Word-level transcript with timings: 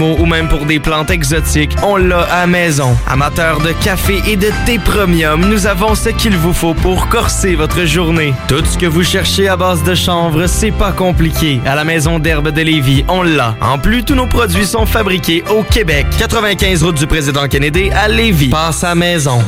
Ou 0.00 0.26
même 0.26 0.48
pour 0.48 0.66
des 0.66 0.80
plantes 0.80 1.10
exotiques, 1.10 1.76
on 1.82 1.96
l'a 1.96 2.22
à 2.22 2.46
maison. 2.46 2.96
Amateurs 3.06 3.60
de 3.60 3.72
café 3.72 4.20
et 4.26 4.36
de 4.36 4.50
thé 4.66 4.78
premium, 4.78 5.48
nous 5.48 5.66
avons 5.66 5.94
ce 5.94 6.08
qu'il 6.08 6.36
vous 6.36 6.52
faut 6.52 6.74
pour 6.74 7.08
corser 7.08 7.54
votre 7.54 7.84
journée. 7.84 8.34
Tout 8.48 8.64
ce 8.64 8.78
que 8.78 8.86
vous 8.86 9.04
cherchez 9.04 9.48
à 9.48 9.56
base 9.56 9.82
de 9.82 9.94
chanvre, 9.94 10.46
c'est 10.46 10.70
pas 10.70 10.92
compliqué. 10.92 11.60
À 11.66 11.74
la 11.74 11.84
maison 11.84 12.18
d'herbe 12.18 12.50
de 12.50 12.62
Lévis, 12.62 13.04
on 13.08 13.22
l'a. 13.22 13.54
En 13.60 13.78
plus, 13.78 14.02
tous 14.04 14.14
nos 14.14 14.26
produits 14.26 14.66
sont 14.66 14.86
fabriqués 14.86 15.44
au 15.50 15.62
Québec. 15.62 16.06
95 16.18 16.82
route 16.82 16.96
du 16.96 17.06
président 17.06 17.46
Kennedy 17.48 17.90
à 17.90 18.08
Lévis. 18.08 18.48
Passe 18.48 18.84
à 18.84 18.94
maison. 18.94 19.38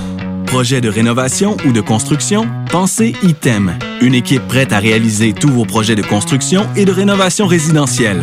Projet 0.47 0.83
de 0.83 0.91
rénovation 0.91 1.57
ou 1.65 1.73
de 1.73 1.81
construction? 1.81 2.47
Pensez 2.71 3.15
ITEM. 3.23 3.79
Une 4.03 4.15
équipe 4.15 4.47
prête 4.49 4.73
à 4.73 4.79
réaliser 4.79 5.33
tous 5.33 5.49
vos 5.49 5.65
projets 5.65 5.95
de 5.95 6.03
construction 6.03 6.67
et 6.77 6.85
de 6.85 6.93
rénovation 6.93 7.47
résidentielle. 7.47 8.23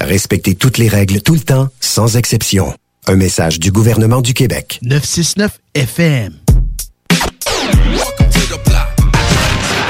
Respectez 0.00 0.54
toutes 0.54 0.78
les 0.78 0.88
règles 0.88 1.22
tout 1.22 1.34
le 1.34 1.40
temps, 1.40 1.68
sans 1.80 2.16
exception. 2.16 2.74
Un 3.06 3.16
message 3.16 3.60
du 3.60 3.70
gouvernement 3.70 4.20
du 4.20 4.34
Québec. 4.34 4.78
969 4.82 5.60
FM. 5.74 6.34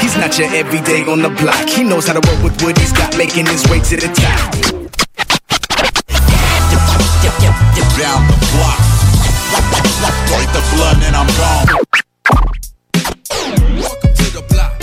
He's 0.02 0.16
not 0.16 0.38
your 0.38 0.52
everyday 0.54 1.04
on 1.08 1.16
the 1.18 1.30
block. 1.40 1.68
He 1.68 1.82
knows 1.82 2.06
how 2.06 2.12
to 2.12 2.20
work 2.28 2.44
with 2.44 2.62
what 2.62 2.78
he's 2.78 2.92
got, 2.92 3.16
making 3.16 3.46
his 3.46 3.64
way 3.70 3.80
to 3.80 3.96
the 3.96 4.12
top. 4.12 4.83
Down 7.24 8.26
the 8.26 8.36
block. 8.52 8.80
Break 10.28 10.50
the 10.52 10.62
blood 10.74 10.98
and 11.04 11.16
I'm 11.16 11.26
gone. 11.38 11.66
Welcome 13.80 14.14
to 14.14 14.30
the 14.32 14.42
block. 14.50 14.73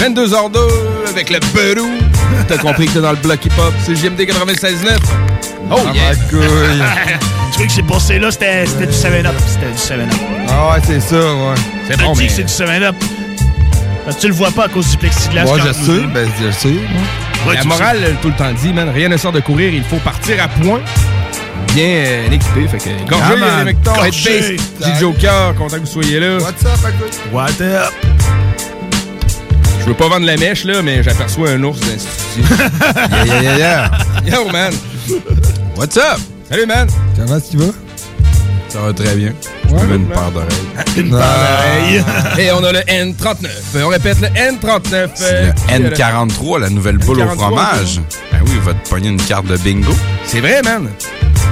22h02 0.00 0.58
avec 1.10 1.28
le 1.30 1.38
Badoum. 1.54 1.90
T'as 2.48 2.56
compris 2.56 2.86
que 2.86 2.92
t'es 2.94 3.00
dans 3.00 3.10
le 3.10 3.18
bloc 3.18 3.44
hip-hop, 3.44 3.74
c'est 3.84 3.94
JMD 3.94 4.20
96.9. 4.20 4.98
Oh, 5.70 5.76
Ah, 5.86 5.92
yeah! 5.94 6.12
Le 6.32 7.52
truc 7.52 7.68
qui 7.68 7.74
s'est 7.74 7.82
passé 7.82 8.18
là, 8.18 8.30
c'était 8.30 8.64
c'était 8.66 8.86
du 8.86 8.92
7-Up. 8.92 9.34
C'était 9.46 9.66
du 9.70 10.02
7-Up. 10.02 10.18
Ah 10.48 10.70
ouais, 10.70 10.82
c'est 10.86 11.00
ça, 11.00 11.16
ouais. 11.16 11.54
C'est 11.88 12.00
bon, 12.00 12.14
mais... 12.16 12.26
que 12.26 12.32
c'est 12.32 12.44
du 12.44 12.52
7-Up. 12.52 12.96
Ben, 14.06 14.14
Tu 14.18 14.28
le 14.28 14.32
vois 14.32 14.50
pas 14.50 14.64
à 14.64 14.68
cause 14.68 14.90
du 14.90 14.96
plexiglas. 14.96 15.44
Moi, 15.44 15.58
je 15.58 15.72
sais, 15.72 16.06
ben, 16.14 16.28
je 16.40 16.50
sais. 16.50 16.68
Ouais, 17.46 17.54
la 17.54 17.64
morale, 17.64 17.98
elle, 18.04 18.16
tout 18.16 18.28
le 18.28 18.34
temps 18.34 18.52
dit, 18.52 18.72
man, 18.72 18.88
rien 18.88 19.08
ne 19.08 19.16
sort 19.18 19.32
de 19.32 19.40
courir, 19.40 19.72
il 19.72 19.84
faut 19.84 19.96
partir 19.98 20.42
à 20.42 20.48
point. 20.48 20.80
Bien 21.74 21.84
euh, 21.86 22.30
équipé, 22.30 22.66
fait 22.66 22.78
que 22.78 23.08
gorgé, 23.08 23.34
Ah, 23.42 23.58
les 23.58 23.64
mecs, 23.64 23.80
bass, 23.82 24.14
DJ 24.14 24.98
Joker, 24.98 25.54
content 25.56 25.76
que 25.76 25.80
vous 25.80 25.86
soyez 25.86 26.18
là. 26.18 26.38
What's 26.38 26.64
up, 26.64 26.84
Akut? 26.84 27.32
What 27.32 27.60
up? 27.60 27.92
Je 29.90 29.92
veux 29.92 29.98
pas 29.98 30.08
vendre 30.08 30.24
la 30.26 30.36
mèche, 30.36 30.62
là, 30.66 30.82
mais 30.82 31.02
j'aperçois 31.02 31.50
un 31.50 31.64
ours 31.64 31.76
studio. 31.80 32.48
Yeah, 33.10 33.24
yeah, 33.24 33.42
yeah, 33.42 33.90
yeah. 34.24 34.36
Yo, 34.36 34.48
man! 34.52 34.72
What's 35.76 35.96
up? 35.96 36.20
Salut, 36.48 36.64
man! 36.66 36.86
Comment 37.16 37.40
tu 37.40 37.56
vas? 37.56 37.72
Ça 38.68 38.80
va 38.82 38.92
très 38.92 39.16
bien. 39.16 39.32
Je 39.68 39.74
Ouais, 39.74 39.82
me 39.82 39.88
mets 39.88 39.94
une 40.04 40.06
paire 40.06 40.30
d'oreilles. 40.30 40.48
Une 40.96 41.10
pareille. 41.10 42.04
Et 42.38 42.52
on 42.52 42.62
a 42.62 42.70
le 42.70 42.78
N39. 42.82 43.48
On 43.84 43.88
répète 43.88 44.20
le 44.20 44.28
N39. 44.28 45.08
C'est 45.16 45.24
euh, 45.24 45.52
le 45.80 45.88
N43, 45.90 46.60
la 46.60 46.70
nouvelle 46.70 46.98
boule 46.98 47.18
au 47.22 47.24
N43, 47.24 47.34
fromage. 47.34 48.00
Ben 48.30 48.38
oui, 48.44 48.52
il 48.54 48.60
va 48.60 48.74
te 48.74 48.88
pogner 48.88 49.08
une 49.08 49.20
carte 49.20 49.46
de 49.46 49.56
bingo. 49.56 49.92
C'est 50.24 50.38
vrai, 50.40 50.62
man. 50.62 50.88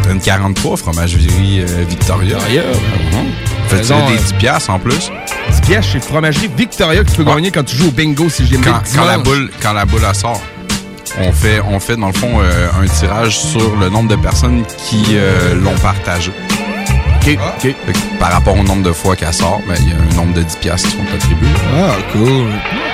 N43, 0.08 0.76
fromagerie 0.76 1.62
euh, 1.62 1.84
Victoria. 1.88 2.38
Victoria, 2.38 2.62
Mhm. 2.62 3.27
Faites 3.68 3.78
Raison, 3.80 4.06
des 4.08 4.14
euh, 4.14 4.18
10 4.18 4.32
piastres 4.34 4.70
en 4.70 4.78
plus? 4.78 5.10
10 5.50 5.60
pièces 5.62 5.86
chez 5.86 6.00
Fromagerie 6.00 6.50
Victoria 6.56 7.04
que 7.04 7.10
tu 7.10 7.16
peux 7.16 7.24
gagner 7.24 7.50
quand 7.50 7.64
tu 7.64 7.76
joues 7.76 7.88
au 7.88 7.90
bingo 7.92 8.28
si 8.28 8.46
j'ai 8.46 8.56
Quand, 8.56 8.80
quand 8.94 9.04
la 9.04 9.18
boule, 9.18 9.50
quand 9.62 9.72
la 9.72 9.84
boule 9.84 10.00
elle 10.08 10.14
sort. 10.14 10.40
On 11.20 11.32
fait, 11.32 11.60
on 11.60 11.80
fait 11.80 11.96
dans 11.96 12.06
le 12.08 12.12
fond 12.12 12.40
euh, 12.40 12.68
un 12.80 12.86
tirage 12.86 13.38
sur 13.38 13.76
le 13.76 13.88
nombre 13.88 14.08
de 14.08 14.16
personnes 14.16 14.62
qui 14.78 15.04
euh, 15.12 15.54
l'ont 15.54 15.76
partagé. 15.78 16.32
OK, 17.36 17.74
que 17.86 18.18
par 18.18 18.32
rapport 18.32 18.56
au 18.58 18.62
nombre 18.62 18.82
de 18.82 18.92
fois 18.92 19.16
qu'elle 19.16 19.32
sort, 19.32 19.60
ben, 19.68 19.74
il 19.80 19.88
y 19.88 19.92
a 19.92 19.96
un 19.96 20.16
nombre 20.16 20.34
de 20.34 20.42
10 20.42 20.56
piastres 20.56 20.88
qui 20.88 20.96
sont 20.96 21.14
attribués. 21.14 21.48
Ah, 21.76 21.96
cool. 22.12 22.46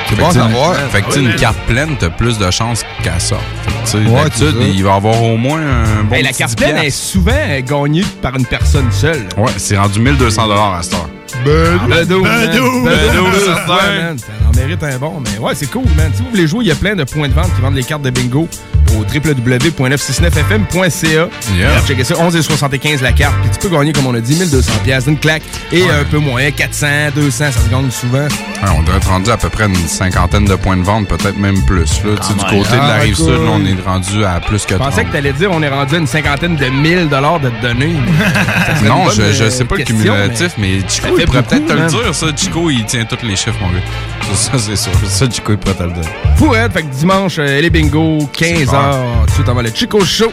C'est 0.08 0.16
bon 0.16 0.24
que, 0.24 0.30
à 0.30 0.32
savoir. 0.32 0.74
Fait 0.90 1.02
que 1.02 1.06
tu 1.06 1.12
sais, 1.12 1.20
une 1.20 1.34
carte 1.36 1.58
pleine, 1.66 1.96
t'as 1.98 2.10
plus 2.10 2.38
de 2.38 2.50
chances 2.50 2.84
qu'elle 3.02 3.20
sorte. 3.20 3.42
Ouais, 3.94 4.00
d'habitude, 4.02 4.60
ça. 4.60 4.66
il 4.66 4.82
va 4.82 4.90
y 4.90 4.94
avoir 4.94 5.22
au 5.22 5.36
moins 5.36 5.60
un 5.60 6.02
bon 6.04 6.10
Ben, 6.10 6.24
la 6.24 6.32
carte 6.32 6.56
10 6.56 6.56
pleine 6.56 6.78
est 6.78 6.90
souvent 6.90 7.32
gagnée 7.66 8.04
par 8.22 8.34
une 8.36 8.46
personne 8.46 8.90
seule. 8.90 9.26
Ouais, 9.36 9.52
c'est 9.56 9.76
rendu 9.76 10.00
1200 10.00 10.50
à 10.50 10.82
cette 10.82 10.94
heure. 10.94 11.08
Bedo, 11.44 11.88
Bedo, 11.88 12.22
man. 12.22 12.46
Bedo, 12.46 12.62
Bedo, 12.82 13.24
Bedo, 13.24 13.44
certain, 13.44 14.02
man. 14.02 14.18
Ça 14.18 14.26
en 14.48 14.56
mérite 14.56 14.82
un 14.82 14.98
bon, 14.98 15.20
mais 15.20 15.38
ouais, 15.38 15.54
c'est 15.54 15.70
cool, 15.70 15.84
man. 15.96 16.10
Si 16.14 16.22
vous 16.22 16.30
voulez 16.30 16.46
jouer, 16.46 16.64
il 16.64 16.68
y 16.68 16.72
a 16.72 16.76
plein 16.76 16.94
de 16.94 17.04
points 17.04 17.28
de 17.28 17.34
vente 17.34 17.54
qui 17.54 17.60
vendent 17.60 17.74
les 17.74 17.82
cartes 17.82 18.02
de 18.02 18.10
bingo 18.10 18.48
au 18.92 19.04
www.969fm.ca. 19.04 21.28
Yeah. 21.54 21.80
Checker 21.86 22.04
ça, 22.04 22.14
11,75 22.14 23.02
la 23.02 23.12
carte. 23.12 23.34
Puis 23.42 23.50
tu 23.52 23.58
peux 23.68 23.76
gagner, 23.76 23.92
comme 23.92 24.06
on 24.06 24.14
a 24.14 24.20
dit, 24.20 24.34
1200 24.36 24.72
pièces 24.84 25.04
d'une 25.04 25.18
claque. 25.18 25.42
Et 25.72 25.82
un 25.88 26.04
peu 26.04 26.18
moins, 26.18 26.50
400, 26.50 26.86
200, 27.14 27.30
ça 27.30 27.52
se 27.52 27.68
gagne 27.70 27.90
souvent. 27.90 28.18
Ouais, 28.24 28.70
on 28.76 28.82
devrait 28.82 28.98
être 28.98 29.08
rendu 29.08 29.30
à 29.30 29.36
peu 29.36 29.48
près 29.48 29.66
une 29.66 29.74
cinquantaine 29.76 30.44
de 30.44 30.54
points 30.54 30.76
de 30.76 30.82
vente, 30.82 31.08
peut-être 31.08 31.36
même 31.38 31.64
plus. 31.64 32.02
Là. 32.04 32.14
Tu 32.26 32.32
du 32.34 32.40
côté 32.44 32.70
de 32.72 32.76
la 32.76 32.94
Ah, 32.94 32.98
rive 33.00 33.16
sud, 33.16 33.28
là, 33.28 33.50
on 33.52 33.64
est 33.64 33.76
rendu 33.84 34.24
à 34.24 34.40
plus 34.40 34.64
que 34.64 34.74
Je 34.74 34.78
pensais 34.78 35.02
30. 35.02 35.06
que 35.08 35.12
t'allais 35.12 35.32
dire 35.32 35.50
on 35.52 35.62
est 35.62 35.68
rendu 35.68 35.94
à 35.96 35.98
une 35.98 36.06
cinquantaine 36.06 36.56
de 36.56 36.66
mille 36.66 37.08
dollars 37.08 37.40
de 37.40 37.50
serait 37.64 38.88
Non, 38.88 39.10
je, 39.10 39.32
je 39.32 39.44
euh, 39.44 39.50
sais 39.50 39.64
pas 39.64 39.76
le 39.76 39.84
cumulatif, 39.84 40.52
mais, 40.58 40.78
Chico, 40.88 41.16
il 41.18 41.24
pourrait 41.26 41.42
peut-être 41.42 41.66
te 41.66 41.72
le 41.72 41.86
dire, 41.86 42.14
ça. 42.14 42.26
Chico, 42.36 42.70
il 42.70 42.84
tient 42.84 43.04
tous 43.04 43.24
les 43.26 43.36
chiffres, 43.36 43.58
mon 43.60 43.68
gars. 43.68 43.80
Ça, 44.34 44.52
ça, 44.52 44.58
c'est 44.58 44.76
sûr. 44.76 44.92
Ça, 45.06 45.26
Chico, 45.30 45.52
il 45.52 45.58
pourrait 45.58 45.74
te 45.74 45.82
le 45.82 45.92
dire. 45.92 46.10
Fouette, 46.36 46.72
fait 46.72 46.82
que 46.82 46.94
dimanche, 46.94 47.36
euh, 47.38 47.60
les 47.60 47.70
bingo, 47.70 48.28
15h, 48.36 48.73
tout 48.74 49.26
de 49.26 49.30
suite 49.30 49.48
avant 49.48 49.62
le 49.62 49.70
Chico 49.72 50.00
Show. 50.04 50.32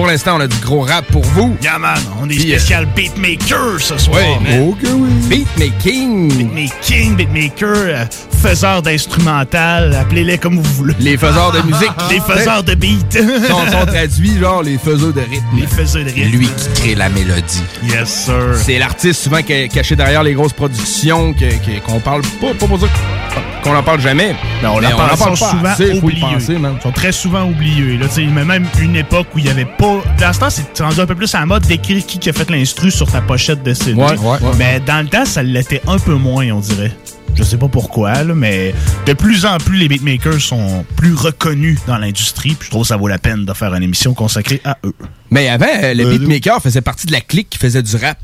Pour 0.00 0.06
l'instant, 0.06 0.38
on 0.38 0.40
a 0.40 0.46
du 0.46 0.56
gros 0.60 0.80
rap 0.80 1.04
pour 1.12 1.22
vous. 1.22 1.54
Yeah, 1.62 1.78
man, 1.78 1.98
on 2.22 2.24
est 2.24 2.34
Puis, 2.34 2.54
euh, 2.54 2.58
spécial 2.58 2.86
beatmaker 2.96 3.78
ce 3.78 3.98
soir. 3.98 4.18
Man. 4.40 4.62
ok, 4.70 4.78
oui. 4.82 5.10
Beatmaking. 5.28 6.28
Beatmaking, 6.38 7.16
beatmaker, 7.16 7.68
euh, 7.76 8.04
faiseur 8.40 8.80
d'instrumental, 8.80 9.94
appelez-les 9.94 10.38
comme 10.38 10.56
vous 10.56 10.72
voulez. 10.72 10.94
Les 11.00 11.18
faiseurs 11.18 11.52
de 11.52 11.60
musique. 11.66 11.90
Les 12.10 12.20
faiseurs 12.20 12.62
de 12.62 12.74
beat. 12.74 13.12
sont, 13.46 13.70
sont 13.70 13.86
traduits, 13.86 14.38
genre 14.40 14.62
les 14.62 14.78
faiseurs 14.78 15.12
de 15.12 15.20
rythme. 15.20 15.44
Les 15.58 15.66
faiseurs 15.66 16.04
de 16.04 16.10
rythme. 16.10 16.30
Lui 16.38 16.46
qui 16.48 16.80
crée 16.80 16.94
la 16.94 17.10
mélodie. 17.10 17.62
Yes, 17.82 18.24
sir. 18.24 18.54
C'est 18.54 18.78
l'artiste 18.78 19.22
souvent 19.24 19.40
ca- 19.46 19.68
caché 19.68 19.96
derrière 19.96 20.22
les 20.22 20.32
grosses 20.32 20.54
productions 20.54 21.34
qu'on 21.86 22.00
parle 22.00 22.22
pas, 22.40 22.54
pas 22.58 22.66
pour 22.66 22.78
dire 22.78 22.88
qu'on 23.62 23.76
en 23.76 23.82
parle 23.82 24.00
jamais. 24.00 24.34
Mais 24.62 24.68
on 24.68 24.80
Mais 24.80 24.86
en 24.86 24.96
parle, 24.96 25.10
pas 25.10 25.16
sont 25.16 25.36
souvent 25.36 25.64
assez, 25.68 25.88
faut 25.88 25.92
y 25.94 25.98
oubliés. 25.98 26.20
penser, 26.22 26.54
man. 26.58 26.74
Ils 26.78 26.82
sont 26.82 26.92
très 26.92 27.12
souvent 27.12 27.44
oubliés. 27.44 27.98
Là, 27.98 28.06
Tu 28.08 28.14
sais, 28.14 28.26
mais 28.32 28.44
même 28.46 28.64
une 28.80 28.96
époque 28.96 29.26
où 29.34 29.38
il 29.38 29.44
n'y 29.44 29.50
avait 29.50 29.66
pas. 29.66 29.89
L'instant, 30.20 30.48
c'est 30.50 30.80
rendu 30.82 31.00
un 31.00 31.06
peu 31.06 31.14
plus 31.14 31.34
à 31.34 31.40
la 31.40 31.46
mode 31.46 31.66
d'écrire 31.66 32.04
qui 32.04 32.28
a 32.28 32.32
fait 32.32 32.48
l'instru 32.50 32.90
sur 32.90 33.10
ta 33.10 33.20
pochette 33.20 33.62
de 33.62 33.72
CD. 33.74 33.94
Ouais, 33.94 34.16
ouais, 34.18 34.28
ouais. 34.28 34.38
mais 34.58 34.80
dans 34.80 35.02
le 35.02 35.08
temps, 35.08 35.24
ça 35.24 35.42
l'était 35.42 35.80
un 35.86 35.98
peu 35.98 36.14
moins, 36.14 36.46
on 36.52 36.60
dirait. 36.60 36.92
Je 37.34 37.42
sais 37.44 37.56
pas 37.56 37.68
pourquoi, 37.68 38.24
là, 38.24 38.34
mais 38.34 38.74
de 39.06 39.12
plus 39.12 39.46
en 39.46 39.56
plus, 39.58 39.76
les 39.78 39.88
beatmakers 39.88 40.40
sont 40.40 40.84
plus 40.96 41.14
reconnus 41.14 41.78
dans 41.86 41.96
l'industrie. 41.96 42.54
Puis 42.58 42.66
je 42.66 42.70
trouve 42.70 42.82
que 42.82 42.88
ça 42.88 42.96
vaut 42.96 43.08
la 43.08 43.18
peine 43.18 43.44
de 43.44 43.52
faire 43.52 43.72
une 43.74 43.82
émission 43.84 44.14
consacrée 44.14 44.60
à 44.64 44.76
eux. 44.84 44.94
Mais 45.30 45.48
avant, 45.48 45.66
euh, 45.82 45.94
le 45.94 46.04
Euh, 46.06 46.18
beatmaker 46.18 46.60
faisait 46.60 46.80
partie 46.80 47.06
de 47.06 47.12
la 47.12 47.20
clique 47.20 47.48
qui 47.50 47.58
faisait 47.58 47.82
du 47.82 47.94
rap. 47.96 48.18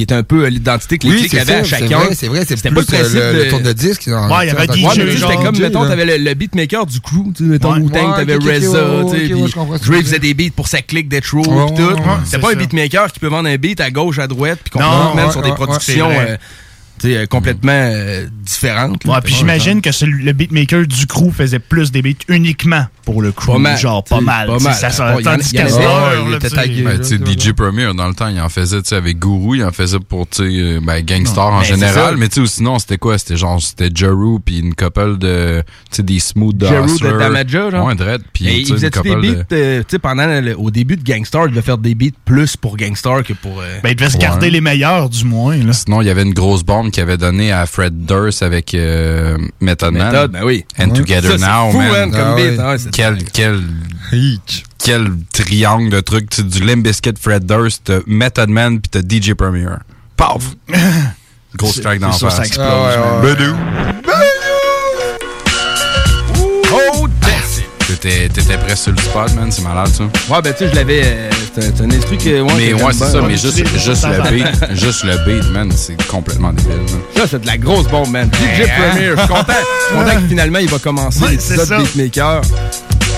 Qui 0.00 0.06
est 0.06 0.12
un 0.16 0.22
peu 0.22 0.46
l'identité 0.46 0.96
que 0.96 1.06
les 1.06 1.12
Oui, 1.12 1.18
cliques 1.18 1.32
c'est 1.32 1.40
avaient 1.40 1.52
à 1.52 1.56
ça, 1.64 1.76
c'est 1.76 1.80
chacun. 1.82 1.98
vrai, 1.98 2.14
c'est 2.14 2.28
vrai, 2.28 2.40
c'est 2.48 2.56
C'était 2.56 2.70
plus 2.70 2.86
pas 2.86 2.92
le 2.96 3.02
principe 3.02 3.20
le- 3.20 3.48
tour 3.50 3.60
de 3.60 3.72
disque, 3.74 4.04
Ouais, 4.06 4.46
il 4.46 4.46
y 4.46 4.50
avait 4.50 4.66
DJ, 4.66 5.18
c'était 5.20 5.34
comme, 5.36 5.54
DJ, 5.54 5.60
mettons, 5.60 5.86
t'avais 5.86 6.06
le, 6.18 6.24
le 6.24 6.34
beatmaker 6.34 6.86
du 6.86 7.00
crew, 7.00 7.32
tu 7.36 7.44
sais, 7.44 7.50
mettons, 7.50 7.74
Ouais. 7.74 7.80
Wu-Tang, 7.80 8.14
t'avais 8.16 8.38
que 8.38 8.38
Dre 9.84 10.02
faisait 10.02 10.18
des 10.18 10.32
beats 10.32 10.52
pour 10.56 10.68
sa 10.68 10.80
clique 10.80 11.10
Ouais, 11.12 11.20
pis 11.20 11.74
tout. 11.74 11.96
c'est 12.24 12.38
pas 12.38 12.52
un 12.52 12.54
beatmaker 12.54 13.12
qui 13.12 13.20
peut 13.20 13.26
vendre 13.26 13.48
un 13.50 13.56
beat 13.56 13.78
à 13.82 13.90
gauche, 13.90 14.18
à 14.18 14.26
droite, 14.26 14.58
puis 14.64 14.70
qu'on 14.70 14.78
peut 14.78 15.16
même 15.16 15.30
sur 15.30 15.42
des 15.42 15.52
productions 15.52 16.08
euh, 17.04 17.08
sais, 17.08 17.16
euh, 17.18 17.26
complètement 17.26 17.72
euh, 17.72 18.26
différentes. 18.42 19.04
là. 19.04 19.14
Ouais, 19.14 19.20
puis 19.22 19.34
j'imagine 19.34 19.80
que 19.80 19.92
celui- 19.92 20.22
le 20.24 20.32
beatmaker 20.32 20.86
du 20.86 21.06
crew 21.06 21.30
faisait 21.32 21.58
plus 21.58 21.90
des 21.92 22.02
beats 22.02 22.24
uniquement 22.28 22.86
pour 23.04 23.22
le 23.22 23.32
crew. 23.32 23.52
Pas 23.52 23.58
mal, 23.58 23.78
Genre, 23.78 24.04
pas 24.04 24.20
mal. 24.20 24.46
pas 24.46 24.58
mal. 24.58 24.74
Ça, 24.74 24.88
Bon, 24.88 24.92
ça, 24.94 25.14
il 25.18 25.24
y 25.24 25.28
en 25.28 25.32
a- 25.32 25.36
tandis 25.36 25.52
qu'à. 25.52 25.64
Ben, 26.84 27.02
DJ 27.26 27.52
Premier, 27.52 27.92
dans 27.94 28.08
le 28.08 28.14
temps, 28.14 28.28
il 28.28 28.40
en 28.40 28.48
faisait, 28.48 28.82
tu 28.82 28.88
sais, 28.88 28.96
avec 28.96 29.18
Guru, 29.18 29.58
il 29.58 29.64
en 29.64 29.72
faisait 29.72 29.98
pour, 29.98 30.28
tu 30.28 30.38
sais, 30.38 30.42
euh, 30.60 30.80
ben, 30.82 31.00
Gangstar 31.02 31.46
en 31.52 31.58
Ben, 31.60 31.64
général. 31.64 32.16
Mais, 32.16 32.28
tu 32.28 32.36
sais, 32.36 32.40
ou 32.40 32.46
sinon, 32.46 32.78
c'était 32.78 32.98
quoi? 32.98 33.18
C'était 33.18 33.36
genre, 33.36 33.60
c'était 33.60 33.90
Jeru, 33.94 34.38
puis 34.44 34.58
une 34.60 34.74
couple 34.74 35.18
de, 35.18 35.62
tu 35.90 35.96
sais, 35.96 36.02
des 36.02 36.18
smooth 36.18 36.56
de 36.56 36.66
Jeru 36.66 36.98
de. 36.98 37.18
Damaja, 37.18 37.70
genre. 37.70 37.86
Ouais, 37.86 37.94
Dredd, 37.94 38.22
puis, 38.32 38.44
il 38.46 38.66
faisait 38.66 38.90
des 38.90 39.00
beats, 39.16 39.44
euh, 39.52 39.78
tu 39.80 39.84
sais, 39.88 39.98
pendant 39.98 40.26
le- 40.26 40.58
au 40.58 40.70
début 40.70 40.96
de 40.96 41.02
Gangstar, 41.02 41.46
il 41.46 41.50
devait 41.50 41.62
faire 41.62 41.78
des 41.78 41.94
beats 41.94 42.10
plus 42.24 42.56
pour 42.56 42.76
Gangstar 42.76 43.22
que 43.22 43.32
pour. 43.32 43.60
euh, 43.60 43.78
Ben, 43.82 43.90
il 43.90 43.96
devait 43.96 44.10
se 44.10 44.18
garder 44.18 44.50
les 44.50 44.60
meilleurs, 44.60 45.08
du 45.08 45.24
moins. 45.24 45.56
Sinon, 45.72 46.00
il 46.02 46.06
y 46.06 46.10
avait 46.10 46.22
une 46.22 46.34
grosse 46.34 46.62
bombe 46.62 46.89
qu'il 46.90 47.02
avait 47.02 47.16
donnée 47.16 47.52
à 47.52 47.66
Fred 47.66 48.04
Durst 48.06 48.42
avec 48.42 48.74
euh, 48.74 49.36
Method 49.60 49.92
Man. 49.94 50.12
méthode, 50.12 50.32
ben 50.32 50.44
oui. 50.44 50.64
And 50.78 50.90
Together 50.90 51.38
Ça, 51.38 51.46
Now, 51.64 51.70
fou, 51.72 51.78
man. 51.78 51.90
man, 51.92 52.10
comme 52.10 52.20
Ah 52.20 52.34
beat. 52.36 52.58
ouais. 52.60 52.78
c'est- 52.78 52.90
Quel, 52.90 53.24
quel, 53.32 53.60
quel 54.82 55.08
triangle 55.32 55.90
de 55.90 56.00
trucs. 56.00 56.30
Tu 56.30 56.36
sais, 56.36 56.42
du 56.42 56.64
Limp 56.64 56.82
Bizkit, 56.84 57.14
Fred 57.20 57.44
Durst, 57.46 57.82
t'as 57.84 57.98
Method 58.06 58.48
Man, 58.50 58.80
puis 58.80 58.90
t'as 58.90 59.00
DJ 59.02 59.34
Premier. 59.34 59.66
Paf! 60.16 60.42
Gros 61.56 61.72
strike 61.72 62.00
dans 62.00 62.08
la 62.08 62.12
sûr, 62.12 62.30
ça 62.30 62.36
face. 62.38 62.46
explose. 62.48 62.66
Ah, 62.70 63.20
T'étais 68.00 68.56
prêt 68.56 68.76
sur 68.76 68.92
le 68.92 68.98
spot, 68.98 69.34
man. 69.34 69.50
C'est 69.52 69.62
malade, 69.62 69.88
ça. 69.88 70.04
Ouais, 70.04 70.40
ben 70.42 70.52
tu 70.52 70.64
sais, 70.64 70.70
je 70.70 70.74
l'avais. 70.74 71.02
euh, 71.04 71.30
C'est 71.54 71.80
un- 71.82 71.90
instru 71.90 72.16
que. 72.16 72.40
Ouais, 72.40 72.52
mais 72.56 72.72
ouais, 72.72 72.92
c'est 72.92 73.04
ça. 73.10 73.20
Mais 73.26 73.36
juste, 73.36 73.58
juste 73.78 74.06
le 74.06 74.30
beat, 74.30 74.46
juste 74.76 75.04
le 75.04 75.16
beat, 75.26 75.50
man, 75.52 75.70
c'est 75.74 76.02
complètement 76.06 76.52
débile. 76.52 76.76
man. 76.76 77.00
Ça, 77.16 77.22
c'est 77.30 77.40
de 77.42 77.46
la 77.46 77.58
grosse 77.58 77.86
bombe, 77.88 78.10
man. 78.10 78.30
DJ 78.32 78.66
Premier, 78.68 79.10
je 79.10 79.16
suis 79.18 79.28
content. 79.28 79.44
Je 79.48 79.86
suis 79.86 79.94
content 80.04 80.20
que 80.22 80.28
finalement, 80.28 80.58
il 80.60 80.68
va 80.68 80.78
commencer 80.78 81.22
Ouais, 81.24 81.30
l'épisode 81.32 81.58
c'est 81.58 81.66
ça. 81.66 81.78
Beatmaker. 81.78 82.40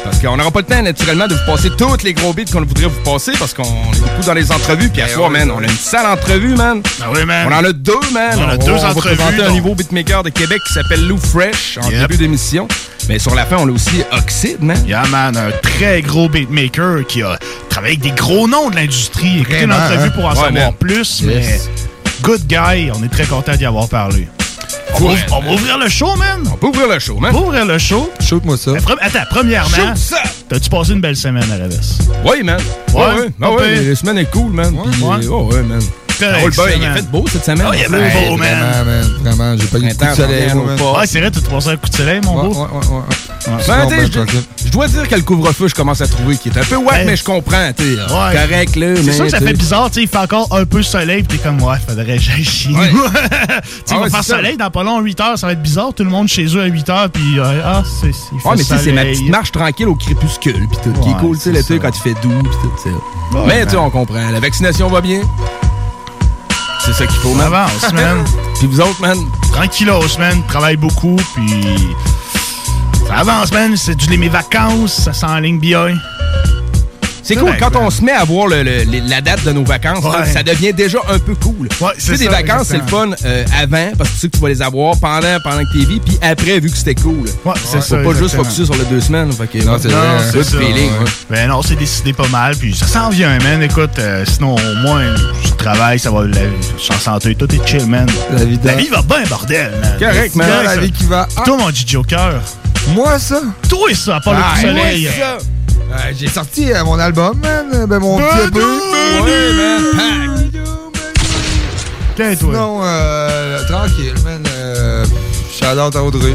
Parce 0.04 0.18
qu'on 0.20 0.36
n'aura 0.36 0.50
pas 0.50 0.60
le 0.60 0.66
temps, 0.66 0.82
naturellement, 0.82 1.28
de 1.28 1.34
vous 1.34 1.46
passer 1.46 1.70
tous 1.78 2.02
les 2.04 2.12
gros 2.12 2.32
beats 2.32 2.44
qu'on 2.52 2.60
voudrait 2.64 2.86
vous 2.86 3.00
passer 3.04 3.32
parce 3.38 3.54
qu'on 3.54 3.62
est 3.62 4.00
beaucoup 4.00 4.22
dans 4.26 4.34
les 4.34 4.50
entrevues. 4.50 4.88
Puis 4.88 5.00
à 5.02 5.08
soir, 5.08 5.30
man, 5.30 5.50
on 5.50 5.58
a 5.60 5.62
une 5.62 5.68
sale 5.70 6.06
entrevue, 6.06 6.54
man. 6.56 6.82
Ah 7.00 7.06
oui, 7.14 7.24
man. 7.24 7.46
On 7.48 7.54
en 7.54 7.64
a 7.64 7.72
deux, 7.72 7.92
man. 8.12 8.36
On 8.38 8.48
a 8.48 8.56
deux 8.56 8.72
va 8.72 8.88
entrevues, 8.90 9.14
présenter 9.16 9.42
un 9.42 9.52
nouveau 9.52 9.74
beatmaker 9.76 10.24
de 10.24 10.30
Québec 10.30 10.60
qui 10.66 10.72
s'appelle 10.72 11.06
Lou 11.06 11.18
Fresh 11.18 11.78
en 11.80 11.88
Yep. 11.88 12.00
début 12.00 12.16
d'émission. 12.16 12.66
Mais 13.08 13.18
sur 13.20 13.34
la 13.34 13.44
fin, 13.46 13.56
on 13.58 13.68
a 13.68 13.72
aussi 13.72 14.02
Oxide, 14.12 14.60
man. 14.62 14.76
Yeah, 14.86 15.04
man, 15.08 15.36
un 15.36 15.50
très 15.62 16.02
gros 16.02 16.28
beatmaker 16.28 17.06
qui 17.06 17.22
a 17.22 17.38
travaillé 17.68 17.96
avec 17.96 18.00
des 18.12 18.20
gros 18.20 18.48
noms 18.48 18.70
de 18.70 18.76
l'industrie. 18.76 19.40
Écoutez 19.40 19.66
l'entrevue 19.66 20.08
hein? 20.08 20.12
pour 20.14 20.24
en 20.24 20.30
Ouais, 20.30 20.34
savoir 20.34 20.52
man. 20.52 20.72
plus, 20.78 21.20
Yes. 21.20 21.22
mais 21.22 21.60
good 22.22 22.42
guy, 22.48 22.90
on 22.92 23.02
est 23.04 23.08
très 23.12 23.26
content 23.26 23.54
d'y 23.54 23.64
avoir 23.66 23.88
parlé. 23.88 24.26
On, 24.94 25.08
va, 25.08 25.14
on 25.32 25.40
va 25.40 25.52
ouvrir 25.52 25.78
le 25.78 25.88
show, 25.88 26.14
man. 26.16 26.42
On 26.52 26.56
peut 26.56 26.66
ouvrir 26.68 26.86
le 26.88 26.98
show, 26.98 27.16
man. 27.18 27.34
On 27.34 27.40
va 27.40 27.46
ouvrir 27.46 27.64
le 27.64 27.78
show. 27.78 28.10
Shoot-moi 28.20 28.56
ça. 28.56 28.72
Attends, 29.00 29.18
premièrement, 29.30 29.94
t'as-tu 30.48 30.68
passé 30.70 30.92
une 30.92 31.00
belle 31.00 31.16
semaine 31.16 31.50
à 31.50 31.58
la 31.58 31.66
veste? 31.68 32.02
Oui, 32.24 32.42
man. 32.42 32.60
Ouais, 32.94 33.00
Ouais, 33.00 33.20
ouais. 33.20 33.28
Ah 33.40 33.50
ouais, 33.50 33.74
pire. 33.74 33.88
la 33.88 33.94
semaine 33.96 34.18
est 34.18 34.30
cool, 34.30 34.52
man. 34.52 34.74
Ouais. 34.74 35.26
oh, 35.28 35.48
ouais, 35.52 35.62
man. 35.62 35.80
Correct, 36.22 36.40
Roule 36.42 36.50
bien, 36.68 36.76
il 36.76 36.84
a 36.86 36.94
fait 36.94 37.10
beau 37.10 37.24
cette 37.30 37.44
semaine. 37.44 37.66
Ah, 37.68 37.72
il 37.74 37.84
a 37.84 37.88
fait 37.88 38.28
beau, 38.28 38.36
man. 38.36 38.48
Vraiment, 38.48 38.84
man. 38.84 39.10
Vraiment, 39.22 39.56
j'ai 39.58 39.66
pas 39.66 39.78
eu 39.78 39.88
de 39.88 39.94
coup 39.94 40.04
de 40.04 40.14
soleil. 40.14 40.52
Ouais, 40.52 41.06
c'est 41.06 41.20
vrai, 41.20 41.30
tu 41.30 41.40
te 41.40 41.50
passé 41.50 41.68
un 41.70 41.76
coup 41.76 41.88
de 41.88 41.94
soleil, 41.94 42.20
mon 42.24 42.34
beau? 42.34 42.48
ouais, 42.54 42.60
ouais, 42.60 42.96
ouais. 42.96 43.02
Sinon, 43.62 43.88
tu 43.88 43.96
sais, 43.96 44.06
je- 44.64 44.70
dois 44.70 44.86
dire 44.88 45.08
que 45.08 45.14
le 45.16 45.22
couvre-feu, 45.22 45.68
je 45.68 45.74
commence 45.74 46.00
à 46.00 46.06
trouver 46.06 46.36
qu'il 46.36 46.52
est 46.52 46.58
un 46.60 46.64
peu 46.64 46.76
wack, 46.76 47.02
mais 47.04 47.16
je 47.16 47.24
comprends, 47.24 47.72
tu. 47.76 47.96
Correct, 48.08 48.76
là. 48.76 48.96
C'est 48.96 49.02
mais, 49.02 49.12
sûr 49.12 49.24
que 49.24 49.30
ça 49.30 49.40
fait 49.40 49.52
bizarre, 49.52 49.88
tu 49.90 49.94
sais, 49.94 50.02
il 50.02 50.08
fait 50.08 50.18
encore 50.18 50.48
un 50.52 50.64
peu 50.64 50.82
soleil, 50.82 51.22
pis 51.24 51.36
t'es 51.36 51.42
comme, 51.42 51.60
ouais, 51.62 51.76
faudrait 51.86 52.04
que 52.04 52.18
j'aille 52.18 52.44
chier. 52.44 52.72
Tu 52.82 52.88
sais, 52.88 53.02
Ah 53.50 53.60
il 53.90 53.94
ouais, 53.96 54.02
va 54.04 54.10
faire 54.10 54.24
ça. 54.24 54.36
soleil, 54.36 54.56
dans 54.56 54.70
pas 54.70 54.82
long, 54.82 55.00
8 55.00 55.20
heures, 55.20 55.38
ça 55.38 55.46
va 55.46 55.52
être 55.52 55.62
bizarre, 55.62 55.92
tout 55.94 56.04
le 56.04 56.10
monde 56.10 56.28
chez 56.28 56.44
eux 56.56 56.62
à 56.62 56.66
8 56.66 56.88
heures, 56.90 57.10
puis 57.10 57.38
euh, 57.38 57.60
ah, 57.64 57.82
c'est, 58.00 58.06
Ouais, 58.08 58.54
mais 58.56 58.62
tu 58.62 58.64
sais, 58.64 58.78
c'est 58.78 58.92
ma 58.92 59.02
petite 59.04 59.28
marche 59.28 59.52
tranquille 59.52 59.88
au 59.88 59.94
crépuscule, 59.94 60.66
pis 60.70 60.76
tout. 60.84 60.92
qui 61.00 61.10
est 61.10 61.16
cool, 61.18 61.36
tu 61.36 61.42
sais, 61.44 61.52
l'été, 61.52 61.74
ça. 61.74 61.78
quand 61.80 61.90
il 61.96 62.00
fait 62.00 62.20
doux, 62.22 62.30
pis 62.42 62.56
tout, 62.62 62.72
tu 62.82 62.90
sais. 62.90 62.96
Mais, 63.46 63.64
tu 63.64 63.70
sais, 63.72 63.76
on 63.76 63.90
comprend. 63.90 64.30
La 64.30 64.40
vaccination 64.40 64.88
va 64.88 65.00
bien. 65.00 65.20
C'est 66.84 66.92
ça 66.92 67.06
qu'il 67.06 67.20
faut, 67.20 67.34
man. 67.34 67.46
avance, 67.46 67.92
man. 67.92 68.24
Puis 68.58 68.66
vous 68.66 68.80
autres, 68.80 69.00
man. 69.00 69.16
Tranquillos, 69.52 70.18
man, 70.18 70.42
travaille 70.48 70.76
beaucoup, 70.76 71.16
puis 71.34 71.94
ça 73.06 73.16
avance, 73.16 73.52
man, 73.52 73.76
c'est 73.76 73.94
du 73.94 74.16
mes 74.16 74.28
vacances, 74.28 74.94
ça 74.94 75.12
s'enligne 75.12 75.58
bien. 75.58 75.94
C'est 77.24 77.36
cool 77.36 77.56
quand 77.58 77.76
on 77.76 77.88
se 77.90 78.02
met 78.02 78.12
à 78.12 78.24
voir 78.24 78.48
le- 78.48 78.62
le- 78.64 78.82
le- 78.84 79.08
la 79.08 79.20
date 79.20 79.44
de 79.44 79.52
nos 79.52 79.62
vacances, 79.64 80.04
Ouais. 80.04 80.26
ça 80.26 80.42
devient 80.42 80.72
déjà 80.72 80.98
un 81.08 81.18
peu 81.20 81.34
cool. 81.36 81.68
Ouais, 81.80 81.90
tu 81.94 82.00
c'est 82.00 82.16
sais, 82.16 82.24
des 82.24 82.28
vacances, 82.28 82.66
c'est 82.68 82.78
le 82.78 82.86
fun 82.86 83.10
euh, 83.24 83.44
avant 83.60 83.90
parce 83.96 84.10
que 84.10 84.14
tu 84.14 84.20
sais 84.22 84.28
que 84.28 84.36
tu 84.36 84.42
vas 84.42 84.48
les 84.48 84.60
avoir 84.62 84.96
pendant, 84.98 85.38
pendant 85.44 85.60
que 85.64 85.72
t'es 85.78 85.84
vie, 85.84 86.00
puis 86.00 86.18
après, 86.20 86.58
vu 86.58 86.68
que 86.70 86.76
c'était 86.76 86.96
cool. 86.96 87.28
Ouais, 87.44 87.52
c'est 87.64 87.76
Faut 87.78 87.82
ça. 87.82 87.96
pas 87.98 88.14
juste 88.14 88.34
focuser 88.34 88.64
sur 88.64 88.74
les 88.74 88.84
deux 88.86 89.00
semaines. 89.00 89.30
Fait 89.32 89.46
que, 89.46 89.64
Non, 89.64 89.78
c'est 89.80 89.88
c'est 89.90 90.32
Good 90.38 90.44
ça. 90.44 90.58
feeling, 90.58 90.90
ouais. 90.90 90.98
ouais. 90.98 91.10
Ben 91.30 91.48
non, 91.48 91.62
c'est 91.62 91.76
décidé 91.76 92.12
pas 92.12 92.26
mal, 92.28 92.56
puis 92.56 92.74
ça 92.74 92.86
s'en 92.86 93.08
vient, 93.10 93.38
man. 93.38 93.62
Écoute, 93.62 93.90
euh, 94.00 94.24
sinon, 94.26 94.56
au 94.56 94.74
moins, 94.86 95.02
je 95.44 95.50
travaille, 95.52 95.98
ça 96.00 96.10
va, 96.10 96.24
la, 96.24 96.38
je 96.76 96.82
suis 96.82 96.92
en 96.92 96.98
santé, 96.98 97.34
tout 97.36 97.48
est 97.54 97.66
chill, 97.68 97.86
man. 97.86 98.06
La 98.36 98.44
vie, 98.44 98.58
La 98.64 98.74
vie 98.74 98.88
va 98.88 99.02
bien, 99.02 99.22
bordel, 99.28 99.70
man. 99.80 99.96
Correct, 99.98 100.34
man. 100.34 100.48
La 100.64 100.74
ça. 100.74 100.80
vie 100.80 100.90
qui 100.90 101.04
va. 101.04 101.28
Ah, 101.36 101.42
Toi, 101.44 101.56
mon 101.56 101.70
dit 101.70 101.84
Joker, 101.86 102.40
Moi, 102.88 103.16
ça? 103.20 103.40
Toi, 103.68 103.94
ça, 103.94 104.18
pas 104.18 104.32
le 104.32 104.38
Ah, 104.42 104.54
coup 104.56 104.62
de 104.62 104.68
soleil. 104.68 105.08
Euh, 105.92 106.12
J'ai 106.16 106.28
sorti 106.28 106.72
euh, 106.72 106.84
mon 106.84 106.98
album, 106.98 107.38
man. 107.40 107.86
Ben, 107.86 107.98
mon 107.98 108.16
petit. 108.18 108.58
Ouais, 109.22 109.52
man. 109.94 110.50
Toi. 112.16 112.34
Sinon, 112.36 112.80
euh, 112.82 113.66
tranquille, 113.68 114.14
man. 114.24 114.42
Euh, 114.48 115.04
Shout-out 115.50 115.96
à 115.96 116.02
Audrey. 116.02 116.34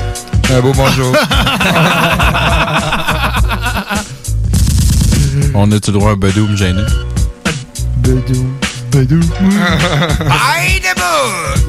Un 0.51 0.61
beau 0.61 0.73
bonjour. 0.73 1.11
On 5.53 5.71
a-tu 5.71 5.91
droit 5.91 6.09
à 6.11 6.13
un 6.13 6.17
Badoum 6.17 6.55
gêné? 6.55 6.83
Badoum. 7.97 8.53
Badoum. 8.91 9.21
By 9.21 10.79
the 10.81 10.95
book! 10.95 11.67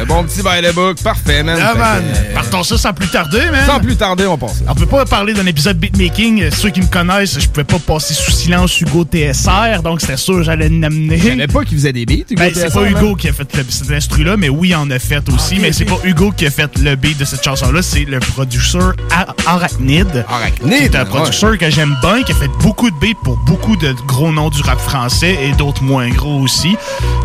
Un 0.00 0.04
bon 0.06 0.24
petit 0.24 0.42
by 0.42 0.60
the 0.66 0.74
book. 0.74 0.96
Parfait, 1.02 1.42
man. 1.42 1.58
Ah, 1.60 1.72
Fait 1.72 1.78
man. 1.78 2.02
que, 2.02 2.18
euh, 2.30 2.34
Partons 2.34 2.62
ça 2.62 2.78
sans 2.78 2.92
plus 2.92 3.08
tarder, 3.08 3.42
man. 3.50 3.66
Sans 3.66 3.80
plus 3.80 3.96
tarder, 3.96 4.26
on 4.26 4.38
passe. 4.38 4.62
On 4.68 4.74
peut 4.74 4.86
pas 4.86 5.04
parler 5.04 5.34
d'un 5.34 5.46
épisode 5.46 5.78
beatmaking. 5.78 6.42
Euh, 6.44 6.50
Ceux 6.50 6.70
qui 6.70 6.80
me 6.80 6.86
connaissent, 6.86 7.38
je 7.38 7.48
pouvais 7.48 7.64
pas 7.64 7.78
passer 7.78 8.14
sous 8.14 8.30
silence 8.32 8.80
Hugo 8.80 9.04
TSR, 9.04 9.82
donc 9.82 10.00
c'était 10.00 10.16
sûr 10.16 10.36
que 10.36 10.42
j'allais 10.42 10.68
l'amener. 10.68 11.18
Je 11.18 11.28
savais 11.28 11.46
pas 11.46 11.64
qu'il 11.64 11.78
faisait 11.78 11.92
des 11.92 12.06
beats, 12.06 12.24
Hugo 12.30 12.36
Ben, 12.42 12.52
c'est 12.54 12.72
pas 12.72 12.84
Hugo 12.88 13.14
qui 13.16 13.28
a 13.28 13.32
fait 13.32 13.54
le- 13.56 13.64
cet 13.68 13.90
instru-là, 13.90 14.36
mais 14.36 14.48
oui, 14.48 14.68
il 14.70 14.76
en 14.76 14.90
a 14.90 14.98
fait 14.98 15.22
aussi. 15.30 15.56
mais 15.60 15.72
c'est 15.72 15.84
pas 15.84 15.98
Hugo 16.04 16.32
qui 16.36 16.46
a 16.46 16.50
fait 16.50 16.78
le 16.78 16.94
beat 16.96 17.18
de 17.18 17.24
cette 17.24 17.44
chanson-là, 17.44 17.82
c'est 17.82 18.04
le 18.04 18.18
producteur 18.20 18.94
Ar- 19.10 19.34
Arachnid. 19.46 20.24
Arachnid, 20.28 20.72
C'est 20.92 20.96
un 20.96 21.00
ouais. 21.00 21.08
producteur 21.08 21.58
que 21.58 21.70
j'aime 21.70 21.96
bien, 22.02 22.22
qui 22.22 22.32
a 22.32 22.34
fait 22.34 22.50
beaucoup 22.60 22.90
de 22.90 22.96
beats 23.00 23.18
pour 23.22 23.36
beaucoup 23.46 23.76
de 23.76 23.92
gros 24.06 24.32
noms 24.32 24.50
du 24.50 24.62
rap 24.62 24.78
français 24.80 25.36
et 25.42 25.52
d'autres 25.52 25.82
moins 25.82 26.08
gros 26.14 26.40
aussi. 26.40 26.76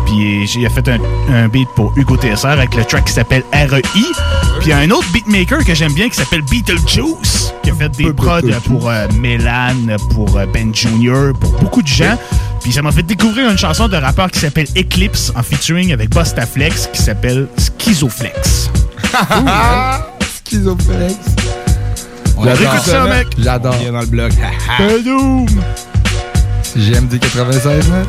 Puis 0.06 0.48
il 0.54 0.66
a 0.66 0.70
fait 0.70 0.88
un, 0.88 0.98
un 1.32 1.48
beat 1.48 1.68
pour 1.74 1.92
Hugo 1.96 2.16
TSR 2.16 2.46
avec 2.48 2.74
le 2.74 2.84
track 2.84 3.04
qui 3.06 3.12
s'appelle 3.12 3.42
REI. 3.52 3.80
Puis 3.82 4.04
il 4.66 4.68
y 4.68 4.72
a 4.72 4.78
un 4.78 4.90
autre 4.90 5.10
beatmaker 5.12 5.64
que 5.64 5.74
j'aime 5.74 5.94
bien 5.94 6.08
qui 6.08 6.16
s'appelle 6.16 6.42
Beetlejuice, 6.42 7.54
qui 7.62 7.70
a 7.70 7.74
fait 7.74 7.88
des 7.90 8.12
prods 8.12 8.40
pour 8.66 8.90
euh, 8.90 9.06
Mélan, 9.18 9.96
pour 10.12 10.36
euh, 10.36 10.46
Ben 10.52 10.74
Jr., 10.74 11.32
pour 11.40 11.50
beaucoup 11.60 11.82
de 11.82 11.88
gens. 11.88 12.18
Puis 12.62 12.72
ça 12.72 12.82
m'a 12.82 12.92
fait 12.92 13.02
découvrir 13.02 13.50
une 13.50 13.58
chanson 13.58 13.88
de 13.88 13.96
rappeur 13.96 14.30
qui 14.30 14.40
s'appelle 14.40 14.66
Eclipse 14.76 15.32
en 15.34 15.42
featuring 15.42 15.92
avec 15.92 16.10
Bustaflex 16.10 16.88
qui 16.92 17.00
s'appelle 17.00 17.48
Schizoflex. 17.78 18.70
Schizophrène. 20.46 21.14
J'adore 22.42 22.60
Écoute 22.60 22.86
ça, 22.86 23.04
mec. 23.04 23.28
J'adore. 23.38 23.76
Dans 23.92 24.00
le 24.00 24.06
bloc. 24.06 24.32
Badoum. 24.78 25.46
GMD 26.76 27.18
96, 27.18 27.88
man. 27.88 28.04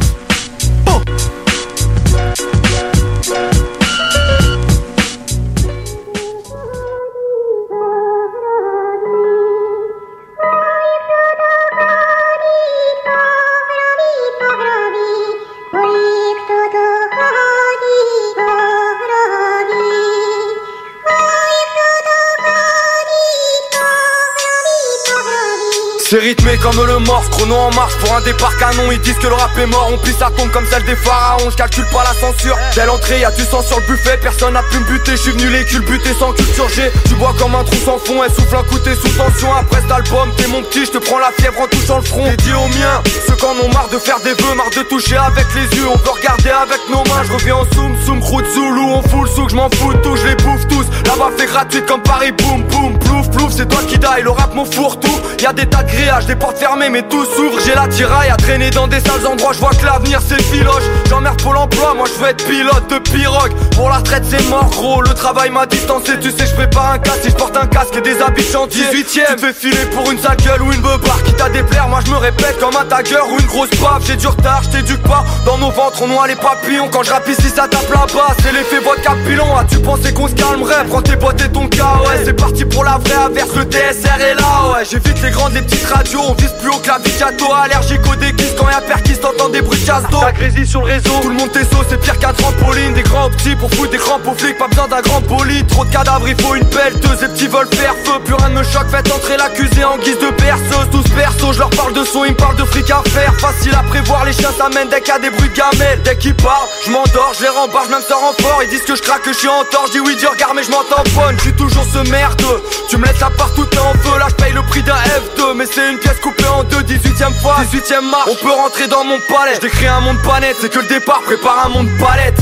C'est 26.12 26.20
rythmé 26.20 26.58
comme 26.58 26.75
le 26.86 27.00
morse, 27.00 27.30
chrono 27.30 27.56
en 27.56 27.74
marche. 27.74 27.96
Pour 28.00 28.13
un 28.13 28.20
départ 28.20 28.58
canon 28.58 28.91
Ils 28.91 29.00
disent 29.00 29.18
que 29.18 29.27
le 29.27 29.34
rap 29.34 29.58
est 29.58 29.65
mort, 29.65 29.88
on 29.94 29.98
plie 29.98 30.12
sa 30.12 30.30
tombe 30.30 30.51
comme 30.51 30.65
celle 30.65 30.84
des 30.84 30.98
pharaons. 30.98 31.50
Je 31.50 31.56
calcule 31.56 31.86
pas 31.86 32.03
la 32.03 32.13
censure, 32.20 32.58
dès 32.75 32.86
l'entrée 32.86 33.22
y'a 33.22 33.32
du 33.32 33.46
sang 33.46 33.62
sur 33.62 33.80
le 33.80 33.86
buffet. 33.86 34.20
Personne 34.22 34.51
n'a 34.56 34.62
pu 34.63 34.80
me 34.80 34.84
buter, 34.84 35.12
je 35.12 35.22
suis 35.22 35.32
venu 35.32 35.48
les 35.48 35.63
culbuter 35.63 36.10
sans 36.20 36.34
culture. 36.34 36.68
G 36.68 36.91
Tu 37.08 37.15
bois 37.15 37.34
comme 37.39 37.56
un 37.56 37.63
trou 37.63 37.77
sans 37.86 37.98
fond, 37.98 38.22
elle 38.25 38.34
souffle 38.34 38.58
un 38.58 38.63
coup 38.63 38.77
t'es 38.80 38.94
sous 38.94 39.08
tension. 39.08 39.56
Après 39.56 39.80
cet 39.80 39.89
album, 39.89 40.30
t'es 40.36 40.48
mon 40.48 40.62
petit, 40.63 40.86
je 40.86 40.91
te 40.91 40.98
prends 40.98 41.18
la 41.18 41.32
fièvre 41.32 41.62
en 41.62 41.68
touchant 41.68 42.00
le 42.00 42.03
front. 42.03 42.25
Dédié 42.25 42.56
aux 42.56 42.68
miens, 42.77 43.01
ceux 43.25 43.36
qui 43.38 43.46
en 43.46 43.56
ont 43.63 43.72
marre 43.72 43.88
de 43.88 43.98
faire 43.98 44.20
des 44.20 44.34
vœux. 44.34 44.56
Marre 44.58 44.70
de 44.70 44.84
toucher 44.89 45.15
avec 45.15 45.46
les 45.56 45.77
yeux, 45.77 45.88
on 45.88 45.98
peut 45.98 46.10
regarder 46.10 46.50
avec 46.50 46.82
nos 46.89 47.06
mains. 47.06 47.24
Je 47.24 47.32
reviens 47.32 47.56
en 47.56 47.65
zoom, 47.74 47.96
zoom, 48.06 48.20
croûte, 48.20 48.51
zoulou, 48.53 49.00
on 49.00 49.01
fout 49.03 49.30
le 49.38 49.48
je 49.48 49.56
m'en 49.56 49.70
fous 49.70 49.94
tout, 50.03 50.18
je 50.18 50.27
les 50.27 50.36
bouffe 50.36 50.68
tous. 50.68 50.86
Là-bas 51.08 51.32
fait 51.38 51.46
gratuite 51.46 51.86
comme 51.86 52.03
Paris, 52.03 52.34
boum, 52.34 52.63
boum, 52.63 53.00
plouf, 53.00 53.30
plouf 53.32 53.53
C'est 53.56 53.70
toi 53.70 53.80
qui 53.88 53.98
die, 53.98 54.24
le 54.24 54.32
rap 54.32 54.53
mon 54.53 54.65
fourre 54.65 55.00
tout 55.00 55.20
Y'a 55.41 55.53
des 55.53 55.65
tas 55.65 55.84
de 55.84 56.00
des 56.27 56.36
portes 56.36 56.58
fermées 56.58 56.89
mais 56.89 57.03
tout 57.03 57.25
s'ouvre. 57.25 57.60
J'ai 57.63 57.75
la 57.75 57.88
tiraille 57.88 58.29
à 58.29 58.36
traîner 58.36 58.72
dans 58.72 58.88
des 58.88 59.00
sales 59.00 59.25
endroits. 59.27 59.53
Je 59.53 59.60
vois 59.60 59.70
que 59.70 59.86
l'avenir 59.86 60.20
c'est 60.25 60.41
filoche 60.41 60.84
J'emmerde 61.08 61.39
pour 61.41 61.53
l'emploi, 61.53 61.93
moi 61.96 62.08
je 62.08 62.20
veux 62.20 62.29
être 62.29 62.43
pilote 62.46 62.89
de 62.89 62.98
pirogue. 62.98 63.53
Pour 63.75 63.89
la 63.89 63.98
retraite 63.98 64.24
c'est 64.27 64.43
mort 64.50 64.70
gros, 64.70 65.01
le 65.01 65.13
travail 65.13 65.51
m'a 65.51 65.65
Tu 66.00 66.31
sais 66.31 66.45
je 66.45 66.55
fais 66.55 66.67
pas 66.67 66.93
un 66.93 67.00
casque 67.00 67.24
si 67.24 67.29
je 67.31 67.36
porte 67.36 67.57
un 67.57 67.67
casque 67.67 67.95
et 67.98 68.01
des 68.01 68.21
habits 68.21 68.43
de 68.43 68.51
chantier. 68.51 68.83
18ème, 68.86 69.03
tu 69.03 69.36
te 69.36 69.39
fais 69.41 69.53
filer 69.53 69.86
pour 69.93 70.10
une 70.10 70.17
sale 70.17 70.38
gueule 70.38 70.62
ou 70.62 70.71
une 70.71 70.79
beubare 70.79 71.21
Qui 71.24 71.33
t'a 71.33 71.50
déplaire, 71.50 71.89
moi 71.89 72.00
je 72.05 72.12
me 72.12 72.15
répète 72.15 72.60
comme 72.60 72.75
un 72.77 72.86
tagger 72.86 73.19
ou 73.29 73.38
une 73.38 73.45
grosse 73.45 73.69
baffe 73.71 74.05
J'ai 74.07 74.15
du 74.15 74.27
retard, 74.27 74.63
je 74.63 74.69
t'éduque 74.69 75.03
pas. 75.03 75.25
Dans 75.45 75.57
nos 75.57 75.69
ventres 75.69 76.01
on 76.01 76.07
noie 76.07 76.27
les 76.27 76.36
papillons. 76.36 76.88
Quand 76.89 77.03
je 77.03 77.12
rappe 77.12 77.27
ici 77.27 77.50
ça 77.50 77.67
tape 77.67 77.89
là-bas. 77.89 78.36
C'est 78.41 78.53
l'effet 78.53 78.79
vodka 78.79 79.15
pilon 79.27 79.55
As-tu 79.57 79.79
pensé 79.79 80.13
qu'on 80.13 80.29
se 80.29 80.33
calmerait? 80.33 80.86
Prends 80.89 81.01
tes 81.01 81.17
bottes 81.17 81.41
et 81.41 81.50
ton 81.51 81.67
cas 81.67 82.00
ouais. 82.07 82.21
C'est 82.24 82.33
parti 82.33 82.63
pour 82.63 82.86
la 82.86 82.98
vraie 82.98 83.25
averse, 83.25 83.53
le 83.55 83.63
TSR 83.63 84.21
est 84.21 84.36
là 84.36 84.74
ouais. 84.74 84.86
J'évite 84.89 85.21
les 85.21 85.31
grandes, 85.31 85.53
les 85.53 85.62
petites 85.62 85.86
radios. 85.86 86.21
On 86.25 86.33
vise 86.33 86.53
plus 86.62 86.69
haut 86.69 86.79
que 86.79 86.88
la 86.88 87.00
Vicato 87.00 87.53
Allergique 87.53 88.07
aux 88.10 88.15
déguises 88.15 88.55
quand 88.57 88.69
y'a 88.69 88.81
perquis 88.81 89.17
T'entends 89.21 89.50
des 89.50 89.62
bruits 89.62 89.79
de 89.79 89.86
chasse 89.86 90.03
d'eau. 90.10 90.19
Sur 90.65 90.81
le 90.81 90.93
réseau. 90.93 91.19
Tout 91.21 91.29
le 91.29 91.36
monde 91.36 91.51
tes 91.51 91.60
c'est 91.89 92.00
pire 92.00 92.17
qu'un 92.17 92.33
trampoline 92.33 92.93
Des 92.93 93.03
grands 93.03 93.29
petits 93.29 93.55
pour 93.55 93.69
foutre 93.71 93.91
des 93.91 93.98
aux 93.98 94.33
flics. 94.36 94.57
Pas 94.57 94.67
besoin 94.67 94.88
d'un 94.88 95.01
grand 95.01 95.21
bolide 95.21 95.67
Trop 95.81 95.89
de 95.89 95.93
cadavres 95.93 96.29
il 96.29 96.39
faut 96.39 96.53
une 96.53 96.69
pelleteuse 96.69 97.17
Ces 97.19 97.27
petits 97.27 97.47
veulent 97.47 97.73
faire 97.73 97.95
feu. 98.05 98.19
Plus 98.23 98.35
rien 98.35 98.50
ne 98.50 98.59
me 98.59 98.63
choque 98.63 98.88
Faites 98.91 99.11
entrer 99.11 99.35
l'accusé 99.35 99.83
en 99.83 99.97
guise 99.97 100.19
de 100.19 100.29
berceuse. 100.39 100.88
Tous 100.91 101.09
perso 101.15 101.53
je 101.53 101.57
leur 101.57 101.71
parle 101.71 101.93
de 101.93 102.03
son 102.03 102.23
Ils 102.23 102.33
me 102.33 102.38
parlent 102.38 102.55
de 102.55 102.65
fric 102.65 102.91
à 102.91 103.01
faire. 103.09 103.33
Facile 103.39 103.73
à 103.73 103.81
prévoir 103.81 104.23
Les 104.25 104.33
chiens 104.33 104.51
s'amènent 104.55 104.89
dès 104.89 105.01
qu'il 105.01 105.11
y 105.11 105.17
a 105.17 105.19
des 105.19 105.31
bruits 105.31 105.50
de 105.50 105.55
gamelles. 105.55 106.00
Dès 106.03 106.15
qu'ils 106.17 106.35
parlent 106.35 106.67
je 106.85 106.91
m'endors 106.91 107.33
Je 107.35 107.41
les 107.41 107.50
rembarre 107.50 107.85
je 107.89 107.95
me 107.95 108.01
sors 108.01 108.23
en 108.23 108.33
fort 108.43 108.61
Ils 108.61 108.69
disent 108.69 108.83
que 108.83 108.95
je 108.95 109.01
craque 109.01 109.23
que 109.23 109.33
je 109.33 109.39
suis 109.39 109.47
en 109.47 109.63
tort. 109.71 109.85
Je 109.88 109.93
dis 109.93 110.00
oui 110.01 110.15
Dieu 110.17 110.29
regarde 110.29 110.53
mais 110.55 110.61
je 110.61 110.69
m'entends 110.69 111.01
bonne. 111.15 111.35
Je 111.43 111.50
toujours 111.50 111.85
ce 111.91 112.07
merdeux. 112.11 112.61
Tu 112.88 112.97
me 112.97 113.05
laisses 113.05 113.19
là 113.19 113.31
partout 113.35 113.65
t'es 113.65 113.79
en 113.79 113.93
feu. 113.93 114.19
Là 114.19 114.27
je 114.29 114.35
paye 114.35 114.53
le 114.53 114.61
prix 114.61 114.83
d'un 114.83 114.93
F2 114.93 115.55
Mais 115.55 115.65
c'est 115.65 115.89
une 115.89 115.97
pièce 115.97 116.19
coupée 116.21 116.45
en 116.45 116.63
deux 116.63 116.81
18ème 116.81 117.33
fois. 117.41 117.57
18ème 117.73 118.07
marche. 118.07 118.29
On 118.29 118.35
peut 118.35 118.53
rentrer 118.53 118.88
dans 118.88 119.03
mon 119.03 119.17
palais. 119.21 119.57
Je 119.59 119.88
un 119.88 120.01
monde 120.01 120.21
pas 120.21 120.38
C'est 120.61 120.69
que 120.69 120.77
le 120.77 120.85
départ 120.85 121.21
prépare 121.21 121.65
un 121.65 121.69
monde 121.69 121.89
palette 121.97 122.38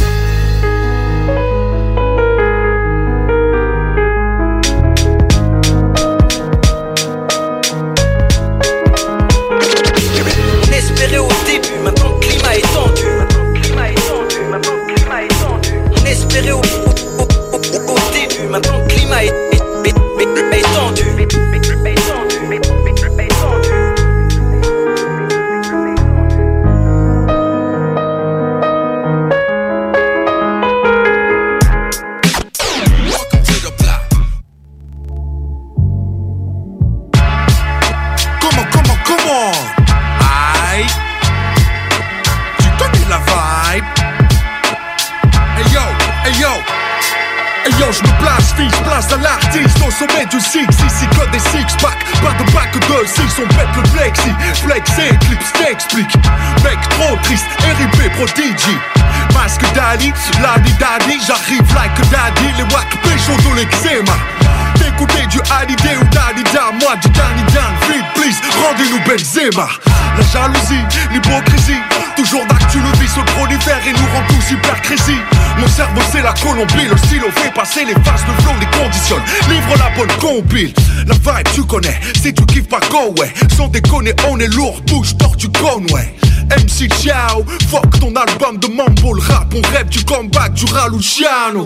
Colombie 76.60 76.90
Le 76.90 76.98
stylo 76.98 77.28
fait 77.36 77.54
passer 77.54 77.86
les 77.86 77.94
phases 77.94 78.26
de 78.26 78.42
flow 78.42 78.52
Les 78.60 78.78
conditionne, 78.78 79.22
livre 79.50 79.78
la 79.78 79.96
bonne 79.96 80.12
compile. 80.20 80.74
La 81.08 81.14
vibe 81.14 81.48
tu 81.54 81.64
connais, 81.64 81.98
si 82.22 82.34
tu 82.34 82.46
kiffes 82.46 82.68
pas 82.68 82.82
go 82.92 83.14
ouais 83.20 83.32
Sans 83.56 83.70
déconner 83.70 84.14
on 84.30 84.38
est 84.40 84.54
lourd, 84.54 84.82
bouge 84.88 85.16
tortue 85.18 85.48
Conway 85.50 86.16
MC 86.50 86.92
Ciao, 87.02 87.46
fuck 87.70 88.00
ton 88.00 88.14
album 88.16 88.58
de 88.58 88.68
mambo. 88.68 89.14
Le 89.14 89.22
rap, 89.22 89.54
on 89.56 89.62
rêve 89.74 89.88
du 89.88 90.04
comeback 90.04 90.54
du 90.54 90.66
Raluciano 90.66 91.66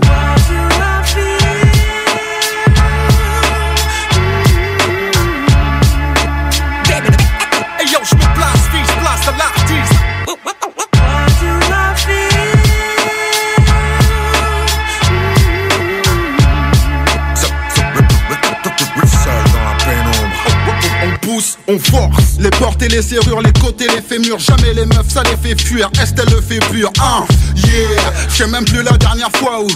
côtés, 22.83 22.87
les 22.87 23.01
serrures, 23.01 23.41
les 23.41 23.53
côtés, 23.53 23.87
les 23.87 24.01
fémurs. 24.01 24.39
Jamais 24.39 24.73
les 24.73 24.85
meufs, 24.85 25.09
ça 25.09 25.23
les 25.23 25.37
fait 25.37 25.59
fuir. 25.59 25.89
Est-ce 26.01 26.13
qu'elle 26.13 26.33
le 26.33 26.41
fait 26.41 26.59
pur? 26.71 26.91
Hein, 27.01 27.25
yeah. 27.55 27.73
Je 28.29 28.35
sais 28.35 28.47
même 28.47 28.65
plus 28.65 28.83
la 28.83 28.97
dernière 28.97 29.31
fois 29.35 29.61
où. 29.61 29.67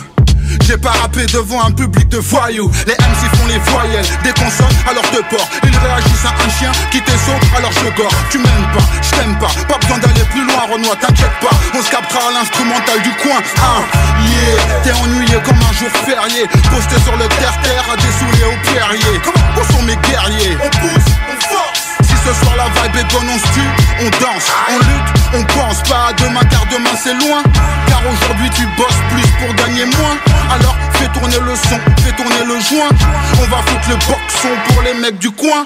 J'ai 0.66 0.78
pas 0.78 0.92
rappé 0.92 1.26
devant 1.26 1.64
un 1.64 1.72
public 1.72 2.08
de 2.10 2.18
voyous. 2.18 2.72
Les 2.88 2.94
MC 2.94 3.36
font 3.36 3.48
les 3.48 3.60
voyelles, 3.60 4.06
des 4.24 4.32
consonnes 4.32 4.78
alors 4.90 5.04
te 5.12 5.20
porte 5.30 5.52
Ils 5.64 5.78
réagissent 5.78 6.26
à 6.26 6.32
un 6.32 6.50
chien 6.58 6.72
qui 6.90 7.02
t'essaute 7.02 7.44
alors 7.58 7.72
je 7.72 7.90
gore 8.02 8.12
Tu 8.32 8.38
m'aimes 8.38 8.70
pas, 8.74 8.84
je 9.02 9.10
t'aime 9.12 9.38
pas. 9.40 9.52
Pas 9.68 9.78
besoin 9.78 9.98
d'aller 9.98 10.26
plus 10.32 10.46
loin 10.48 10.64
Renoir 10.72 10.98
t'inquiète 11.00 11.36
pas. 11.42 11.56
On 11.78 11.84
se 11.84 11.92
captera 11.92 12.30
à 12.30 12.32
l'instrumental 12.32 13.02
du 13.04 13.12
coin 13.22 13.42
Ah 13.58 13.84
yeah. 14.24 14.82
T'es 14.84 14.94
ennuyé 14.94 15.38
comme 15.44 15.58
un 15.58 15.74
jour 15.76 15.92
férié. 16.06 16.48
Posté 16.72 16.96
sur 17.04 17.18
le 17.18 17.28
terre-terre 17.28 17.84
à 17.92 17.98
des 17.98 18.14
souliers 18.16 18.48
au 18.48 18.72
pierrier. 18.72 19.20
Où 19.60 19.74
sont 19.74 19.84
mes 19.84 19.98
guerriers. 20.08 20.58
On 20.64 20.70
pousse, 20.70 21.12
on 21.28 21.42
force 21.42 21.67
ce 22.28 22.34
soir 22.44 22.56
la 22.58 22.66
vibe 22.66 22.96
est 22.98 23.14
bonne, 23.14 23.30
on 23.30 23.40
se 23.40 23.54
tue, 23.54 23.70
on 24.02 24.10
danse, 24.20 24.52
on 24.70 24.78
lutte, 24.80 25.12
on 25.34 25.44
pense 25.58 25.82
pas 25.84 26.10
à 26.10 26.14
demain 26.14 26.44
car 26.50 26.66
demain 26.70 26.96
c'est 27.02 27.14
loin. 27.14 27.42
Car 27.88 28.02
aujourd'hui 28.02 28.50
tu 28.50 28.66
bosses 28.76 29.02
plus 29.12 29.28
pour 29.40 29.54
gagner 29.56 29.86
moins. 29.86 30.18
Alors 30.54 30.76
fais 30.94 31.08
tourner 31.08 31.40
le 31.40 31.56
son, 31.56 31.80
fais 32.04 32.12
tourner 32.12 32.44
le 32.46 32.60
joint. 32.60 32.90
On 33.40 33.48
va 33.48 33.58
foutre 33.66 33.90
le 33.90 33.96
boxon 33.96 34.50
pour 34.68 34.82
les 34.82 34.94
mecs 34.96 35.20
du 35.20 35.32
coin. 35.32 35.66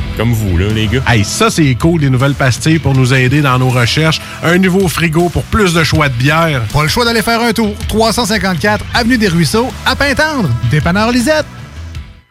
comme 0.17 0.33
vous, 0.33 0.57
là, 0.57 0.67
les 0.67 0.87
gars. 0.87 1.01
Hey, 1.07 1.23
ça, 1.23 1.49
c'est 1.49 1.73
cool, 1.75 2.01
des 2.01 2.09
nouvelles 2.09 2.33
pastilles 2.33 2.79
pour 2.79 2.93
nous 2.93 3.13
aider 3.13 3.41
dans 3.41 3.57
nos 3.57 3.69
recherches. 3.69 4.21
Un 4.43 4.57
nouveau 4.57 4.87
frigo 4.87 5.29
pour 5.29 5.43
plus 5.43 5.73
de 5.73 5.83
choix 5.83 6.09
de 6.09 6.13
bière. 6.13 6.61
Pas 6.73 6.83
le 6.83 6.89
choix 6.89 7.05
d'aller 7.05 7.21
faire 7.21 7.41
un 7.41 7.53
tour. 7.53 7.73
354 7.87 8.83
Avenue 8.93 9.17
des 9.17 9.27
Ruisseaux, 9.27 9.71
à 9.85 9.95
Pintendre. 9.95 10.49
Dépanneur 10.69 11.11
Lisette. 11.11 11.45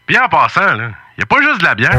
Bien 0.08 0.22
en 0.24 0.28
passant, 0.28 0.74
là, 0.74 0.90
y 1.18 1.22
a 1.22 1.26
pas 1.26 1.40
juste 1.40 1.60
de 1.60 1.64
la 1.64 1.74
bière. 1.74 1.90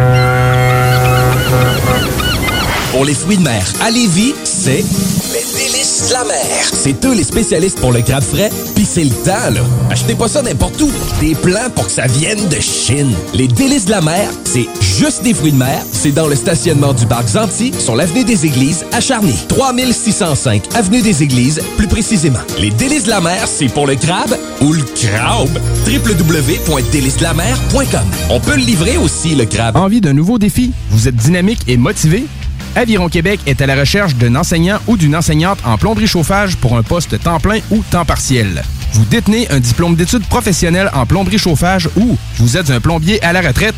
Pour 2.92 3.06
les 3.06 3.14
fruits 3.14 3.38
de 3.38 3.44
mer 3.44 3.64
à 3.82 3.90
Lévis, 3.90 4.34
c'est 4.44 4.84
les 5.32 5.46
délices 5.56 6.10
de 6.10 6.14
la 6.14 6.26
mer. 6.26 6.66
C'est 6.74 7.06
eux 7.06 7.16
les 7.16 7.24
spécialistes 7.24 7.80
pour 7.80 7.94
le 7.94 8.02
crabe 8.02 8.22
frais, 8.22 8.50
puis 8.76 8.84
c'est 8.84 9.06
le 9.06 9.12
temps, 9.12 9.50
là. 9.50 9.62
Achetez 9.90 10.14
pas 10.14 10.28
ça 10.28 10.42
n'importe 10.42 10.82
où. 10.82 10.92
Des 11.22 11.34
plans 11.36 11.70
pour 11.74 11.86
que 11.86 11.92
ça 11.92 12.08
vienne 12.08 12.50
de 12.50 12.60
Chine. 12.60 13.14
Les 13.34 13.48
délices 13.48 13.86
de 13.86 13.92
la 13.92 14.02
mer, 14.02 14.30
c'est 14.44 14.68
juste 15.02 15.24
des 15.24 15.34
fruits 15.34 15.52
de 15.52 15.58
mer. 15.58 15.84
C'est 15.92 16.12
dans 16.12 16.28
le 16.28 16.36
stationnement 16.36 16.94
du 16.94 17.08
parc 17.08 17.30
Zanti, 17.30 17.74
sur 17.74 17.96
l'avenue 17.96 18.24
des 18.24 18.46
Églises, 18.46 18.86
à 18.92 19.02
Charny. 19.02 19.34
3605 19.48 20.76
avenue 20.76 21.02
des 21.02 21.24
Églises, 21.24 21.60
plus 21.76 21.88
précisément. 21.88 22.38
Les 22.60 22.70
délices 22.70 23.06
de 23.06 23.10
la 23.10 23.20
mer, 23.20 23.48
c'est 23.48 23.68
pour 23.68 23.88
le 23.88 23.96
crabe 23.96 24.38
ou 24.62 24.74
le 24.74 24.84
crabe. 24.84 25.58
www.délicesdelamer.com 25.88 28.06
On 28.30 28.40
peut 28.40 28.56
le 28.56 28.62
livrer 28.62 28.98
aussi, 28.98 29.34
le 29.34 29.46
crabe. 29.46 29.76
Envie 29.76 30.02
d'un 30.02 30.14
nouveau 30.14 30.38
défi? 30.38 30.72
Vous 30.92 31.08
êtes 31.08 31.16
dynamique 31.16 31.62
et 31.68 31.78
motivé? 31.78 32.28
Aviron 32.76 33.10
Québec 33.10 33.40
est 33.48 33.60
à 33.60 33.66
la 33.66 33.76
recherche 33.76 34.14
d'un 34.16 34.36
enseignant 34.36 34.78
ou 34.86 34.98
d'une 34.98 35.16
enseignante 35.16 35.58
en 35.66 35.80
plomberie 35.80 36.06
chauffage 36.06 36.58
pour 36.58 36.78
un 36.78 36.84
poste 36.84 37.20
temps 37.24 37.40
plein 37.40 37.58
ou 37.72 37.82
temps 37.90 38.06
partiel. 38.06 38.62
Vous 38.94 39.06
détenez 39.06 39.50
un 39.50 39.60
diplôme 39.60 39.96
d'études 39.96 40.28
professionnelles 40.28 40.92
en 40.94 41.08
plomberie 41.08 41.40
chauffage 41.40 41.90
ou 41.98 42.16
vous 42.38 42.56
êtes 42.56 42.70
un 42.70 42.80
plombier 42.80 43.20
à 43.24 43.34
la 43.34 43.42
retraite? 43.42 43.74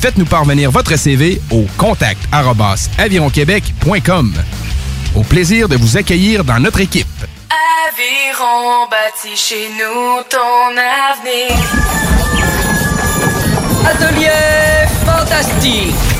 Faites-nous 0.00 0.24
parvenir 0.24 0.70
votre 0.70 0.96
CV 0.96 1.42
au 1.50 1.66
contact 1.76 2.20
avironquebec.com. 2.98 4.32
Au 5.14 5.22
plaisir 5.22 5.68
de 5.68 5.76
vous 5.76 5.98
accueillir 5.98 6.42
dans 6.42 6.58
notre 6.58 6.80
équipe. 6.80 7.06
Aviron 7.86 8.88
bâti 8.90 9.36
chez 9.36 9.68
nous 9.68 10.22
ton 10.30 10.70
avenir. 10.78 11.54
Atelier 13.84 14.88
fantastique. 15.04 16.19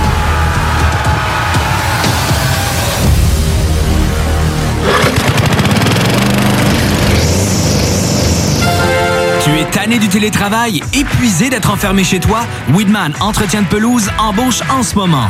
tanné 9.81 9.97
du 9.97 10.09
télétravail, 10.09 10.79
épuisé 10.93 11.49
d'être 11.49 11.71
enfermé 11.71 12.03
chez 12.03 12.19
toi? 12.19 12.41
Weedman 12.71 13.13
Entretien 13.19 13.63
de 13.63 13.67
pelouse 13.67 14.11
embauche 14.19 14.59
en 14.69 14.83
ce 14.83 14.93
moment. 14.93 15.27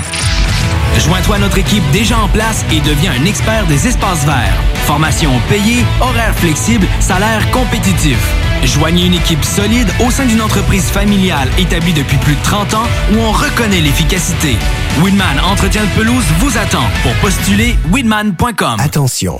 Joins-toi 0.99 1.37
à 1.37 1.39
notre 1.39 1.57
équipe 1.57 1.89
déjà 1.93 2.19
en 2.19 2.27
place 2.27 2.65
et 2.69 2.81
deviens 2.81 3.13
un 3.13 3.23
expert 3.23 3.65
des 3.67 3.87
espaces 3.87 4.25
verts. 4.25 4.53
Formation 4.85 5.31
payée, 5.47 5.85
horaires 6.01 6.35
flexibles, 6.35 6.85
salaire 6.99 7.49
compétitif. 7.51 8.17
Joignez 8.65 9.05
une 9.05 9.13
équipe 9.13 9.45
solide 9.45 9.87
au 10.05 10.11
sein 10.11 10.25
d'une 10.25 10.41
entreprise 10.41 10.89
familiale 10.89 11.47
établie 11.57 11.93
depuis 11.93 12.17
plus 12.17 12.35
de 12.35 12.43
30 12.43 12.73
ans 12.73 12.87
où 13.13 13.19
on 13.19 13.31
reconnaît 13.31 13.79
l'efficacité. 13.79 14.57
Winman 15.01 15.39
Entretien 15.49 15.83
de 15.83 15.89
pelouse 15.97 16.25
vous 16.39 16.57
attend 16.57 16.83
pour 17.03 17.13
postuler 17.21 17.77
winman.com. 17.93 18.75
Attention, 18.79 19.39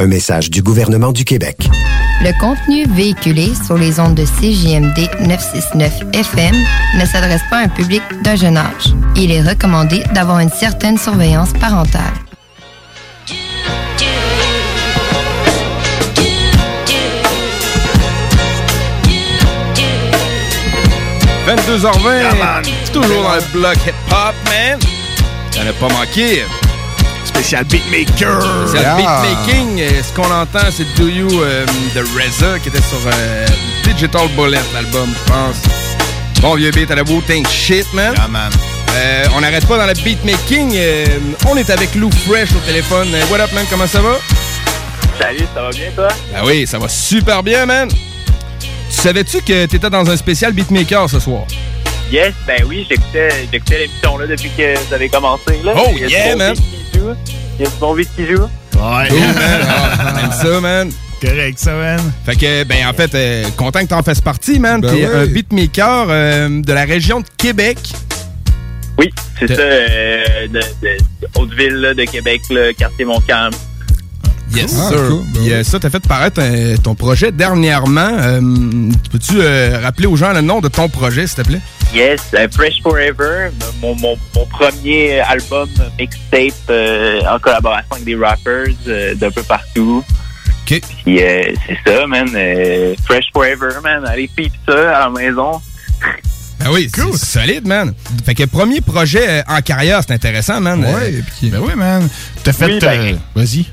Un 0.00 0.06
message 0.06 0.48
du 0.48 0.62
gouvernement 0.62 1.10
du 1.10 1.24
Québec. 1.24 1.68
Le 2.22 2.30
contenu 2.38 2.86
véhiculé 2.86 3.50
sur 3.66 3.76
les 3.76 3.98
ondes 3.98 4.14
de 4.14 4.24
CJMD 4.24 5.26
969 5.26 5.92
FM 6.12 6.54
ne 7.00 7.04
s'adresse 7.04 7.40
pas 7.50 7.56
à 7.56 7.60
un 7.62 7.68
public 7.68 8.02
d'un 8.22 8.36
jeune 8.36 8.56
âge. 8.56 8.94
Il 9.16 9.32
est 9.32 9.42
recommandé 9.42 10.04
d'avoir 10.14 10.38
une 10.38 10.50
certaine 10.50 10.98
surveillance 10.98 11.52
parentale. 11.54 12.14
22h20, 21.48 22.92
toujours 22.92 23.22
dans 23.24 23.34
le 23.34 23.52
bloc 23.52 23.76
hip-hop, 23.84 24.34
man. 24.44 24.78
Ça 25.50 25.64
n'a 25.64 25.72
pas 25.72 25.88
manqué. 25.88 26.44
Spécial 27.24 27.64
beatmaker. 27.64 28.40
Spécial 28.68 29.00
Yeah. 29.00 29.22
beatmaking. 29.22 30.02
Ce 30.02 30.12
qu'on 30.14 30.30
entend, 30.30 30.70
c'est 30.70 30.84
Do 30.96 31.08
You 31.08 31.28
euh, 31.42 31.64
de 31.94 32.00
Reza 32.00 32.58
qui 32.58 32.68
était 32.68 32.80
sur 32.82 32.98
euh, 33.06 33.46
Digital 33.84 34.28
Bullet, 34.36 34.58
l'album, 34.74 35.08
je 35.14 35.32
pense. 35.32 35.56
Bon 36.40 36.54
vieux 36.54 36.70
beat 36.70 36.90
à 36.90 36.94
la 36.94 37.02
Wu-Tang 37.02 37.46
shit, 37.48 37.86
man. 37.92 38.14
Euh, 38.96 39.24
on 39.36 39.40
n'arrête 39.40 39.66
pas 39.66 39.76
dans 39.76 39.86
le 39.86 39.94
beatmaking. 39.94 40.72
Euh, 40.74 41.06
on 41.48 41.56
est 41.56 41.70
avec 41.70 41.94
Lou 41.94 42.10
Fresh 42.26 42.50
au 42.52 42.60
téléphone. 42.66 43.08
What 43.30 43.40
up, 43.40 43.52
man? 43.52 43.64
Comment 43.70 43.86
ça 43.86 44.00
va? 44.00 44.18
Salut, 45.20 45.46
ça 45.54 45.62
va 45.62 45.70
bien 45.70 45.90
toi? 45.94 46.08
Ben 46.32 46.40
oui, 46.44 46.66
ça 46.66 46.78
va 46.78 46.88
super 46.88 47.42
bien, 47.42 47.66
man. 47.66 47.88
Tu 48.60 48.96
savais-tu 48.96 49.42
que 49.42 49.66
t'étais 49.66 49.90
dans 49.90 50.08
un 50.08 50.16
spécial 50.16 50.52
beatmaker 50.52 51.10
ce 51.10 51.20
soir? 51.20 51.42
Yes, 52.10 52.32
ben 52.46 52.64
oui, 52.66 52.86
j'écoutais, 52.88 53.28
l'émission 53.52 54.16
là 54.16 54.26
depuis 54.26 54.50
que 54.56 54.78
vous 54.78 54.94
avez 54.94 55.08
commencé. 55.10 55.60
Là. 55.62 55.74
Oh, 55.76 55.90
yeah, 55.94 56.34
man. 56.36 56.54
Joue. 56.98 57.14
Il 57.58 57.64
y 57.64 57.66
a 57.66 57.70
du 57.70 57.76
bon 57.80 57.94
beat 57.94 58.08
qui 58.14 58.26
joue. 58.26 58.42
Ouais. 58.42 59.08
Cool, 59.08 59.18
man. 59.18 59.34
Ah, 59.68 60.20
aime 60.22 60.32
ça, 60.32 60.60
man. 60.60 60.90
Correct, 61.20 61.58
ça, 61.58 61.74
man. 61.74 62.00
Fait 62.24 62.36
que, 62.36 62.64
ben, 62.64 62.86
en 62.86 62.92
fait, 62.92 63.12
euh, 63.14 63.44
content 63.56 63.80
que 63.80 63.88
t'en 63.88 64.02
fasses 64.02 64.20
partie, 64.20 64.58
man. 64.58 64.80
Ben 64.80 64.90
T'es 64.90 65.06
oui. 65.06 65.14
un 65.14 65.26
beatmaker 65.26 66.06
euh, 66.08 66.62
de 66.62 66.72
la 66.72 66.84
région 66.84 67.20
de 67.20 67.26
Québec. 67.36 67.78
Oui, 68.98 69.12
c'est 69.38 69.48
ça, 69.54 69.60
euh, 69.60 70.48
de, 70.48 70.58
de, 70.58 70.96
Hauteville, 71.36 71.74
là, 71.74 71.94
de 71.94 72.04
Québec, 72.04 72.42
là, 72.50 72.72
quartier 72.72 73.04
Montcalm. 73.04 73.52
Yes, 74.54 74.74
Ah, 74.78 74.88
sir. 74.88 75.08
cool. 75.08 75.22
Puis 75.34 75.52
euh, 75.52 75.62
ça, 75.62 75.78
t'as 75.78 75.90
fait 75.90 76.00
paraître 76.06 76.40
euh, 76.42 76.76
ton 76.82 76.94
projet 76.94 77.30
dernièrement. 77.32 78.10
Euh, 78.18 78.40
Peux-tu 79.12 79.34
euh, 79.40 79.78
rappeler 79.82 80.06
aux 80.06 80.16
gens 80.16 80.32
le 80.32 80.40
nom 80.40 80.60
de 80.60 80.68
ton 80.68 80.88
projet, 80.88 81.26
s'il 81.26 81.36
te 81.42 81.48
plaît? 81.48 81.60
Yes, 81.94 82.20
Fresh 82.52 82.82
Forever, 82.82 83.50
mon, 83.82 83.94
mon, 83.94 84.16
mon 84.34 84.46
premier 84.46 85.20
album 85.20 85.68
mixtape 85.98 86.52
euh, 86.70 87.20
en 87.30 87.38
collaboration 87.38 87.86
avec 87.92 88.04
des 88.04 88.16
rappers 88.16 88.66
euh, 88.86 89.14
d'un 89.14 89.30
peu 89.30 89.42
partout. 89.42 90.04
OK. 90.70 90.80
Puis 91.04 91.22
euh, 91.22 91.42
c'est 91.66 91.78
ça, 91.90 92.06
man. 92.06 92.28
euh, 92.34 92.94
Fresh 93.06 93.26
Forever, 93.32 93.68
man. 93.82 94.04
Allez, 94.06 94.28
pipe 94.36 94.52
ça 94.68 94.96
à 94.98 95.04
la 95.04 95.10
maison. 95.10 95.60
Ben 96.60 96.70
oui, 96.72 96.90
c'est 96.94 97.16
solide, 97.16 97.66
man. 97.68 97.94
Fait 98.26 98.34
que 98.34 98.42
premier 98.44 98.80
projet 98.80 99.42
en 99.48 99.60
carrière, 99.60 100.00
c'est 100.06 100.12
intéressant, 100.12 100.60
man. 100.60 100.80
Ouais, 100.80 101.14
Euh, 101.14 101.20
puis- 101.38 101.50
ben 101.50 101.60
oui, 101.60 101.72
man. 101.76 102.06
T'as 102.42 102.52
fait. 102.52 102.66
Oui, 102.66 102.78
ben, 102.80 103.00
euh, 103.00 103.14
Vas-y. 103.34 103.66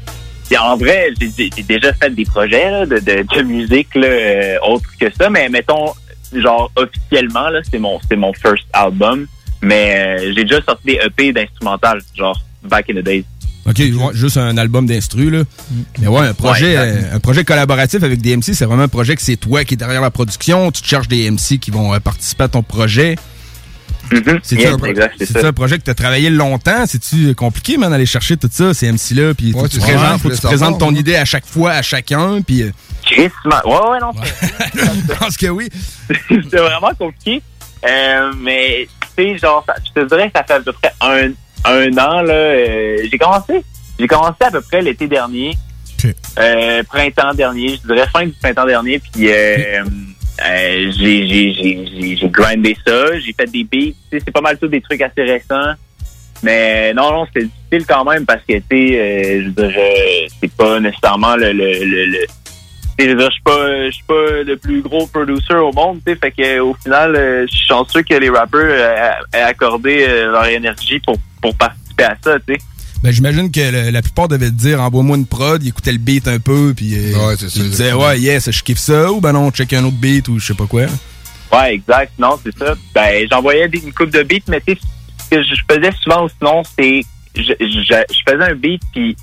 Puis 0.47 0.57
en 0.57 0.77
vrai, 0.77 1.09
j'ai- 1.19 1.49
déjà 1.63 1.91
fait 1.93 2.09
des 2.13 2.25
projets 2.25 2.69
là, 2.69 2.85
de, 2.85 2.99
de, 2.99 3.25
de 3.35 3.41
musique 3.43 3.93
là, 3.95 4.07
euh, 4.07 4.57
autre 4.67 4.85
que 4.99 5.07
ça, 5.19 5.29
mais 5.29 5.49
mettons, 5.49 5.93
genre 6.33 6.71
officiellement, 6.75 7.49
là, 7.49 7.61
c'est 7.69 7.79
mon 7.79 7.99
c'est 8.09 8.15
mon 8.15 8.33
first 8.33 8.65
album. 8.73 9.25
Mais 9.61 10.17
euh, 10.19 10.33
j'ai 10.35 10.43
déjà 10.43 10.61
sorti 10.61 10.85
des 10.85 10.99
EP 11.03 11.33
d'instrumental, 11.33 12.01
genre 12.15 12.39
back 12.63 12.89
in 12.91 12.95
the 12.95 13.03
days. 13.03 13.23
OK, 13.67 13.79
ouais, 13.79 13.91
juste 14.13 14.37
un 14.37 14.55
album 14.59 14.85
d'instru, 14.85 15.31
là. 15.31 15.41
Mais 15.99 16.07
ouais, 16.07 16.27
un 16.27 16.33
projet, 16.35 16.77
Ouais, 16.77 16.83
euh, 16.85 17.15
un 17.15 17.19
projet 17.19 17.43
collaboratif 17.43 18.03
avec 18.03 18.21
des 18.21 18.35
MC, 18.37 18.53
c'est 18.53 18.65
vraiment 18.65 18.83
un 18.83 18.87
projet 18.87 19.15
que 19.15 19.23
c'est 19.23 19.37
toi 19.37 19.63
qui 19.63 19.73
es 19.73 19.77
derrière 19.77 20.01
la 20.01 20.11
production. 20.11 20.71
Tu 20.71 20.83
te 20.83 20.87
cherches 20.87 21.07
des 21.07 21.31
MC 21.31 21.57
qui 21.57 21.71
vont 21.71 21.99
participer 21.99 22.43
à 22.43 22.47
ton 22.47 22.61
projet. 22.61 23.15
Yes, 24.11 24.73
un, 24.73 24.77
exact, 24.85 25.15
c'est 25.17 25.25
c'est-tu 25.25 25.39
ça. 25.41 25.47
un 25.47 25.53
projet 25.53 25.77
que 25.79 25.83
tu 25.83 25.89
as 25.89 25.95
travaillé 25.95 26.29
longtemps? 26.29 26.85
C'est-tu 26.85 27.33
compliqué, 27.35 27.77
man, 27.77 27.89
d'aller 27.91 28.05
chercher 28.05 28.37
tout 28.37 28.49
ça, 28.51 28.73
ces 28.73 28.91
MC-là? 28.91 29.33
Puis 29.33 29.51
faut 29.51 29.59
Ouais, 29.61 29.67
que 29.69 29.73
tu 29.73 29.79
présentes, 29.79 30.21
faut 30.21 30.29
que 30.29 30.35
tu 30.35 30.41
présentes 30.41 30.79
ton 30.79 30.93
idée 30.93 31.15
à 31.15 31.25
chaque 31.25 31.45
fois, 31.45 31.71
à 31.71 31.81
chacun. 31.81 32.41
Puis 32.41 32.63
euh. 32.63 32.71
Ouais, 33.17 33.27
ouais, 33.45 33.99
non. 34.01 34.11
je 34.75 35.13
pense 35.15 35.37
que 35.37 35.47
oui. 35.47 35.69
c'est 36.29 36.57
vraiment 36.57 36.91
compliqué. 36.97 37.41
Euh, 37.87 38.31
mais, 38.39 38.87
tu 39.15 39.23
sais, 39.33 39.37
genre, 39.37 39.63
ça- 39.67 39.75
je 39.85 40.01
te 40.01 40.07
dirais 40.07 40.27
que 40.31 40.37
ça 40.37 40.43
fait 40.43 40.53
à 40.53 40.59
peu 40.59 40.71
près 40.73 40.91
un, 41.01 41.29
un 41.65 41.87
an, 41.97 42.21
là. 42.21 42.33
euh, 42.33 42.97
j'ai 43.11 43.17
commencé. 43.17 43.63
J'ai 43.99 44.07
commencé 44.07 44.35
à 44.41 44.51
peu 44.51 44.61
près 44.61 44.81
l'été 44.81 45.07
dernier. 45.07 45.55
Euh, 46.37 46.83
printemps 46.83 47.33
dernier, 47.33 47.79
je 47.81 47.87
dirais 47.93 48.07
fin 48.11 48.25
du 48.25 48.33
printemps 48.33 48.65
dernier. 48.65 48.99
Puis, 48.99 49.29
euh, 49.31 49.83
euh, 50.43 50.91
j'ai, 50.97 52.17
grindé 52.29 52.75
ça. 52.85 53.17
J'ai 53.19 53.33
fait 53.33 53.49
des 53.49 53.63
beats. 53.63 53.95
C'est 54.11 54.31
pas 54.31 54.41
mal 54.41 54.57
tout 54.57 54.67
des 54.67 54.81
trucs 54.81 55.01
assez 55.01 55.23
récents. 55.23 55.73
Mais 56.43 56.93
non, 56.93 57.11
non, 57.11 57.25
c'était 57.25 57.47
difficile 57.47 57.85
quand 57.87 58.03
même 58.03 58.25
parce 58.25 58.41
que, 58.41 58.53
tu 58.53 58.63
sais, 58.69 59.49
euh, 59.57 60.27
c'est 60.39 60.51
pas 60.53 60.79
nécessairement 60.79 61.35
le, 61.37 61.53
le, 61.53 61.71
le, 61.71 62.25
je 62.99 63.29
suis 63.31 63.41
pas, 63.43 63.57
pas 64.07 64.43
le 64.43 64.55
plus 64.55 64.81
gros 64.81 65.07
producer 65.07 65.55
au 65.55 65.71
monde, 65.71 65.99
tu 66.05 66.11
sais, 66.13 66.19
fait 66.19 66.31
que 66.31 66.59
au 66.59 66.73
final, 66.75 67.15
euh, 67.15 67.45
je 67.47 67.55
suis 67.55 67.67
chanceux 67.67 68.03
que 68.03 68.13
les 68.15 68.29
rappeurs 68.29 69.17
aient 69.33 69.41
accordé 69.41 70.05
leur 70.07 70.45
énergie 70.45 70.99
pour, 70.99 71.15
pour 71.41 71.55
participer 71.55 72.03
à 72.03 72.15
ça, 72.21 72.37
tu 72.45 72.53
sais. 72.53 72.59
Ben, 73.03 73.11
j'imagine 73.11 73.51
que 73.51 73.59
le- 73.59 73.89
la 73.91 74.01
plupart 74.01 74.27
devaient 74.27 74.49
te 74.49 74.55
dire 74.55 74.81
envoie-moi 74.81 75.17
une 75.17 75.25
prod, 75.27 75.61
ils 75.63 75.69
écoutaient 75.69 75.91
le 75.91 75.97
beat 75.99 76.27
un 76.27 76.39
peu, 76.39 76.73
puis 76.75 76.95
euh, 76.95 77.27
Ouais, 77.27 77.35
ils 77.35 77.69
disaient 77.69 77.93
ouais, 77.93 78.19
yes, 78.19 78.49
je 78.49 78.63
kiffe 78.63 78.79
ça, 78.79 79.11
ou 79.11 79.21
ben 79.21 79.33
non, 79.33 79.51
check 79.51 79.73
un 79.73 79.83
autre 79.83 79.97
beat, 79.97 80.27
ou 80.27 80.39
je 80.39 80.47
sais 80.47 80.53
pas 80.53 80.65
quoi. 80.65 80.85
Ouais, 81.53 81.75
exact. 81.75 82.13
Non, 82.17 82.39
c'est 82.43 82.57
ça. 82.57 82.73
Ben, 82.93 83.27
j'envoyais 83.29 83.67
une 83.71 83.93
coupe 83.93 84.09
de 84.09 84.23
beats, 84.23 84.39
mais 84.47 84.59
tu 84.65 84.73
sais, 84.73 84.79
ce 85.19 85.29
que 85.35 85.43
je 85.43 85.61
faisais 85.71 85.91
souvent 86.03 86.27
sinon, 86.39 86.63
c'est 86.77 87.01
je, 87.35 87.43
je, 87.59 88.03
je 88.13 88.31
faisais 88.31 88.43
un 88.51 88.55
beat 88.55 88.81
puis 88.93 89.15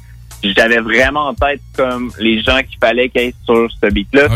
j'avais 0.56 0.80
vraiment 0.80 1.28
en 1.28 1.34
tête 1.34 1.60
comme 1.76 2.12
les 2.18 2.42
gens 2.42 2.58
qu'il 2.68 2.78
fallait 2.80 3.08
qu'ils 3.08 3.22
aient 3.22 3.34
sur 3.44 3.68
ce 3.82 3.90
beat-là. 3.90 4.28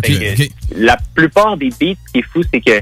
La 0.76 0.96
plupart 1.14 1.56
des 1.56 1.68
beats, 1.70 1.94
ce 2.06 2.12
qui 2.12 2.18
est 2.20 2.24
fou, 2.32 2.42
c'est 2.52 2.60
que 2.60 2.80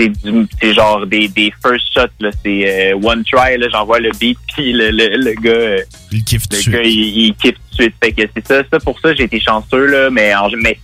c'est 0.00 0.08
du- 0.08 0.46
c'est 0.60 0.74
genre 0.74 1.06
des, 1.06 1.28
des 1.28 1.52
first 1.62 1.86
shots, 1.94 2.06
là. 2.20 2.30
C'est 2.42 2.92
euh, 2.92 2.98
one 3.02 3.22
try, 3.24 3.58
là. 3.58 3.66
J'envoie 3.70 4.00
le 4.00 4.10
beat 4.18 4.38
puis 4.54 4.72
le, 4.72 4.90
le, 4.90 5.16
le 5.16 5.34
gars. 5.40 5.50
euh, 5.50 5.78
Il 6.10 6.24
kiffe 6.24 6.48
tout 6.48 6.50
de 6.50 6.56
le 6.56 6.62
suite. 6.62 6.74
gars, 6.74 6.82
il, 6.82 7.18
il 7.26 7.34
kiffe 7.34 7.54
tout 7.54 7.76
de 7.76 7.82
suite. 7.82 7.94
Fait 8.02 8.12
que 8.12 8.22
c'est 8.34 8.46
ça, 8.46 8.62
ça, 8.70 8.80
pour 8.80 8.98
ça, 9.00 9.14
j'ai 9.14 9.24
été 9.24 9.38
chanceux, 9.40 9.86
là. 9.86 10.10
Mais, 10.10 10.34
en, 10.34 10.48
mais 10.62 10.76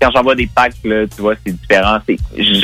quand 0.00 0.10
j'envoie 0.14 0.34
des 0.34 0.48
packs, 0.52 0.74
là, 0.84 1.06
tu 1.14 1.20
vois, 1.22 1.34
c'est 1.46 1.52
différent. 1.52 1.98
C'est, 2.08 2.16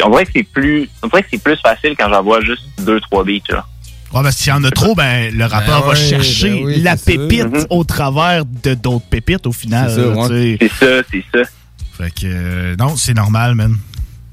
on 0.05 0.11
dirait 0.11 0.25
que 0.27 0.33
c'est 0.35 0.43
plus, 0.43 0.89
on 1.03 1.07
dirait 1.09 1.23
que 1.23 1.29
c'est 1.33 1.43
plus 1.43 1.57
facile 1.63 1.95
quand 1.97 2.09
j'envoie 2.09 2.41
juste 2.41 2.63
deux, 2.81 3.01
trois 3.01 3.23
beats, 3.25 3.39
là. 3.51 3.65
Ouais, 4.13 4.23
parce 4.23 4.37
s'il 4.37 4.49
y 4.49 4.57
en 4.57 4.65
a 4.65 4.71
trop, 4.71 4.95
ben, 4.95 5.31
le 5.37 5.45
rappeur 5.45 5.83
va 5.83 5.91
ouais, 5.91 5.95
chercher 5.97 6.49
ben 6.49 6.65
oui, 6.65 6.81
la 6.81 6.97
ça. 6.97 7.05
pépite 7.13 7.45
Mhm. 7.45 7.67
au 7.69 7.85
travers 7.85 8.45
de 8.47 8.73
d'autres 8.73 9.05
pépites 9.05 9.47
au 9.47 9.53
final. 9.53 9.91
C'est 9.91 10.01
ça, 10.03 10.09
ouais. 10.33 10.57
C'est 10.61 10.69
ça, 10.73 11.03
c'est 11.13 11.25
ça. 11.35 11.51
Fait 11.99 12.11
que, 12.11 12.21
euh, 12.25 12.77
non, 12.77 12.97
c'est 12.97 13.13
normal, 13.13 13.55
man. 13.55 13.77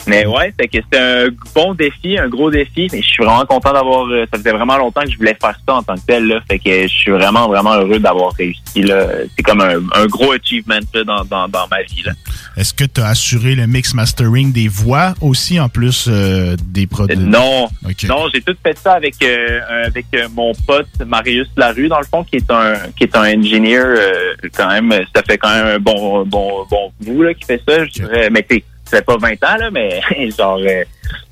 Mais 0.08 0.26
ouais, 0.26 0.54
fait 0.60 0.68
que 0.68 0.78
c'était 0.84 0.98
un 1.00 1.28
bon 1.54 1.74
défi, 1.74 2.18
un 2.18 2.28
gros 2.30 2.52
défi. 2.52 2.88
Mais 2.91 3.02
je 3.02 3.08
suis 3.08 3.24
vraiment 3.24 3.46
content 3.46 3.74
d'avoir. 3.74 4.06
euh, 4.08 4.26
Ça 4.32 4.38
faisait 4.38 4.52
vraiment 4.52 4.78
longtemps 4.78 5.02
que 5.02 5.12
je 5.12 5.18
voulais 5.18 5.38
faire 5.39 5.58
ça 5.68 5.76
en 5.76 5.84
tant 5.84 5.96
que 5.96 6.02
tel. 6.06 6.28
Là, 6.28 6.39
fait 6.50 6.60
que 6.60 6.84
je 6.84 6.88
suis 6.88 7.12
vraiment, 7.12 7.48
vraiment 7.48 7.74
heureux 7.76 8.00
d'avoir 8.00 8.34
réussi. 8.34 8.82
Là. 8.84 9.08
C'est 9.36 9.44
comme 9.44 9.62
un, 9.62 9.80
un 9.94 10.06
gros 10.08 10.32
achievement 10.34 10.76
là, 10.94 11.04
dans, 11.04 11.24
dans, 11.26 11.48
dans 11.48 11.68
ma 11.70 11.82
vie. 11.84 12.04
Là. 12.06 12.12
Est-ce 12.58 12.74
que 12.74 12.86
tu 12.86 13.02
as 13.02 13.08
assuré 13.08 13.56
le 13.56 13.68
mix 13.68 13.94
mastering 13.94 14.52
des 14.54 14.68
voix 14.68 15.13
aussi, 15.22 15.60
en 15.60 15.70
plus 15.70 16.08
euh, 16.08 16.56
des 16.68 16.88
produits? 16.88 17.18
Non, 17.18 17.68
Ok. 17.86 18.04
non, 18.08 18.28
j'ai 18.34 18.41
tout 18.41 18.56
fait 18.63 18.78
ça 18.78 18.94
avec 18.94 19.15
euh, 19.24 19.60
avec 19.86 20.06
euh, 20.15 20.28
mon 20.34 20.54
pote 20.68 20.88
Marius 21.06 21.48
Larue 21.58 21.88
dans 21.88 22.00
le 22.00 22.06
fond, 22.06 22.24
qui 22.24 22.38
est 22.38 22.52
un 22.52 22.76
qui 22.98 23.04
est 23.06 23.15
un 23.15 23.24
ingénieur 23.24 23.86
euh, 23.86 24.34
quand 24.56 24.70
même. 24.70 24.91
Ça 25.15 25.22
fait 25.28 25.38
quand 25.38 25.50
même 25.54 25.68
un 25.68 25.80
bon 25.80 26.26
bon 26.26 26.65
bon 26.70 26.91
bout 27.02 27.24
là 27.24 27.34
qui 27.34 27.46
fait 27.46 27.62
ça. 27.68 27.86
Je 27.86 27.91
dirais, 27.91 28.30
mais 28.30 28.46
ça 28.86 28.98
fait 28.98 29.04
pas 29.06 29.17
20 29.17 29.32
ans, 29.43 29.58
là, 29.60 29.71
mais 29.71 30.02
genre, 30.38 30.60
euh, 30.60 30.84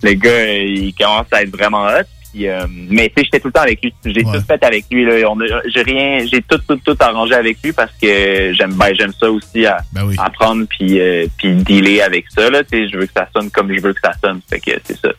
le 0.01 0.13
gars, 0.13 0.53
il 0.53 0.93
commence 0.95 1.27
à 1.31 1.43
être 1.43 1.55
vraiment 1.55 1.85
hot. 1.85 2.03
Puis, 2.33 2.47
euh, 2.47 2.65
mais 2.89 3.09
tu 3.09 3.13
sais, 3.21 3.25
j'étais 3.25 3.39
tout 3.39 3.49
le 3.49 3.53
temps 3.53 3.61
avec 3.61 3.79
lui. 3.83 3.93
J'ai 4.05 4.23
tout 4.23 4.41
fait 4.47 4.63
avec 4.63 4.85
lui. 4.89 5.05
Là. 5.05 5.29
On 5.29 5.39
a- 5.39 5.61
J'ai 5.67 5.83
rien, 5.83 6.25
j'ai 6.25 6.41
tout, 6.41 6.57
tout, 6.67 6.77
tout 6.83 6.97
arrangé 6.99 7.35
avec 7.35 7.57
lui 7.63 7.71
parce 7.73 7.91
que 8.01 8.51
j'aime, 8.53 8.73
ben, 8.73 8.91
j'aime 8.95 9.13
ça 9.19 9.29
aussi 9.29 9.67
à 9.67 9.77
apprendre 10.17 10.65
puis, 10.67 10.99
euh, 10.99 11.27
puis 11.37 11.53
dealer 11.53 12.01
avec 12.01 12.25
ça. 12.35 12.49
Là. 12.49 12.63
Tu 12.63 12.69
sais, 12.71 12.89
je 12.89 12.97
veux 12.97 13.05
que 13.05 13.13
ça 13.15 13.27
sonne 13.35 13.51
comme 13.51 13.71
je 13.71 13.79
veux 13.79 13.93
que 13.93 13.99
ça 14.03 14.13
sonne. 14.23 14.41
Fait 14.49 14.59
que 14.59 14.71
c'est 14.83 14.97
ça. 14.99 15.09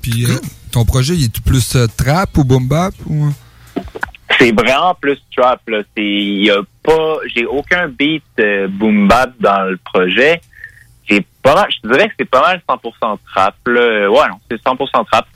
Puis 0.00 0.24
ton 0.70 0.84
projet, 0.84 1.14
il 1.14 1.24
est 1.24 1.40
plus 1.42 1.76
trap 1.96 2.38
ou 2.38 2.44
boom 2.44 2.68
bap 2.68 2.94
ou... 3.06 3.28
C'est 4.38 4.52
vraiment 4.52 4.94
plus 5.00 5.18
trap. 5.36 5.60
Là. 5.68 5.82
C'est, 5.96 6.04
y 6.04 6.48
a 6.50 6.60
pas, 6.84 7.16
j'ai 7.34 7.44
aucun 7.46 7.88
beat 7.88 8.22
boom 8.70 9.08
bap 9.08 9.32
dans 9.40 9.64
le 9.64 9.78
projet. 9.78 10.40
Pas 11.46 11.54
mal, 11.54 11.66
je 11.70 11.80
te 11.80 11.92
dirais 11.92 12.08
que 12.08 12.14
c'est 12.18 12.28
pas 12.28 12.40
mal 12.42 12.60
100% 12.68 13.18
trap. 13.32 13.54
Là. 13.66 14.10
Ouais, 14.10 14.28
non, 14.28 14.40
c'est 14.50 14.60
100% 14.60 15.06
trap. 15.06 15.26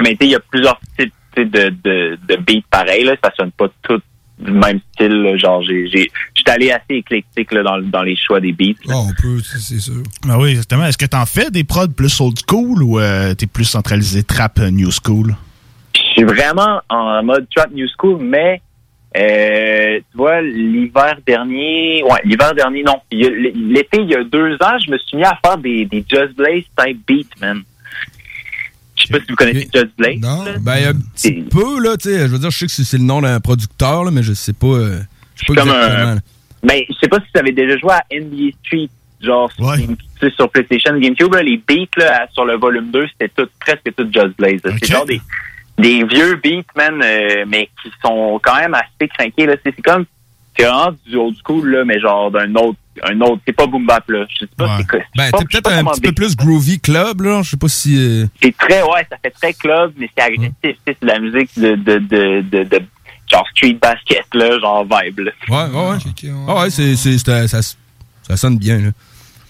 Mais 0.00 0.12
tu 0.12 0.16
sais, 0.16 0.16
il 0.22 0.30
y 0.30 0.34
a 0.34 0.40
plusieurs 0.40 0.80
types 0.98 1.12
de, 1.36 1.68
de, 1.68 2.18
de 2.26 2.36
beats 2.36 2.64
pareils. 2.70 3.04
Là. 3.04 3.14
Ça 3.22 3.30
sonne 3.36 3.50
pas 3.52 3.66
tout 3.82 4.00
du 4.38 4.52
même 4.52 4.80
style. 4.94 5.12
là. 5.22 5.36
Genre, 5.36 5.62
j'ai, 5.62 5.86
j'ai, 5.88 6.10
j'étais 6.34 6.50
allé 6.50 6.70
assez 6.70 6.94
éclectique 6.94 7.52
là, 7.52 7.62
dans, 7.62 7.78
dans 7.78 8.02
les 8.02 8.16
choix 8.16 8.40
des 8.40 8.52
beats. 8.52 8.72
Oh, 8.88 9.08
on 9.10 9.12
peut, 9.20 9.40
c'est 9.42 9.58
c'est 9.58 9.80
sûr. 9.80 10.02
Ben 10.26 10.38
oui, 10.38 10.52
exactement. 10.52 10.86
Est-ce 10.86 10.96
que 10.96 11.04
t'en 11.04 11.26
fais 11.26 11.50
des 11.50 11.64
prods 11.64 11.88
plus 11.88 12.18
old 12.22 12.38
school 12.48 12.82
ou 12.82 12.98
euh, 12.98 13.34
t'es 13.34 13.46
plus 13.46 13.66
centralisé 13.66 14.22
trap 14.22 14.60
euh, 14.60 14.70
new 14.70 14.90
school? 14.90 15.36
Je 15.94 16.00
suis 16.12 16.24
vraiment 16.24 16.80
en 16.88 17.22
mode 17.22 17.46
trap 17.54 17.70
new 17.72 17.86
school, 17.98 18.18
mais 18.22 18.62
euh, 19.16 19.98
tu 20.10 20.16
vois, 20.16 20.40
l'hiver 20.40 21.16
dernier, 21.26 22.02
ouais, 22.04 22.20
l'hiver 22.24 22.54
dernier, 22.54 22.82
non, 22.82 22.96
l'été, 23.10 23.98
il 24.00 24.10
y 24.10 24.14
a 24.14 24.22
deux 24.24 24.54
ans, 24.54 24.78
je 24.84 24.90
me 24.90 24.98
suis 24.98 25.16
mis 25.16 25.24
à 25.24 25.36
faire 25.44 25.58
des, 25.58 25.84
des 25.84 26.04
Just 26.08 26.34
Blaze 26.36 26.64
type 26.78 27.00
beat, 27.06 27.28
man. 27.40 27.62
Je 28.96 29.06
sais 29.06 29.12
pas 29.12 29.18
si 29.20 29.26
vous 29.30 29.36
connaissez 29.36 29.68
Just 29.74 29.90
Blaze. 29.96 30.20
Non, 30.20 30.44
Ben, 30.60 30.88
un 30.94 31.00
petit 31.14 31.32
peu, 31.50 31.82
là, 31.82 31.96
tu 31.96 32.10
sais. 32.10 32.18
Je 32.20 32.26
veux 32.32 32.38
dire, 32.38 32.50
je 32.50 32.58
sais 32.58 32.66
que 32.66 32.72
c'est 32.72 32.98
le 32.98 33.04
nom 33.04 33.22
d'un 33.22 33.40
producteur, 33.40 34.04
là, 34.04 34.10
mais 34.10 34.22
je 34.22 34.32
sais 34.34 34.52
pas. 34.52 34.66
euh, 34.66 35.00
je 35.36 35.40
sais 35.40 35.46
pas 35.54 35.60
Comme 35.62 35.68
exactement. 35.70 36.02
un- 36.10 36.14
là. 36.16 36.20
Ben, 36.62 36.82
je 36.88 36.94
sais 37.00 37.08
pas 37.08 37.16
si 37.16 37.24
vous 37.34 37.40
avez 37.40 37.52
déjà 37.52 37.78
joué 37.78 37.92
à 37.92 38.04
NBA 38.12 38.50
Street, 38.64 38.90
genre 39.22 39.50
sais, 40.20 40.30
sur 40.36 40.50
PlayStation, 40.50 40.98
GameCube, 40.98 41.32
là, 41.34 41.42
les 41.42 41.56
beats 41.56 41.86
là, 41.96 42.28
sur 42.32 42.44
le 42.44 42.56
volume 42.58 42.90
2, 42.90 43.06
c'était 43.08 43.32
tout, 43.34 43.48
presque 43.58 43.90
tout 43.96 44.06
Just 44.12 44.36
Blaze. 44.36 44.60
là. 44.64 44.72
C'est 44.82 44.92
genre 44.92 45.06
des, 45.06 45.20
des 45.80 46.04
vieux 46.04 46.36
beats, 46.42 46.62
man, 46.76 47.00
euh, 47.02 47.44
mais 47.48 47.68
qui 47.82 47.90
sont 48.04 48.40
quand 48.42 48.56
même 48.56 48.74
assez 48.74 49.08
craqués. 49.08 49.46
Là. 49.46 49.54
C'est, 49.64 49.74
c'est 49.74 49.82
comme, 49.82 50.04
c'est 50.56 50.64
vraiment 50.64 50.92
du 51.06 51.16
old 51.16 51.36
school, 51.44 51.68
là, 51.70 51.84
mais 51.84 51.98
genre 52.00 52.30
d'un 52.30 52.54
autre, 52.54 52.78
un 53.02 53.20
autre, 53.20 53.40
c'est 53.46 53.52
pas 53.54 53.66
boom 53.66 53.86
bap, 53.86 54.08
là. 54.10 54.24
Je 54.28 54.40
sais 54.40 54.50
pas, 54.56 54.76
c'est 54.78 54.86
quoi. 54.86 54.98
je 54.98 55.20
sais 55.22 55.30
Ben, 55.32 55.38
t'es 55.38 55.44
peut-être 55.44 55.72
un 55.72 55.84
petit 55.84 56.00
peu 56.00 56.12
plus 56.12 56.36
groovy 56.36 56.80
club, 56.80 57.22
là. 57.22 57.42
Je 57.42 57.50
sais 57.50 57.56
pas 57.56 57.68
si. 57.68 57.96
euh, 57.98 58.26
C'est 58.42 58.56
très, 58.56 58.82
ouais, 58.82 59.06
ça 59.10 59.16
fait 59.22 59.30
très 59.30 59.52
club, 59.54 59.92
mais 59.96 60.10
c'est 60.16 60.22
agressif. 60.24 60.52
tu 60.62 60.70
sais, 60.70 60.76
C'est 60.86 61.00
de 61.00 61.06
la 61.06 61.18
musique 61.18 61.58
de, 61.58 61.74
de, 61.76 61.98
de, 61.98 62.40
de, 62.42 62.64
de- 62.64 62.82
genre 63.30 63.46
street 63.54 63.78
basket, 63.80 64.24
là, 64.34 64.58
genre 64.58 64.84
vibe, 64.84 65.20
là. 65.20 65.30
Ouais, 65.48 65.72
ouais, 65.72 65.90
ouais. 65.90 66.32
Ah 66.48 66.62
ouais, 66.62 66.70
c'est, 66.70 66.96
c'est, 66.96 67.16
c'est- 67.16 67.46
ça, 67.48 67.62
ça 67.62 68.36
sonne 68.36 68.58
bien, 68.58 68.78
là. 68.78 68.90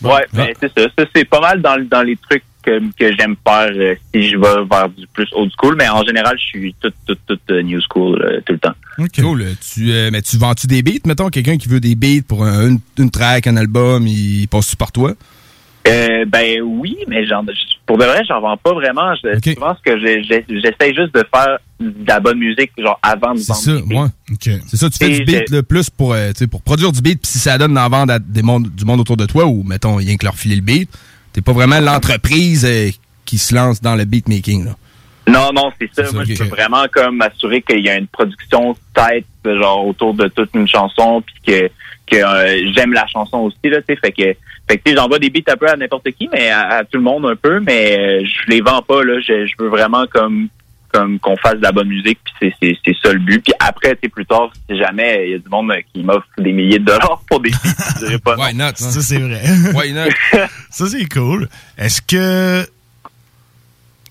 Ouais, 0.02 0.26
ben, 0.32 0.48
c'est 0.60 0.72
ça. 0.78 0.86
Ça, 0.98 1.04
c'est 1.14 1.24
pas 1.24 1.40
mal 1.40 1.60
dans, 1.60 1.82
dans 1.88 2.02
les 2.02 2.16
trucs 2.16 2.44
que, 2.62 2.78
que 2.98 3.16
j'aime 3.18 3.36
faire 3.46 3.70
euh, 3.74 3.94
si 4.14 4.28
je 4.30 4.36
vais 4.36 4.64
vers 4.70 4.88
du 4.88 5.06
plus 5.12 5.28
old 5.32 5.50
school, 5.60 5.76
mais 5.78 5.88
en 5.88 6.04
général, 6.04 6.36
je 6.38 6.44
suis 6.44 6.74
tout, 6.80 6.92
tout, 7.06 7.16
tout 7.26 7.38
euh, 7.50 7.62
new 7.62 7.80
school 7.80 8.20
euh, 8.22 8.40
tout 8.46 8.52
le 8.54 8.58
temps. 8.58 8.74
Cool. 9.20 9.44
Tu, 9.72 9.90
euh, 9.92 10.10
mais 10.12 10.22
tu 10.22 10.36
vends-tu 10.36 10.66
des 10.66 10.82
beats, 10.82 11.06
mettons, 11.06 11.28
quelqu'un 11.28 11.56
qui 11.56 11.68
veut 11.68 11.80
des 11.80 11.94
beats 11.94 12.22
pour 12.26 12.44
un- 12.44 12.68
une, 12.68 12.78
une 12.98 13.10
track, 13.10 13.46
un 13.46 13.56
album, 13.56 14.06
il 14.06 14.46
passe-tu 14.48 14.76
par 14.76 14.92
toi? 14.92 15.12
Euh, 15.88 16.26
ben 16.26 16.60
oui, 16.62 16.94
mais 17.08 17.26
j'en, 17.26 17.42
pour 17.86 17.96
de 17.96 18.04
vrai, 18.04 18.20
j'en 18.28 18.40
vends 18.42 18.56
pas 18.58 18.74
vraiment. 18.74 19.14
Je, 19.24 19.30
je 19.42 19.52
pense 19.54 19.78
que 19.82 19.98
j'ai- 19.98 20.22
j'ai- 20.24 20.44
j'essaie 20.50 20.94
juste 20.94 21.14
de 21.14 21.24
faire 21.34 21.58
de 21.80 22.06
la 22.06 22.20
bonne 22.20 22.38
musique, 22.38 22.70
genre 22.76 22.98
avant 23.02 23.32
de 23.32 23.38
C'est 23.38 23.52
vendre. 23.52 23.80
ça, 23.80 23.86
beats. 23.86 24.02
ouais. 24.02 24.60
C'est 24.68 24.76
ça, 24.76 24.90
tu 24.90 24.98
fais 24.98 25.10
Et 25.10 25.18
du 25.20 25.24
beat 25.24 25.48
là, 25.48 25.62
plus 25.62 25.88
pour, 25.88 26.12
euh, 26.12 26.32
tu 26.32 26.40
sais, 26.40 26.46
pour 26.46 26.60
produire 26.60 26.92
du 26.92 27.00
beat, 27.00 27.22
puis 27.22 27.30
si 27.32 27.38
ça 27.38 27.56
donne 27.56 27.72
d'en 27.72 27.88
vendre 27.88 28.12
à 28.12 28.18
des 28.18 28.42
mondes, 28.42 28.68
du 28.74 28.84
monde 28.84 29.00
autour 29.00 29.16
de 29.16 29.24
toi, 29.24 29.46
ou 29.46 29.62
mettons, 29.62 29.96
rien 29.96 30.18
que 30.18 30.26
leur 30.26 30.34
filer 30.36 30.56
le 30.56 30.60
beat, 30.62 30.90
t'es 31.32 31.40
pas 31.40 31.52
vraiment 31.52 31.80
l'entreprise 31.80 32.64
euh, 32.64 32.90
qui 33.24 33.38
se 33.38 33.54
lance 33.54 33.80
dans 33.80 33.96
le 33.96 34.04
beatmaking. 34.04 34.64
Là. 34.66 34.76
Non, 35.28 35.52
non, 35.52 35.70
c'est 35.80 35.90
ça. 35.94 36.10
Moi, 36.12 36.24
je 36.24 36.42
veux 36.42 36.48
vraiment 36.48 36.86
comme 36.92 37.18
m'assurer 37.18 37.62
qu'il 37.62 37.84
y 37.84 37.88
a 37.88 37.96
une 37.96 38.08
production 38.08 38.76
tête, 38.94 39.26
genre 39.44 39.86
autour 39.86 40.14
de 40.14 40.28
toute 40.28 40.50
une 40.54 40.66
chanson, 40.66 41.22
puis 41.22 41.34
que 41.46 41.70
que 42.06 42.16
euh, 42.16 42.72
j'aime 42.74 42.92
la 42.92 43.06
chanson 43.06 43.38
aussi 43.38 43.56
là, 43.62 43.80
tu 43.82 43.94
sais. 43.94 44.00
Fait 44.00 44.10
que, 44.10 44.36
fait 44.68 44.78
que 44.78 44.96
j'envoie 44.96 45.20
des 45.20 45.30
beats 45.30 45.52
un 45.52 45.56
peu 45.56 45.68
à 45.68 45.76
n'importe 45.76 46.10
qui, 46.10 46.28
mais 46.32 46.50
à, 46.50 46.78
à 46.78 46.84
tout 46.84 46.98
le 46.98 47.04
monde 47.04 47.24
un 47.26 47.36
peu, 47.36 47.60
mais 47.60 47.96
euh, 47.96 48.24
je 48.24 48.50
les 48.50 48.60
vends 48.60 48.82
pas 48.82 49.04
là. 49.04 49.20
Je, 49.20 49.46
je 49.46 49.52
veux 49.60 49.68
vraiment 49.68 50.06
comme 50.08 50.48
comme 50.92 51.18
qu'on 51.18 51.36
fasse 51.36 51.54
de 51.56 51.62
la 51.62 51.72
bonne 51.72 51.88
musique, 51.88 52.18
puis 52.24 52.34
c'est 52.40 52.54
c'est 52.60 52.78
c'est 52.84 52.96
ça 53.02 53.12
le 53.12 53.18
but. 53.20 53.42
Puis 53.44 53.54
après, 53.60 53.96
tu 54.02 54.08
plus 54.08 54.26
tard, 54.26 54.50
si 54.68 54.76
jamais 54.78 55.24
il 55.26 55.30
y 55.32 55.34
a 55.34 55.38
du 55.38 55.48
monde 55.48 55.72
qui 55.92 56.02
m'offre 56.02 56.26
des 56.38 56.52
milliers 56.52 56.78
de 56.78 56.84
dollars 56.84 57.22
pour 57.28 57.40
des 57.40 57.50
beats, 57.50 57.58
je 58.00 58.04
dirais 58.06 58.18
pas 58.18 58.36
non. 58.36 58.44
Why 58.44 58.54
not? 58.54 58.72
Ça, 58.76 59.00
c'est 59.00 59.18
vrai. 59.18 59.40
Why 59.74 59.92
not? 59.92 60.10
ça, 60.70 60.86
c'est 60.86 61.08
cool. 61.08 61.48
Est-ce 61.78 62.02
que. 62.02 62.66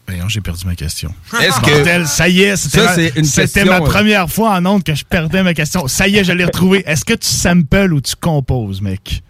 Voyons, 0.08 0.28
j'ai 0.28 0.42
perdu 0.42 0.66
ma 0.66 0.74
question. 0.76 1.14
Est-ce 1.40 1.62
que- 1.62 2.06
ça 2.06 2.28
y 2.28 2.42
est, 2.42 2.56
c'était 2.56 2.80
Ça, 2.80 2.86
ma- 2.86 2.94
c'est 2.96 3.14
une 3.16 3.24
c'était 3.26 3.42
question, 3.62 3.66
ma 3.80 3.86
euh, 3.86 3.90
première 3.90 4.28
fois 4.30 4.52
en 4.56 4.66
ondes 4.66 4.84
que 4.84 4.96
je 4.96 5.06
perdais 5.06 5.44
ma 5.44 5.54
question. 5.54 5.88
Ça 5.88 6.08
y 6.08 6.18
est, 6.18 6.24
je 6.24 6.32
l'ai 6.32 6.46
retrouvée. 6.46 6.82
Est-ce 6.88 7.06
que 7.06 7.14
tu 7.14 7.28
samples 7.28 7.94
ou 7.94 8.02
tu 8.02 8.16
composes, 8.16 8.82
mec? 8.82 9.22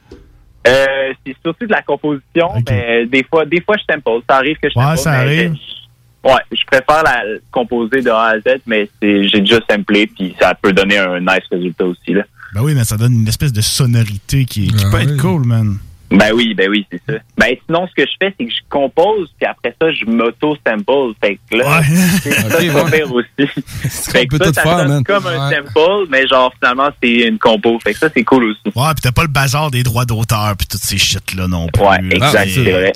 Euh, 0.68 0.86
c'est 1.26 1.36
surtout 1.44 1.66
de 1.66 1.72
la 1.72 1.82
composition, 1.82 2.50
mais 2.70 3.06
des 3.08 3.24
fois, 3.30 3.46
des 3.46 3.60
fois, 3.62 3.76
je 3.78 3.94
sample. 3.94 4.24
Ça 4.30 4.38
arrive 4.38 4.58
que 4.62 4.70
je 4.74 4.78
Ouais, 4.80 4.86
sample, 4.86 5.00
ça 5.00 5.12
arrive. 5.14 5.54
je- 5.56 5.79
ouais, 6.24 6.42
je 6.52 6.64
préfère 6.66 7.04
la 7.04 7.24
composer 7.52 8.02
de 8.02 8.10
A 8.10 8.34
à 8.36 8.40
Z, 8.40 8.62
mais 8.66 8.90
c'est, 9.02 9.28
j'ai 9.28 9.40
déjà 9.42 9.60
samplé, 9.70 10.08
puis 10.08 10.36
ça 10.40 10.54
peut 10.62 10.74
donner 10.74 10.98
un 10.98 11.20
nice 11.20 11.44
résultat 11.52 11.86
aussi, 11.86 12.14
là. 12.14 12.24
Ben 12.54 12.62
oui, 12.64 12.74
mais 12.76 12.84
ça 12.84 12.98
donne 12.98 13.14
une 13.14 13.28
espèce 13.28 13.54
de 13.54 13.62
sonorité 13.62 14.46
qui, 14.46 14.68
qui 14.70 14.86
Ah 14.86 14.90
peut 14.92 15.02
être 15.02 15.18
cool, 15.18 15.46
man. 15.46 15.78
Ben 16.12 16.32
oui, 16.34 16.56
ben 16.56 16.68
oui, 16.72 16.88
c'est 16.92 17.00
ça. 17.08 17.20
Ben 17.38 17.56
sinon, 17.68 17.88
ce 17.88 17.94
que 17.94 18.10
je 18.10 18.16
fais, 18.20 18.34
c'est 18.40 18.48
que 18.48 18.52
je 18.52 18.58
compose, 18.68 19.30
puis 19.40 19.46
après 19.48 19.76
ça, 19.80 19.92
je 19.92 20.06
m'auto-sample. 20.06 21.14
Fait 21.22 21.38
que 21.52 21.58
là, 21.58 21.82
c'est 22.24 22.32
ça, 22.32 22.48
Ok, 22.48 22.54
c'est 22.60 22.74
pas 22.74 22.84
ouais. 22.86 22.92
pire 22.92 23.14
aussi. 23.14 23.52
fait 24.12 24.26
que 24.26 24.38
ça, 24.38 24.52
ça 24.52 24.62
faire, 24.64 24.80
sonne 24.80 24.88
man. 24.88 25.04
comme 25.04 25.28
un 25.28 25.50
Ouais. 25.50 25.56
sample, 25.58 26.08
mais 26.10 26.26
genre, 26.28 26.52
finalement, 26.60 26.90
c'est 27.04 27.12
une 27.28 27.38
compo. 27.38 27.78
Fait 27.84 27.94
que 27.94 28.00
ça, 28.00 28.10
c'est 28.12 28.24
cool 28.24 28.46
aussi. 28.46 28.76
Ouais, 28.76 28.94
pis 28.96 29.02
t'as 29.04 29.12
pas 29.12 29.22
le 29.22 29.28
bazar 29.28 29.70
des 29.70 29.84
droits 29.84 30.06
d'auteur 30.06 30.56
pis 30.58 30.66
toutes 30.68 30.82
ces 30.82 30.98
shit-là 30.98 31.48
non 31.48 31.68
plus. 31.68 31.84
Ouais, 31.84 32.00
exact, 32.10 32.50
c'est 32.50 32.64
vrai. 32.72 32.92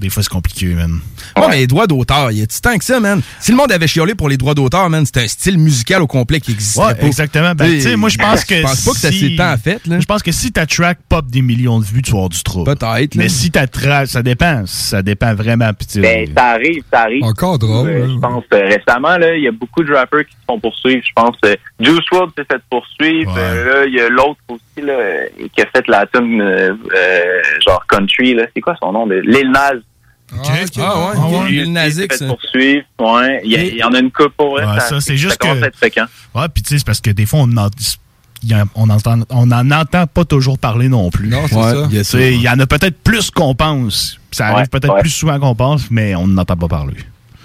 Des 0.00 0.10
fois, 0.10 0.22
c'est 0.22 0.28
compliqué, 0.28 0.66
man. 0.66 1.00
Ouais, 1.38 1.44
mais 1.48 1.56
les 1.58 1.66
droits 1.66 1.86
d'auteur, 1.86 2.30
il 2.30 2.38
y 2.38 2.42
a 2.42 2.46
tant 2.46 2.76
que 2.76 2.84
ça, 2.84 3.00
man. 3.00 3.22
Si 3.40 3.50
le 3.50 3.56
monde 3.56 3.72
avait 3.72 3.86
chiolé 3.86 4.14
pour 4.14 4.28
les 4.28 4.36
droits 4.36 4.52
d'auteur, 4.54 4.90
man, 4.90 5.06
c'était 5.06 5.22
un 5.22 5.26
style 5.26 5.58
musical 5.58 6.02
au 6.02 6.06
complet 6.06 6.38
qui 6.40 6.52
existerait 6.52 6.88
Ouais, 6.88 6.94
pas. 6.96 7.06
exactement. 7.06 7.54
Ben, 7.54 7.70
tu 7.72 7.80
sais, 7.80 7.96
moi, 7.96 8.10
je 8.10 8.18
pense 8.18 8.44
que. 8.44 8.56
Je 8.56 8.62
pense 8.62 8.84
pas 8.84 8.90
que 8.92 8.98
ça 8.98 9.10
si- 9.10 9.30
s'est 9.30 9.36
tant 9.36 9.56
fait, 9.56 9.86
là. 9.86 9.98
Je 9.98 10.04
pense 10.04 10.22
que 10.22 10.32
si 10.32 10.52
ta 10.52 10.66
track 10.66 10.98
pop 11.08 11.26
des 11.26 11.40
millions 11.40 11.80
de 11.80 11.84
vues, 11.86 12.02
tu 12.02 12.10
vas 12.10 12.18
avoir 12.18 12.28
du 12.28 12.42
trouble. 12.42 12.74
Peut-être, 12.76 13.14
Mais 13.14 13.24
là. 13.24 13.28
si 13.30 13.50
ta 13.50 13.66
track, 13.66 14.08
ça 14.08 14.22
dépend. 14.22 14.64
Ça 14.66 15.02
dépend 15.02 15.34
vraiment. 15.34 15.70
Ben, 15.96 16.26
ça 16.36 16.44
arrive, 16.44 16.82
ça 16.92 17.00
arrive. 17.02 17.24
Encore 17.24 17.58
drôle, 17.58 17.88
Euh, 17.88 18.04
hein. 18.04 18.10
je 18.14 18.18
pense 18.20 18.44
euh, 18.52 18.68
récemment, 18.68 19.16
là, 19.16 19.34
il 19.34 19.44
y 19.44 19.48
a 19.48 19.52
beaucoup 19.52 19.82
de 19.82 19.94
rappers 19.94 20.26
qui 20.26 20.32
se 20.32 20.44
font 20.46 20.60
poursuivre. 20.60 21.02
Je 21.06 21.12
pense 21.14 21.36
euh, 21.46 21.54
Juice 21.80 22.00
WRLD 22.12 22.32
s'est 22.36 22.44
fait 22.50 22.62
poursuivre. 22.68 23.34
Euh, 23.38 23.64
là, 23.82 23.86
il 23.86 23.94
y 23.94 24.00
a 24.00 24.08
l'autre 24.10 24.40
aussi 24.48 24.86
là, 24.86 24.94
qui 25.54 25.62
a 25.62 25.66
fait 25.74 25.88
la 25.88 26.06
tune 26.06 26.40
euh, 26.42 26.74
euh, 26.94 27.42
genre 27.66 27.82
country. 27.88 28.34
Là. 28.34 28.44
C'est 28.54 28.60
quoi 28.60 28.76
son 28.80 28.92
nom? 28.92 29.06
de 29.06 29.14
Lil 29.16 29.50
Nas? 29.50 29.72
Ah, 30.32 31.12
ouais, 31.12 31.66
Nas 31.66 31.90
s'est 31.90 32.08
fait 32.08 32.26
poursuivre. 32.26 32.84
Ouais. 32.98 33.40
Il 33.44 33.50
y, 33.52 33.56
a- 33.56 33.62
il 33.64 33.76
y 33.76 33.82
en 33.84 33.92
a 33.92 33.98
une 33.98 34.10
coupe 34.10 34.32
pour. 34.36 34.54
Ouais, 34.54 34.64
ça, 34.80 35.00
c'est 35.00 35.16
juste 35.16 35.38
que- 35.38 35.46
à 35.46 35.66
être 35.66 35.76
fréquent. 35.76 36.06
Ouais, 36.34 36.48
puis 36.52 36.62
tu 36.62 36.70
sais, 36.70 36.78
c'est 36.78 36.86
parce 36.86 37.00
que 37.00 37.10
des 37.10 37.26
fois, 37.26 37.40
on 37.42 37.56
en, 37.56 37.68
il 38.42 38.48
y 38.50 38.54
a- 38.54 38.64
on 38.74 38.90
entend, 38.90 39.20
on 39.30 39.50
en 39.52 39.70
entend 39.70 40.06
pas 40.06 40.24
toujours 40.24 40.58
parler 40.58 40.88
non 40.88 41.10
plus. 41.10 41.28
Non, 41.28 41.42
c'est 41.48 41.54
Ouais, 41.54 42.02
ça. 42.04 42.20
il 42.20 42.32
y 42.36 42.40
Il 42.42 42.48
en 42.48 42.58
a 42.58 42.66
peut-être 42.66 42.98
plus 43.02 43.30
qu'on 43.30 43.54
pense. 43.54 44.18
Ça 44.32 44.46
arrive 44.46 44.58
Ouais, 44.58 44.66
peut-être 44.66 44.94
ouais. 44.94 45.00
plus 45.00 45.10
souvent 45.10 45.38
qu'on 45.38 45.54
pense, 45.54 45.90
mais 45.90 46.14
on 46.14 46.26
n'entend 46.26 46.56
pas 46.56 46.68
parler. 46.68 46.96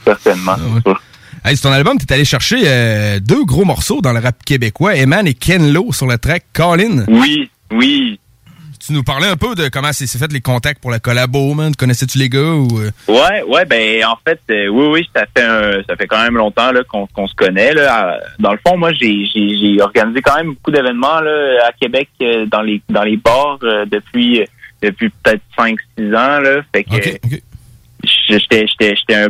Certainement. 0.05 0.55
c'est 0.57 0.81
sûr. 0.89 1.01
Hey, 1.45 1.57
sur 1.57 1.69
ton 1.69 1.75
album, 1.75 1.97
t'es 1.97 2.13
allé 2.13 2.25
chercher 2.25 2.57
euh, 2.65 3.19
deux 3.19 3.45
gros 3.45 3.65
morceaux 3.65 4.01
dans 4.01 4.13
le 4.13 4.19
rap 4.19 4.43
québécois, 4.43 4.95
Eman 4.95 5.25
et 5.27 5.33
Ken 5.33 5.71
Lo 5.73 5.91
sur 5.91 6.05
le 6.07 6.17
track 6.19 6.45
Colin. 6.53 7.03
Oui, 7.07 7.49
oui. 7.71 8.19
Tu 8.91 8.97
nous 8.97 9.03
parlais 9.03 9.27
un 9.27 9.37
peu 9.37 9.55
de 9.55 9.69
comment 9.69 9.93
c'est 9.93 10.05
fait 10.19 10.33
les 10.33 10.41
contacts 10.41 10.81
pour 10.81 10.91
la 10.91 10.99
collabo, 10.99 11.53
man. 11.53 11.73
Connaissais-tu 11.73 12.17
les 12.17 12.27
gars 12.27 12.41
ou. 12.41 12.67
euh? 12.81 12.91
Ouais, 13.07 13.41
ouais, 13.43 13.63
ben 13.63 14.03
en 14.03 14.17
fait, 14.27 14.37
euh, 14.49 14.67
oui, 14.67 14.85
oui, 14.91 15.09
ça 15.15 15.23
fait 15.33 15.43
un- 15.45 15.81
ça 15.87 15.95
fait 15.95 16.07
quand 16.07 16.21
même 16.21 16.35
longtemps 16.35 16.73
là, 16.73 16.81
qu'on 16.83 17.07
se 17.25 17.33
connaît. 17.33 17.73
Là. 17.73 18.15
Euh, 18.15 18.19
Dans 18.39 18.51
le 18.51 18.59
fond, 18.67 18.75
moi, 18.75 18.91
j'ai 18.91 19.77
organisé 19.79 20.21
quand 20.21 20.35
même 20.35 20.47
beaucoup 20.49 20.71
d'événements 20.71 21.21
là, 21.21 21.67
à 21.69 21.71
Québec 21.71 22.09
euh, 22.21 22.45
dans 22.47 22.61
les 22.63 22.81
dans 22.89 23.03
les 23.03 23.15
bars 23.15 23.59
euh, 23.63 23.85
depuis 23.89 24.43
depuis 24.81 25.09
peut-être 25.23 25.41
5-6 25.57 25.73
ans. 26.13 26.41
Là. 26.41 26.59
Fait 26.75 26.83
que 26.83 26.89
j'étais 28.27 28.67
j'étais 28.67 28.95
j'étais 28.97 29.15
un 29.23 29.29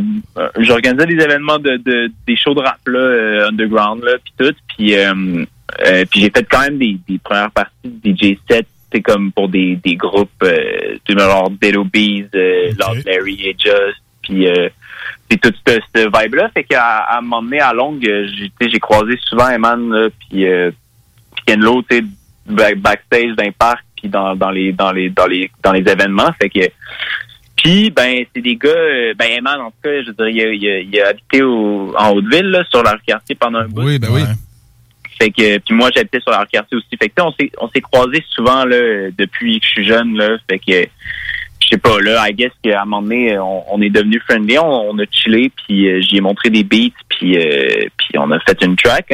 j'organisais 0.57 1.05
des 1.05 1.23
événements 1.23 1.59
de, 1.59 1.77
de 1.77 2.11
des 2.25 2.35
shows 2.35 2.55
de 2.55 2.61
rap 2.61 2.79
là, 2.87 2.97
euh, 2.99 3.47
underground 3.49 4.03
là 4.03 4.13
puis 4.23 4.33
tout 4.39 4.55
puis 4.75 4.95
euh, 4.95 5.13
puis 6.09 6.19
j'ai 6.21 6.31
fait 6.31 6.47
quand 6.49 6.61
même 6.61 6.79
des, 6.79 6.97
des 7.07 7.19
premières 7.19 7.51
parties 7.51 7.71
de 7.85 8.11
DJ 8.11 8.37
set 8.49 8.65
c'est 8.91 9.01
comme 9.01 9.31
pour 9.31 9.47
des, 9.49 9.75
des 9.77 9.95
groupes, 9.95 10.29
euh, 10.43 10.97
genre 11.09 11.49
Bees, 11.49 12.27
euh, 12.35 12.71
Lord 12.77 12.95
Larry 13.05 13.39
et 13.45 13.55
Just, 13.57 14.01
puis 14.21 14.47
euh, 14.47 14.69
c'est 15.29 15.39
toute 15.39 15.55
cette, 15.65 15.83
cette 15.95 16.09
vibe-là. 16.15 16.49
Fait 16.53 16.63
qu'à 16.63 16.83
à 16.83 17.17
un 17.17 17.21
moment 17.21 17.41
donné, 17.41 17.59
à 17.59 17.73
longue, 17.73 18.01
j'ai 18.01 18.51
j'ai 18.69 18.79
croisé 18.79 19.17
souvent 19.29 19.49
Eman, 19.49 20.09
puis 20.29 20.45
euh, 20.45 20.71
puis 21.35 21.43
Ken 21.45 21.59
Lo, 21.61 21.81
tu 21.83 21.97
sais, 21.97 22.03
back- 22.47 22.79
backstage 22.79 23.35
dans 23.35 23.43
les 23.43 23.51
parcs, 23.51 23.85
puis 23.95 24.09
dans, 24.09 24.35
dans 24.35 24.51
les 24.51 24.73
dans 24.73 24.91
les 24.91 25.09
dans 25.09 25.27
les 25.27 25.49
dans 25.63 25.71
les 25.71 25.89
événements. 25.89 26.31
Fait 26.41 26.49
que 26.49 26.59
puis 27.57 27.91
ben 27.91 28.25
c'est 28.33 28.41
des 28.41 28.55
gars, 28.55 28.69
euh, 28.69 29.13
ben 29.17 29.29
Eman 29.37 29.61
en 29.61 29.69
tout 29.71 29.77
cas, 29.83 30.03
je 30.05 30.11
dirais, 30.11 30.33
il 30.33 30.41
a, 30.41 30.51
il 30.53 30.67
a, 30.67 30.79
il 30.79 31.01
a 31.01 31.07
habité 31.09 31.41
au, 31.43 31.93
en 31.97 32.11
Haute-Ville, 32.11 32.47
là, 32.49 32.63
sur 32.69 32.83
leur 32.83 33.01
quartier 33.05 33.35
pendant 33.35 33.59
un 33.59 33.67
bout. 33.67 33.83
Oui, 33.83 33.99
ben 33.99 34.09
oui. 34.11 34.21
Fait 35.21 35.29
que 35.29 35.59
puis 35.59 35.75
moi 35.75 35.89
j'habitais 35.95 36.19
sur 36.19 36.31
leur 36.31 36.47
quartier 36.47 36.75
aussi. 36.75 36.97
Fait 36.99 37.09
que 37.09 37.21
on 37.21 37.31
s'est 37.33 37.51
on 37.59 37.69
s'est 37.69 37.81
croisés 37.81 38.25
souvent 38.31 38.65
là 38.65 39.11
depuis 39.15 39.59
que 39.59 39.65
je 39.67 39.71
suis 39.71 39.85
jeune 39.85 40.17
là. 40.17 40.35
Fait 40.49 40.57
que 40.57 40.89
je 41.61 41.67
sais 41.69 41.77
pas 41.77 42.01
là, 42.01 42.27
I 42.27 42.33
guess 42.33 42.51
qu'à 42.63 42.81
un 42.81 42.85
moment 42.85 43.03
donné 43.03 43.37
on, 43.37 43.71
on 43.71 43.79
est 43.83 43.91
devenu 43.91 44.19
friendly, 44.21 44.57
on, 44.57 44.89
on 44.89 44.97
a 44.97 45.03
chillé 45.11 45.51
puis 45.55 45.87
euh, 45.87 46.01
j'y 46.01 46.17
ai 46.17 46.21
montré 46.21 46.49
des 46.49 46.63
beats 46.63 46.97
puis 47.07 47.37
euh, 47.37 47.85
puis 47.97 48.17
on 48.17 48.31
a 48.31 48.39
fait 48.39 48.57
une 48.63 48.75
track. 48.75 49.13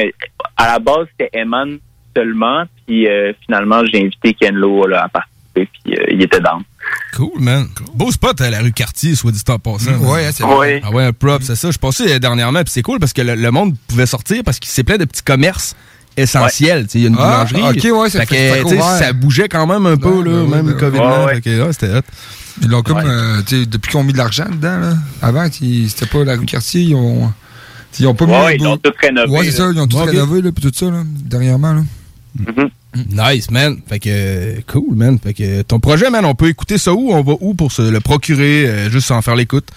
À 0.55 0.67
la 0.67 0.79
base 0.79 1.07
c'était 1.11 1.37
Eman 1.37 1.77
seulement 2.15 2.63
puis 2.85 3.05
euh, 3.09 3.33
finalement 3.45 3.81
j'ai 3.91 3.99
invité 4.05 4.33
Ken 4.33 4.55
Lo 4.55 4.87
là, 4.87 5.03
à 5.03 5.09
participer 5.09 5.67
puis 5.83 5.93
euh, 5.93 6.05
il 6.09 6.21
était 6.21 6.39
dans. 6.39 6.61
Cool, 7.17 7.41
man. 7.41 7.67
Beau 7.95 8.11
spot 8.11 8.39
à 8.39 8.49
la 8.49 8.59
rue 8.59 8.71
Cartier, 8.71 9.13
soit 9.15 9.31
dit 9.31 9.41
en 9.49 9.59
passant. 9.59 9.91
Mm, 9.91 10.09
ouais, 10.09 10.31
c'est 10.31 10.43
vrai. 10.43 10.81
Ah 10.85 10.91
ouais, 10.91 11.03
un 11.03 11.11
prop, 11.11 11.41
c'est 11.41 11.57
ça. 11.57 11.69
Je 11.69 11.77
passais 11.77 12.15
euh, 12.15 12.19
dernièrement, 12.19 12.63
puis 12.63 12.71
c'est 12.71 12.81
cool 12.81 12.99
parce 12.99 13.11
que 13.11 13.21
le, 13.21 13.35
le 13.35 13.51
monde 13.51 13.75
pouvait 13.89 14.05
sortir 14.05 14.41
parce 14.45 14.57
qu'il 14.57 14.69
c'est 14.69 14.85
plein 14.85 14.97
de 14.97 15.03
petits 15.03 15.23
commerces 15.23 15.75
sais, 16.25 16.39
Il 16.95 17.01
y 17.01 17.05
a 17.05 17.07
une 17.09 17.15
Ah, 17.19 17.45
boulangerie. 17.45 17.89
ok, 17.91 17.99
ouais, 18.01 18.09
ça 18.09 18.25
Fait 18.25 18.57
que, 18.57 19.11
bougeait 19.13 19.47
quand 19.47 19.67
même 19.67 19.85
un 19.85 19.97
peu, 19.97 20.23
là, 20.23 20.43
même 20.47 20.67
le. 20.67 20.73
COVID. 20.73 20.99
Ouais, 20.99 21.71
c'était 21.71 21.93
hot. 21.93 22.01
Ils 22.61 22.69
l'ont 22.69 22.81
comme, 22.81 22.97
euh, 23.05 23.41
depuis 23.43 23.91
qu'ils 23.91 23.97
ont 23.99 24.03
mis 24.03 24.13
de 24.13 24.17
l'argent 24.17 24.45
dedans, 24.49 24.79
là. 24.79 24.93
Avant, 25.21 25.47
c'était 25.51 26.05
pas 26.07 26.23
la 26.23 26.35
rue 26.35 26.45
Cartier, 26.45 26.81
ils 26.81 26.95
ont. 26.95 27.31
Ils 27.99 28.07
ont 28.07 28.15
pas 28.15 28.25
mis. 28.25 28.31
Ouais, 28.31 28.55
ils 28.57 28.63
l'ont 28.63 28.77
tout 28.77 28.91
rénové. 28.99 29.29
Ouais, 29.29 29.39
c'est 29.45 29.59
là. 29.59 29.65
ça, 29.67 29.71
ils 29.73 29.79
ont 29.79 29.87
tout 29.87 29.97
Ok. 29.97 30.09
rénové, 30.09 30.41
là, 30.41 30.51
puis 30.51 30.63
tout 30.63 30.71
ça, 30.73 30.85
là, 30.91 31.03
dernièrement, 31.05 31.73
là. 31.73 31.81
Nice, 33.33 33.51
man. 33.51 33.77
Fait 33.87 33.99
que, 33.99 34.61
cool, 34.71 34.95
man. 34.95 35.19
Fait 35.23 35.33
que, 35.33 35.61
ton 35.61 35.79
projet, 35.79 36.09
man, 36.09 36.25
on 36.25 36.33
peut 36.35 36.47
écouter 36.47 36.77
ça 36.77 36.93
où? 36.93 37.11
On 37.11 37.21
va 37.23 37.33
où 37.41 37.53
pour 37.53 37.71
se 37.71 37.81
le 37.83 37.99
procurer, 37.99 38.67
euh, 38.67 38.89
juste 38.89 39.07
sans 39.07 39.21
faire 39.21 39.35
l'écoute? 39.35 39.67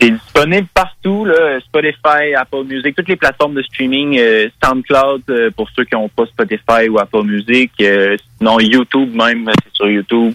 C'est 0.00 0.10
disponible 0.10 0.68
partout, 0.72 1.24
là, 1.24 1.58
Spotify, 1.60 2.34
Apple 2.36 2.64
Music, 2.64 2.94
toutes 2.94 3.08
les 3.08 3.16
plateformes 3.16 3.54
de 3.54 3.62
streaming, 3.62 4.16
euh, 4.18 4.48
SoundCloud 4.62 5.22
euh, 5.28 5.50
pour 5.56 5.68
ceux 5.74 5.84
qui 5.84 5.94
n'ont 5.94 6.08
pas 6.08 6.26
Spotify 6.26 6.88
ou 6.88 6.98
Apple 6.98 7.24
Music, 7.24 7.72
euh, 7.80 8.16
sinon 8.38 8.60
YouTube 8.60 9.12
même, 9.14 9.50
c'est 9.64 9.74
sur 9.74 9.88
YouTube. 9.88 10.34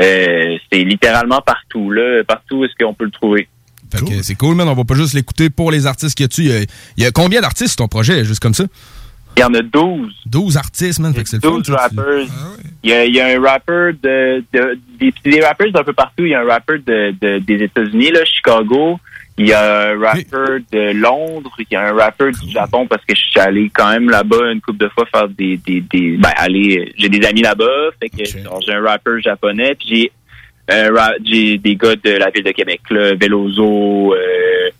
Euh, 0.00 0.58
c'est 0.70 0.84
littéralement 0.84 1.40
partout, 1.40 1.90
là, 1.90 2.22
partout 2.24 2.56
où 2.58 2.64
est-ce 2.64 2.72
qu'on 2.82 2.94
peut 2.94 3.04
le 3.04 3.10
trouver. 3.10 3.48
Fait 3.90 4.04
que 4.04 4.22
c'est 4.22 4.34
cool, 4.36 4.56
man. 4.56 4.68
On 4.68 4.74
va 4.74 4.84
pas 4.84 4.94
juste 4.94 5.12
l'écouter 5.12 5.50
pour 5.50 5.70
les 5.70 5.86
artistes 5.86 6.16
qu'il 6.16 6.24
y 6.24 6.26
a 6.26 6.28
dessus. 6.28 6.44
Il 6.44 6.50
y 6.50 6.56
a, 6.56 6.60
il 6.96 7.02
y 7.02 7.06
a 7.06 7.10
combien 7.10 7.42
d'artistes 7.42 7.72
sur 7.72 7.84
ton 7.84 7.88
projet, 7.88 8.24
juste 8.24 8.40
comme 8.40 8.54
ça? 8.54 8.64
Il 9.36 9.40
y 9.40 9.44
en 9.44 9.54
a 9.54 9.62
12. 9.62 10.12
12 10.26 10.56
artistes, 10.56 11.00
man. 11.00 11.14
Fait 11.14 11.22
que 11.22 11.28
c'est 11.28 11.42
le 11.42 11.48
fun. 11.48 11.56
12 11.58 11.66
ça, 11.66 11.88
tu- 11.90 11.98
rappers. 11.98 12.26
Il 12.84 12.90
y, 12.90 12.92
a, 12.92 13.04
il 13.04 13.14
y 13.14 13.20
a 13.20 13.26
un 13.28 13.40
rapper 13.40 13.92
de, 14.02 14.42
de 14.52 14.78
des, 14.98 15.12
des 15.24 15.40
rappers 15.40 15.70
d'un 15.72 15.84
peu 15.84 15.92
partout. 15.92 16.24
Il 16.24 16.30
y 16.30 16.34
a 16.34 16.40
un 16.40 16.46
rapper 16.46 16.78
de, 16.78 17.14
de- 17.20 17.38
des 17.38 17.64
États-Unis, 17.64 18.10
là, 18.10 18.24
Chicago. 18.24 18.98
Il 19.38 19.46
y 19.48 19.52
a 19.54 19.92
un 19.92 19.98
rapper 19.98 20.62
de 20.70 20.92
Londres. 20.92 21.50
Il 21.58 21.66
y 21.70 21.76
a 21.76 21.88
un 21.88 21.92
rapper 21.94 22.30
du 22.32 22.50
Japon 22.50 22.86
parce 22.86 23.02
que 23.04 23.14
je 23.14 23.20
suis 23.22 23.40
allé 23.40 23.70
quand 23.74 23.90
même 23.90 24.10
là-bas 24.10 24.52
une 24.52 24.60
couple 24.60 24.78
de 24.78 24.88
fois 24.90 25.06
faire 25.06 25.28
des 25.28 25.56
des, 25.56 25.80
des 25.80 26.16
ben 26.18 26.30
aller. 26.36 26.92
J'ai 26.98 27.08
des 27.08 27.26
amis 27.26 27.40
là-bas. 27.42 27.90
Fait 27.98 28.10
que 28.10 28.24
j'ai 28.24 28.72
un 28.74 28.82
rapper 28.82 29.20
japonais. 29.22 29.74
Puis 29.74 29.88
j'ai 29.88 30.12
un 30.68 30.92
ra- 30.94 31.14
j'ai 31.24 31.56
des 31.56 31.76
gars 31.76 31.96
de 31.96 32.10
la 32.10 32.28
ville 32.30 32.44
de 32.44 32.50
Québec, 32.50 32.80
là, 32.90 33.14
Velozo. 33.14 34.14
Euh, 34.14 34.70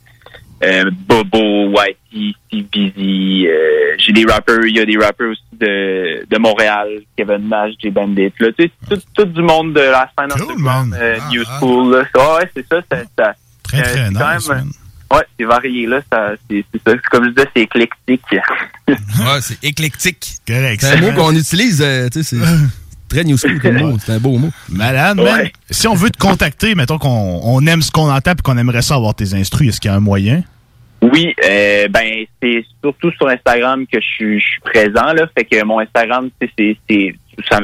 euh, 0.65 0.91
Bobo, 1.09 1.69
Whitey, 1.71 2.35
Steve 2.47 2.67
Busy. 2.73 3.47
euh, 3.49 3.95
j'ai 3.99 4.13
des 4.13 4.25
rappeurs, 4.25 4.65
il 4.65 4.77
y 4.77 4.81
a 4.81 4.85
des 4.85 4.97
rappeurs 4.97 5.31
aussi 5.31 5.43
de, 5.59 6.25
de 6.29 6.39
Montréal, 6.39 6.89
Kevin 7.17 7.49
Nash, 7.49 7.73
J 7.83 7.91
Bandit. 7.91 8.33
Là, 8.39 8.49
tu 8.59 8.65
sais, 8.65 8.71
tout, 8.89 9.01
tout 9.15 9.25
du 9.25 9.43
monde 9.43 9.75
de 9.75 9.81
la 9.81 10.11
scène 10.19 10.33
underground, 10.33 10.95
euh, 10.99 11.19
New 11.31 11.45
School. 11.59 11.95
Là. 11.97 12.05
Ah 12.19 12.37
ouais, 12.37 12.51
c'est 12.55 12.67
ça. 12.69 12.81
ça, 12.91 12.99
ça 13.19 13.35
Très, 13.63 13.79
euh, 13.79 13.83
très 13.83 13.93
c'est 14.09 14.13
quand 14.15 14.35
nice, 14.35 14.49
même, 14.49 14.59
man. 14.59 14.71
Ouais, 15.13 15.27
c'est 15.39 15.45
varié 15.45 15.87
là. 15.87 16.01
Ça, 16.13 16.33
c'est, 16.51 16.65
c'est 16.73 16.83
ça. 16.91 16.97
Comme 17.11 17.25
je 17.25 17.31
disais, 17.31 17.49
c'est 17.55 17.63
éclectique. 17.63 18.23
Ouais, 18.89 19.41
c'est 19.41 19.63
éclectique. 19.65 20.35
Correct. 20.47 20.81
C'est 20.83 20.97
un 20.97 21.01
mot 21.01 21.13
qu'on 21.13 21.35
utilise, 21.35 21.81
euh, 21.83 22.09
tu 22.11 22.23
sais, 22.23 22.37
c'est 22.37 22.45
très 23.09 23.25
new 23.25 23.37
school 23.39 23.61
comme 23.61 23.79
mot. 23.79 23.97
C'est 24.05 24.13
un 24.13 24.19
beau 24.19 24.37
mot. 24.39 24.51
Malade, 24.69 25.19
man. 25.19 25.49
Si 25.71 25.87
on 25.87 25.95
veut 25.95 26.11
te 26.11 26.19
contacter, 26.19 26.75
mettons 26.75 26.99
qu'on 26.99 27.41
on 27.45 27.65
aime 27.67 27.81
ce 27.83 27.91
qu'on 27.91 28.11
entend 28.11 28.33
et 28.33 28.43
qu'on 28.43 28.59
aimerait 28.59 28.83
ça 28.83 28.97
avoir 28.97 29.15
tes 29.15 29.35
instrus, 29.35 29.69
est-ce 29.69 29.81
qu'il 29.81 29.91
y 29.91 29.95
a 29.95 29.97
un 29.97 30.01
moyen? 30.01 30.43
Oui, 31.03 31.35
euh, 31.45 31.89
ben 31.89 32.25
c'est 32.41 32.65
surtout 32.83 33.11
sur 33.13 33.29
Instagram 33.29 33.85
que 33.87 34.01
je 34.01 34.07
suis, 34.07 34.41
je 34.41 34.47
suis 34.47 34.61
présent 34.61 35.13
là. 35.13 35.27
Fait 35.37 35.45
que 35.45 35.63
mon 35.65 35.81
Instagram, 35.81 36.31
c'est 36.41 36.77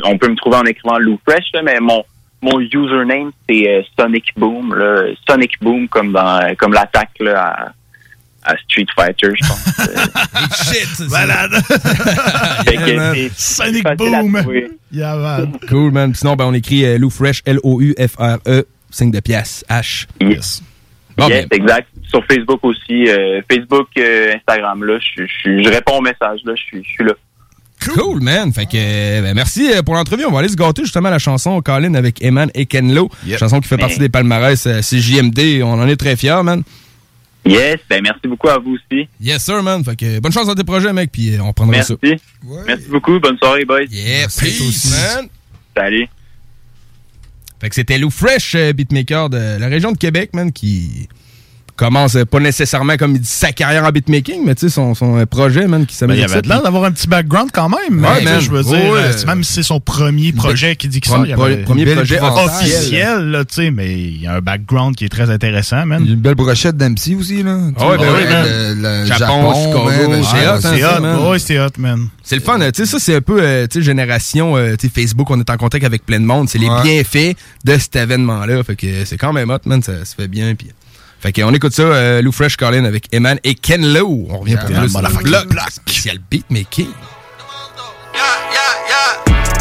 on 0.04 0.18
peut 0.18 0.28
me 0.28 0.34
trouver 0.36 0.56
en 0.56 0.64
écrivant 0.64 0.98
Lou 0.98 1.18
Fresh 1.26 1.44
là, 1.54 1.62
mais 1.62 1.78
mon 1.80 2.02
mon 2.42 2.58
username 2.60 3.30
c'est 3.48 3.68
euh, 3.68 3.82
Sonic 3.98 4.32
Boom 4.36 4.74
là, 4.74 5.12
Sonic 5.28 5.52
Boom 5.60 5.88
comme 5.88 6.12
dans 6.12 6.54
comme 6.56 6.72
l'attaque 6.72 7.10
là 7.20 7.72
à, 8.44 8.52
à 8.52 8.56
Street 8.58 8.86
Fighter, 8.96 9.28
je 9.34 9.46
pense. 9.46 10.72
Shit! 10.72 11.08
Malade! 11.10 11.50
Fait 12.64 12.76
que 12.76 12.96
man. 12.96 13.14
c'est- 13.14 13.30
Sonic 13.62 13.84
Boom! 13.96 14.32
trouver. 14.42 14.68
Yeah, 14.90 15.16
man. 15.16 15.58
Cool, 15.68 15.92
man. 15.92 16.14
Sinon, 16.14 16.34
ben, 16.34 16.46
on 16.46 16.54
écrit 16.54 16.84
euh, 16.86 16.96
Lou 16.96 17.10
Fresh, 17.10 17.42
L-O-U-F-R-E, 17.44 18.64
signe 18.90 19.10
de 19.10 19.20
pièce, 19.20 19.62
H. 19.68 20.06
Yes. 20.18 20.62
Bon, 21.16 21.28
yes, 21.28 21.46
ben, 21.46 21.60
exact. 21.60 21.88
Sur 22.08 22.24
Facebook 22.24 22.60
aussi, 22.62 23.08
euh, 23.08 23.40
Facebook, 23.50 23.88
euh, 23.98 24.34
Instagram 24.34 24.84
là, 24.84 24.98
je, 24.98 25.24
je, 25.24 25.62
je 25.62 25.68
réponds 25.68 25.98
aux 25.98 26.02
messages 26.02 26.40
là, 26.44 26.54
je 26.56 26.62
suis 26.62 26.82
je 26.84 26.88
suis 26.88 27.04
là. 27.04 27.12
Cool, 27.94 28.20
man. 28.20 28.52
Fait 28.52 28.66
que, 28.66 28.76
euh, 28.76 29.22
ben, 29.22 29.34
merci 29.34 29.70
euh, 29.72 29.82
pour 29.82 29.94
l'entrevue. 29.94 30.24
On 30.26 30.32
va 30.32 30.40
aller 30.40 30.48
se 30.48 30.56
gâter 30.56 30.82
justement 30.82 31.08
à 31.08 31.12
la 31.12 31.18
chanson 31.18 31.60
Colin 31.62 31.94
avec 31.94 32.22
Eman 32.22 32.50
et 32.54 32.66
Kenlo. 32.66 33.08
Chanson 33.38 33.60
qui 33.60 33.68
fait 33.68 33.76
partie 33.76 33.98
des 33.98 34.08
palmarès 34.08 34.66
CJMD. 34.80 35.62
On 35.62 35.80
en 35.80 35.86
est 35.88 35.96
très 35.96 36.16
fiers, 36.16 36.42
man. 36.42 36.62
Yes, 37.44 37.76
ben 37.88 38.02
merci 38.02 38.26
beaucoup 38.26 38.48
à 38.48 38.58
vous 38.58 38.74
aussi. 38.74 39.08
Yes, 39.20 39.44
sir, 39.44 39.62
man. 39.62 39.82
Fait 39.84 39.96
que, 39.96 40.18
bonne 40.18 40.32
chance 40.32 40.46
dans 40.46 40.54
tes 40.54 40.64
projets, 40.64 40.92
mec. 40.92 41.10
Puis 41.12 41.36
on 41.40 41.52
prendra 41.52 41.76
Merci. 41.76 41.94
ça. 42.02 42.08
Merci 42.66 42.88
beaucoup. 42.90 43.18
Bonne 43.20 43.38
soirée, 43.38 43.64
boys. 43.64 43.84
Yeah, 43.90 44.26
peace, 44.26 44.90
man. 44.90 45.28
Salut. 45.76 46.08
Fait 47.60 47.68
que 47.68 47.74
c'était 47.74 47.98
Lou 47.98 48.10
Fresh, 48.10 48.56
beatmaker 48.74 49.30
de 49.30 49.58
la 49.58 49.68
région 49.68 49.92
de 49.92 49.98
Québec, 49.98 50.30
man, 50.34 50.52
qui 50.52 51.08
commence 51.78 52.16
euh, 52.16 52.24
pas 52.26 52.40
nécessairement 52.40 52.96
comme 52.96 53.12
il 53.14 53.20
dit 53.20 53.28
sa 53.28 53.52
carrière 53.52 53.84
en 53.84 53.90
beatmaking, 53.90 54.42
mais 54.44 54.54
tu 54.54 54.68
sais, 54.68 54.68
son, 54.74 54.94
son 54.94 55.16
euh, 55.18 55.24
projet, 55.26 55.66
man, 55.66 55.86
qui 55.86 55.94
Ben, 55.94 55.98
s'amène. 55.98 56.16
il 56.18 56.24
avait 56.24 56.42
l'air 56.42 56.62
d'avoir 56.62 56.84
un 56.84 56.92
petit 56.92 57.06
background 57.08 57.50
quand 57.52 57.68
même. 57.70 58.04
Ouais, 58.04 58.10
mais, 58.18 58.24
man. 58.24 58.40
Je 58.40 58.50
veux 58.50 58.62
Ouais, 58.62 58.80
dire, 58.80 58.90
ouais. 58.92 58.98
euh, 59.00 59.26
même 59.26 59.44
si 59.44 59.52
c'est 59.54 59.62
son 59.62 59.80
premier 59.80 60.32
projet 60.32 60.76
qui 60.76 60.88
dit 60.88 61.00
que 61.00 61.08
ça, 61.08 61.20
il 61.24 61.30
y 61.30 61.32
avait 61.32 61.58
premier 61.62 61.86
projet 61.94 62.20
officiel, 62.20 63.30
là, 63.30 63.44
tu 63.44 63.54
sais, 63.54 63.70
mais 63.70 63.94
il 63.98 64.20
y 64.22 64.26
a 64.26 64.34
un 64.34 64.40
background 64.40 64.96
qui 64.96 65.04
est 65.04 65.08
très 65.08 65.30
intéressant, 65.30 65.86
man. 65.86 66.00
Il 66.02 66.08
y 66.08 66.10
a 66.10 66.14
une 66.14 66.20
belle 66.20 66.34
brochette 66.34 66.76
d'MC 66.76 67.14
aussi, 67.18 67.42
là. 67.42 67.56
Ah 67.78 67.88
ouais, 67.90 67.98
ben 67.98 68.06
oui, 68.14 68.24
man. 68.28 68.46
Le, 68.46 69.00
le 69.02 69.06
Japon, 69.06 69.54
Chicago, 69.54 70.22
c'est 70.22 70.46
hot, 70.48 70.50
hein, 70.50 70.60
C'est 70.60 70.84
hot, 70.84 71.00
man. 71.00 71.28
ouais, 71.30 71.38
c'est 71.38 71.58
hot, 71.60 71.66
man. 71.78 72.08
C'est 72.22 72.36
le 72.36 72.42
fun, 72.42 72.58
tu 72.58 72.66
sais, 72.74 72.86
ça, 72.86 72.98
c'est 72.98 73.14
un 73.16 73.20
peu, 73.20 73.40
tu 73.70 73.78
sais, 73.78 73.82
génération, 73.82 74.54
tu 74.78 74.88
sais, 74.88 74.92
Facebook, 74.94 75.30
on 75.30 75.38
est 75.40 75.48
en 75.50 75.56
contact 75.56 75.84
avec 75.84 76.04
plein 76.04 76.20
de 76.20 76.24
monde. 76.26 76.48
C'est 76.48 76.58
les 76.58 76.68
bienfaits 76.82 77.36
de 77.64 77.78
cet 77.78 77.96
événement-là. 77.96 78.62
Fait 78.64 78.76
que 78.76 79.04
c'est 79.04 79.16
quand 79.16 79.32
même 79.32 79.50
hot, 79.50 79.58
man, 79.64 79.82
ça 79.82 80.04
se 80.04 80.14
fait 80.14 80.28
bien. 80.28 80.54
Puis, 80.54 80.68
fait 81.20 81.32
qu'on 81.32 81.52
écoute 81.52 81.72
ça, 81.72 81.82
euh, 81.82 82.22
Lou 82.22 82.32
Fresh 82.32 82.56
Colin 82.56 82.84
avec 82.84 83.12
Eman 83.12 83.38
et 83.44 83.54
Ken 83.54 83.92
Lo. 83.92 84.26
On 84.30 84.38
revient 84.38 84.56
pour 84.56 84.70
Yeah, 84.70 84.80
plus. 84.80 84.92
Bloc 85.24 85.70
spécial 85.70 86.18
beatmaking. 86.30 86.88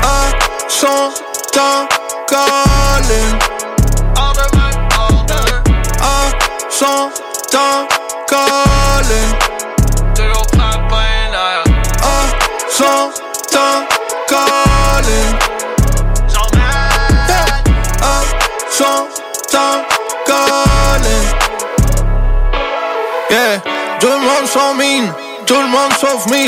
Un 0.03 0.31
son 0.69 1.11
temps 1.53 1.87
calling. 2.29 3.39
Un 6.01 6.31
son 6.69 7.09
temps 7.51 7.87
calling. 8.29 9.33
Un 12.03 12.27
son 12.69 13.11
temps 13.51 13.87
calling. 14.27 15.35
Un 18.01 18.23
son 18.71 19.16
Yeah, 23.29 23.59
tout 23.99 24.07
le 24.07 24.19
monde 24.19 24.47
s'en 24.47 24.73
mine, 24.75 25.11
tout 25.45 25.55
le 25.55 25.67
monde 25.67 25.91
sauf 25.99 26.25
me, 26.27 26.47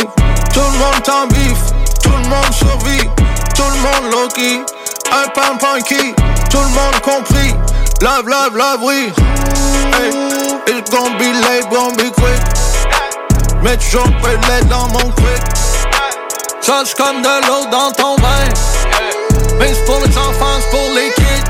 tout 0.54 0.62
le 0.62 0.78
monde 0.78 1.10
en 1.12 1.28
bif, 1.28 1.58
tout 2.02 2.10
le 2.10 2.30
monde 2.30 2.54
survit, 2.54 3.10
tout 3.54 3.64
le 3.64 3.80
monde 3.82 4.12
low-key, 4.14 4.64
un 5.12 5.28
pan 5.30 5.58
punky, 5.60 6.16
tout 6.50 6.58
le 6.58 6.70
monde 6.70 7.02
compris, 7.04 7.54
love, 8.02 8.30
love, 8.30 8.56
love, 8.56 8.80
oui. 8.82 9.12
Hey, 9.94 10.12
it's 10.68 10.90
gonna 10.90 11.18
be 11.18 11.34
late, 11.42 11.70
gonna 11.70 11.96
be 11.98 12.10
quick. 12.12 12.42
Mais 13.62 13.76
toujours 13.76 14.06
peu 14.22 14.38
de 14.38 14.48
lait 14.48 14.64
dans 14.70 14.88
mon 14.88 15.12
quick. 15.12 15.44
Charge 16.62 16.94
comme 16.94 17.22
de 17.22 17.48
l'eau 17.48 17.66
dans 17.70 17.92
ton 17.92 18.16
vin. 18.16 18.46
Mais 19.60 19.74
c'est 19.74 19.84
pour 19.84 20.00
les 20.00 20.18
enfants, 20.18 20.60
c'est 20.62 20.70
pour 20.70 20.96
les 20.96 21.12
kids. 21.12 21.44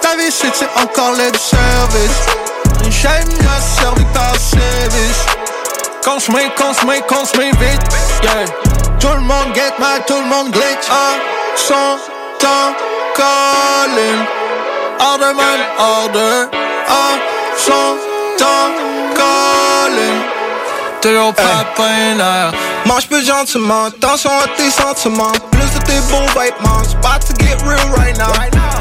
Ta 0.00 0.16
vie, 0.16 0.30
c'est 0.30 0.68
encore 0.80 1.12
le 1.12 1.36
service? 1.36 2.44
J'aime 3.00 3.28
la 3.44 3.60
servi 3.60 4.04
par 4.12 4.34
service. 4.36 5.26
Consommez, 6.04 6.50
consommez, 6.56 7.00
consommez 7.08 7.50
vite. 7.52 7.82
Yeah. 8.22 8.46
Tout 8.98 9.14
le 9.14 9.20
monde 9.20 9.54
get 9.54 9.74
mad, 9.78 10.06
tout 10.06 10.18
le 10.18 10.26
monde 10.26 10.50
glitch. 10.50 10.88
Un 10.90 11.18
son 11.56 11.98
temps 12.38 12.74
calling. 13.16 14.20
Order 15.00 15.34
man, 15.34 15.60
order. 15.78 16.48
Un 16.88 17.18
son 17.56 17.96
temps 18.38 18.84
calling. 21.04 21.14
Toujours 21.14 21.34
pas 21.34 21.64
peinard. 21.76 22.52
Mange 22.86 23.06
plus 23.08 23.26
gentiment, 23.26 23.86
attention 23.86 24.30
à 24.30 24.48
tes 24.56 24.70
sentiments. 24.70 25.32
Plus 25.50 25.70
de 25.78 25.84
tes 25.84 26.00
beaux 26.10 26.26
vêtements, 26.38 26.82
c'est 26.84 26.96
about 26.96 27.20
to 27.26 27.34
get 27.44 27.56
real 27.64 27.90
right 27.96 28.16
now. 28.16 28.32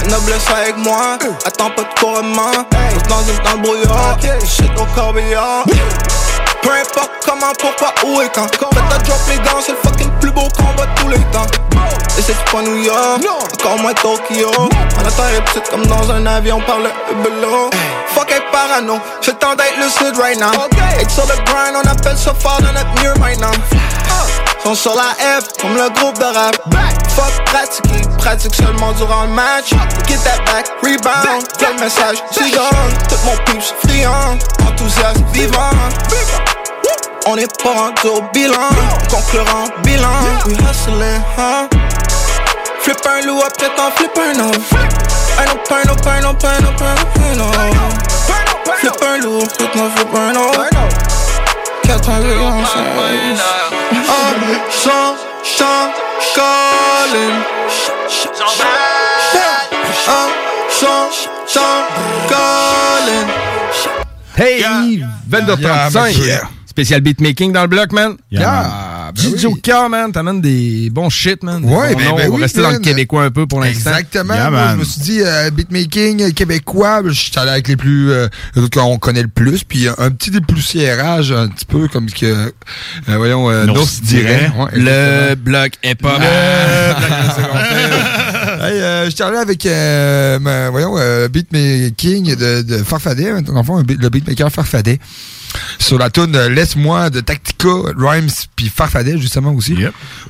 Ne 0.09 0.26
blesse 0.26 0.47
avec 0.49 0.78
moi, 0.78 1.17
attends 1.45 1.71
pas 1.71 1.84
de 1.84 1.99
couronnement. 1.99 2.51
Reste 2.93 3.07
dans 3.07 3.24
une 3.24 3.38
dans 3.43 3.53
le 3.53 3.61
brouillard, 3.61 4.17
oh, 4.21 4.45
shit 4.45 4.71
au 4.78 4.86
corbillard. 4.95 5.65
Peu 6.64 6.72
importe 6.72 7.11
comment, 7.26 7.51
pourquoi, 7.59 7.93
où 8.05 8.22
et 8.22 8.30
quand. 8.34 8.47
Faites 8.47 8.89
ta 8.89 8.97
drop 8.99 9.20
les 9.30 9.38
gants, 9.38 9.59
c'est 9.64 9.74
le 9.74 9.78
fucking 9.84 10.09
plus 10.20 10.32
beau 10.32 10.47
combat 10.57 10.86
de 10.86 11.01
tous 11.01 11.09
les 11.09 11.20
temps. 11.32 11.45
Et 12.18 12.22
c'est 12.22 12.38
pas 12.51 12.61
New 12.61 12.78
York, 12.78 13.22
encore 13.53 13.78
moins 13.80 13.93
Tokyo. 13.93 14.51
On 14.59 15.07
attend 15.07 15.24
petite 15.45 15.70
comme 15.70 15.86
dans 15.88 16.09
un 16.11 16.26
avion 16.26 16.61
par 16.61 16.80
le 16.80 16.89
hubelo. 17.11 17.70
Fuck 18.16 18.32
être 18.32 18.51
parano, 18.51 18.99
le 19.26 19.34
temps 19.34 19.55
d'être 19.55 19.78
lucide 19.78 20.18
right 20.20 20.39
now. 20.39 20.51
Être 20.99 21.11
sur 21.11 21.26
le 21.26 21.36
grind, 21.43 21.76
on 21.76 21.89
appelle 21.89 22.18
ça 22.18 22.34
fort 22.34 22.59
dans 22.61 22.72
notre 22.72 23.01
mur 23.01 23.14
maintenant. 23.20 23.51
Sont 24.64 24.76
sur 24.76 24.95
la 24.95 25.41
F, 25.41 25.47
comme 25.59 25.76
le 25.76 25.89
groupe 25.89 26.18
de 26.20 26.24
rap. 26.24 26.55
Fuck 27.09 27.45
pratiquer, 27.45 28.07
pratique 28.18 28.55
seulement 28.55 28.93
durant 28.93 29.24
le 29.24 29.32
match. 29.32 29.72
Get 30.07 30.20
that 30.24 30.38
back, 30.45 30.70
rebound, 30.82 31.45
quel 31.59 31.78
message, 31.80 32.24
gone. 32.38 32.93
Tout 33.09 33.18
mon 33.26 33.36
peeps 33.45 33.74
friand, 33.84 34.38
enthousiaste, 34.66 35.22
vivant. 35.34 35.72
On 37.26 37.38
est 37.38 37.63
pas 37.63 37.71
rendu 37.71 38.07
au 38.07 38.21
bilan, 38.34 38.69
concurrent, 39.09 39.69
bilan. 39.84 40.07
We 40.45 40.57
hustling, 40.57 41.21
huh? 41.38 41.67
Flip 42.82 42.97
un 43.07 43.26
loup, 43.26 43.41
après 43.41 43.69
t'en 43.76 43.91
flip 43.91 44.11
un 44.17 44.39
autre. 44.41 44.59
Un 45.39 45.45
autre, 45.53 45.71
un 45.71 45.89
autre, 45.89 46.09
un 46.09 46.24
autre, 46.26 46.45
un 46.45 46.63
autre, 46.65 46.84
un 46.84 47.39
autre. 47.39 47.57
Flip 48.78 49.01
un 49.01 49.17
loup, 49.19 49.39
après 49.41 49.67
t'en 49.67 49.89
flip 49.89 50.15
un 50.15 50.36
autre. 50.36 50.69
91, 51.84 52.65
un 52.65 52.93
chant, 54.69 55.15
chant, 55.43 55.91
calling. 56.36 57.38
Un 60.07 60.28
chant, 60.69 61.09
chant, 61.47 61.86
calling. 62.28 63.28
Hey, 64.36 65.05
22h35. 65.30 66.62
Yeah. 66.76 66.84
Spécial 66.84 67.01
beatmaking 67.01 67.51
dans 67.53 67.61
le 67.61 67.67
bloc, 67.67 67.91
man. 67.91 68.15
Yeah, 68.32 69.11
ben 69.15 69.21
DJ 69.21 69.34
oui. 69.34 69.39
Joker, 69.39 69.89
man, 69.89 70.11
t'amènes 70.11 70.41
des 70.41 70.89
bons 70.89 71.09
shit, 71.09 71.43
man. 71.43 71.63
Ouais, 71.63 71.93
ben, 71.93 71.99
ben 71.99 72.09
On 72.11 72.15
va 72.17 72.30
oui, 72.30 72.41
rester 72.41 72.61
dans 72.61 72.71
le 72.71 72.80
québécois 72.80 73.24
un 73.26 73.30
peu 73.32 73.45
pour 73.45 73.59
l'instant. 73.61 73.91
Exactement. 73.91 74.34
Yeah, 74.34 74.49
Moi, 74.49 74.67
je 74.74 74.76
me 74.80 74.84
suis 74.84 75.01
dit, 75.01 75.21
euh, 75.21 75.51
beatmaking 75.51 76.34
québécois, 76.34 77.01
je 77.05 77.11
suis 77.11 77.32
allé 77.38 77.51
avec 77.51 77.67
les 77.67 77.76
plus, 77.76 78.11
euh, 78.11 78.28
qu'on 78.74 78.97
connaît 78.97 79.21
le 79.21 79.28
plus, 79.28 79.63
puis 79.63 79.88
un 79.88 80.09
petit 80.11 80.32
dépoussiérage, 80.32 81.32
un 81.32 81.47
petit 81.47 81.65
peu 81.65 81.88
comme 81.88 82.09
ce 82.09 82.15
que, 82.15 82.26
euh, 82.26 82.49
voyons, 83.17 83.49
euh, 83.51 83.65
Nours 83.65 83.76
Nours 83.78 83.89
dirait. 84.01 84.51
Ouais, 84.57 84.69
Le 84.74 85.36
bloc 85.36 85.74
hip-hop. 85.84 86.11
Hey, 88.63 88.80
euh, 88.80 89.05
je 89.05 89.09
suis 89.09 89.24
allé 89.24 89.38
avec, 89.38 89.65
euh, 89.65 90.69
voyons, 90.71 90.95
euh, 90.97 91.28
beatmaking 91.28 92.36
de, 92.36 92.61
de 92.61 92.78
Farfadet, 92.78 93.30
hein, 93.30 93.41
le 93.45 93.84
beat- 93.84 94.01
le 94.01 94.09
beatmaker 94.09 94.49
Farfadet. 94.51 94.99
Sur 95.80 95.97
la 95.99 96.10
tune 96.10 96.36
euh, 96.36 96.49
Laisse-moi 96.49 97.10
de 97.10 97.20
Tactica, 97.22 97.70
Rhymes, 97.97 98.30
puis 98.56 98.72
Farfadet, 98.74 99.18
justement, 99.18 99.51
aussi. 99.54 99.76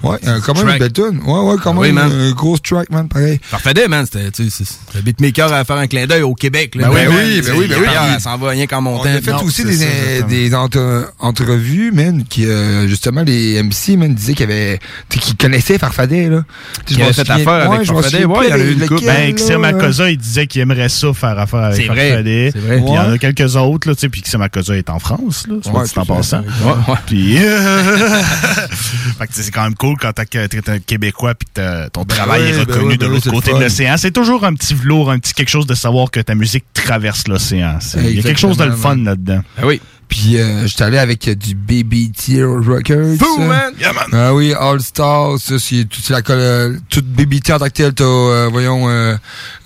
Ouais, 0.04 0.18
euh, 0.28 0.40
quand 0.46 0.54
même 0.56 0.64
Track. 0.64 0.74
une 0.74 0.80
belle 0.80 0.94
tune. 0.94 1.22
Ouais, 1.26 1.40
ouais, 1.40 1.56
quand 1.62 1.72
Ah 1.72 1.74
même 1.74 1.82
oui, 1.82 1.92
man. 1.92 2.12
un 2.12 2.32
gros 2.32 2.58
track, 2.58 2.90
man, 2.92 3.08
pareil. 3.08 3.40
Farfadet, 3.44 3.88
man, 3.88 4.06
c'était 4.06 4.32
tu 4.32 4.50
sais, 4.50 4.64
le 4.96 5.02
beatmaker 5.02 5.52
à 5.54 5.64
faire 5.66 5.78
un 5.78 5.88
clin 5.88 6.06
d'œil 6.08 6.22
au 6.24 6.34
Québec. 6.34 6.76
Là, 6.76 6.90
Ben 6.90 7.08
oui, 7.10 7.16
oui, 7.16 7.36
tu 7.36 7.42
ben 7.42 7.44
sais, 7.46 7.52
oui, 7.60 7.68
ben 7.68 7.78
oui. 7.80 7.88
Elle 8.16 8.20
s'en 8.22 8.38
va 8.38 8.50
rien 8.50 8.66
qu'en 8.68 8.82
montant. 8.82 9.10
On 9.10 9.16
a 9.16 9.22
fait 9.22 9.32
Non, 9.32 9.44
aussi 9.44 9.64
des, 9.64 9.76
ça, 9.78 9.86
des 10.28 10.56
entre- 10.56 11.12
entrevues, 11.20 11.92
man, 11.92 12.24
qui, 12.28 12.46
euh, 12.46 12.88
justement, 12.88 13.22
les 13.24 13.62
MC, 13.62 13.98
man, 13.98 14.14
disaient 14.14 14.34
qu'il 14.34 14.50
y 14.50 14.52
avait, 14.54 14.80
tu 15.10 15.20
sais, 15.20 15.26
qu'ils 15.26 15.36
connaissaient 15.38 15.78
Farfadet, 15.78 16.30
là. 16.30 16.44
Tu 16.44 16.80
sais, 16.80 16.84
Qui 16.86 16.94
je 16.96 17.00
m'en 17.00 17.06
avait 17.06 17.14
fait 17.14 17.32
affaire 17.32 17.72
avec 17.72 17.84
je 17.84 17.94
m'en 17.94 18.02
Farfadet. 18.02 18.26
Ouais, 18.26 18.46
il 18.48 18.50
y 18.50 18.54
en 18.54 18.56
a 18.56 18.60
eu 18.60 18.74
une 18.74 18.88
couple. 18.88 19.06
Ben, 19.06 19.34
Xer 19.34 19.60
là. 19.60 19.72
Makosa, 19.72 20.10
il 20.10 20.18
disait 20.18 20.48
qu'il 20.48 20.62
aimerait 20.62 20.90
ça 20.90 21.14
faire 21.14 21.38
affaire 21.40 21.60
avec 21.64 21.86
Farfadet. 21.88 22.52
c'est 22.54 22.60
vrai. 22.60 22.78
Puis 22.78 22.86
il 22.88 22.94
y 22.94 22.98
en 23.00 23.12
a 23.12 23.18
quelques 23.18 23.56
autres, 23.56 23.88
là, 23.90 23.96
tu 23.96 24.02
sais, 24.02 24.10
puis 24.10 24.22
Xer 24.22 24.38
Makosa 24.40 24.76
est 24.76 24.90
en 24.90 25.00
France, 25.00 25.13
là, 25.18 25.56
soit 25.62 25.74
Ouais, 25.74 25.84
dit 25.86 25.92
en 25.98 26.06
tout 26.06 26.12
à 26.12 26.16
passant. 26.18 26.44
fait. 26.44 26.64
Ouais, 26.66 26.74
ouais. 26.88 27.00
Puis, 27.06 27.38
fait 29.18 29.28
que 29.28 29.34
c'est 29.34 29.52
quand 29.52 29.64
même 29.64 29.76
cool 29.76 29.96
quand 30.00 30.12
t'es 30.14 30.70
un 30.70 30.80
Québécois 30.80 31.36
puis 31.36 31.48
ton 31.92 32.06
travail 32.06 32.44
oui, 32.44 32.50
est 32.50 32.66
ben 32.66 32.74
reconnu 32.74 32.98
de 32.98 33.06
ben 33.06 33.12
l'autre 33.12 33.30
côté 33.32 33.54
de 33.54 33.60
l'océan. 33.60 33.96
C'est 33.98 34.12
toujours 34.12 34.46
un 34.46 34.54
petit 34.54 34.74
velours, 34.74 35.12
un 35.12 35.20
petit 35.20 35.34
quelque 35.34 35.50
chose 35.50 35.68
de 35.68 35.76
savoir 35.76 36.12
que 36.12 36.20
ta 36.20 36.36
musique 36.36 36.66
traverse 36.74 37.28
l'océan. 37.28 37.80
Il 37.98 38.12
y 38.16 38.20
a 38.20 38.24
quelque 38.24 38.40
chose 38.40 38.58
de 38.58 38.66
le 38.66 38.76
fun 38.76 38.98
là-dedans. 38.98 39.42
Oui. 39.64 39.82
Puis 40.14 40.38
euh, 40.38 40.68
j'étais 40.68 40.84
allé 40.84 41.00
avec 41.00 41.28
euh, 41.28 41.34
du 41.34 41.56
Baby 41.56 42.12
Tier 42.12 42.44
Records. 42.44 43.18
Fou, 43.20 43.40
man! 43.42 43.74
Yeah, 43.80 43.94
man! 43.94 44.04
Ah 44.14 44.32
oui, 44.36 44.54
All 44.54 44.80
Stars, 44.80 45.40
ça, 45.40 45.56
c'est 45.58 45.86
toute 45.90 46.08
la 46.10 46.22
colle, 46.22 46.38
euh, 46.38 46.78
toute 46.88 47.08
Baby 47.08 47.42
Tier 47.42 47.56
en 47.56 47.58
tant 47.58 47.66
que 47.66 47.72
tel, 47.72 47.94
t'as, 47.96 48.04
euh, 48.04 48.48
voyons, 48.52 48.88
euh, 48.88 49.16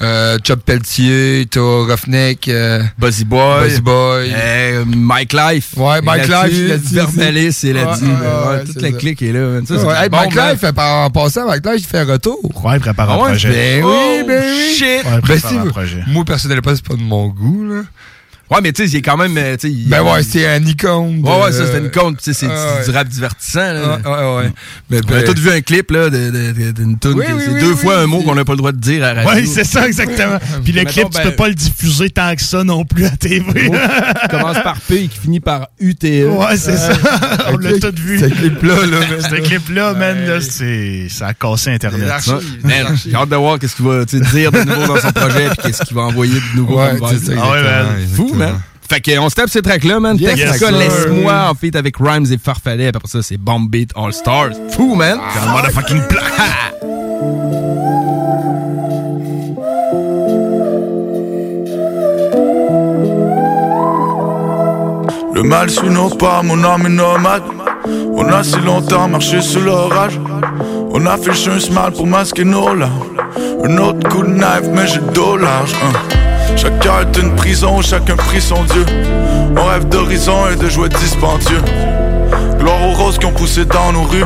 euh, 0.01 0.37
Chop 0.47 0.63
Pelletier, 0.63 1.45
t'as 1.51 1.59
Roughneck, 1.59 2.47
euh, 2.47 2.81
Buzzy 2.97 3.25
Boy. 3.25 3.67
Buzzy 3.67 3.81
Boy. 3.81 4.31
Euh, 4.33 4.85
Mike 4.87 5.33
Life. 5.33 5.73
Ouais, 5.75 6.01
Mike. 6.01 6.27
Life, 6.29 6.81
Vermelis, 6.93 7.51
c'est 7.51 7.73
là-dessus. 7.73 8.05
Toute 8.65 8.73
c'est 8.81 8.81
la 8.91 8.97
clique 8.97 9.21
est 9.21 9.33
là. 9.33 9.39
man. 9.49 9.65
Ça, 9.65 9.77
c'est 9.79 9.85
Ouais, 9.85 9.95
hey, 10.03 10.07
bon, 10.09 10.17
Mike 10.17 10.35
man. 10.35 10.51
Life, 10.53 10.63
en, 10.77 11.03
en 11.05 11.09
passant, 11.09 11.45
Mike 11.45 11.65
Life, 11.65 11.79
il 11.81 11.87
fait 11.87 11.99
un 11.99 12.05
retour. 12.05 12.39
Ouais, 12.63 12.75
il 12.75 12.79
prépare 12.79 13.11
un 13.11 13.15
Ah 13.15 13.17
ouais? 13.23 13.29
projet. 13.31 13.49
Ben 13.49 13.83
Oh, 13.83 13.89
oui, 14.17 14.23
ben 14.25 14.43
oui. 14.45 14.73
shit! 14.77 14.85
Ouais, 15.03 15.11
Ben 15.11 15.19
prépare 15.21 15.51
si, 15.51 15.57
un 15.57 15.65
projet. 15.65 16.03
moi, 16.07 16.23
personnellement, 16.23 16.71
c'est 16.73 16.87
pas 16.87 16.95
de 16.95 17.01
mon 17.01 17.27
goût, 17.27 17.65
là. 17.67 17.81
Ouais, 18.49 18.59
mais 18.63 18.71
tu 18.71 18.83
sais, 18.83 18.89
il 18.89 18.95
est 18.97 19.01
quand 19.01 19.17
même. 19.17 19.37
euh, 19.37 19.57
tu 19.57 19.67
sais, 19.67 19.73
il- 19.73 19.89
Ben 19.89 20.01
ouais, 20.03 20.23
c'est 20.23 20.47
un 20.47 20.63
icône. 20.63 21.19
Ouais, 21.21 21.43
ouais, 21.43 21.51
ça, 21.51 21.65
c'est 21.69 21.79
une 21.79 21.87
icône. 21.87 22.15
Tu 22.15 22.23
sais, 22.23 22.33
c'est 22.33 22.47
Ah, 22.49 22.83
du 22.85 22.91
rap 22.91 23.07
divertissant. 23.07 23.59
Là. 23.73 23.99
Ouais, 24.05 24.09
ouais, 24.09 24.35
ouais. 24.45 24.51
Mais, 24.89 24.97
On 25.05 25.11
a 25.11 25.21
ben- 25.21 25.33
tous 25.33 25.41
vu 25.41 25.51
un 25.51 25.59
clip 25.61 25.91
là, 25.91 26.09
de- 26.09 26.29
de- 26.29 26.51
de- 26.51 26.71
d'une 26.71 26.97
tune. 26.97 27.13
Oui, 27.15 27.25
que 27.25 27.31
oui, 27.33 27.41
c'est 27.45 27.51
oui, 27.51 27.59
deux 27.59 27.75
fois 27.75 27.99
un 27.99 28.07
mot 28.07 28.21
qu'on 28.21 28.35
n'a 28.35 28.45
pas 28.45 28.53
le 28.53 28.57
droit 28.57 28.71
de 28.71 28.77
dire 28.79 29.03
à 29.03 29.13
la 29.13 29.23
radio. 29.23 29.41
Oui, 29.41 29.47
c'est 29.53 29.65
ça, 29.65 29.85
exactement. 29.85 30.37
Puis 30.63 30.71
le 30.71 30.85
clip, 30.85 31.09
tu 31.09 31.17
ben- 31.17 31.23
peux 31.29 31.35
pas 31.35 31.47
le 31.49 31.55
diffuser 31.55 32.09
tant 32.09 32.33
que 32.35 32.41
ça 32.41 32.63
non 32.63 32.85
plus 32.85 33.05
à 33.05 33.09
TV. 33.11 33.43
Qui 33.69 34.27
commence 34.29 34.61
par 34.63 34.79
P 34.81 34.95
et 35.03 35.07
qui 35.07 35.19
finit 35.19 35.39
par 35.41 35.67
UTE. 35.79 36.03
Ouais, 36.29 36.55
c'est 36.57 36.77
ça. 36.77 36.93
On 37.51 37.57
l'a 37.57 37.77
tout 37.79 37.91
vu. 38.01 38.19
Ce 38.19 38.25
clip-là, 38.25 38.75
là, 38.85 38.99
man. 38.99 39.21
Ce 39.29 39.35
clip-là, 39.35 39.93
man, 39.93 40.25
là, 40.25 40.39
c'est, 40.41 41.07
ça 41.09 41.27
a 41.27 41.33
cassé 41.33 41.71
Internet. 41.71 42.07
Ouais. 42.27 42.71
J'ai 43.05 43.13
hâte 43.15 43.29
de 43.29 43.35
voir 43.35 43.59
qu'est-ce 43.59 43.75
qu'il 43.75 43.85
va 43.85 44.05
tu 44.05 44.17
sais, 44.19 44.23
dire 44.31 44.51
de 44.51 44.59
nouveau 44.63 44.87
dans 44.95 45.01
son 45.01 45.11
projet 45.11 45.49
puis 45.49 45.57
qu'est-ce 45.63 45.83
qu'il 45.83 45.95
va 45.95 46.03
envoyer 46.03 46.33
de 46.35 46.55
nouveau 46.57 46.77
Ouais, 46.77 46.91
c'est 47.09 47.25
ça, 47.25 47.31
Ah 47.41 47.51
ouais, 47.51 47.59
exactement, 47.59 47.89
man. 47.91 48.07
Fou, 48.15 48.33
Fait 48.89 49.01
qu'on 49.01 49.29
se 49.29 49.35
tape 49.35 49.49
ces 49.49 49.61
tracks-là, 49.61 49.99
man. 49.99 50.17
Yes, 50.17 50.61
laisse-moi 50.61 51.49
en 51.49 51.53
feat 51.55 51.75
avec 51.75 51.97
Rhymes 51.99 52.25
et 52.31 52.37
Farfadet. 52.37 52.87
Après 52.87 53.07
ça, 53.07 53.21
c'est 53.21 53.37
Bomb 53.37 53.67
Beat 53.69 53.91
All 53.95 54.13
Stars. 54.13 54.51
Fou, 54.71 54.95
man. 54.95 55.19
Ah, 55.21 55.29
C'est 55.33 55.39
un 55.47 55.51
motherfucking 55.51 56.01
black. 56.07 56.23
Le 65.33 65.43
mal 65.43 65.69
sous 65.69 65.89
nos 65.89 66.09
pas, 66.09 66.41
mon 66.43 66.63
âme 66.63 66.85
est 66.87 66.89
nomade. 66.89 67.43
On 68.15 68.27
a 68.29 68.43
si 68.43 68.59
longtemps 68.59 69.07
marché 69.07 69.41
sous 69.41 69.59
l'orage. 69.61 70.19
On 70.91 71.05
a 71.05 71.17
fait 71.17 71.27
le 71.27 71.33
chemin 71.33 71.59
ce 71.59 71.71
mal 71.71 71.91
pour 71.93 72.07
masquer 72.07 72.43
nos 72.43 72.73
larmes. 72.73 73.03
Un 73.63 73.77
autre 73.77 74.07
coup 74.09 74.23
de 74.23 74.29
knife, 74.29 74.67
mais 74.73 74.87
j'ai 74.87 74.99
dos 75.13 75.37
large. 75.37 75.73
hein. 75.83 75.93
Chaque 76.57 76.79
cœur 76.79 77.01
est 77.01 77.17
une 77.19 77.35
prison, 77.35 77.81
chacun 77.81 78.15
prie 78.15 78.41
son 78.41 78.63
Dieu. 78.63 78.85
On 79.55 79.65
rêve 79.65 79.87
d'horizon 79.87 80.49
et 80.51 80.55
de 80.55 80.67
jouets 80.67 80.89
dispendieux. 80.89 81.61
Gloire 82.59 82.83
aux 82.83 82.93
roses 82.93 83.19
qui 83.19 83.27
ont 83.27 83.31
poussé 83.31 83.63
dans 83.65 83.93
nos 83.93 84.03
rues. 84.03 84.25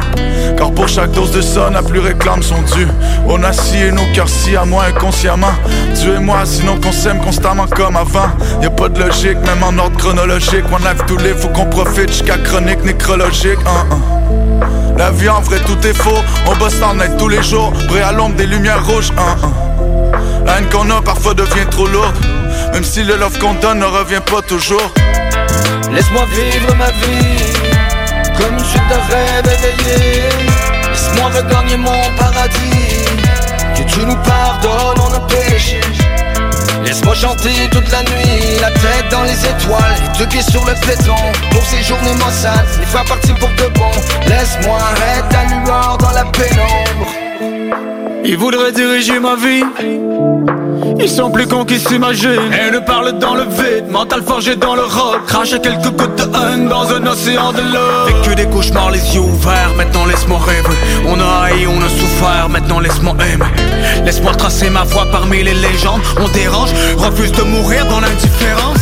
Car 0.57 0.71
pour 0.71 0.87
chaque 0.87 1.11
dose 1.11 1.31
de 1.31 1.41
son, 1.41 1.69
la 1.71 1.83
plus 1.83 1.99
réclame 1.99 2.41
son 2.41 2.61
dû. 2.61 2.87
On 3.27 3.43
a 3.43 3.51
scié 3.51 3.91
nos 3.91 4.05
cœurs 4.13 4.29
si 4.29 4.55
à 4.55 4.63
moi 4.63 4.85
inconsciemment. 4.85 5.51
Dieu 5.93 6.15
et 6.15 6.19
moi, 6.19 6.39
sinon 6.45 6.79
qu'on 6.79 6.93
s'aime 6.93 7.19
constamment 7.19 7.67
comme 7.67 7.97
avant. 7.97 8.29
Y 8.61 8.65
a 8.65 8.69
pas 8.69 8.87
de 8.87 8.99
logique, 8.99 9.37
même 9.45 9.63
en 9.63 9.77
ordre 9.77 9.97
chronologique. 9.97 10.63
One 10.71 10.83
life 10.83 11.05
to 11.07 11.17
live, 11.17 11.35
faut 11.35 11.49
qu'on 11.49 11.65
profite 11.65 12.09
jusqu'à 12.09 12.37
chronique 12.37 12.83
nécrologique. 12.85 13.59
Hein, 13.65 13.85
hein. 13.91 13.99
La 14.97 15.11
vie 15.11 15.29
en 15.29 15.41
vrai, 15.41 15.57
tout 15.65 15.85
est 15.85 15.93
faux. 15.93 16.21
On 16.47 16.55
bosse 16.55 16.81
en 16.81 16.95
net 16.95 17.11
tous 17.17 17.27
les 17.27 17.43
jours, 17.43 17.73
prêt 17.89 18.01
à 18.01 18.13
l'ombre 18.13 18.35
des 18.35 18.47
lumières 18.47 18.85
rouges. 18.85 19.11
Hein. 19.17 19.70
La 20.45 20.57
haine 20.57 20.69
qu'on 20.69 20.89
a 20.89 21.01
parfois 21.01 21.33
devient 21.33 21.65
trop 21.69 21.87
lourde. 21.87 22.15
Même 22.73 22.83
si 22.83 23.03
le 23.03 23.15
love 23.15 23.37
qu'on 23.39 23.53
donne 23.55 23.79
ne 23.79 23.85
revient 23.85 24.21
pas 24.25 24.41
toujours. 24.41 24.91
Laisse-moi 25.91 26.25
vivre 26.33 26.75
ma 26.75 26.89
vie 26.91 27.53
Comme 28.37 28.57
je 28.59 28.77
de 28.77 28.99
rêve 29.11 29.45
éveillé 29.45 30.23
Laisse-moi 30.89 31.29
regagner 31.35 31.77
mon 31.77 32.01
paradis 32.17 33.05
Que 33.75 33.83
tu 33.83 34.05
nous 34.05 34.15
pardonnes, 34.17 35.03
on 35.05 35.13
a 35.13 35.19
péché. 35.27 35.81
Laisse-moi 36.85 37.13
chanter 37.13 37.69
toute 37.71 37.91
la 37.91 38.03
nuit, 38.03 38.59
la 38.59 38.71
tête 38.71 39.09
dans 39.11 39.23
les 39.23 39.45
étoiles, 39.45 39.95
les 40.01 40.17
deux 40.17 40.27
pieds 40.27 40.41
sur 40.41 40.65
le 40.65 40.73
béton. 40.85 41.15
Pour 41.51 41.63
ces 41.63 41.83
journées 41.83 42.15
maussades, 42.15 42.65
les 42.79 42.85
fois 42.85 43.03
partir 43.07 43.35
pour 43.35 43.49
de 43.49 43.67
bon. 43.73 43.91
Laisse-moi 44.27 44.79
être 45.17 45.29
ta 45.29 45.43
lueur 45.55 45.97
dans 45.97 46.11
la 46.11 46.25
pénombre. 46.25 47.20
Ils 48.23 48.37
voudraient 48.37 48.71
diriger 48.71 49.19
ma 49.19 49.35
vie. 49.35 49.63
Ils 50.99 51.09
sont 51.09 51.31
plus 51.31 51.47
cons 51.47 51.65
qu'ils 51.65 51.79
s'imaginent. 51.79 52.53
Et 52.53 52.71
ne 52.71 52.79
parlent 52.79 53.17
dans 53.17 53.35
le 53.35 53.43
vide, 53.43 53.89
mental 53.89 54.21
forgé 54.23 54.55
dans 54.55 54.75
le 54.75 54.83
rock 54.83 55.25
Crache 55.25 55.59
quelques 55.61 55.89
gouttes 55.89 56.15
de 56.17 56.23
haine 56.23 56.67
dans 56.67 56.93
un 56.93 57.05
océan 57.07 57.51
de 57.51 57.61
love 57.61 58.07
Vécu 58.07 58.35
des 58.35 58.45
cauchemars, 58.45 58.91
les 58.91 59.15
yeux 59.15 59.21
ouverts, 59.21 59.71
maintenant 59.75 60.05
laisse-moi 60.05 60.39
rêver. 60.45 60.77
On 61.07 61.19
a 61.19 61.45
haï, 61.45 61.65
on 61.67 61.81
a 61.81 61.89
souffert, 61.89 62.49
maintenant 62.49 62.79
laisse-moi 62.79 63.15
aimer. 63.33 63.45
Laisse-moi 64.05 64.33
tracer 64.35 64.69
ma 64.69 64.83
voix 64.83 65.07
parmi 65.11 65.43
les 65.43 65.53
légendes. 65.53 66.01
On 66.19 66.27
dérange, 66.29 66.69
refuse 66.97 67.31
de 67.31 67.43
mourir 67.43 67.85
dans 67.87 67.99
l'indifférence 67.99 68.80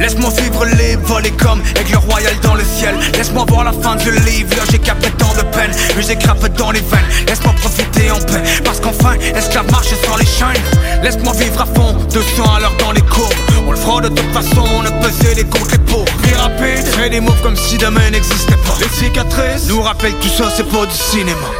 Laisse-moi 0.00 0.30
vivre 0.30 0.64
les 0.64 0.96
volets 0.96 1.30
comme 1.32 1.62
aigle 1.78 1.96
royal 1.96 2.32
dans 2.42 2.54
le 2.54 2.64
ciel. 2.64 2.94
Laisse-moi 3.12 3.44
voir 3.48 3.64
la 3.64 3.72
fin 3.72 3.96
du 3.96 4.10
livre, 4.10 4.56
j'ai 4.70 4.78
capté 4.78 5.10
tant 5.10 5.34
de 5.34 5.42
peine. 5.54 5.70
Musique 5.94 6.22
rap 6.24 6.42
dans 6.56 6.70
les 6.70 6.80
veines, 6.80 7.26
laisse-moi 7.28 7.52
profiter 7.60 8.10
en 8.10 8.18
paix. 8.18 8.42
Parce 8.64 8.80
qu'enfin, 8.80 9.14
esclave 9.36 9.70
marche 9.70 9.92
sans 10.06 10.16
les 10.16 10.24
chaînes? 10.24 11.02
Laisse-moi 11.02 11.34
vivre 11.34 11.60
à 11.60 11.66
fond, 11.66 11.92
200 12.14 12.42
à 12.56 12.60
l'heure 12.60 12.76
dans 12.78 12.92
les 12.92 13.02
courbes 13.02 13.34
On 13.66 13.72
le 13.72 13.76
fera 13.76 14.00
de 14.00 14.08
toute 14.08 14.32
façon, 14.32 14.64
on 14.74 14.82
ne 14.82 14.90
peser 15.02 15.34
les 15.34 15.44
contre 15.44 15.72
les 15.72 15.78
pauvres. 15.78 16.12
Vie 16.24 16.34
rapide, 16.34 16.86
fais 16.86 17.10
des 17.10 17.20
moves 17.20 17.42
comme 17.42 17.56
si 17.56 17.76
demain 17.76 18.10
n'existait 18.10 18.56
pas. 18.56 18.78
Les 18.80 18.88
cicatrices 18.88 19.68
nous 19.68 19.82
rappellent 19.82 20.18
tout 20.22 20.28
ça, 20.28 20.44
c'est 20.56 20.66
pas 20.66 20.86
du 20.86 20.94
cinéma. 20.94 21.50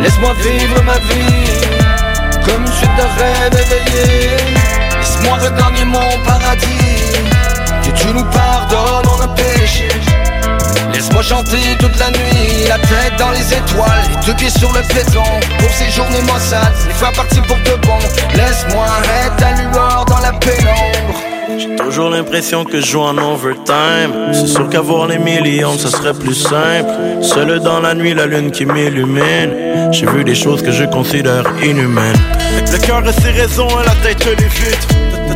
Laisse-moi 0.00 0.34
vivre 0.42 0.82
ma 0.82 0.94
vie 0.94 1.50
Comme 2.46 2.62
une 2.64 2.72
suite 2.72 2.96
de 2.96 3.20
rêves 3.20 3.66
éveillés 3.66 4.77
Laisse-moi 5.08 5.38
regagner 5.38 5.84
mon 5.86 6.22
paradis 6.22 7.12
Que 7.82 7.90
tu 7.98 8.08
nous 8.08 8.24
pardonnes, 8.24 9.10
on 9.16 9.22
a 9.22 9.28
péché 9.28 9.88
Laisse-moi 10.92 11.22
chanter 11.22 11.76
toute 11.78 11.98
la 11.98 12.10
nuit, 12.10 12.66
la 12.68 12.78
tête 12.78 13.16
dans 13.18 13.30
les 13.30 13.54
étoiles, 13.54 14.02
les 14.10 14.26
deux 14.26 14.34
pieds 14.34 14.50
sur 14.50 14.70
le 14.72 14.80
béton. 14.92 15.22
Pour 15.58 15.70
ces 15.70 15.90
journées 15.90 16.22
maussades, 16.22 16.74
les 16.88 16.94
fois 16.94 17.10
partir 17.12 17.42
pour 17.44 17.56
de 17.56 17.86
bon. 17.86 17.98
Laisse-moi 18.34 18.86
être 19.24 19.36
ta 19.36 19.52
lueur 19.52 20.04
dans 20.06 20.18
la 20.18 20.32
pénombre. 20.32 21.27
J'ai 21.58 21.74
toujours 21.74 22.10
l'impression 22.10 22.64
que 22.64 22.80
je 22.80 22.86
joue 22.86 23.00
en 23.00 23.18
overtime. 23.18 24.32
C'est 24.32 24.46
sûr 24.46 24.68
qu'avoir 24.68 25.08
les 25.08 25.18
millions, 25.18 25.76
ce 25.76 25.88
serait 25.88 26.14
plus 26.14 26.34
simple. 26.34 26.88
Seul 27.20 27.58
dans 27.58 27.80
la 27.80 27.94
nuit, 27.94 28.14
la 28.14 28.26
lune 28.26 28.52
qui 28.52 28.64
m'illumine. 28.64 29.90
J'ai 29.90 30.06
vu 30.06 30.22
des 30.22 30.36
choses 30.36 30.62
que 30.62 30.70
je 30.70 30.84
considère 30.84 31.44
inhumaines. 31.62 32.16
Le 32.70 32.78
cœur 32.78 33.02
a 33.04 33.12
ses 33.12 33.30
raisons, 33.30 33.68
la 33.84 33.94
tête 34.08 34.24
est 34.24 34.40
vite. 34.40 34.88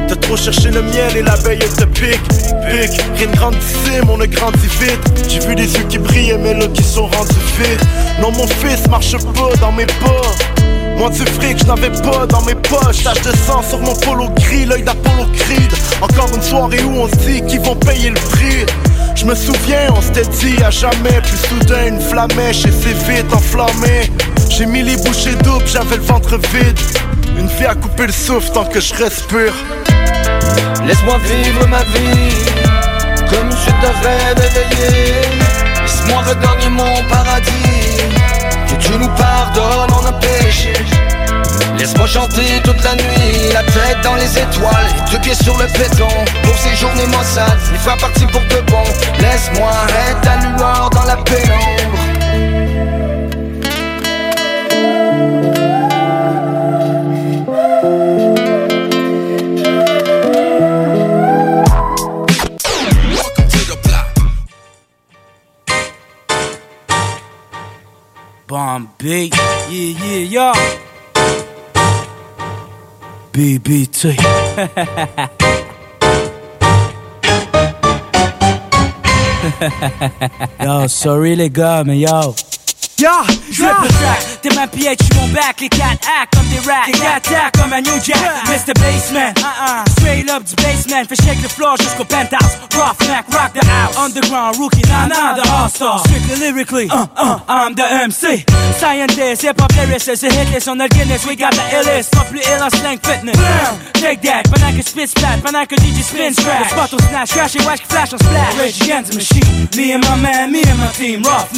T'as 0.09 0.17
trop 0.17 0.37
cherché 0.37 0.71
le 0.71 0.83
miel 0.83 1.17
et 1.17 1.23
l'abeille 1.23 1.59
te 1.59 1.85
pique. 1.85 2.21
Pique, 2.69 3.03
rien 3.17 3.27
de 3.27 3.37
grandissime, 3.37 4.09
on 4.09 4.21
a 4.21 4.27
grandi 4.27 4.67
vite. 4.81 5.29
J'ai 5.29 5.41
vu 5.41 5.57
des 5.57 5.75
yeux 5.75 5.85
qui 5.89 5.99
brillent, 5.99 6.39
mais 6.39 6.55
là 6.55 6.67
qui 6.69 6.85
sont 6.85 7.07
rendus 7.07 7.35
vides. 7.59 7.81
Non, 8.21 8.31
mon 8.31 8.47
fils 8.47 8.87
marche 8.89 9.13
pas 9.13 9.57
dans 9.61 9.73
mes 9.73 9.87
pas. 9.87 10.52
Moi 11.03 11.11
du 11.11 11.27
fric, 11.33 11.59
je 11.59 11.65
n'avais 11.65 11.91
pas 11.91 12.27
dans 12.27 12.43
mes 12.43 12.55
poches. 12.55 13.03
Tache 13.03 13.23
de 13.23 13.33
sang 13.37 13.61
sur 13.69 13.81
mon 13.81 13.93
polo 13.93 14.29
gris, 14.37 14.67
l'œil 14.67 14.85
d'Apollo 14.85 15.27
Creed. 15.37 15.73
Encore 16.01 16.29
une 16.33 16.41
soirée 16.41 16.81
où 16.85 16.95
on 16.97 17.09
se 17.09 17.17
dit 17.27 17.43
qu'ils 17.45 17.61
vont 17.61 17.75
payer 17.75 18.11
le 18.11 18.21
prix. 18.31 18.65
Je 19.17 19.25
me 19.25 19.35
souviens, 19.35 19.89
on 19.97 20.01
s'était 20.01 20.29
dit 20.29 20.63
à 20.63 20.71
jamais. 20.71 21.21
Plus 21.25 21.49
soudain, 21.49 21.89
une 21.89 22.01
flamèche 22.01 22.67
et 22.67 22.71
vite 22.71 23.35
enflammé. 23.35 24.13
J'ai 24.49 24.65
mis 24.65 24.85
les 24.85 24.95
bouchées 24.95 25.35
doubles, 25.43 25.67
j'avais 25.67 25.97
le 25.97 26.03
ventre 26.03 26.39
vide. 26.55 26.79
Une 27.37 27.49
vie 27.49 27.67
à 27.67 27.75
couper 27.75 28.07
le 28.07 28.13
souffle 28.13 28.53
tant 28.53 28.65
que 28.65 28.79
je 28.79 28.95
respire. 28.95 29.55
Laisse-moi 30.87 31.19
vivre 31.19 31.67
ma 31.67 31.83
vie 31.83 32.31
comme 33.29 33.51
je 33.51 33.71
te 33.73 34.07
rêve 34.07 34.39
éveillé. 34.39 35.15
Laisse-moi 35.83 36.23
regagner 36.23 36.69
mon 36.69 37.03
paradis. 37.09 38.22
Tu 38.93 38.99
nous 38.99 39.09
pardonnes, 39.09 39.91
on 39.91 40.07
a. 40.07 40.13
Laisse-moi 41.79 42.07
chanter 42.07 42.61
toute 42.63 42.81
la 42.85 42.95
nuit, 42.95 43.51
la 43.53 43.63
tête 43.63 44.03
dans 44.05 44.15
les 44.17 44.39
étoiles, 44.39 44.87
les 44.95 45.11
deux 45.11 45.19
pieds 45.19 45.35
sur 45.35 45.57
le 45.57 45.65
béton. 45.67 46.09
Pour 46.45 46.57
ces 46.59 46.77
journées 46.77 47.07
maussades, 47.07 47.59
les 47.73 47.79
fois 47.79 47.97
partir 47.97 48.27
pour 48.29 48.43
de 48.43 48.61
bon. 48.71 48.85
Laisse-moi 49.19 49.73
être 50.11 50.21
ta 50.21 50.37
dans 50.91 51.05
la 51.05 51.17
pénombre. 51.17 52.02
Yeah, 69.05 69.29
yeah, 69.69 70.19
yeah. 70.31 70.53
BBT. 73.33 74.15
yo, 80.61 80.87
sorry 80.87 81.35
les 81.35 81.51
gars, 81.51 81.83
mais 81.85 81.99
yo. 81.99 82.33
Yo, 83.03 83.09
Drip 83.51 83.83
le 83.83 83.89
track, 83.89 84.41
t'es 84.43 84.55
ma 84.55 84.69
pH, 84.69 84.97
j'suis 85.03 85.21
mon 85.21 85.27
back, 85.35 85.61
les 85.61 85.69
4 85.69 85.83
acts 85.83 86.37
comme 86.37 86.47
des 86.47 86.71
racks, 86.71 86.87
les 86.87 86.93
4 86.93 87.35
acts 87.35 87.61
comme 87.61 87.73
un 87.73 87.81
New 87.81 87.99
Jack, 88.01 88.17
Mr. 88.47 88.75
Bassman, 88.79 89.35
uh-uh, 89.39 89.91
straight 89.99 90.31
up 90.31 90.45
du 90.45 90.55
basement, 90.63 91.03
fais 91.09 91.17
shake 91.17 91.43
le 91.43 91.49
floor 91.49 91.77
jusqu'au 91.79 92.05
penthouse, 92.05 92.63
rough 92.77 93.01
neck, 93.09 93.25
rock 93.33 93.53
the 93.55 93.67
house, 93.67 93.97
underground 93.99 94.57
rookie, 94.57 94.83
nah 94.87 95.09
nah, 95.09 95.35
the 95.35 95.43
all-star, 95.51 95.99
strictly 95.99 96.37
lyrically, 96.47 96.89
uh, 96.93 97.09
uh, 97.17 97.41
I'm 97.49 97.75
the 97.75 97.83
MC, 97.83 98.45
scientist, 98.79 99.43
hip-hop 99.43 99.73
lyricist, 99.73 100.23
a 100.23 100.33
hit 100.33 100.53
list 100.55 100.69
on 100.69 100.79
the 100.79 100.89
Guinness, 100.89 101.27
we 101.27 101.35
got 101.35 101.55
the 101.55 101.63
illest, 101.75 102.13
pas 102.13 102.23
plus 102.31 102.47
ill 102.47 102.71
slang 102.71 102.99
fitness, 102.99 103.37
take 103.95 104.23
that, 104.23 104.45
pendant 104.45 104.77
que 104.77 104.83
spit 104.83 105.09
splat, 105.09 105.43
pendant 105.43 105.67
que 105.67 105.75
DJ 105.75 106.05
spin 106.05 106.33
scratch, 106.33 106.71
spot 106.71 106.95
au 106.95 106.99
snatch, 107.01 107.33
crash 107.33 107.57
et 107.57 107.67
watch 107.67 107.83
flash 107.83 108.13
on 108.13 108.19
splash, 108.21 108.57
Rage 108.59 108.81
Against 108.81 109.11
the 109.11 109.17
Machine, 109.17 109.69
me 109.77 109.91
and 109.91 110.05
my 110.05 110.15
man, 110.15 110.53
me 110.53 110.63
and 110.63 110.79
my 110.79 110.87
team, 110.93 111.23
rough 111.25 111.51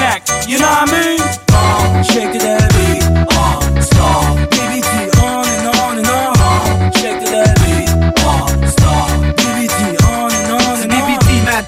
you 0.49 0.59
know 0.59 0.67
what 0.67 0.93
I 0.93 1.17
mean? 1.17 1.34
Uh, 1.49 2.03
shake 2.03 2.35
it 2.35 2.43
that 2.43 2.69
beat, 2.75 3.03
uh, 3.37 3.81
stop. 3.81 4.37
BBT 4.51 4.93
on 5.23 5.47
and 5.47 5.67
on 5.79 5.99
and 5.99 6.07
on. 6.07 6.35
Uh, 6.39 6.91
shake 6.99 7.23
it 7.23 7.31
that 7.31 7.55
beat, 7.63 7.89
uh, 8.25 8.67
stop. 8.69 9.09
BBT 9.39 9.81
on 9.91 9.94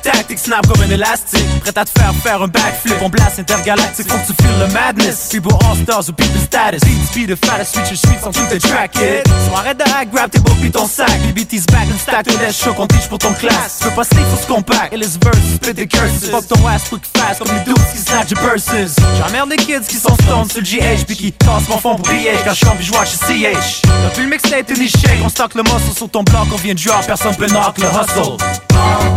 Tactics, 0.06 0.38
snap 0.38 0.64
comme 0.68 0.80
un 0.82 0.90
élastique. 0.90 1.44
Prêt 1.60 1.76
à 1.76 1.84
te 1.84 1.90
faire 1.98 2.14
faire 2.22 2.40
un 2.40 2.46
backflip, 2.46 2.94
on 3.02 3.08
blast 3.08 3.40
intergalactique. 3.40 4.08
Faut 4.08 4.18
que 4.18 4.26
tu 4.26 4.34
feel 4.40 4.56
le 4.60 4.72
madness. 4.72 5.30
People 5.32 5.52
all 5.66 5.76
stars 5.76 6.08
ou 6.08 6.12
people 6.12 6.40
status. 6.40 6.80
Beat 6.84 7.06
speed, 7.08 7.28
the 7.30 7.36
fattest, 7.44 7.74
switch 7.74 7.90
your 7.90 7.96
streets 7.98 8.24
on 8.24 8.30
tout 8.30 8.46
the 8.48 8.60
track, 8.60 8.92
kid. 8.92 9.26
So 9.26 9.56
arrête 9.56 9.78
de 9.78 9.82
hack, 9.82 10.10
grab 10.12 10.30
tes 10.30 10.38
beaux 10.38 10.54
puis 10.60 10.70
ton 10.70 10.86
sac. 10.86 11.10
BBT's 11.26 11.66
back 11.66 11.88
and 11.90 11.98
stack 11.98 12.26
to 12.26 12.38
that 12.38 12.52
show 12.52 12.72
qu'on 12.72 12.86
teach 12.86 13.08
pour 13.08 13.18
ton 13.18 13.32
classe. 13.34 13.80
Peux 13.82 13.90
pas 13.90 14.04
sleep 14.04 14.24
sur 14.28 14.38
ce 14.42 14.46
compact. 14.46 14.92
Et 14.92 14.96
les 14.96 15.06
verses, 15.06 15.56
split 15.56 15.74
the 15.74 15.88
curses. 15.88 16.30
Fuck 16.30 16.46
ton 16.46 16.68
ass 16.68 16.88
quick 16.88 17.02
fast 17.16 17.40
comme 17.40 17.52
les 17.52 17.64
dudes 17.64 17.90
qui 17.92 17.98
snatch 17.98 18.30
your 18.30 18.40
verses. 18.42 18.94
J'emmerde 19.18 19.50
des 19.50 19.56
kids 19.56 19.88
qui 19.88 19.96
sont 19.96 20.14
stoned 20.22 20.52
sur 20.52 20.60
le 20.60 20.66
GH 20.66 21.04
puis 21.04 21.16
qui 21.16 21.32
cassent 21.32 21.68
mon 21.68 21.78
fond 21.78 21.96
pour 21.96 22.06
BH 22.06 22.44
quand 22.44 22.54
je 22.54 22.64
puis 22.76 22.86
je 22.86 22.92
watch 22.92 23.10
le 23.12 23.26
CH. 23.26 23.82
Depuis 24.04 24.22
le 24.22 24.30
mixtape, 24.30 24.70
ni 24.78 24.88
shake, 24.88 25.18
on 25.24 25.28
stock 25.28 25.54
le 25.54 25.64
muscle 25.64 25.96
sur 25.96 26.08
ton 26.08 26.22
bloc, 26.22 26.46
on 26.52 26.56
vient 26.56 26.74
de 26.74 26.78
jouer, 26.78 26.92
personne 27.06 27.34
peut 27.34 27.48
knock 27.48 27.78
le 27.78 27.86
hustle. 27.86 28.36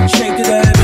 Shake 0.08 0.40
it 0.40 0.46
that 0.46 0.79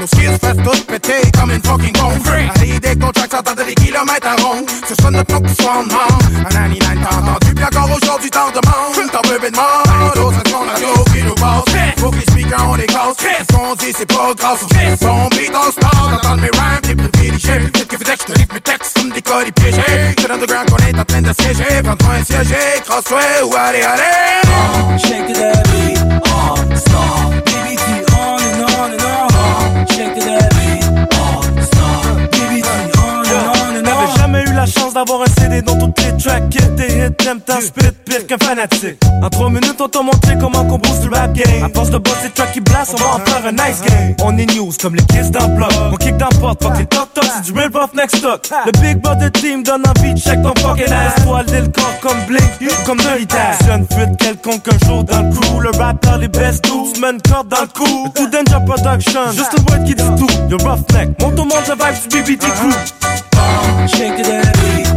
nos 0.00 0.06
skills 0.06 0.38
fassent 0.40 0.56
tout 0.56 0.84
péter 0.86 1.30
comme 1.38 1.50
une 1.50 1.62
fucking 1.62 1.92
bombe 1.92 2.26
À 2.26 3.12
track 3.12 3.30
s'entendre 3.30 3.66
des 3.66 3.74
kilomètres 3.74 4.26
à 4.26 4.42
rond 4.42 4.64
Ce 4.88 4.94
soit 4.94 5.10
notre 5.10 5.32
nom 5.34 5.40
qui 5.42 5.54
soit 5.54 5.72
en 5.72 5.84
Un 5.84 6.64
ani 6.64 6.78
nine 6.78 7.00
t'as 7.02 7.16
entendu 7.16 7.54
Puis 7.54 7.64
encore 7.64 7.90
aujourd'hui 7.90 8.30
t'en 8.30 8.48
demandes 8.48 9.10
T'en 9.12 9.28
veux 9.28 9.38
bien 9.38 9.50
demande 9.50 10.14
D'autres 10.14 11.12
qui 11.12 11.22
nous 11.22 11.34
passe 11.34 11.64
Faut 11.98 12.10
que 12.10 12.16
les 12.16 12.22
speakers 12.22 12.70
on 12.70 12.74
les 12.74 12.86
casse 12.86 13.16
Ce 13.18 13.54
qu'on 13.54 13.74
dit 13.74 13.92
c'est 13.96 14.06
pas 14.06 14.32
grâce 14.36 14.60
Son 15.00 15.28
beat 15.28 15.52
on 15.54 15.70
star 15.70 16.20
privilégié 17.30 17.70
Peut-être 17.70 17.88
que 17.88 17.96
que 17.96 18.22
je 18.28 18.32
te 18.32 18.38
livre 18.38 18.54
mes 18.54 18.60
textes 18.60 18.98
comme 18.98 19.10
des 19.10 19.22
colis 19.22 19.52
piégés 19.52 19.82
C'est 20.18 20.28
l'underground 20.28 20.70
qu'on 20.70 20.76
est 20.86 20.98
en 20.98 21.04
train 21.04 21.22
de 21.22 21.32
siéger 21.40 21.82
Prends-toi 21.82 22.08
un 22.14 22.80
Cross-toi 22.82 23.20
ou 23.44 23.54
allez 23.56 23.82
allez 23.82 24.40
Uh, 24.42 24.98
shake 24.98 25.28
beat, 25.28 25.98
uh, 25.98 26.76
stop. 26.76 27.32
BBT 27.46 27.86
on 28.12 28.40
and 28.40 28.62
on 28.62 28.92
and 28.92 29.02
on. 29.02 29.28
Uh, 29.30 29.86
shake 29.92 30.16
it 30.16 30.24
that 30.24 30.50
beat, 30.56 30.84
stop. 31.64 32.04
BBT 32.32 32.66
on 32.98 33.24
and 33.26 33.46
on 33.46 33.76
and 33.76 33.84
J'avais 33.86 34.12
on. 34.12 34.16
jamais 34.16 34.42
eu 34.42 34.52
la 34.54 34.66
chance 34.66 34.79
d'avoir 35.04 35.22
un 35.22 35.40
CD 35.40 35.62
dans 35.62 35.78
toutes 35.78 35.98
les 36.02 36.16
tracks 36.22 36.48
qui 36.50 36.58
étaient 36.58 36.88
hits. 36.88 37.06
hit, 37.06 37.16
t'aimes 37.16 37.40
ta 37.40 37.60
spit, 37.60 37.86
pire 38.04 38.26
qu'un 38.26 38.36
fanatique. 38.36 39.00
En 39.22 39.30
trois 39.30 39.48
minutes, 39.48 39.80
on 39.80 39.88
t'a 39.88 40.02
montré 40.02 40.36
comment 40.38 40.64
qu'on 40.64 40.78
booste 40.78 41.04
le 41.04 41.16
rap 41.16 41.32
game. 41.32 41.64
À 41.64 41.68
force 41.74 41.90
de 41.90 41.98
bosser 41.98 42.28
track 42.34 42.52
qui 42.52 42.60
blast, 42.60 42.94
on 42.94 42.96
va 42.98 43.14
en 43.14 43.18
faire 43.24 43.46
un 43.46 43.52
nice 43.52 43.80
game. 43.86 44.14
On 44.22 44.36
est 44.36 44.54
news 44.54 44.72
comme 44.80 44.96
les 44.96 45.04
kids 45.04 45.30
le 45.32 45.56
bloc. 45.56 45.72
On 45.92 45.96
kick 45.96 46.16
dans 46.18 46.28
le 46.30 46.38
porte, 46.38 46.62
fuck 46.62 46.76
les 46.78 46.84
toc 46.84 47.14
toc, 47.14 47.24
c'est 47.24 47.50
du 47.50 47.58
real 47.58 47.70
buff 47.70 47.94
next 47.94 48.16
stock. 48.16 48.42
Le 48.66 48.72
big 48.80 49.00
brother 49.00 49.32
team 49.32 49.62
donne 49.62 49.82
envie 49.88 50.20
check 50.20 50.42
ton 50.42 50.52
fucking 50.60 50.92
ass. 50.92 51.14
Laisse-toi 51.16 51.42
le 51.44 51.68
corps 51.68 52.00
comme 52.02 52.20
Blink, 52.26 52.84
comme 52.84 52.98
Dirty 52.98 53.26
Taz. 53.26 53.58
Jeune 53.66 53.86
fuite 53.94 54.16
quelconque 54.18 54.68
un 54.68 54.86
jour 54.86 55.04
dans 55.04 55.22
le 55.22 55.34
crew. 55.34 55.60
Le 55.60 55.70
rap 55.78 56.04
les 56.20 56.28
best 56.28 56.66
mets 57.00 57.10
une 57.10 57.22
corde 57.22 57.48
dans 57.48 57.62
le 57.62 57.68
cou. 57.68 58.08
Tout 58.14 58.26
Danger 58.26 58.64
Production, 58.66 59.32
juste 59.32 59.54
un 59.58 59.72
word 59.72 59.84
qui 59.86 59.94
dit 59.94 60.04
tout. 60.18 60.28
Yo 60.50 60.58
roughneck, 60.58 61.18
monte 61.20 61.38
au 61.38 61.44
monde, 61.44 61.64
le 61.68 62.08
du 62.10 62.22
BBT 62.22 62.44
crew. 62.44 62.74
Shake 63.88 64.22
that 64.22 64.52
beat, 64.60 64.89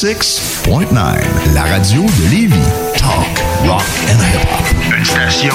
96.9, 0.00 1.54
la 1.54 1.62
radio 1.64 2.02
de 2.02 2.30
Lévis. 2.30 2.89
Talk, 3.10 3.26
rock 3.66 3.82
and 4.08 4.20
hip-hop. 4.20 4.96
Une 4.96 5.04
station 5.04 5.54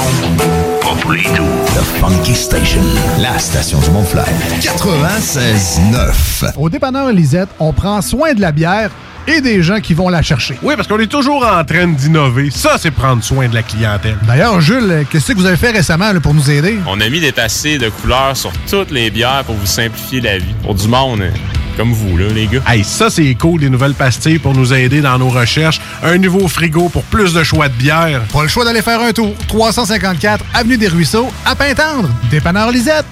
pas 0.81 0.93
pour 0.99 1.13
les 1.13 1.23
doux. 1.23 1.47
The 1.73 1.83
Funky 2.01 2.35
Station, 2.35 2.81
la 3.17 3.39
station 3.39 3.79
du 3.79 3.91
Mont-Flair. 3.91 4.27
96.9. 4.59 6.51
Au 6.57 6.69
dépanneur 6.69 7.13
Lisette, 7.13 7.47
on 7.59 7.71
prend 7.71 8.01
soin 8.01 8.33
de 8.33 8.41
la 8.41 8.51
bière 8.51 8.89
et 9.27 9.39
des 9.39 9.63
gens 9.63 9.79
qui 9.79 9.93
vont 9.93 10.09
la 10.09 10.21
chercher. 10.21 10.57
Oui, 10.63 10.75
parce 10.75 10.89
qu'on 10.89 10.99
est 10.99 11.07
toujours 11.07 11.45
en 11.45 11.63
train 11.63 11.87
d'innover. 11.87 12.49
Ça, 12.51 12.75
c'est 12.77 12.91
prendre 12.91 13.23
soin 13.23 13.47
de 13.47 13.55
la 13.55 13.63
clientèle. 13.63 14.17
D'ailleurs, 14.27 14.59
Jules, 14.59 15.05
qu'est-ce 15.09 15.31
que 15.31 15.37
vous 15.37 15.45
avez 15.45 15.55
fait 15.55 15.71
récemment 15.71 16.11
là, 16.11 16.19
pour 16.19 16.33
nous 16.33 16.51
aider? 16.51 16.77
On 16.87 16.99
a 16.99 17.07
mis 17.09 17.21
des 17.21 17.31
tassés 17.31 17.77
de 17.77 17.87
couleurs 17.87 18.35
sur 18.35 18.51
toutes 18.69 18.91
les 18.91 19.09
bières 19.09 19.43
pour 19.45 19.55
vous 19.55 19.65
simplifier 19.65 20.19
la 20.19 20.37
vie. 20.39 20.53
Pour 20.61 20.75
du 20.75 20.89
monde 20.89 21.21
euh, 21.21 21.29
comme 21.75 21.91
vous, 21.93 22.17
là, 22.17 22.27
les 22.29 22.47
gars. 22.47 22.61
Hey, 22.67 22.83
ça, 22.83 23.09
c'est 23.09 23.33
cool, 23.35 23.61
des 23.61 23.69
nouvelles 23.69 23.93
pastilles 23.93 24.39
pour 24.39 24.53
nous 24.53 24.73
aider 24.73 25.01
dans 25.01 25.17
nos 25.17 25.29
recherches. 25.29 25.79
Un 26.03 26.17
nouveau 26.17 26.47
frigo 26.47 26.89
pour 26.89 27.03
plus 27.03 27.33
de 27.33 27.43
choix 27.43 27.67
de 27.67 27.73
bière. 27.73 28.21
Pas 28.33 28.43
le 28.43 28.47
choix 28.47 28.65
d'aller 28.65 28.81
faire 28.81 29.01
un 29.01 29.11
tour. 29.11 29.33
354 29.47 30.43
Avenue 30.53 30.77
des 30.77 30.87
Ruisseaux, 30.87 31.29
à 31.45 31.55
Pintendre. 31.55 32.09
Dépanneur 32.29 32.71
Lisette. 32.71 33.05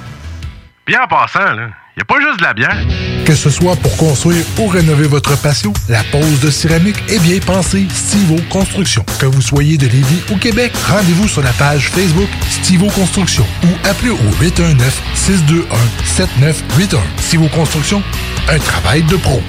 Bien 0.86 1.02
en 1.04 1.08
passant, 1.08 1.54
là, 1.54 1.70
y 1.98 2.02
a 2.02 2.06
pas 2.06 2.20
juste 2.20 2.40
de 2.40 2.44
la 2.44 2.54
bière. 2.54 2.78
Que 3.26 3.34
ce 3.36 3.50
soit 3.50 3.76
pour 3.78 3.96
construire 3.98 4.46
ou 4.60 4.68
rénover 4.68 5.08
votre 5.08 5.36
patio, 5.42 5.74
la 5.90 6.04
pose 6.06 6.40
de 6.42 6.50
céramique 6.50 6.98
est 7.10 7.20
bien 7.20 7.40
pensée 7.40 7.86
Stivo 7.94 8.38
Construction. 8.50 9.06
Que 9.20 9.26
vous 9.26 9.42
soyez 9.42 9.78
de 9.78 9.88
Lévis 9.88 10.22
ou 10.32 10.38
Québec, 10.38 10.72
rendez-vous 10.88 11.28
sur 11.28 11.42
la 11.42 11.52
page 11.54 11.90
Facebook 11.90 12.30
Stivo 12.50 12.88
Construction 12.88 13.46
ou 13.64 13.68
appelez 13.88 14.12
au 14.12 14.18
819-621-7981. 14.42 17.00
Stivo 17.20 17.48
Construction, 17.50 18.02
un 18.50 18.60
travail 18.60 19.04
de 19.04 19.18
pro. 19.18 19.42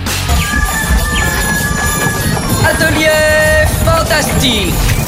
Atelier 2.64 3.08
fantastique. 3.84 4.93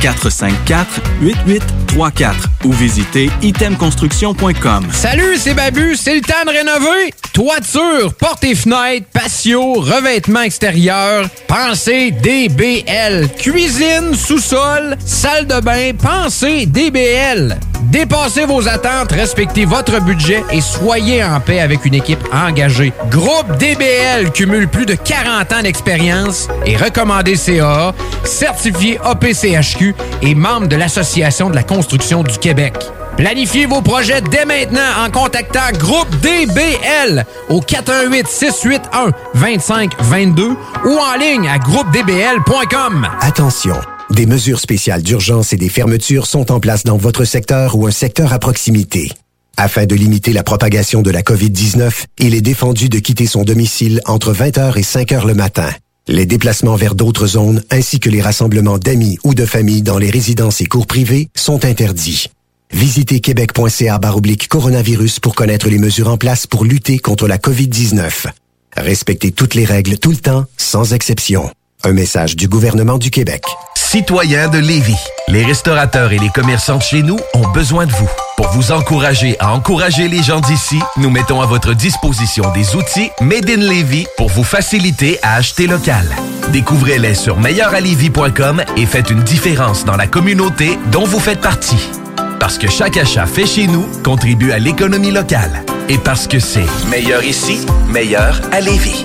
418-454-8834 0.00 2.34
ou 2.64 2.72
visitez 2.72 3.30
itemconstruction.com. 3.42 4.86
Salut, 4.92 5.36
c'est 5.38 5.54
Babu, 5.54 5.96
c'est 5.96 6.14
le 6.14 6.20
temps 6.20 6.44
de 6.44 6.50
rénover. 6.50 7.12
Toiture, 7.32 8.14
portes 8.14 8.44
et 8.44 8.54
fenêtres, 8.54 9.06
patio, 9.12 9.74
revêtement 9.74 10.42
extérieur, 10.42 11.28
pensez 11.46 12.10
DBL. 12.10 13.28
Cuisine, 13.38 14.14
sous-sol, 14.14 14.96
salle 15.04 15.46
de 15.46 15.60
bain, 15.60 15.92
pensez 16.00 16.66
DBL. 16.66 17.58
Dépassez 17.82 18.46
vos 18.46 18.66
attentes, 18.68 19.12
respectez 19.12 19.64
votre 19.64 20.00
budget 20.00 20.42
et 20.50 20.60
soyez 20.60 21.22
en 21.22 21.40
paix 21.40 21.60
avec 21.60 21.84
une 21.84 21.94
équipe 21.94 22.18
engagée. 22.32 22.92
Groupe 23.10 23.56
DBL 23.58 24.32
cumule 24.32 24.68
plus 24.68 24.86
de 24.86 24.94
40 24.94 25.52
ans 25.52 25.62
d'expérience 25.62 26.48
et 26.64 26.76
recommandé 26.76 27.36
CAA, 27.36 27.94
certifié 28.24 28.98
APCHQ 29.04 29.85
et 30.22 30.34
membre 30.34 30.68
de 30.68 30.76
l'Association 30.76 31.50
de 31.50 31.54
la 31.54 31.62
construction 31.62 32.22
du 32.22 32.38
Québec. 32.38 32.74
Planifiez 33.16 33.64
vos 33.64 33.80
projets 33.80 34.20
dès 34.20 34.44
maintenant 34.44 34.82
en 34.98 35.10
contactant 35.10 35.72
Groupe 35.78 36.08
DBL 36.20 37.24
au 37.48 37.60
418 37.60 38.26
681 38.28 39.12
2522 39.34 40.48
ou 40.84 40.98
en 40.98 41.18
ligne 41.18 41.48
à 41.48 41.58
groupedbl.com. 41.58 43.08
Attention, 43.20 43.76
des 44.10 44.26
mesures 44.26 44.60
spéciales 44.60 45.02
d'urgence 45.02 45.54
et 45.54 45.56
des 45.56 45.70
fermetures 45.70 46.26
sont 46.26 46.52
en 46.52 46.60
place 46.60 46.84
dans 46.84 46.98
votre 46.98 47.24
secteur 47.24 47.76
ou 47.76 47.86
un 47.86 47.90
secteur 47.90 48.34
à 48.34 48.38
proximité. 48.38 49.10
Afin 49.56 49.86
de 49.86 49.94
limiter 49.94 50.34
la 50.34 50.42
propagation 50.42 51.00
de 51.00 51.10
la 51.10 51.22
COVID-19, 51.22 52.04
il 52.18 52.34
est 52.34 52.42
défendu 52.42 52.90
de 52.90 52.98
quitter 52.98 53.26
son 53.26 53.42
domicile 53.42 54.02
entre 54.04 54.34
20h 54.34 54.76
et 54.76 54.82
5h 54.82 55.26
le 55.26 55.32
matin. 55.32 55.70
Les 56.08 56.24
déplacements 56.24 56.76
vers 56.76 56.94
d'autres 56.94 57.26
zones 57.26 57.64
ainsi 57.70 57.98
que 57.98 58.08
les 58.08 58.22
rassemblements 58.22 58.78
d'amis 58.78 59.18
ou 59.24 59.34
de 59.34 59.44
familles 59.44 59.82
dans 59.82 59.98
les 59.98 60.10
résidences 60.10 60.60
et 60.60 60.66
cours 60.66 60.86
privés 60.86 61.28
sont 61.34 61.64
interdits. 61.64 62.28
Visitez 62.72 63.20
québec.ca 63.20 63.98
coronavirus 64.48 65.20
pour 65.20 65.34
connaître 65.34 65.68
les 65.68 65.78
mesures 65.78 66.08
en 66.08 66.16
place 66.16 66.46
pour 66.46 66.64
lutter 66.64 66.98
contre 66.98 67.26
la 67.26 67.38
COVID-19. 67.38 68.26
Respectez 68.76 69.32
toutes 69.32 69.54
les 69.54 69.64
règles 69.64 69.98
tout 69.98 70.10
le 70.10 70.16
temps, 70.16 70.44
sans 70.56 70.92
exception. 70.92 71.50
Un 71.84 71.92
message 71.92 72.36
du 72.36 72.48
gouvernement 72.48 72.98
du 72.98 73.10
Québec. 73.10 73.44
Citoyens 73.76 74.48
de 74.48 74.58
Lévis, 74.58 74.96
les 75.28 75.44
restaurateurs 75.44 76.12
et 76.12 76.18
les 76.18 76.30
commerçants 76.30 76.78
de 76.78 76.82
chez 76.82 77.02
nous 77.02 77.18
ont 77.34 77.48
besoin 77.52 77.86
de 77.86 77.92
vous. 77.92 78.08
Pour 78.36 78.48
vous 78.48 78.72
encourager 78.72 79.36
à 79.38 79.52
encourager 79.54 80.08
les 80.08 80.22
gens 80.22 80.40
d'ici, 80.40 80.78
nous 80.96 81.10
mettons 81.10 81.40
à 81.40 81.46
votre 81.46 81.74
disposition 81.74 82.50
des 82.52 82.74
outils 82.74 83.10
Made 83.20 83.48
in 83.48 83.56
Lévis 83.56 84.06
pour 84.16 84.28
vous 84.28 84.42
faciliter 84.42 85.18
à 85.22 85.36
acheter 85.36 85.66
local. 85.66 86.06
Découvrez-les 86.50 87.14
sur 87.14 87.38
meilleuralevis.com 87.38 88.64
et 88.76 88.86
faites 88.86 89.10
une 89.10 89.22
différence 89.22 89.84
dans 89.84 89.96
la 89.96 90.06
communauté 90.08 90.78
dont 90.90 91.04
vous 91.04 91.20
faites 91.20 91.40
partie. 91.40 91.88
Parce 92.40 92.58
que 92.58 92.68
chaque 92.68 92.96
achat 92.96 93.26
fait 93.26 93.46
chez 93.46 93.66
nous 93.68 93.86
contribue 94.02 94.50
à 94.50 94.58
l'économie 94.58 95.12
locale. 95.12 95.64
Et 95.88 95.98
parce 95.98 96.26
que 96.26 96.40
c'est 96.40 96.66
meilleur 96.90 97.22
ici, 97.22 97.64
meilleur 97.88 98.40
à 98.50 98.60
Lévis. 98.60 99.04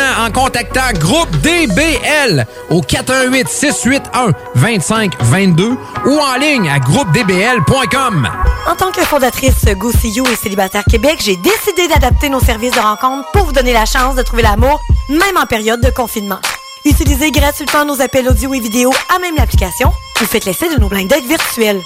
en 0.19 0.31
contactant 0.31 0.91
Groupe 0.99 1.29
DBL 1.37 2.45
au 2.69 2.81
418 2.81 3.47
681 3.47 4.31
2522 4.55 5.77
ou 6.05 6.19
en 6.19 6.35
ligne 6.37 6.69
à 6.69 6.79
groupedbl.com. 6.79 8.29
En 8.67 8.75
tant 8.75 8.91
que 8.91 9.01
fondatrice 9.01 9.65
Go 9.77 9.91
et 9.91 10.35
Célibataire 10.35 10.83
Québec, 10.89 11.19
j'ai 11.23 11.35
décidé 11.37 11.87
d'adapter 11.87 12.29
nos 12.29 12.39
services 12.39 12.73
de 12.73 12.79
rencontre 12.79 13.29
pour 13.31 13.45
vous 13.45 13.51
donner 13.51 13.73
la 13.73 13.85
chance 13.85 14.15
de 14.15 14.21
trouver 14.21 14.43
l'amour, 14.43 14.79
même 15.09 15.37
en 15.37 15.45
période 15.45 15.81
de 15.81 15.89
confinement. 15.89 16.39
Utilisez 16.85 17.31
gratuitement 17.31 17.85
nos 17.85 18.01
appels 18.01 18.27
audio 18.27 18.53
et 18.53 18.59
vidéo 18.59 18.91
à 19.13 19.19
même 19.19 19.35
l'application 19.35 19.91
ou 20.21 20.25
faites 20.25 20.45
l'essai 20.45 20.73
de 20.73 20.79
nos 20.79 20.89
blind 20.89 21.09
dates 21.09 21.25
virtuels. 21.25 21.81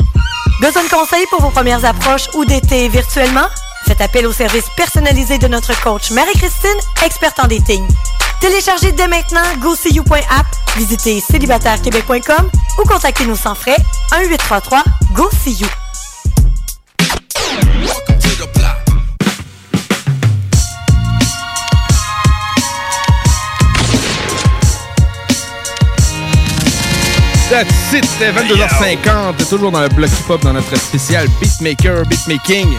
Besoin 0.61 0.83
de 0.83 0.89
conseils 0.89 1.25
pour 1.29 1.41
vos 1.41 1.49
premières 1.49 1.83
approches 1.85 2.29
ou 2.33 2.45
d'été 2.45 2.87
virtuellement? 2.87 3.47
Faites 3.87 4.01
appel 4.01 4.25
au 4.25 4.33
service 4.33 4.65
personnalisé 4.75 5.37
de 5.37 5.47
notre 5.47 5.79
coach 5.81 6.09
Marie-Christine, 6.11 6.77
experte 7.05 7.39
en 7.39 7.47
dating. 7.47 7.85
Téléchargez 8.41 8.91
dès 8.91 9.07
maintenant 9.07 9.43
GoSeeYou.app, 9.59 10.45
visitez 10.75 11.21
célibatairequebec.com 11.21 12.49
ou 12.79 12.87
contactez-nous 12.87 13.35
sans 13.35 13.53
frais 13.55 13.77
1-833-GO-SEE-YOU. 14.11 15.67
That's 27.51 27.93
it, 27.93 28.03
22h50, 28.19 29.47
toujours 29.47 29.71
dans 29.71 29.81
le 29.81 29.89
bloc 29.89 30.09
hip-hop 30.09 30.41
dans 30.41 30.53
notre 30.53 30.75
spécial 30.77 31.27
Beatmaker, 31.39 32.03
Beatmaking, 32.07 32.75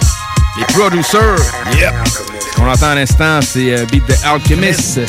les 0.59 0.65
producers. 0.67 1.37
Yep. 1.79 1.95
Ce 2.51 2.57
qu'on 2.57 2.69
entend 2.71 2.91
à 2.91 2.95
l'instant, 2.95 3.41
c'est 3.43 3.73
euh, 3.77 3.85
Beat 3.87 4.07
the 4.07 4.17
Alchemist. 4.25 5.01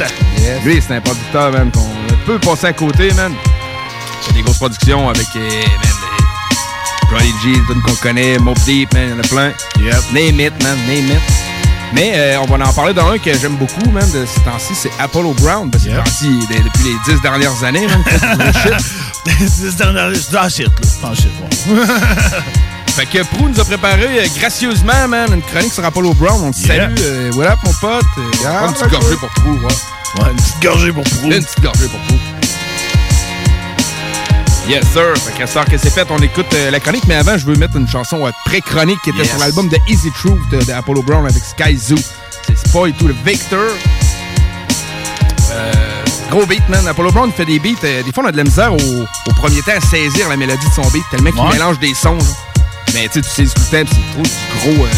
Lui, 0.66 0.82
c'est 0.86 0.96
un 0.96 1.02
producteur, 1.02 1.52
man, 1.52 1.72
qu'on 1.72 2.16
peut 2.26 2.40
passer 2.40 2.68
à 2.68 2.74
côté, 2.74 3.12
man. 3.14 3.34
Il 3.34 4.28
fait 4.28 4.34
des 4.34 4.42
grosses 4.42 4.58
productions 4.58 5.10
avec, 5.10 5.28
euh, 5.36 5.40
man, 5.40 5.92
des 7.02 7.08
Prodigy, 7.08 7.54
tunes 7.68 7.82
qu'on 7.86 7.96
connaît, 7.96 8.38
Mob 8.40 8.58
Deep, 8.66 8.94
man, 8.94 9.04
il 9.08 9.10
y 9.12 9.14
en 9.14 9.20
a 9.20 9.28
plein. 9.28 9.52
Yep. 9.80 10.04
Name 10.14 10.40
it, 10.48 10.64
man, 10.64 10.78
name 10.88 11.08
it. 11.10 11.22
Mais 11.94 12.12
euh, 12.16 12.40
on 12.42 12.46
va 12.46 12.68
en 12.68 12.74
parler 12.74 12.94
d'un 12.94 13.18
que 13.18 13.34
j'aime 13.34 13.56
beaucoup, 13.56 13.90
man, 13.92 14.04
de 14.12 14.26
ce 14.26 14.40
temps-ci, 14.42 14.74
c'est 14.76 14.92
Apollo 15.00 15.34
Brown. 15.40 15.72
Parce 15.72 15.86
que 15.86 15.90
Yep. 15.90 16.00
ce 16.06 16.10
temps-ci, 16.10 16.30
de- 16.48 16.64
depuis 16.64 16.84
les 16.84 17.14
dix 17.14 17.22
dernières 17.22 17.64
années, 17.64 17.88
man, 17.88 18.04
c'est 18.06 18.62
shit. 19.72 19.78
Dans 19.80 20.08
le 20.10 20.14
shit, 20.16 20.32
là. 20.34 20.50
Dans 21.02 21.16
shit, 21.16 21.32
ouais. 21.70 21.78
Fait 22.98 23.06
que 23.06 23.24
Prou 23.26 23.48
nous 23.48 23.60
a 23.60 23.64
préparé 23.64 24.08
euh, 24.22 24.26
gracieusement, 24.40 25.08
man, 25.08 25.32
une 25.32 25.42
chronique 25.44 25.72
sur 25.72 25.86
Apollo 25.86 26.14
Brown. 26.16 26.42
On 26.44 26.52
te 26.52 26.58
Yeah. 26.58 26.68
salue. 26.90 26.96
Euh, 27.02 27.30
voilà, 27.34 27.56
mon 27.64 27.72
pote. 27.74 28.04
Euh, 28.18 28.22
prends 28.44 28.68
une 28.70 28.74
petite 28.74 28.90
gorgée 28.90 29.16
pour 29.18 29.30
Prou, 29.30 29.52
ouais. 29.52 30.24
Ouais, 30.24 30.32
une 30.32 30.38
petite 30.38 30.62
gorgée 30.64 30.92
pour 30.92 31.04
Prou. 31.04 31.26
Une 31.26 31.44
petite 31.44 31.62
gorgée 31.62 31.86
pour 31.88 32.00
Prou. 32.00 32.16
Yes, 34.68 34.84
sir. 34.92 35.14
Fait 35.16 35.32
qu'à 35.38 35.46
ce 35.48 35.54
temps 35.54 35.64
que 35.64 35.78
c'est 35.78 35.92
fait, 35.92 36.08
on 36.10 36.18
écoute 36.18 36.48
euh, 36.56 36.72
la 36.72 36.80
chronique. 36.80 37.04
Mais 37.08 37.16
avant, 37.16 37.38
je 37.38 37.46
veux 37.46 37.56
mettre 37.56 37.76
une 37.78 37.88
chanson 37.88 38.26
euh, 38.26 38.32
pré-chronique 38.46 39.00
qui 39.04 39.12
était 39.12 39.20
Yes. 39.20 39.30
sur 39.30 39.38
l'album 39.40 39.70
de 39.70 39.78
Easy 39.88 40.12
Truth 40.12 40.40
de, 40.52 40.64
de 40.64 40.72
Apollo 40.72 41.04
Brown 41.04 41.26
avec 41.28 41.44
Sky 41.44 41.78
Zoo. 41.78 41.96
C'est 42.48 42.58
Spoil 42.68 42.94
to 42.94 43.08
the 43.10 43.16
Victor. 43.24 43.60
Euh, 45.52 45.72
gros 46.32 46.46
beat, 46.48 46.68
man. 46.68 46.86
Apollo 46.88 47.12
Brown 47.12 47.32
fait 47.32 47.46
des 47.46 47.60
beats. 47.60 47.80
des 47.82 48.12
fois, 48.12 48.24
on 48.24 48.28
a 48.28 48.32
de 48.32 48.38
la 48.38 48.44
misère 48.44 48.74
au, 48.74 48.78
au 48.78 49.34
premier 49.36 49.62
temps 49.62 49.74
à 49.78 49.82
saisir 49.82 50.28
la 50.30 50.36
mélodie 50.36 50.68
de 50.68 50.74
son 50.74 50.90
beat, 50.90 51.04
tellement 51.12 51.30
qu'il 51.32 51.40
Ouais. 51.42 51.54
mélange 51.54 51.78
des 51.80 51.94
sons. 51.94 52.18
genre. 52.20 52.47
Mais 52.94 53.08
tu 53.08 53.22
sais, 53.22 53.22
tu 53.22 53.30
sais 53.30 53.54
tout 53.54 53.62
le 53.72 53.86
temps, 53.86 53.92
c'est 53.92 54.14
trop 54.14 54.24
du 54.24 54.76
gros 54.76 54.86
euh, 54.86 54.90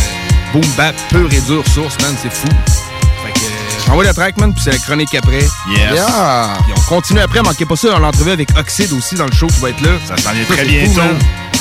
boom 0.53 0.65
bap 0.77 0.95
pur 1.09 1.31
et 1.31 1.41
dur 1.41 1.63
source, 1.73 1.97
man. 2.01 2.15
C'est 2.21 2.31
fou. 2.31 2.47
Fait 2.47 3.31
que 3.33 3.39
euh, 3.39 3.85
j'envoie 3.85 4.03
le 4.03 4.13
track, 4.13 4.37
man, 4.37 4.53
puis 4.53 4.63
c'est 4.63 4.71
la 4.71 4.77
chronique 4.77 5.13
après. 5.15 5.41
Yes. 5.69 5.93
Yeah. 5.93 6.53
Puis 6.63 6.73
on 6.75 6.81
continue 6.81 7.19
après. 7.19 7.41
Manquez 7.41 7.65
pas 7.65 7.75
ça 7.75 7.89
dans 7.89 7.99
l'entrevue 7.99 8.31
avec 8.31 8.49
Oxide 8.57 8.93
aussi 8.93 9.15
dans 9.15 9.25
le 9.25 9.33
show 9.33 9.47
qui 9.47 9.59
va 9.59 9.69
être 9.69 9.81
là. 9.81 9.91
Ça 10.07 10.17
s'en 10.17 10.29
Ça, 10.29 10.53
très 10.55 10.65
bientôt. 10.65 11.01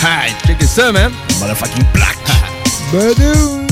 Hey, 0.00 0.32
check 0.46 0.62
ça, 0.62 0.92
man. 0.92 1.12
Motherfucking 1.40 1.84
black. 1.92 2.18
Badou. 2.92 3.67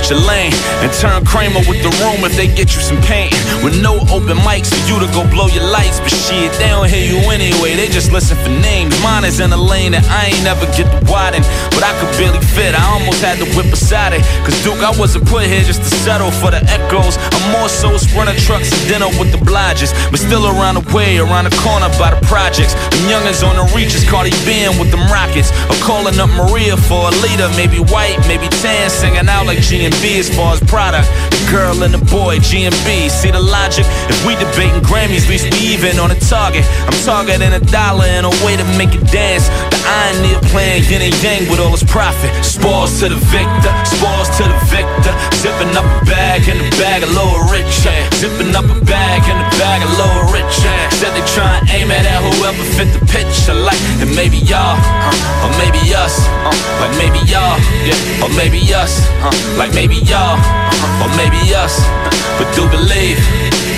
Out 0.00 0.10
your 0.10 0.18
lane 0.20 0.69
and 0.80 0.92
turn 0.96 1.24
Kramer 1.24 1.60
with 1.68 1.84
the 1.84 1.92
room 2.00 2.24
if 2.24 2.32
they 2.36 2.48
get 2.48 2.72
you 2.72 2.80
some 2.80 3.00
pain. 3.04 3.28
With 3.60 3.76
no 3.80 4.00
open 4.08 4.40
mics 4.40 4.72
for 4.72 4.80
you 4.88 4.96
to 4.96 5.08
go 5.12 5.28
blow 5.28 5.46
your 5.52 5.68
lights. 5.68 6.00
But 6.00 6.10
shit, 6.10 6.52
they 6.56 6.72
don't 6.72 6.88
hear 6.88 7.04
you 7.04 7.20
anyway, 7.28 7.76
they 7.76 7.88
just 7.88 8.12
listen 8.12 8.36
for 8.40 8.48
names. 8.64 8.96
Mine 9.04 9.24
is 9.24 9.40
in 9.40 9.52
a 9.52 9.60
lane 9.60 9.92
that 9.92 10.04
I 10.08 10.32
ain't 10.32 10.44
never 10.44 10.64
get 10.72 10.88
to 10.88 11.00
widen. 11.04 11.44
But 11.76 11.84
I 11.84 11.92
could 12.00 12.08
barely 12.16 12.40
fit, 12.40 12.72
I 12.72 12.84
almost 12.96 13.20
had 13.20 13.36
to 13.44 13.46
whip 13.52 13.68
beside 13.68 14.16
it. 14.16 14.24
Cause 14.44 14.56
Duke, 14.64 14.80
I 14.80 14.92
wasn't 14.96 15.28
put 15.28 15.44
here 15.44 15.60
just 15.60 15.84
to 15.84 15.90
settle 16.00 16.32
for 16.32 16.50
the 16.50 16.64
echoes. 16.64 17.20
I'm 17.20 17.44
more 17.52 17.68
so 17.68 18.00
sprinter 18.00 18.36
trucks 18.40 18.72
and 18.72 18.82
dinner 18.88 19.10
with 19.20 19.36
the 19.36 19.40
blodges. 19.44 19.92
But 20.08 20.20
still 20.20 20.48
around 20.48 20.80
the 20.80 20.84
way, 20.96 21.20
around 21.20 21.44
the 21.44 21.54
corner 21.60 21.92
by 22.00 22.16
the 22.16 22.20
projects. 22.24 22.72
Them 22.96 23.04
youngins 23.12 23.44
on 23.44 23.60
the 23.60 23.68
reaches, 23.76 24.08
Cardi 24.08 24.32
B 24.48 24.64
in 24.64 24.80
with 24.80 24.88
them 24.88 25.04
rockets. 25.12 25.52
Or 25.68 25.76
calling 25.84 26.16
up 26.16 26.32
Maria 26.32 26.76
for 26.88 27.12
a 27.12 27.12
leader, 27.20 27.52
maybe 27.52 27.84
white, 27.92 28.16
maybe 28.24 28.48
tan, 28.64 28.88
singing 28.88 29.28
out 29.28 29.44
like 29.44 29.60
G&B 29.60 30.16
as 30.16 30.32
far 30.32 30.56
as 30.56 30.60
The 30.70 31.48
girl 31.50 31.82
and 31.82 31.92
the 31.92 31.98
boy, 32.14 32.38
G&B. 32.38 33.08
See 33.08 33.32
the 33.32 33.40
logic? 33.42 33.84
If 34.06 34.24
we 34.24 34.36
debating 34.36 34.80
Grammys, 34.86 35.24
at 35.24 35.28
least 35.28 35.50
we 35.50 35.74
even 35.74 35.98
on 35.98 36.12
a 36.12 36.20
target. 36.30 36.64
I'm 36.86 36.94
targeting 37.02 37.52
a 37.52 37.58
dollar 37.58 38.04
and 38.04 38.24
a 38.24 38.30
way 38.46 38.56
to 38.56 38.62
make 38.78 38.94
it 38.94 39.02
dance. 39.10 39.50
Irony 39.86 40.34
of 40.36 40.42
playing 40.52 40.84
yin 40.88 41.02
and 41.02 41.16
yang 41.22 41.48
with 41.50 41.60
all 41.60 41.72
its 41.72 41.84
profit. 41.84 42.30
Spoils 42.44 43.00
to 43.00 43.08
the 43.08 43.20
victor, 43.32 43.72
spoils 43.84 44.28
to 44.36 44.44
the 44.44 44.58
victor. 44.68 45.12
Zipping 45.40 45.72
up 45.76 45.86
a 45.86 46.04
bag 46.04 46.48
in 46.48 46.58
the 46.58 46.70
bag 46.76 47.02
a 47.02 47.10
little 47.10 47.40
richer. 47.48 47.94
Zipping 48.16 48.54
up 48.56 48.66
a 48.68 48.78
bag 48.84 49.20
in 49.28 49.36
the 49.36 49.48
bag 49.56 49.80
a 49.82 49.90
little 49.96 50.24
richer. 50.32 50.76
Said 50.96 51.12
they 51.16 51.24
try 51.32 51.58
and 51.58 51.66
aim 51.70 51.90
at 51.90 52.04
whoever 52.20 52.64
fit 52.76 52.90
the 52.92 53.02
picture. 53.06 53.54
Like, 53.54 53.80
and 54.02 54.12
maybe 54.14 54.38
y'all, 54.44 54.76
or 55.44 55.50
maybe 55.56 55.80
us, 55.94 56.16
like 56.80 56.94
maybe 57.00 57.20
y'all, 57.28 57.56
yeah, 57.86 58.24
or 58.24 58.30
maybe 58.36 58.60
us, 58.74 59.00
like 59.56 59.72
maybe 59.74 59.96
y'all, 60.04 60.36
or 61.00 61.10
maybe 61.16 61.40
us. 61.54 61.80
But 62.38 62.48
do 62.56 62.68
believe 62.68 63.18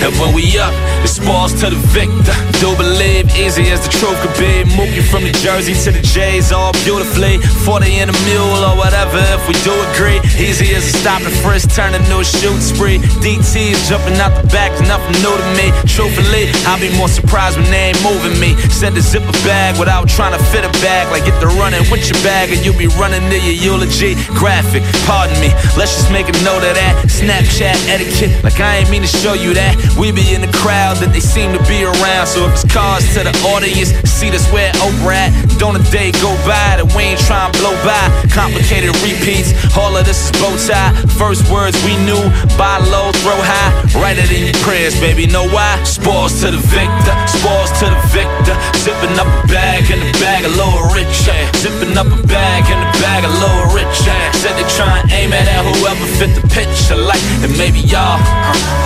that 0.03 0.11
when 0.19 0.35
we 0.35 0.59
up, 0.59 0.75
it 1.07 1.09
spoils 1.09 1.55
to 1.63 1.71
the 1.71 1.79
victor. 1.95 2.35
Do 2.59 2.75
believe 2.75 3.31
easy 3.39 3.71
as 3.71 3.87
the 3.87 3.91
truth 3.95 4.19
could 4.19 4.35
be. 4.35 4.67
Mookie 4.75 5.03
from 5.03 5.23
the 5.23 5.31
Jersey 5.39 5.79
to 5.87 5.95
the 5.95 6.03
J's, 6.03 6.51
all 6.51 6.75
beautifully. 6.83 7.39
40 7.63 8.03
in 8.03 8.11
a 8.11 8.17
mule 8.27 8.63
or 8.67 8.75
whatever, 8.75 9.23
if 9.31 9.47
we 9.47 9.55
do 9.63 9.71
agree. 9.95 10.19
Easy 10.35 10.75
as 10.75 10.83
a 10.91 10.93
stop 10.99 11.23
and 11.23 11.35
frisk, 11.47 11.71
turn 11.71 11.95
into 11.95 12.19
a 12.19 12.27
shoot 12.27 12.59
spree. 12.59 12.99
DT 13.23 13.79
is 13.79 13.83
jumping 13.87 14.19
out 14.19 14.35
the 14.35 14.47
back, 14.51 14.75
nothing 14.91 15.15
new 15.23 15.35
to 15.35 15.49
me. 15.55 15.71
Truthfully, 15.87 16.51
I'll 16.67 16.83
be 16.83 16.91
more 16.99 17.11
surprised 17.11 17.55
when 17.55 17.71
they 17.71 17.95
ain't 17.95 18.03
moving 18.03 18.35
me. 18.43 18.59
Send 18.75 18.99
a 18.99 19.03
zipper 19.03 19.35
bag 19.47 19.79
without 19.79 20.11
trying 20.11 20.35
to 20.35 20.43
fit 20.51 20.67
a 20.67 20.73
bag. 20.83 21.15
Like 21.15 21.31
get 21.31 21.39
the 21.39 21.47
running 21.63 21.87
with 21.95 22.11
your 22.11 22.19
bag, 22.27 22.51
and 22.51 22.59
you'll 22.67 22.79
be 22.79 22.91
running 22.99 23.23
to 23.31 23.39
your 23.39 23.55
eulogy. 23.55 24.19
Graphic, 24.35 24.83
pardon 25.07 25.39
me. 25.39 25.55
Let's 25.79 25.95
just 25.95 26.11
make 26.11 26.27
a 26.27 26.37
note 26.43 26.67
of 26.67 26.75
that. 26.75 27.07
Snapchat 27.07 27.79
etiquette, 27.87 28.43
like 28.43 28.59
I 28.59 28.83
ain't 28.83 28.91
mean 28.91 29.07
to 29.07 29.11
show 29.11 29.35
you 29.39 29.55
that. 29.55 29.79
We 29.99 30.11
be 30.11 30.35
in 30.35 30.41
the 30.41 30.51
crowd 30.51 30.99
that 30.99 31.13
they 31.13 31.21
seem 31.21 31.53
to 31.53 31.63
be 31.69 31.85
around. 31.85 32.27
So 32.27 32.49
if 32.49 32.53
it's 32.57 32.67
cars 32.67 33.05
to 33.15 33.23
the 33.23 33.35
audience, 33.53 33.93
see 34.09 34.33
us 34.33 34.49
where 34.51 34.73
Oprah 34.83 35.29
at. 35.29 35.31
Don't 35.61 35.77
a 35.77 35.85
day 35.95 36.11
go 36.19 36.33
by 36.43 36.81
that 36.81 36.89
we 36.97 37.15
ain't 37.15 37.23
trying 37.23 37.53
to 37.53 37.59
blow 37.61 37.77
by. 37.87 38.01
Complicated 38.33 38.91
repeats, 39.05 39.53
all 39.77 39.95
of 39.95 40.03
this 40.09 40.19
is 40.27 40.33
bow 40.41 40.51
tie. 40.57 40.91
First 41.21 41.47
words 41.53 41.77
we 41.85 41.95
knew, 42.03 42.19
buy 42.57 42.81
low, 42.91 43.13
throw 43.23 43.37
high. 43.37 43.71
Write 43.95 44.19
it 44.19 44.33
in 44.33 44.49
your 44.49 44.59
prayers, 44.65 44.99
baby. 44.99 45.29
Know 45.29 45.47
why? 45.53 45.79
Spoils 45.85 46.41
to 46.43 46.51
the 46.51 46.63
victor, 46.73 47.15
spoils 47.29 47.71
to 47.79 47.87
the 47.87 48.01
victor. 48.11 48.57
Zipping 48.81 49.15
up 49.21 49.29
a 49.29 49.45
bag 49.47 49.87
in 49.93 50.01
the 50.01 50.13
bag 50.19 50.43
of 50.49 50.57
lower 50.57 50.89
rich. 50.97 51.15
Zipping 51.61 51.95
up 51.95 52.09
a 52.11 52.21
bag 52.27 52.65
in 52.67 52.79
the 52.81 52.91
bag 52.99 53.23
of 53.23 53.33
lower 53.39 53.71
rich. 53.77 53.93
Said 54.35 54.57
they 54.59 54.67
try 54.75 54.99
and 54.99 55.07
aim 55.13 55.31
it 55.31 55.47
at 55.47 55.63
whoever 55.63 56.07
fit 56.19 56.33
the 56.35 56.43
picture. 56.51 56.99
Like, 56.99 57.23
and 57.45 57.55
maybe 57.55 57.79
y'all, 57.79 58.19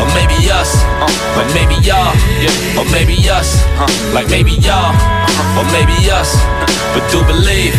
or 0.03 0.09
maybe 0.13 0.37
us, 0.53 0.77
like 1.37 1.51
maybe 1.55 1.77
y'all, 1.85 2.15
yeah, 2.41 2.79
or 2.79 2.85
maybe 2.91 3.17
us, 3.29 3.61
huh? 3.77 3.89
like 4.15 4.29
maybe 4.29 4.53
y'all, 4.63 4.93
huh? 4.95 5.61
or 5.61 5.67
maybe 5.73 5.97
us. 6.11 6.33
But 6.95 7.05
do 7.13 7.21
believe 7.27 7.75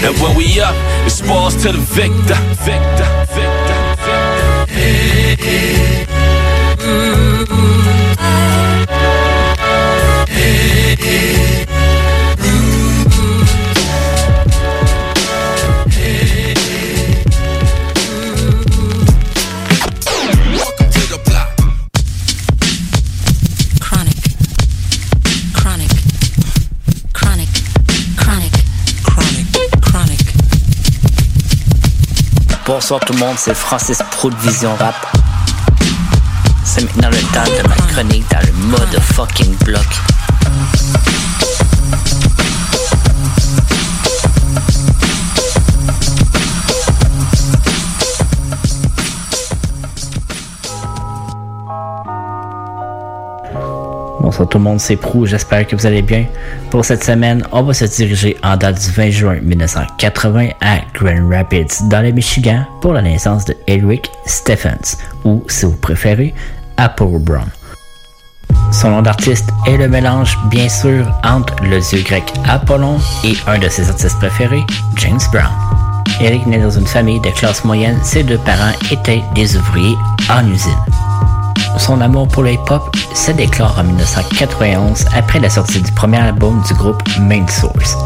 that 0.00 0.16
when 0.22 0.36
we 0.36 0.60
up, 0.60 0.74
it's 1.04 1.16
spoils 1.20 1.54
to 1.62 1.72
the 1.72 1.82
victor, 1.92 2.38
victor, 2.64 3.08
victor, 3.34 3.84
Chronic. 11.04 11.83
Bonsoir 32.84 33.00
tout 33.00 33.14
le 33.14 33.18
monde, 33.18 33.36
c'est 33.38 33.54
Francis 33.54 33.96
Pro 34.10 34.28
Vision 34.42 34.74
Rap. 34.76 34.94
C'est 36.64 36.82
maintenant 36.82 37.08
le 37.08 37.16
temps 37.32 37.62
de 37.62 37.66
ma 37.66 37.76
chronique 37.76 38.30
dans 38.30 38.46
le 38.46 38.52
mode 38.52 39.00
fucking 39.00 39.56
bloc. 39.64 39.86
Bonsoir 54.34 54.48
tout 54.48 54.58
le 54.58 54.64
monde, 54.64 54.80
c'est 54.80 54.96
Prou, 54.96 55.26
j'espère 55.26 55.64
que 55.64 55.76
vous 55.76 55.86
allez 55.86 56.02
bien. 56.02 56.26
Pour 56.68 56.84
cette 56.84 57.04
semaine, 57.04 57.46
on 57.52 57.62
va 57.62 57.72
se 57.72 57.84
diriger 57.84 58.36
en 58.42 58.56
date 58.56 58.80
du 58.80 58.90
20 58.90 59.10
juin 59.10 59.36
1980 59.40 60.48
à 60.60 60.78
Grand 60.92 61.28
Rapids, 61.30 61.84
dans 61.88 62.00
le 62.00 62.10
Michigan, 62.10 62.64
pour 62.80 62.94
la 62.94 63.02
naissance 63.02 63.44
de 63.44 63.56
Eric 63.68 64.10
Stephens, 64.26 64.96
ou 65.24 65.44
si 65.46 65.66
vous 65.66 65.76
préférez, 65.76 66.34
Apollo 66.76 67.20
Brown. 67.20 67.46
Son 68.72 68.90
nom 68.90 69.02
d'artiste 69.02 69.50
est 69.68 69.76
le 69.76 69.86
mélange, 69.86 70.36
bien 70.50 70.68
sûr, 70.68 71.06
entre 71.22 71.54
le 71.62 71.78
dieu 71.78 72.02
grec 72.02 72.24
Apollon 72.48 72.98
et 73.22 73.34
un 73.46 73.60
de 73.60 73.68
ses 73.68 73.88
artistes 73.88 74.18
préférés, 74.18 74.64
James 74.96 75.20
Brown. 75.30 75.52
Eric 76.20 76.44
naît 76.48 76.58
dans 76.58 76.70
une 76.70 76.88
famille 76.88 77.20
de 77.20 77.30
classe 77.30 77.64
moyenne, 77.64 78.00
ses 78.02 78.24
deux 78.24 78.38
parents 78.38 78.74
étaient 78.90 79.22
des 79.36 79.56
ouvriers 79.56 79.96
en 80.28 80.44
usine. 80.50 80.72
Son 81.78 82.00
amour 82.00 82.28
pour 82.28 82.42
le 82.42 82.52
hip-hop 82.52 82.96
se 83.14 83.32
déclare 83.32 83.78
en 83.78 83.84
1991 83.84 85.04
après 85.16 85.40
la 85.40 85.50
sortie 85.50 85.80
du 85.80 85.92
premier 85.92 86.18
album 86.18 86.62
du 86.66 86.74
groupe 86.74 87.02
Main 87.20 87.46
Source. 87.48 87.96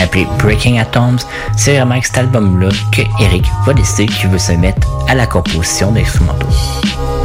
Appelé 0.00 0.26
Breaking 0.38 0.78
Atoms, 0.78 1.18
c'est 1.56 1.76
vraiment 1.76 1.92
avec 1.92 2.06
cet 2.06 2.18
album-là 2.18 2.68
que 2.92 3.02
Eric 3.22 3.44
va 3.66 3.74
décider 3.74 4.06
qu'il 4.06 4.30
veut 4.30 4.38
se 4.38 4.52
mettre 4.52 4.86
à 5.08 5.14
la 5.14 5.26
composition 5.26 5.90
d'instrumentaux. 5.92 6.46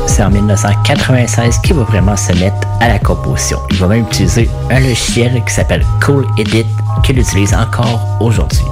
C'est 0.07 0.23
en 0.23 0.29
1996 0.29 1.59
qu'il 1.59 1.75
va 1.75 1.83
vraiment 1.83 2.17
se 2.17 2.33
mettre 2.33 2.67
à 2.79 2.87
la 2.87 2.99
composition. 2.99 3.59
Il 3.69 3.77
va 3.77 3.87
même 3.87 4.05
utiliser 4.05 4.49
un 4.69 4.79
logiciel 4.79 5.41
qui 5.45 5.53
s'appelle 5.53 5.85
Cool 6.03 6.25
Edit 6.37 6.65
qu'il 7.03 7.19
utilise 7.19 7.53
encore 7.53 8.01
aujourd'hui. 8.19 8.65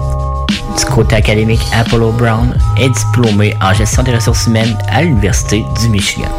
Du 0.78 0.86
côté 0.86 1.16
académique, 1.16 1.62
Apollo 1.74 2.12
Brown 2.14 2.58
est 2.78 2.90
diplômé 2.90 3.56
en 3.62 3.74
gestion 3.74 4.04
des 4.04 4.16
ressources 4.16 4.48
humaines 4.48 4.78
à 4.90 5.04
l'Université 5.04 5.64
du 5.82 5.90
Michigan. 5.90 6.30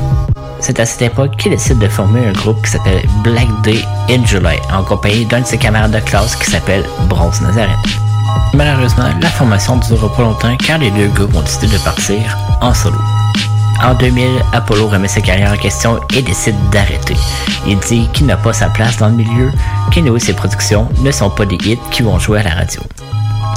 C'est 0.61 0.79
à 0.79 0.87
cette 0.87 1.03
époque 1.03 1.37
qu'il 1.37 1.53
décide 1.53 1.79
de 1.79 1.89
former 1.89 2.27
un 2.27 2.33
groupe 2.33 2.63
qui 2.63 2.71
s'appelle 2.71 3.03
Black 3.25 3.49
Day 3.63 3.83
in 4.11 4.25
July 4.25 4.59
en 4.73 4.83
compagnie 4.83 5.25
d'un 5.25 5.41
de 5.41 5.47
ses 5.47 5.59
camarades 5.59 5.93
de 5.93 6.01
classe 6.01 6.37
qui 6.37 6.51
s'appelle 6.51 6.85
Bronze 7.09 7.41
Nazareth. 7.41 7.77
Malheureusement, 8.55 9.09
la 9.21 9.29
formation 9.29 9.77
ne 9.77 9.83
durera 9.83 10.15
pas 10.15 10.23
longtemps 10.23 10.57
car 10.59 10.79
les 10.79 10.91
deux 10.91 11.09
gars 11.09 11.27
vont 11.31 11.41
décider 11.41 11.69
de 11.69 11.79
partir 11.79 12.37
en 12.61 12.75
solo. 12.75 12.99
En 13.83 13.95
2000, 13.95 14.25
Apollo 14.53 14.89
remet 14.89 15.09
sa 15.09 15.23
carrière 15.23 15.53
en 15.53 15.57
question 15.57 15.99
et 16.15 16.21
décide 16.21 16.57
d'arrêter. 16.71 17.17
Il 17.67 17.79
dit 17.79 18.09
qu'il 18.13 18.27
n'a 18.27 18.37
pas 18.37 18.53
sa 18.53 18.69
place 18.69 18.99
dans 18.99 19.09
le 19.09 19.15
milieu, 19.15 19.51
qu'anyway 19.91 20.21
ses 20.21 20.35
productions 20.35 20.89
ne 20.99 21.11
sont 21.11 21.31
pas 21.31 21.47
des 21.47 21.57
hits 21.57 21.79
qui 21.91 22.03
vont 22.03 22.19
jouer 22.19 22.41
à 22.41 22.43
la 22.43 22.55
radio. 22.55 22.83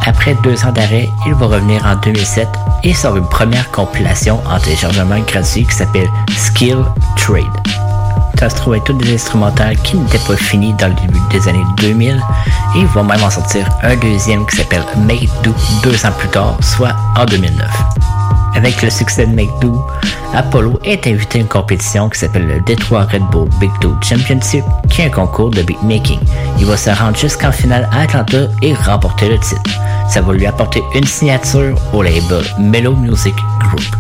Après 0.05 0.35
deux 0.43 0.63
ans 0.65 0.71
d'arrêt, 0.71 1.09
il 1.25 1.33
va 1.35 1.45
revenir 1.45 1.85
en 1.85 1.95
2007 1.95 2.47
et 2.83 2.93
sort 2.93 3.17
une 3.17 3.27
première 3.27 3.69
compilation 3.71 4.41
en 4.45 4.59
téléchargement 4.59 5.19
gratuit 5.19 5.65
qui 5.65 5.75
s'appelle 5.75 6.09
Skill 6.35 6.83
Trade. 7.15 7.43
Ça 8.39 8.49
se 8.49 8.55
trouvait 8.55 8.81
toutes 8.81 8.97
des 8.97 9.13
instrumentales 9.13 9.77
qui 9.83 9.95
n'étaient 9.95 10.17
pas 10.19 10.35
finies 10.35 10.73
dans 10.73 10.89
le 10.89 10.95
début 10.95 11.21
des 11.31 11.47
années 11.47 11.65
2000 11.77 12.21
et 12.75 12.79
il 12.79 12.87
va 12.87 13.03
même 13.03 13.23
en 13.23 13.29
sortir 13.29 13.69
un 13.83 13.95
deuxième 13.95 14.45
qui 14.47 14.57
s'appelle 14.57 14.83
Make 14.97 15.29
Do 15.43 15.53
deux 15.81 16.05
ans 16.05 16.11
plus 16.17 16.29
tard, 16.29 16.57
soit 16.61 16.95
en 17.15 17.25
2009. 17.25 17.67
Avec 18.55 18.81
le 18.81 18.89
succès 18.89 19.25
de 19.25 19.33
Make 19.33 19.49
Do, 19.61 19.83
Apollo 20.33 20.79
est 20.83 21.07
invité 21.07 21.39
à 21.39 21.41
une 21.41 21.47
compétition 21.47 22.09
qui 22.09 22.19
s'appelle 22.19 22.47
le 22.47 22.61
Detroit 22.61 23.05
Red 23.05 23.23
Bull 23.31 23.49
Big 23.59 23.71
Do 23.81 23.95
Championship, 24.01 24.63
qui 24.89 25.01
est 25.01 25.05
un 25.05 25.09
concours 25.09 25.49
de 25.49 25.63
beatmaking. 25.63 26.19
Il 26.59 26.65
va 26.65 26.77
se 26.77 26.91
rendre 26.91 27.17
jusqu'en 27.17 27.51
finale 27.51 27.89
à 27.91 28.01
Atlanta 28.01 28.47
et 28.61 28.73
remporter 28.73 29.29
le 29.29 29.39
titre. 29.39 29.71
Ça 30.07 30.21
va 30.21 30.33
lui 30.33 30.45
apporter 30.45 30.83
une 30.93 31.05
signature 31.05 31.75
au 31.93 32.03
label 32.03 32.43
Mellow 32.59 32.95
Music 32.95 33.35
Group. 33.59 33.95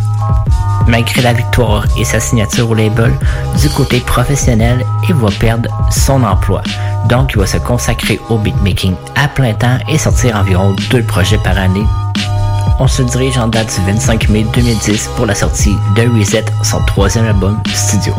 Malgré 0.87 1.21
la 1.21 1.33
victoire 1.33 1.85
et 1.97 2.03
sa 2.03 2.19
signature 2.19 2.69
au 2.69 2.75
label, 2.75 3.13
du 3.59 3.69
côté 3.69 3.99
professionnel, 4.01 4.85
il 5.07 5.15
va 5.15 5.29
perdre 5.31 5.69
son 5.89 6.23
emploi. 6.23 6.61
Donc, 7.09 7.31
il 7.33 7.39
va 7.39 7.47
se 7.47 7.57
consacrer 7.57 8.19
au 8.29 8.37
beatmaking 8.37 8.95
à 9.15 9.27
plein 9.27 9.53
temps 9.53 9.77
et 9.89 9.97
sortir 9.97 10.35
environ 10.35 10.75
deux 10.91 11.03
projets 11.03 11.39
par 11.39 11.57
année 11.57 11.85
on 12.79 12.87
se 12.87 13.01
dirige 13.03 13.37
en 13.37 13.47
date 13.47 13.73
du 13.79 13.91
25 13.91 14.29
mai 14.29 14.45
2010 14.53 15.09
pour 15.15 15.25
la 15.25 15.35
sortie 15.35 15.75
de 15.95 16.03
Reset, 16.17 16.45
son 16.63 16.79
troisième 16.85 17.25
album 17.25 17.61
studio. 17.73 18.13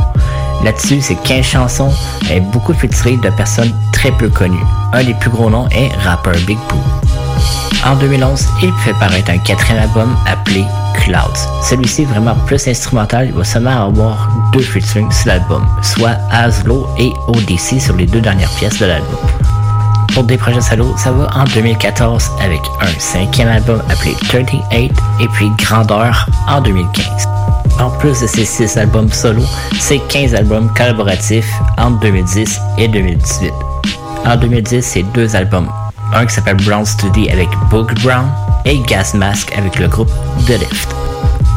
Là-dessus, 0.62 1.00
c'est 1.00 1.16
15 1.16 1.44
chansons 1.44 1.92
et 2.30 2.40
beaucoup 2.40 2.72
featuring 2.72 3.20
de 3.20 3.30
personnes 3.30 3.72
très 3.92 4.10
peu 4.12 4.28
connues. 4.28 4.64
Un 4.92 5.04
des 5.04 5.14
plus 5.14 5.30
gros 5.30 5.50
noms 5.50 5.68
est 5.68 5.88
rapper 6.02 6.38
Big 6.46 6.58
Pooh. 6.68 6.78
En 7.84 7.96
2011, 7.96 8.46
il 8.62 8.72
fait 8.84 8.94
paraître 8.94 9.30
un 9.30 9.38
quatrième 9.38 9.82
album 9.82 10.16
appelé 10.26 10.64
Clouds. 10.94 11.62
Celui-ci 11.62 12.02
est 12.02 12.06
vraiment 12.06 12.34
plus 12.46 12.66
instrumental, 12.66 13.26
il 13.26 13.34
va 13.34 13.44
seulement 13.44 13.86
avoir 13.86 14.30
deux 14.52 14.62
featuring 14.62 15.10
sur 15.12 15.28
l'album, 15.28 15.66
soit 15.82 16.16
Aslo 16.30 16.88
et 16.98 17.12
ODC 17.28 17.80
sur 17.80 17.96
les 17.96 18.06
deux 18.06 18.20
dernières 18.20 18.50
pièces 18.50 18.78
de 18.78 18.86
l'album. 18.86 19.18
Pour 20.14 20.22
des 20.22 20.36
projets 20.36 20.60
solo, 20.60 20.96
ça 20.96 21.10
va 21.10 21.28
en 21.34 21.42
2014 21.42 22.30
avec 22.40 22.60
un 22.80 23.00
cinquième 23.00 23.48
album 23.48 23.82
appelé 23.90 24.14
38 24.28 24.62
et 24.70 25.28
puis 25.32 25.50
Grandeur 25.58 26.28
en 26.46 26.60
2015. 26.60 27.28
En 27.80 27.90
plus 27.90 28.20
de 28.20 28.26
ces 28.28 28.44
6 28.44 28.76
albums 28.76 29.12
solo, 29.12 29.42
c'est 29.80 29.98
15 30.08 30.36
albums 30.36 30.72
collaboratifs 30.76 31.52
entre 31.78 31.98
2010 32.00 32.60
et 32.78 32.86
2018. 32.86 33.52
En 34.24 34.36
2010, 34.36 34.82
c'est 34.82 35.02
deux 35.02 35.34
albums. 35.34 35.68
Un 36.14 36.26
qui 36.26 36.34
s'appelle 36.34 36.58
Brown 36.58 36.86
Study 36.86 37.28
avec 37.30 37.48
Boog 37.68 37.92
Brown 38.00 38.28
et 38.64 38.78
Gas 38.78 39.14
Mask 39.14 39.52
avec 39.58 39.80
le 39.80 39.88
groupe 39.88 40.10
The 40.46 40.60
Lift. 40.60 40.94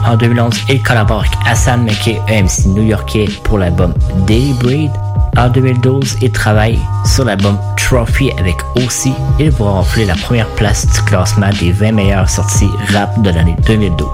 En 0.03 0.17
2011, 0.17 0.55
il 0.69 0.81
collabore 0.81 1.19
avec 1.19 1.31
Hassan 1.45 1.83
McKay, 1.83 2.19
un 2.27 2.43
MC 2.43 2.65
new-yorkais, 2.65 3.27
pour 3.43 3.59
l'album 3.59 3.93
Daily 4.25 4.53
Breed. 4.53 4.91
En 5.35 5.49
2012, 5.49 6.17
il 6.21 6.31
travaille 6.31 6.79
sur 7.05 7.25
l'album 7.25 7.57
Trophy 7.77 8.31
avec 8.39 8.55
OC. 8.75 9.13
Il 9.39 9.51
va 9.51 9.71
rafler 9.71 10.05
la 10.05 10.15
première 10.15 10.47
place 10.55 10.87
du 10.87 11.01
classement 11.03 11.49
des 11.59 11.71
20 11.71 11.91
meilleures 11.91 12.29
sorties 12.29 12.69
rap 12.93 13.21
de 13.21 13.29
l'année 13.29 13.55
2012. 13.65 14.07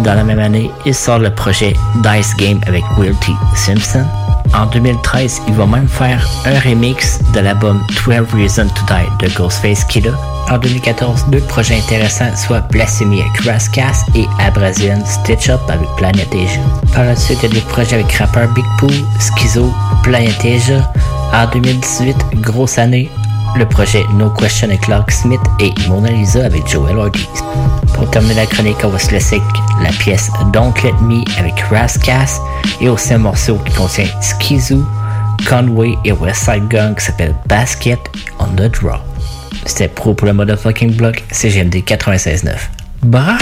Dans 0.00 0.14
la 0.14 0.24
même 0.24 0.40
année, 0.40 0.70
il 0.84 0.94
sort 0.94 1.18
le 1.18 1.30
projet 1.30 1.74
Dice 2.02 2.34
Game 2.36 2.60
avec 2.66 2.82
Will 2.98 3.14
T. 3.20 3.32
Simpson. 3.54 4.04
En 4.54 4.66
2013, 4.66 5.42
il 5.48 5.54
va 5.54 5.66
même 5.66 5.88
faire 5.88 6.24
un 6.44 6.58
remix 6.60 7.18
de 7.34 7.40
l'album 7.40 7.80
12 8.06 8.26
Reasons 8.34 8.68
to 8.68 8.82
Die 8.86 9.26
de 9.26 9.34
Ghostface 9.34 9.84
Killa 9.84 10.12
En 10.48 10.58
2014, 10.58 11.26
deux 11.30 11.40
projets 11.40 11.76
intéressants, 11.76 12.36
soit 12.36 12.60
Blasphemy 12.70 13.22
avec 13.22 13.40
Rascas 13.44 14.04
et 14.14 14.26
Abrasion 14.38 15.04
Stitch 15.04 15.48
Up 15.48 15.60
avec 15.68 15.88
Planet 15.96 16.28
Asia. 16.32 16.60
Par 16.94 17.04
la 17.04 17.16
suite, 17.16 17.38
il 17.42 17.48
y 17.48 17.52
a 17.52 17.54
des 17.54 17.66
projets 17.66 17.94
avec 17.94 18.12
rappeur 18.12 18.48
Big 18.54 18.64
Pooh, 18.78 18.92
Schizo, 19.18 19.72
Planet 20.04 20.44
Asia. 20.44 20.92
En 21.32 21.46
2018, 21.50 22.16
grosse 22.42 22.78
année, 22.78 23.10
le 23.56 23.66
projet 23.66 24.04
No 24.12 24.28
Question 24.28 24.68
avec 24.68 24.82
Clark 24.82 25.10
Smith 25.10 25.40
et 25.60 25.72
Mona 25.88 26.10
Lisa 26.10 26.44
avec 26.44 26.68
Joel 26.68 26.98
Ortiz. 26.98 27.26
Pour 27.94 28.10
terminer 28.10 28.34
la 28.34 28.46
chronique, 28.46 28.76
on 28.84 28.88
va 28.88 28.98
se 28.98 29.10
laisser 29.10 29.40
la 29.82 29.90
pièce 29.90 30.30
Don't 30.52 30.74
Let 30.84 30.92
Me 31.00 31.24
avec 31.38 31.58
Rascas 31.70 32.38
et 32.82 32.88
aussi 32.90 33.14
un 33.14 33.18
morceau 33.18 33.56
qui 33.64 33.72
contient 33.72 34.06
Schizo, 34.20 34.84
Conway 35.48 35.94
et 36.04 36.12
Westside 36.12 36.68
Gun 36.68 36.94
qui 36.94 37.06
s'appelle 37.06 37.34
Basket 37.46 37.98
on 38.38 38.48
the 38.56 38.70
Draw. 38.70 39.00
C'était 39.64 39.88
pro 39.88 40.12
pour 40.12 40.26
le 40.26 40.34
motherfucking 40.34 40.96
block, 40.96 41.24
CGMD 41.30 41.76
96.9. 41.76 42.52
Bah! 43.04 43.38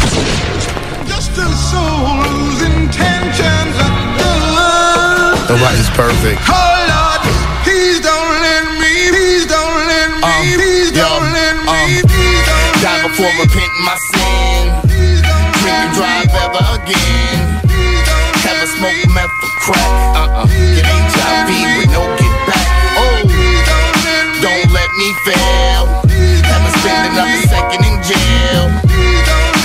Nobody's 5.82 5.96
perfect. 5.98 6.40
Oh 6.46 6.54
Lord, 6.86 7.22
please 7.66 7.98
don't 7.98 8.38
let 8.38 8.62
me, 8.78 9.10
please 9.10 9.46
don't 9.50 9.78
let 9.90 10.08
me, 10.14 10.22
um, 10.22 10.30
um, 10.30 10.46
please 10.54 10.90
don't 10.94 11.26
let 11.34 11.54
me, 11.58 12.02
please 12.06 12.42
don't 12.46 12.82
Die 12.82 13.02
before 13.02 13.32
repenting 13.42 13.82
my 13.82 13.96
sin. 14.14 14.62
Drink 14.86 15.74
and 15.74 15.90
drive 15.90 16.30
ever 16.38 16.62
again. 16.78 17.58
Have 18.46 18.62
a 18.62 18.68
smoke 18.78 19.10
meth 19.10 19.34
for 19.42 19.52
crack. 19.58 19.90
Uh-uh. 20.14 20.46
Get 20.46 20.86
HIV 20.86 21.50
with 21.50 21.90
no 21.90 22.02
get 22.14 22.34
back. 22.46 22.68
Oh, 23.02 23.26
don't 24.38 24.68
let 24.70 24.90
me 25.02 25.08
fail. 25.26 25.82
Have 26.46 26.62
a 26.62 26.72
spend 26.78 27.10
another 27.10 27.42
second 27.50 27.82
in 27.82 27.96
jail. 28.06 28.70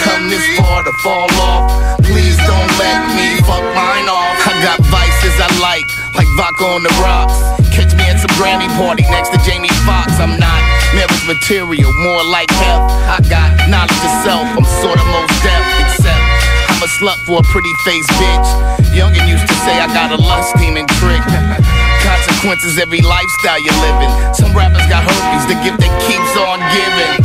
Come 0.01 0.29
this 0.33 0.45
far 0.57 0.81
to 0.81 0.93
fall 1.03 1.29
off. 1.45 2.01
Please 2.01 2.37
don't 2.41 2.71
let 2.81 3.05
me 3.13 3.37
fuck 3.45 3.61
mine 3.77 4.09
off. 4.09 4.33
I 4.49 4.53
got 4.65 4.79
vices 4.89 5.35
I 5.37 5.49
like, 5.61 5.85
like 6.17 6.27
vodka 6.33 6.65
on 6.65 6.81
the 6.81 6.93
rocks. 6.97 7.37
Catch 7.69 7.93
me 7.93 8.09
at 8.09 8.17
some 8.17 8.33
Grammy 8.41 8.65
party 8.81 9.05
next 9.13 9.29
to 9.29 9.39
Jamie 9.45 9.71
Foxx. 9.85 10.17
I'm 10.17 10.41
not 10.41 10.61
marriage 10.97 11.25
material, 11.29 11.93
more 12.01 12.25
like 12.25 12.49
health. 12.65 12.89
I 13.05 13.21
got 13.29 13.53
knowledge 13.69 14.01
of 14.01 14.13
self, 14.25 14.49
I'm 14.57 14.65
sorta 14.81 15.05
most 15.13 15.31
deaf, 15.45 15.61
except 15.85 16.17
I'm 16.73 16.81
a 16.81 16.89
slut 16.97 17.21
for 17.29 17.37
a 17.37 17.45
pretty 17.53 17.71
face 17.85 18.09
bitch. 18.17 18.49
Youngin 18.97 19.29
used 19.29 19.45
to 19.45 19.55
say 19.61 19.77
I 19.77 19.85
got 19.93 20.09
a 20.09 20.17
lust 20.17 20.57
demon 20.57 20.89
trick. 20.97 21.21
Consequences 22.07 22.81
every 22.81 23.05
lifestyle 23.05 23.61
you're 23.61 23.81
living. 23.85 24.09
Some 24.33 24.57
rappers 24.57 24.85
got 24.89 25.05
herpes, 25.05 25.45
the 25.45 25.57
gift 25.61 25.77
that 25.85 25.93
keeps 26.09 26.33
on 26.41 26.57
giving. 26.73 27.21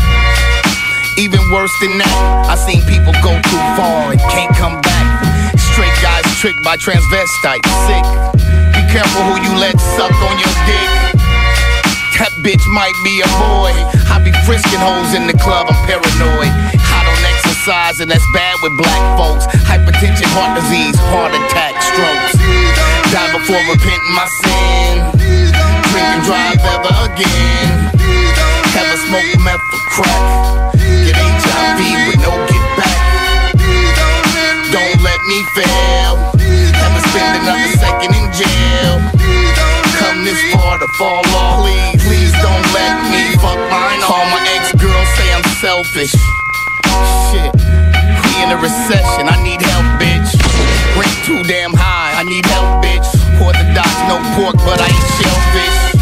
Even 1.17 1.41
worse 1.53 1.73
than 1.81 1.97
that, 1.97 2.17
I 2.49 2.57
seen 2.61 2.85
people 2.85 3.13
go 3.25 3.33
too 3.49 3.63
far 3.77 4.13
and 4.13 4.21
can't 4.29 4.53
come 4.57 4.81
back. 4.85 5.57
Straight 5.73 5.97
guys 6.05 6.25
tricked 6.41 6.61
by 6.65 6.77
transvestites, 6.77 7.69
sick. 7.89 8.52
Careful 8.93 9.25
who 9.25 9.41
you 9.41 9.57
let 9.57 9.81
suck 9.81 10.13
on 10.13 10.37
your 10.37 10.55
dick. 10.69 11.23
That 12.23 12.31
bitch 12.47 12.63
might 12.71 12.95
be 13.03 13.19
a 13.19 13.27
boy. 13.35 13.75
I 14.07 14.23
be 14.23 14.31
frisking 14.47 14.79
hoes 14.79 15.11
in 15.11 15.27
the 15.27 15.35
club, 15.43 15.67
I'm 15.67 15.75
paranoid. 15.91 16.47
I 16.47 17.01
don't 17.03 17.25
exercise, 17.35 17.99
and 17.99 18.07
that's 18.07 18.23
bad 18.31 18.55
with 18.63 18.79
black 18.79 19.03
folks. 19.19 19.51
Hypertension, 19.67 20.31
heart 20.31 20.55
disease, 20.55 20.95
heart 21.11 21.35
attack, 21.35 21.75
strokes. 21.83 22.39
Die 23.11 23.31
before 23.35 23.59
repenting 23.67 24.15
my 24.15 24.29
sin. 24.39 24.95
Drink 25.91 26.07
and 26.07 26.23
drive 26.23 26.63
ever 26.63 26.95
again. 27.11 27.91
Have 28.77 28.87
a 28.87 28.99
smoke 29.03 29.35
meth 29.43 29.65
for 29.67 29.83
crack. 29.99 30.79
Get 30.79 31.19
HIV 31.19 31.81
with 32.07 32.23
no 32.23 32.39
get 32.47 32.67
back. 32.79 33.57
Don't 34.71 35.01
let 35.03 35.21
me 35.27 35.43
fail. 35.59 36.42
Spend 37.13 37.45
another 37.45 37.69
second 37.77 38.17
in 38.17 38.25
jail. 38.33 38.97
Come 40.01 40.25
this 40.25 40.41
far 40.49 40.81
to 40.81 40.89
fall 40.97 41.21
off. 41.37 41.61
Please, 41.61 42.01
please 42.09 42.33
don't 42.41 42.65
let 42.73 43.05
me 43.13 43.37
fuck 43.37 43.61
mine 43.69 44.01
off. 44.01 44.17
All 44.17 44.25
my 44.33 44.41
ex-girls 44.57 45.09
say 45.21 45.29
I'm 45.29 45.45
selfish. 45.61 46.17
Shit, 47.29 47.53
we 47.53 48.33
in 48.41 48.49
a 48.49 48.57
recession. 48.57 49.29
I 49.29 49.37
need 49.45 49.61
help, 49.61 49.85
bitch. 50.01 50.25
Rent 50.97 51.13
too 51.29 51.45
damn 51.45 51.77
high. 51.77 52.17
I 52.17 52.25
need 52.25 52.49
help, 52.49 52.81
bitch. 52.81 53.05
Orthodox, 53.45 53.93
no 54.09 54.17
pork, 54.33 54.57
but 54.65 54.81
I 54.81 54.89
eat 54.89 55.09
shellfish. 55.21 55.93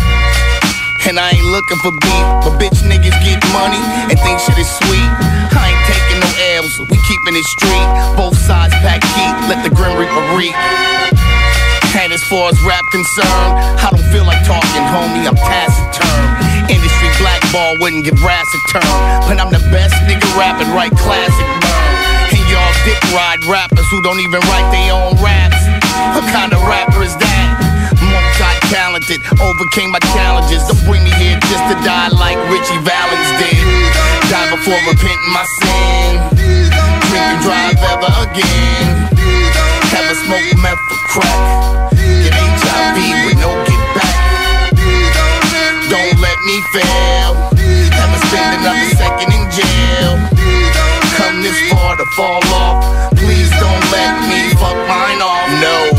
And 1.10 1.18
I 1.18 1.34
ain't 1.34 1.50
looking 1.50 1.80
for 1.82 1.90
beef, 1.90 2.26
but 2.46 2.54
bitch 2.62 2.86
niggas 2.86 3.18
get 3.26 3.42
money 3.50 3.82
and 4.06 4.18
think 4.22 4.38
shit 4.38 4.62
is 4.62 4.70
sweet. 4.78 5.10
I 5.58 5.74
ain't 5.74 5.84
taking 5.90 6.22
no 6.22 6.30
We 6.60 7.00
keeping 7.08 7.32
it 7.40 7.46
street. 7.56 7.88
Both 8.20 8.36
sides 8.36 8.76
pack 8.84 9.00
heat, 9.16 9.32
let 9.48 9.64
the 9.64 9.72
Grim 9.72 9.96
Reaper 9.96 10.36
reap. 10.36 10.52
And 11.96 12.12
as 12.12 12.20
far 12.28 12.52
as 12.52 12.56
rap 12.68 12.84
concerned, 12.92 13.80
I 13.80 13.88
don't 13.88 14.04
feel 14.12 14.28
like 14.28 14.44
talking, 14.44 14.84
homie, 14.92 15.24
I'm 15.24 15.40
taciturn. 15.40 16.20
Industry 16.68 17.08
blackball 17.16 17.80
wouldn't 17.80 18.04
give 18.04 18.20
brass 18.20 18.44
a 18.44 18.60
turn, 18.76 18.92
but 19.24 19.40
I'm 19.40 19.48
the 19.48 19.64
best 19.72 19.96
nigga 20.04 20.28
rapping, 20.36 20.68
right 20.76 20.92
classic 20.92 21.48
burn. 21.64 21.96
And 22.28 22.44
y'all 22.52 22.76
dick 22.84 23.00
ride 23.16 23.40
rappers 23.48 23.88
who 23.88 24.02
don't 24.04 24.20
even 24.20 24.44
write 24.52 24.68
their 24.68 24.92
own 24.92 25.16
raps. 25.16 25.64
What 26.12 26.28
kind 26.28 26.52
of 26.52 26.60
rapper 26.68 27.00
is 27.00 27.16
that? 27.24 27.39
Multi-talented, 28.70 29.20
overcame 29.42 29.90
my 29.90 29.98
challenges. 30.14 30.62
Don't 30.62 30.78
bring 30.86 31.02
me 31.02 31.10
here 31.18 31.34
just 31.50 31.64
to 31.66 31.74
die 31.82 32.06
like 32.14 32.38
Richie 32.54 32.78
Valens 32.86 33.30
did. 33.42 33.58
Die 34.30 34.50
before 34.54 34.78
repenting 34.86 35.32
my 35.34 35.42
sin. 35.58 36.22
Drink 36.38 37.18
and 37.18 37.42
drive 37.42 37.74
ever 37.82 38.10
again. 38.30 39.10
Have 39.90 40.06
a 40.06 40.14
smoke 40.22 40.54
meth 40.62 40.78
for 40.86 41.02
crack. 41.10 41.90
Get 41.98 42.30
HIV 42.30 42.98
with 43.26 43.42
no 43.42 43.50
get 43.66 43.82
back. 43.98 44.70
Don't 45.90 46.20
let 46.22 46.38
me 46.46 46.62
fail. 46.70 47.50
A 47.50 48.18
spend 48.30 48.54
another 48.54 48.86
second 48.94 49.34
in 49.34 49.50
jail. 49.50 50.14
Come 51.18 51.42
this 51.42 51.58
far 51.70 51.96
to 51.96 52.06
fall 52.14 52.42
off. 52.54 53.10
Please 53.18 53.50
don't 53.50 53.84
let 53.90 54.14
me 54.30 54.54
fuck 54.54 54.78
mine 54.86 55.18
off. 55.18 55.50
No. 55.58 55.89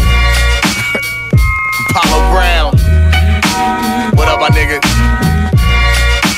Apollo 2.01 2.31
Brown. 2.31 2.71
What 4.17 4.27
up, 4.27 4.39
my 4.39 4.49
nigga? 4.49 4.79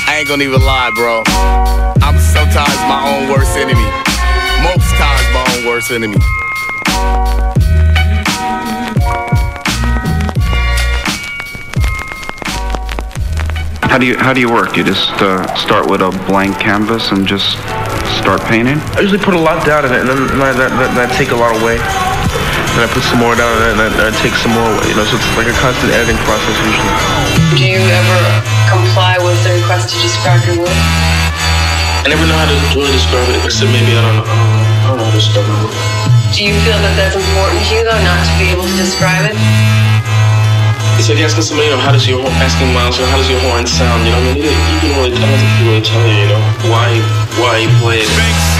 I 0.06 0.16
ain't 0.18 0.28
gonna 0.28 0.44
even 0.44 0.60
lie, 0.60 0.90
bro. 0.94 1.22
I'm 2.02 2.18
sometimes 2.18 2.76
my 2.88 3.00
own 3.08 3.30
worst 3.30 3.56
enemy. 3.56 3.88
Most 4.62 4.88
times 4.96 5.24
my 5.32 5.44
own 5.56 5.66
worst 5.66 5.90
enemy. 5.90 6.16
How 13.88 13.98
do 13.98 14.06
you 14.06 14.16
how 14.18 14.32
do 14.32 14.40
you 14.40 14.50
work? 14.52 14.76
You 14.76 14.84
just 14.84 15.10
uh, 15.22 15.54
start 15.54 15.88
with 15.88 16.00
a 16.00 16.10
blank 16.26 16.58
canvas 16.58 17.12
and 17.12 17.26
just 17.26 17.52
start 18.18 18.40
painting. 18.42 18.78
I 18.96 19.00
usually 19.00 19.22
put 19.22 19.34
a 19.34 19.38
lot 19.38 19.64
down 19.64 19.84
in 19.86 19.92
it, 19.92 20.00
and 20.00 20.08
then 20.08 20.40
I, 20.40 20.52
that, 20.52 20.70
that, 20.70 20.94
that 20.94 21.16
take 21.16 21.30
a 21.30 21.36
lot 21.36 21.60
away. 21.60 21.78
Then 22.74 22.82
I 22.82 22.90
put 22.90 23.06
some 23.06 23.22
more 23.22 23.38
down, 23.38 23.54
and 23.70 23.78
then 23.78 23.86
I, 24.02 24.10
I 24.10 24.10
take 24.18 24.34
some 24.34 24.50
more 24.50 24.66
away. 24.66 24.90
You 24.90 24.98
know, 24.98 25.06
so 25.06 25.14
it's 25.14 25.30
like 25.38 25.46
a 25.46 25.54
constant 25.62 25.94
editing 25.94 26.18
process 26.26 26.58
usually. 26.58 26.90
Do 27.54 27.62
you 27.62 27.78
ever 27.78 28.20
comply 28.66 29.14
with 29.22 29.38
the 29.46 29.54
request 29.62 29.94
to 29.94 29.96
describe 30.02 30.42
your 30.42 30.66
work? 30.66 30.80
I 32.02 32.10
never 32.10 32.26
know 32.26 32.34
how 32.34 32.50
to 32.50 32.56
really 32.74 32.90
describe 32.90 33.30
it, 33.30 33.38
except 33.46 33.70
maybe 33.70 33.94
I 33.94 34.02
don't 34.02 34.18
know. 34.18 34.26
I 34.26 34.34
don't 34.34 34.58
know, 34.58 34.66
I 34.66 34.84
don't 34.90 34.98
know 34.98 35.06
how 35.06 35.14
to 35.14 35.22
describe 35.22 35.46
my 35.46 35.70
work. 35.70 35.78
Do 36.34 36.42
you 36.42 36.54
feel 36.66 36.74
that 36.82 36.94
that's 36.98 37.14
important 37.14 37.62
to 37.62 37.70
you, 37.78 37.86
though, 37.86 38.02
not 38.02 38.18
to 38.26 38.32
be 38.42 38.50
able 38.50 38.66
to 38.66 38.76
describe 38.76 39.22
it? 39.30 39.38
It's 40.98 41.06
like 41.06 41.22
asking 41.22 41.46
somebody, 41.46 41.70
you 41.70 41.78
know, 41.78 41.82
how 41.82 41.94
does 41.94 42.10
your 42.10 42.26
horn, 42.26 42.34
asking 42.42 42.74
Miles, 42.74 42.98
you 42.98 43.06
know, 43.06 43.14
how 43.14 43.22
does 43.22 43.30
your 43.30 43.38
horn 43.46 43.70
sound? 43.70 44.02
You 44.02 44.10
know, 44.10 44.18
I 44.18 44.34
mean, 44.34 44.42
you, 44.42 44.50
you 44.50 44.78
can 44.82 44.90
really, 44.98 45.14
I 45.14 45.22
don't 45.22 45.38
think 45.38 45.52
you 45.62 45.64
really 45.70 45.86
tell 45.86 46.02
you, 46.02 46.26
you 46.26 46.30
know, 46.34 46.42
why, 46.74 46.90
why 47.38 47.62
you 47.62 47.70
play 47.78 48.02
it. 48.02 48.53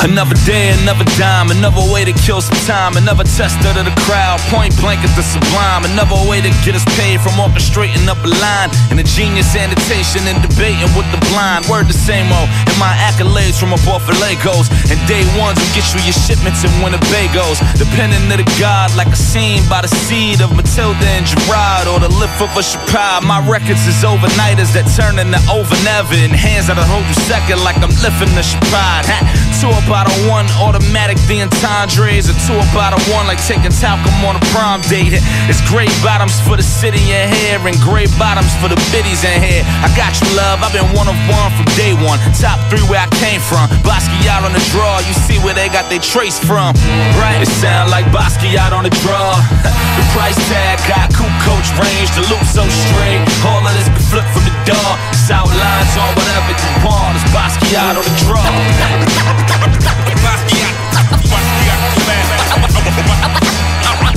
Another 0.00 0.32
day, 0.48 0.72
another 0.80 1.04
dime, 1.20 1.52
another 1.52 1.84
way 1.92 2.08
to 2.08 2.16
kill 2.24 2.40
some 2.40 2.56
time, 2.64 2.96
another 2.96 3.20
tester 3.20 3.68
to 3.76 3.84
the 3.84 3.92
crowd, 4.08 4.40
point 4.48 4.72
blank 4.80 5.04
at 5.04 5.12
the 5.12 5.20
sublime, 5.20 5.84
another 5.84 6.16
way 6.24 6.40
to 6.40 6.48
get 6.64 6.72
us 6.72 6.88
paid 6.96 7.20
from 7.20 7.36
orchestrating 7.36 8.08
up 8.08 8.16
a 8.24 8.32
line, 8.40 8.72
and 8.88 8.96
a 8.96 9.04
genius 9.04 9.52
annotation 9.52 10.24
and 10.24 10.40
debating 10.40 10.88
with 10.96 11.04
the 11.12 11.20
blind. 11.28 11.68
Word 11.68 11.84
the 11.84 11.92
same 11.92 12.32
old, 12.32 12.48
and 12.48 12.78
my 12.80 12.96
accolades 13.12 13.60
from 13.60 13.76
above 13.76 14.00
for 14.00 14.16
Legos, 14.24 14.72
and 14.88 14.96
day 15.04 15.20
ones 15.36 15.60
will 15.60 15.72
get 15.76 15.84
you 15.92 16.00
your 16.08 16.16
shipments 16.16 16.64
in 16.64 16.72
Winnebagos, 16.80 17.60
depending 17.76 18.24
to 18.32 18.40
the 18.40 18.48
god, 18.56 18.88
like 18.96 19.12
a 19.12 19.20
scene 19.20 19.60
by 19.68 19.84
the 19.84 19.92
seed 20.08 20.40
of 20.40 20.48
Matilda 20.56 21.04
and 21.12 21.28
Gerard, 21.28 21.84
or 21.92 22.00
the 22.00 22.08
lift 22.16 22.40
of 22.40 22.48
a 22.56 22.64
Chappelle. 22.64 23.20
My 23.20 23.44
records 23.44 23.84
is 23.84 24.00
overnighters 24.00 24.72
that 24.72 24.88
turn 24.96 25.20
into 25.20 25.36
over 25.52 25.76
never, 25.84 26.16
and 26.16 26.32
hands 26.32 26.72
that'll 26.72 26.88
hold 26.88 27.04
you 27.04 27.16
second 27.28 27.60
like 27.60 27.76
I'm 27.84 27.92
lifting 28.00 28.32
the 28.32 28.40
Chappelle. 28.40 29.04
Ha, 29.04 29.50
A 29.90 30.30
one, 30.30 30.46
automatic 30.62 31.18
the 31.26 31.42
entendres. 31.42 32.30
A 32.30 32.34
two 32.46 32.54
about 32.70 32.94
a 32.94 33.00
one, 33.10 33.26
like 33.26 33.42
taking 33.42 33.74
talcum 33.74 34.14
on 34.22 34.38
a 34.38 34.42
prom 34.54 34.78
date. 34.86 35.18
It's 35.50 35.58
gray 35.66 35.90
bottoms 35.98 36.38
for 36.46 36.54
the 36.54 36.62
city 36.62 37.02
in 37.10 37.26
here, 37.26 37.58
and 37.58 37.74
gray 37.82 38.06
bottoms 38.14 38.54
for 38.62 38.70
the 38.70 38.78
biddies 38.94 39.26
in 39.26 39.42
here. 39.42 39.66
I 39.82 39.90
got 39.98 40.14
you, 40.22 40.30
love. 40.38 40.62
I've 40.62 40.70
been 40.70 40.86
one 40.94 41.10
of 41.10 41.18
one 41.26 41.50
from 41.58 41.66
day 41.74 41.90
one. 42.06 42.22
Top 42.38 42.62
three 42.70 42.86
where 42.86 43.02
I 43.02 43.10
came 43.18 43.42
from. 43.42 43.66
Basquiat 43.82 44.46
on 44.46 44.54
the 44.54 44.62
draw, 44.70 45.02
you 45.02 45.14
see 45.26 45.42
where 45.42 45.58
they 45.58 45.66
got 45.66 45.90
their 45.90 45.98
trace 45.98 46.38
from. 46.38 46.70
Right? 47.18 47.42
It 47.42 47.50
sound 47.58 47.90
like 47.90 48.06
Basquiat 48.14 48.70
on 48.70 48.86
the 48.86 48.94
draw. 49.02 49.34
the 49.98 50.06
price 50.14 50.38
tag 50.46 50.78
got 50.86 51.10
cool 51.18 51.34
coach 51.42 51.66
range, 51.82 52.14
the 52.14 52.22
loop 52.30 52.46
so 52.46 52.62
straight. 52.62 53.26
All 53.42 53.58
of 53.58 53.74
this 53.74 53.90
be 53.90 53.98
flip 54.06 54.26
from 54.30 54.46
the 54.46 54.54
door. 54.70 54.90
South 55.18 55.50
lines 55.50 55.92
on 55.98 56.14
whatever 56.14 56.54
you 56.54 56.70
want. 56.86 57.18
It's 57.18 57.26
Basquiat 57.34 57.98
on 57.98 58.06
the 58.06 58.14
draw. 58.22 59.74
Basquiat. 60.24 60.74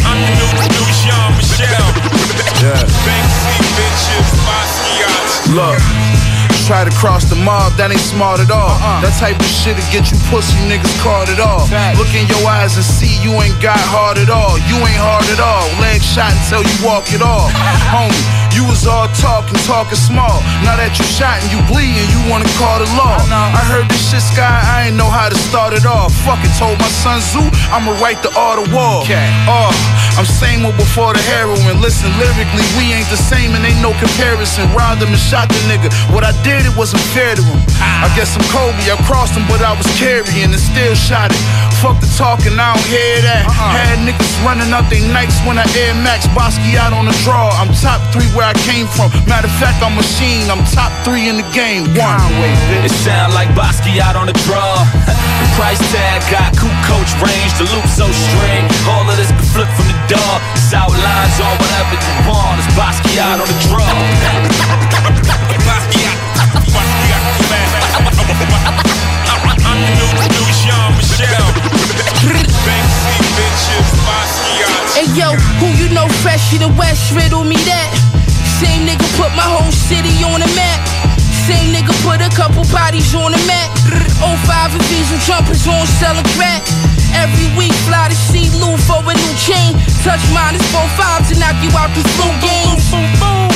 I'm 0.03 0.19
the 0.19 0.31
new, 0.35 0.51
new 0.71 0.87
Jean 0.99 1.29
Michel. 1.37 1.87
Banksy 3.05 3.57
bitches, 3.75 4.29
Basquiat. 4.45 5.55
Look. 5.55 5.79
Try 6.63 6.87
to 6.87 6.95
cross 6.95 7.27
the 7.27 7.35
mob, 7.35 7.75
that 7.75 7.91
ain't 7.91 7.99
smart 7.99 8.39
at 8.39 8.47
all. 8.47 8.79
Uh-uh. 8.79 9.03
That 9.03 9.11
type 9.19 9.35
of 9.35 9.51
shit'll 9.51 9.83
get 9.91 10.07
you 10.07 10.15
pussy 10.31 10.55
niggas 10.63 10.95
caught 11.03 11.27
at 11.27 11.43
all. 11.43 11.67
Look 11.99 12.07
in 12.15 12.23
your 12.31 12.39
eyes 12.47 12.79
and 12.79 12.87
see 12.87 13.19
you 13.19 13.35
ain't 13.43 13.59
got 13.59 13.75
hard 13.91 14.15
at 14.15 14.31
all. 14.31 14.55
You 14.71 14.79
ain't 14.79 14.95
hard 14.95 15.27
at 15.27 15.43
all. 15.43 15.67
Leg 15.83 15.99
shot 15.99 16.31
until 16.31 16.63
you 16.63 16.71
walk 16.79 17.11
it 17.11 17.19
off. 17.19 17.51
Homie, 17.91 18.15
you 18.53 18.63
was 18.65 18.85
all 18.85 19.09
talking, 19.17 19.57
talking 19.65 19.97
small. 19.97 20.41
Now 20.63 20.77
that 20.77 20.95
you 20.97 21.05
shot 21.05 21.41
and 21.41 21.49
you 21.49 21.59
bleeding, 21.69 22.05
you 22.13 22.21
wanna 22.29 22.49
call 22.57 22.79
the 22.79 22.89
law. 22.97 23.17
I 23.29 23.61
heard 23.69 23.89
this 23.89 24.13
shit, 24.13 24.21
Sky, 24.21 24.45
I 24.45 24.87
ain't 24.89 24.97
know 24.97 25.09
how 25.09 25.29
to 25.29 25.37
start 25.49 25.73
it 25.73 25.85
off. 25.85 26.13
Fuck 26.25 26.41
it, 26.45 26.53
told 26.57 26.77
my 26.79 26.89
son 26.89 27.19
Zoo, 27.21 27.45
I'ma 27.73 27.97
write 27.99 28.21
the 28.21 28.31
art 28.37 28.61
of 28.61 28.69
war. 28.71 29.03
Oh, 29.49 29.73
I'm 30.17 30.25
same 30.25 30.65
old 30.65 30.77
before 30.77 31.13
the 31.13 31.23
heroin. 31.33 31.81
Listen, 31.81 32.13
lyrically, 32.21 32.65
we 32.77 32.93
ain't 32.93 33.09
the 33.09 33.17
same 33.17 33.57
and 33.57 33.65
ain't 33.65 33.81
no 33.81 33.91
comparison. 33.97 34.69
Robbed 34.77 35.01
him 35.01 35.09
and 35.09 35.19
shot 35.19 35.49
the 35.49 35.59
nigga. 35.65 35.89
What 36.13 36.23
I 36.23 36.31
did, 36.45 36.65
it 36.69 36.75
wasn't 36.77 37.01
fair 37.13 37.33
to 37.35 37.41
him. 37.41 37.59
Ah. 37.81 38.05
I 38.05 38.07
guess 38.15 38.37
I'm 38.37 38.45
Kobe, 38.53 38.77
I 38.87 38.95
crossed 39.09 39.33
him, 39.33 39.45
but 39.49 39.61
I 39.65 39.73
was 39.73 39.87
carrying 39.97 40.53
and 40.53 40.61
still 40.61 40.93
shot 40.93 41.33
it. 41.33 41.41
Fuck 41.81 41.99
the 41.99 42.07
talking, 42.15 42.55
I 42.55 42.71
don't 42.71 42.87
hear 42.87 43.19
that. 43.27 43.43
Uh-huh. 43.43 43.75
Had 43.75 43.99
niggas 44.07 44.35
running 44.45 44.71
out 44.71 44.87
they 44.87 45.03
nights 45.11 45.35
when 45.43 45.59
I 45.59 45.65
Air 45.75 45.95
Max 45.99 46.23
Basquiat 46.31 46.93
on 46.93 47.09
the 47.09 47.15
draw. 47.25 47.51
I'm 47.59 47.73
top 47.75 47.99
three 48.13 48.29
where 48.43 48.51
I 48.51 48.59
came 48.67 48.91
from. 48.91 49.07
Matter 49.23 49.47
of 49.47 49.55
fact, 49.55 49.79
I'm 49.79 49.95
machine. 49.95 50.51
I'm 50.51 50.59
top 50.75 50.91
three 51.07 51.31
in 51.31 51.39
the 51.39 51.47
game. 51.55 51.87
One. 51.95 52.19
It 52.83 52.91
sound 52.91 53.31
like 53.31 53.47
Basquiat 53.55 54.19
on 54.19 54.27
the 54.27 54.35
draw. 54.43 54.83
price 55.55 55.79
tag 55.95 56.19
got 56.27 56.51
cool 56.59 56.75
coach 56.83 57.07
range, 57.23 57.55
the 57.55 57.63
loop 57.71 57.87
so 57.87 58.03
straight. 58.11 58.67
All 58.91 59.07
of 59.07 59.15
this 59.15 59.31
be 59.31 59.39
flipped 59.55 59.71
from 59.79 59.87
the 59.87 59.95
door. 60.11 60.35
South 60.59 60.91
lines 60.91 61.39
on 61.39 61.55
whatever 61.55 61.95
you 61.95 62.13
want. 62.27 62.59
It's 62.59 62.67
Basquiat 62.75 63.39
on 63.39 63.47
the 63.47 63.55
draw. 63.71 63.87
Basquiat. 65.63 66.19
I'm 69.63 69.79
the 69.79 69.87
new, 69.95 70.11
new 70.35 70.47
Jean 70.59 70.91
Michel. 70.99 71.47
Banksy 72.43 72.43
bitches, 72.43 72.67
Basquiat. 72.67 73.22
Hey 74.93 75.09
yo, 75.17 75.33
who 75.57 75.67
you 75.77 75.89
know 75.93 76.07
fresh 76.21 76.53
in 76.53 76.61
the 76.61 76.71
West? 76.77 77.11
Riddle 77.13 77.43
me 77.43 77.57
that. 77.65 77.89
Same 78.61 78.85
nigga 78.85 79.05
put 79.17 79.33
my 79.33 79.45
whole 79.45 79.73
city 79.73 80.13
on 80.25 80.39
the 80.39 80.49
map. 80.53 80.79
Same 81.45 81.73
nigga 81.75 81.91
put 82.05 82.21
a 82.23 82.29
couple 82.33 82.63
bodies 82.71 83.13
on 83.13 83.33
the 83.33 83.41
map. 83.49 83.69
05 84.21 84.77
and 84.77 84.85
diesel 84.87 85.19
jumpers 85.27 85.67
on 85.67 85.85
selling 85.99 86.25
crack. 86.37 86.63
Every 87.13 87.49
week 87.57 87.73
fly 87.85 88.09
to 88.09 88.15
see 88.15 88.49
Lou 88.57 88.77
for 88.89 89.03
a 89.03 89.13
new 89.13 89.33
chain. 89.35 89.77
Touch 90.01 90.23
minus 90.33 90.63
four 90.71 90.87
five 90.95 91.27
to 91.29 91.35
knock 91.37 91.57
you 91.61 91.69
out 91.75 91.91
the 91.93 92.01
flu 92.15 92.29
games. 92.41 92.89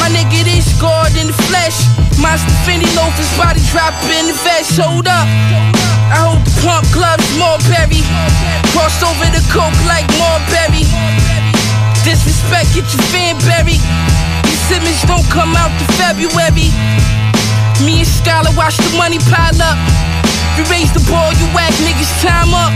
My 0.02 0.10
nigga, 0.14 0.44
this 0.44 0.74
God 0.82 1.10
in 1.16 1.28
the 1.32 1.38
flesh. 1.48 1.88
Monster 2.20 2.54
Fendi 2.66 2.90
loafers, 2.98 3.30
body 3.38 3.62
drop 3.72 3.94
in 4.10 4.30
the 4.30 4.38
vest. 4.46 4.78
Hold 4.78 5.08
up. 5.08 5.97
I 6.08 6.24
hold 6.24 6.44
the 6.48 6.54
pump 6.64 6.88
gloves, 6.96 7.28
Marberry. 7.36 8.04
Cross 8.72 9.04
over 9.04 9.28
the 9.32 9.44
coke 9.52 9.76
like 9.88 10.08
Marberry. 10.16 10.88
Disrespect, 12.08 12.72
get 12.72 12.88
your 12.88 13.04
fan 13.12 13.36
buried. 13.44 13.84
These 14.48 14.64
Simmons 14.72 15.04
don't 15.04 15.28
come 15.28 15.56
out 15.56 15.72
to 15.76 15.86
February. 16.00 16.72
Me 17.84 18.02
and 18.02 18.10
Skylar 18.10 18.56
watch 18.56 18.78
the 18.78 18.92
money 18.96 19.20
pile 19.28 19.60
up. 19.62 19.78
You 20.56 20.64
raise 20.72 20.92
the 20.96 21.04
ball, 21.12 21.32
you 21.36 21.46
whack 21.54 21.76
niggas 21.84 22.10
time 22.24 22.56
up. 22.56 22.74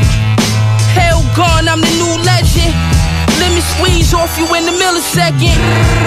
Hell 0.94 1.24
gone, 1.36 1.68
I'm 1.72 1.82
the 1.82 1.94
new 1.98 2.20
legend. 2.28 3.01
Let 3.42 3.58
me 3.58 3.62
squeeze 3.74 4.14
off 4.14 4.38
you 4.38 4.46
in 4.54 4.70
the 4.70 4.76
millisecond. 4.78 5.58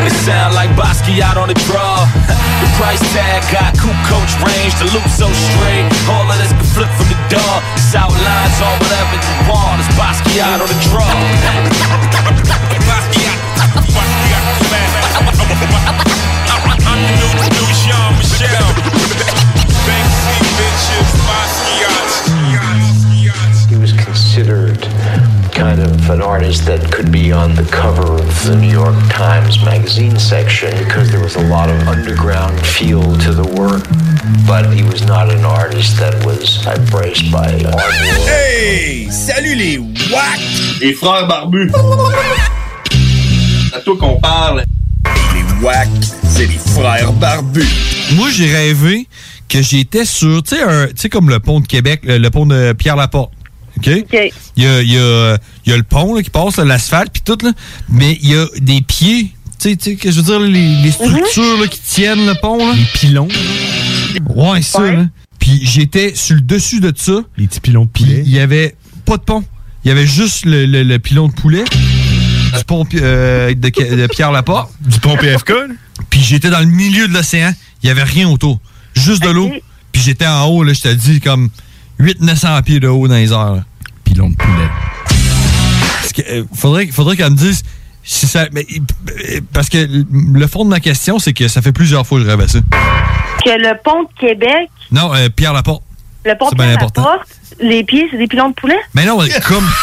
It 0.07 0.15
sound 0.23 0.55
like 0.55 0.71
Basquiat 0.79 1.35
on 1.35 1.51
the 1.51 1.59
draw. 1.67 2.07
the 2.63 2.71
price 2.79 3.03
tag 3.11 3.43
got 3.51 3.75
cool 3.75 3.91
coach 4.07 4.31
range, 4.39 4.71
the 4.79 4.87
loop 4.95 5.03
so 5.11 5.27
straight. 5.27 5.91
All 6.07 6.23
of 6.31 6.39
this 6.39 6.55
be 6.55 6.63
flipped 6.63 6.95
from 6.95 7.11
the 7.11 7.19
door. 7.35 7.55
South 7.91 8.15
lines 8.15 8.59
on 8.63 8.79
whatever 8.79 9.19
you 9.19 9.35
want. 9.51 9.83
It's 9.83 9.91
Basquiat 9.99 10.63
on 10.63 10.71
the 10.71 10.79
draw. 10.87 11.11
Basquiat. 12.87 13.39
I'm 16.87 17.03
the 17.03 17.11
new, 17.19 17.35
new 17.51 17.67
Jean 17.83 18.15
Michel. 18.15 18.63
Banksy 19.83 20.39
bitches, 20.55 21.11
Basquiat. 21.27 22.15
He 23.67 23.75
was 23.75 23.91
considered 23.93 24.79
kind 25.55 25.79
of 25.81 26.11
an 26.11 26.21
artist 26.21 26.67
that 26.67 26.91
could 26.91 27.11
be 27.13 27.33
on 27.33 27.55
the 27.55 27.63
cover 27.71 28.15
of 28.15 28.45
the 28.45 28.57
New 28.57 28.71
York 28.73 28.95
Times 29.09 29.63
magazine 29.65 30.19
section 30.19 30.71
because 30.85 31.11
there 31.11 31.21
was 31.23 31.37
a 31.37 31.47
lot 31.47 31.71
of 31.71 31.77
underground 31.89 32.59
feel 32.67 33.03
to 33.19 33.33
the 33.33 33.47
work, 33.61 33.85
but 34.47 34.73
he 34.75 34.83
was 34.83 35.07
not 35.07 35.31
an 35.33 35.45
artist 35.45 35.97
that 35.99 36.15
was 36.27 36.67
embraced 36.67 37.31
by 37.31 37.63
art. 37.73 37.93
Hey! 38.27 39.09
Salut 39.11 39.55
les 39.55 39.79
WAC! 39.79 40.41
Les 40.81 40.93
frères 40.93 41.27
barbus. 41.29 41.71
C'est 43.71 43.77
à 43.77 43.81
toi 43.81 43.97
qu'on 43.99 44.21
parle. 44.21 44.65
Les 45.35 45.65
WAC, 45.65 45.89
c'est 46.29 46.47
les 46.47 46.59
frères 46.59 47.13
barbus. 47.13 47.65
Moi, 48.17 48.29
j'ai 48.31 48.53
rêvé 48.53 49.07
que 49.49 49.63
j'étais 49.63 50.05
sur, 50.05 50.43
tu 50.43 50.57
sais, 50.57 50.63
un- 50.63 50.87
tu 50.89 50.93
sais, 50.97 51.09
comme 51.09 51.29
le 51.31 51.39
pont 51.39 51.61
de 51.61 51.67
Québec, 51.67 52.01
le, 52.05 52.19
le 52.19 52.31
pont 52.31 52.45
de 52.47 52.73
Pierre-Laporte. 52.73 53.33
OK? 53.89 54.33
Il, 54.57 54.63
y 54.63 54.67
a, 54.67 54.83
il 54.83 54.91
y 54.93 54.99
a- 54.99 55.39
il 55.67 55.71
y 55.71 55.73
a 55.73 55.77
le 55.77 55.83
pont 55.83 56.15
là, 56.15 56.23
qui 56.23 56.31
passe, 56.31 56.57
l'asphalte, 56.59 57.11
puis 57.13 57.23
tout, 57.25 57.39
là, 57.43 57.53
mais 57.89 58.19
il 58.23 58.31
y 58.31 58.35
a 58.37 58.47
des 58.61 58.81
pieds, 58.83 59.33
tu 59.59 59.71
sais, 59.71 59.77
tu 59.77 59.91
sais, 59.93 59.97
que 59.97 60.11
je 60.11 60.17
veux 60.21 60.23
dire, 60.23 60.41
les, 60.41 60.83
les 60.83 60.91
structures 60.91 61.61
là, 61.61 61.67
qui 61.69 61.81
tiennent 61.81 62.27
le 62.27 62.35
pont. 62.41 62.59
Là. 62.59 62.75
Les 62.77 62.85
pilons. 62.99 63.29
Ouais, 64.35 64.63
ça. 64.63 64.81
là. 64.93 65.07
Puis 65.39 65.61
j'étais 65.65 66.15
sur 66.15 66.37
le 66.37 66.41
dessus 66.43 66.81
de 66.81 66.93
ça. 66.97 67.21
Les 67.37 67.47
petits 67.47 67.61
pilons 67.61 67.85
de 67.85 67.91
poulet. 67.91 68.23
Il 68.25 68.31
y 68.33 68.39
avait 68.39 68.75
pas 69.05 69.17
de 69.17 69.23
pont. 69.23 69.45
Il 69.85 69.89
y 69.89 69.91
avait 69.91 70.07
juste 70.07 70.45
le, 70.47 70.65
le- 70.67 70.83
le 70.83 70.99
pilon 70.99 71.29
de 71.29 71.33
poulet. 71.35 71.65
Du 72.57 72.65
pont 72.67 72.87
euh, 72.95 73.53
de, 73.55 73.69
de 73.97 74.07
Pierre-Laporte. 74.07 74.71
Du 74.81 74.99
pont 75.01 75.17
PFK. 75.17 75.53
Puis 76.11 76.21
j'étais 76.21 76.51
dans 76.51 76.61
le 76.61 76.67
milieu 76.67 77.09
de 77.09 77.13
l'océan. 77.13 77.53
Il 77.83 77.89
y 77.89 77.91
avait 77.91 78.05
rien 78.05 78.29
autour. 78.29 78.61
Juste 78.95 79.23
de 79.23 79.29
l'eau. 79.31 79.51
Puis 79.93 80.03
j'étais 80.03 80.27
en 80.27 80.45
haut, 80.47 80.63
là, 80.65 80.73
je 80.73 80.81
te 80.81 80.89
dis, 80.89 81.21
comme 81.21 81.51
800-900 82.01 82.63
pieds 82.63 82.81
de 82.81 82.89
haut 82.89 83.07
dans 83.09 83.15
les 83.17 83.33
airs. 83.33 83.55
là. 83.57 83.65
Pilon 84.05 84.31
de 84.31 84.37
poulet. 84.37 84.69
Parce 86.01 86.13
que, 86.13 86.23
euh, 86.23 86.45
faudrait, 86.55 86.87
faudrait 86.89 87.17
qu'elle 87.17 87.31
me 87.31 87.37
dise 87.37 87.63
si 88.03 88.27
ça. 88.27 88.47
mais, 88.53 88.67
euh, 88.71 89.41
parce 89.53 89.69
que 89.69 89.87
le 90.13 90.47
fond 90.47 90.65
de 90.65 90.71
ma 90.71 90.81
question, 90.81 91.19
c'est 91.19 91.33
que 91.33 91.49
ça 91.49 91.63
fait 91.63 91.73
plusieurs 91.73 92.07
fois 92.07 92.19
que 92.19 92.25
je 92.25 92.31
rêve 92.31 92.41
à 92.41 92.49
ça. 92.49 92.59
Que 93.45 93.51
le 93.51 93.75
pont 93.83 94.03
de 94.05 94.09
Québec, 94.21 94.69
Non, 94.91 95.15
euh, 95.15 95.29
Pierre 95.35 95.53
Laporte. 95.53 95.83
le 96.25 96.35
pont 96.39 96.51
de 96.51 96.57
Pierre 96.57 96.71
important. 96.71 97.03
Laporte, 97.03 97.29
les 97.61 97.85
pieds, 97.85 98.07
c'est 98.11 98.19
des 98.19 98.27
pilons 98.27 98.51
de 98.51 98.55
poulet? 98.55 98.79
Mais 98.95 99.05
non, 99.05 99.19
comme. 99.47 99.69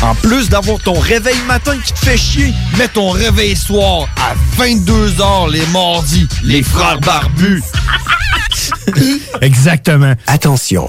En 0.00 0.14
plus 0.14 0.48
d'avoir 0.48 0.78
ton 0.78 0.98
réveil 0.98 1.36
matin 1.48 1.76
qui 1.84 1.92
te 1.92 1.98
fait 1.98 2.16
chier, 2.16 2.52
mets 2.78 2.86
ton 2.88 3.10
réveil 3.10 3.56
soir 3.56 4.06
à 4.16 4.34
22h 4.62 5.50
les 5.50 5.66
mardis. 5.66 6.28
Les 6.44 6.62
frères 6.62 7.00
barbus. 7.00 7.62
Exactement. 9.40 10.14
Attention. 10.26 10.88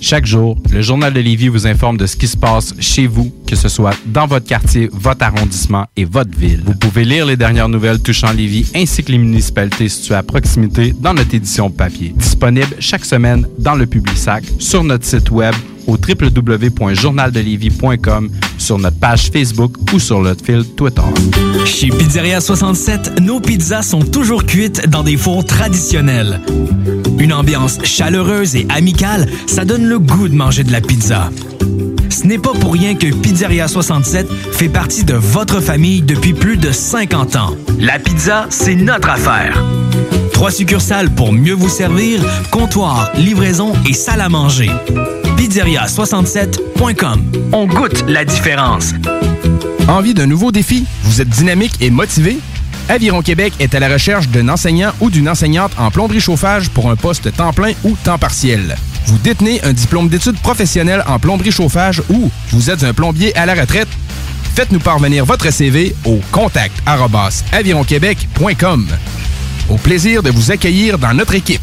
Chaque 0.00 0.26
jour, 0.26 0.56
le 0.72 0.80
Journal 0.80 1.12
de 1.12 1.20
Lévis 1.20 1.48
vous 1.48 1.66
informe 1.66 1.96
de 1.96 2.06
ce 2.06 2.16
qui 2.16 2.28
se 2.28 2.36
passe 2.36 2.74
chez 2.78 3.06
vous, 3.06 3.32
que 3.46 3.56
ce 3.56 3.68
soit 3.68 3.96
dans 4.06 4.26
votre 4.26 4.46
quartier, 4.46 4.88
votre 4.92 5.24
arrondissement 5.24 5.86
et 5.96 6.04
votre 6.04 6.36
ville. 6.38 6.62
Vous 6.64 6.74
pouvez 6.74 7.04
lire 7.04 7.26
les 7.26 7.36
dernières 7.36 7.68
nouvelles 7.68 8.00
touchant 8.00 8.32
Lévis 8.32 8.70
ainsi 8.74 9.02
que 9.02 9.12
les 9.12 9.18
municipalités 9.18 9.88
situées 9.88 10.14
à 10.14 10.22
proximité 10.22 10.94
dans 10.98 11.14
notre 11.14 11.34
édition 11.34 11.70
papier. 11.70 12.12
Disponible 12.16 12.76
chaque 12.78 13.04
semaine 13.04 13.46
dans 13.58 13.74
le 13.74 13.86
Publisac, 13.86 14.44
sur 14.58 14.84
notre 14.84 15.04
site 15.04 15.30
web 15.30 15.54
au 15.88 15.96
www.journaldelévis.com, 15.96 18.30
sur 18.58 18.78
notre 18.78 18.98
page 18.98 19.30
Facebook 19.32 19.74
ou 19.92 19.98
sur 19.98 20.20
notre 20.20 20.44
fil 20.44 20.62
Twitter. 20.76 21.00
Chez 21.64 21.88
Pizzeria 21.88 22.42
67, 22.42 23.20
nos 23.20 23.40
pizzas 23.40 23.80
sont 23.82 24.02
toujours 24.02 24.44
cuites 24.44 24.86
dans 24.88 25.02
des 25.02 25.16
fours 25.16 25.46
traditionnels. 25.46 26.42
Une 27.18 27.32
ambiance 27.32 27.78
chaleureuse 27.84 28.54
et 28.54 28.66
amicale, 28.68 29.30
ça 29.46 29.64
donne 29.64 29.87
le 29.88 29.98
goût 29.98 30.28
de 30.28 30.34
manger 30.34 30.64
de 30.64 30.72
la 30.72 30.82
pizza. 30.82 31.30
Ce 32.10 32.26
n'est 32.26 32.38
pas 32.38 32.52
pour 32.52 32.74
rien 32.74 32.94
que 32.94 33.06
Pizzeria 33.06 33.68
67 33.68 34.28
fait 34.52 34.68
partie 34.68 35.02
de 35.02 35.14
votre 35.14 35.60
famille 35.60 36.02
depuis 36.02 36.34
plus 36.34 36.58
de 36.58 36.70
50 36.70 37.36
ans. 37.36 37.56
La 37.78 37.98
pizza, 37.98 38.46
c'est 38.50 38.74
notre 38.74 39.08
affaire. 39.08 39.64
Trois 40.34 40.50
succursales 40.50 41.08
pour 41.10 41.32
mieux 41.32 41.54
vous 41.54 41.70
servir, 41.70 42.20
comptoir, 42.50 43.10
livraison 43.16 43.72
et 43.88 43.94
salle 43.94 44.20
à 44.20 44.28
manger. 44.28 44.70
Pizzeria67.com. 45.38 47.22
On 47.52 47.66
goûte 47.66 48.04
la 48.08 48.26
différence. 48.26 48.92
Envie 49.88 50.12
d'un 50.12 50.26
nouveau 50.26 50.52
défi? 50.52 50.84
Vous 51.04 51.22
êtes 51.22 51.30
dynamique 51.30 51.76
et 51.80 51.90
motivé? 51.90 52.38
Aviron 52.90 53.22
Québec 53.22 53.54
est 53.58 53.74
à 53.74 53.80
la 53.80 53.88
recherche 53.88 54.28
d'un 54.28 54.50
enseignant 54.50 54.92
ou 55.00 55.08
d'une 55.08 55.30
enseignante 55.30 55.72
en 55.78 55.90
plomberie 55.90 56.20
chauffage 56.20 56.68
pour 56.68 56.90
un 56.90 56.96
poste 56.96 57.34
temps 57.34 57.54
plein 57.54 57.72
ou 57.84 57.96
temps 58.04 58.18
partiel. 58.18 58.76
Vous 59.08 59.16
détenez 59.16 59.64
un 59.64 59.72
diplôme 59.72 60.10
d'études 60.10 60.38
professionnelles 60.38 61.02
en 61.06 61.18
plomberie 61.18 61.50
chauffage 61.50 62.02
ou 62.10 62.30
vous 62.50 62.68
êtes 62.68 62.84
un 62.84 62.92
plombier 62.92 63.34
à 63.38 63.46
la 63.46 63.54
retraite? 63.54 63.88
Faites-nous 64.54 64.80
parvenir 64.80 65.24
votre 65.24 65.50
CV 65.50 65.96
au 66.04 66.20
contact 66.30 66.74
avironquebec.com. 67.52 68.86
Au 69.70 69.76
plaisir 69.78 70.22
de 70.22 70.30
vous 70.30 70.50
accueillir 70.50 70.98
dans 70.98 71.14
notre 71.14 71.34
équipe. 71.34 71.62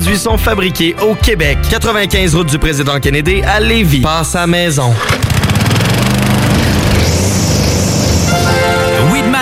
sont 0.00 0.38
fabriqués 0.38 0.96
au 1.02 1.14
Québec. 1.14 1.58
95 1.68 2.34
route 2.34 2.48
du 2.48 2.58
président 2.58 2.98
Kennedy 2.98 3.42
à 3.42 3.60
Lévis. 3.60 4.00
Passe 4.00 4.34
à 4.34 4.46
maison. 4.46 4.94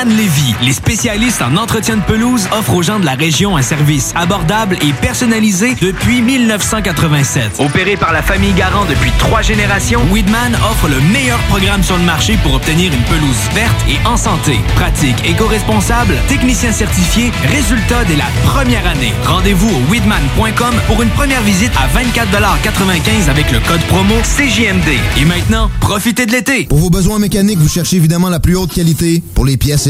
Lévy, 0.09 0.55
les 0.63 0.73
spécialistes 0.73 1.43
en 1.43 1.57
entretien 1.57 1.97
de 1.97 2.03
pelouse, 2.03 2.49
offrent 2.53 2.75
aux 2.75 2.83
gens 2.83 2.99
de 2.99 3.05
la 3.05 3.15
région 3.15 3.57
un 3.57 3.63
service 3.63 4.13
abordable 4.17 4.77
et 4.81 4.93
personnalisé 4.95 5.75
depuis 5.81 6.23
1987. 6.23 7.57
Opéré 7.59 7.97
par 7.97 8.13
la 8.13 8.23
famille 8.23 8.53
Garant 8.55 8.87
depuis 8.87 9.11
trois 9.19 9.43
générations, 9.43 10.01
Weedman 10.11 10.55
offre 10.71 10.89
le 10.89 11.01
meilleur 11.13 11.39
programme 11.49 11.83
sur 11.83 11.99
le 11.99 12.05
marché 12.05 12.39
pour 12.43 12.55
obtenir 12.55 12.93
une 12.93 13.03
pelouse 13.03 13.37
verte 13.55 13.77
et 13.89 13.99
en 14.07 14.17
santé. 14.17 14.59
Pratique 14.77 15.17
éco-responsable, 15.29 16.15
technicien 16.29 16.73
certifié, 16.73 17.31
résultat 17.49 18.05
dès 18.05 18.17
la 18.17 18.29
première 18.45 18.87
année. 18.87 19.13
Rendez-vous 19.27 19.69
au 19.69 19.93
weedman.com 19.93 20.75
pour 20.87 21.03
une 21.03 21.11
première 21.11 21.43
visite 21.43 21.73
à 21.77 21.87
24,95 21.99 23.29
avec 23.29 23.53
le 23.53 23.61
code 23.61 23.83
promo 23.89 24.15
CJMD. 24.23 25.21
Et 25.21 25.25
maintenant, 25.25 25.71
profitez 25.81 26.25
de 26.25 26.33
l'été. 26.33 26.65
Pour 26.65 26.79
vos 26.79 26.91
besoins 26.91 27.19
mécaniques, 27.19 27.59
vous 27.59 27.69
cherchez 27.69 27.97
évidemment 27.97 28.31
la 28.31 28.41
plus 28.41 28.57
haute 28.57 28.73
qualité 28.73 29.23
pour 29.35 29.45
les 29.45 29.57
pièces 29.57 29.90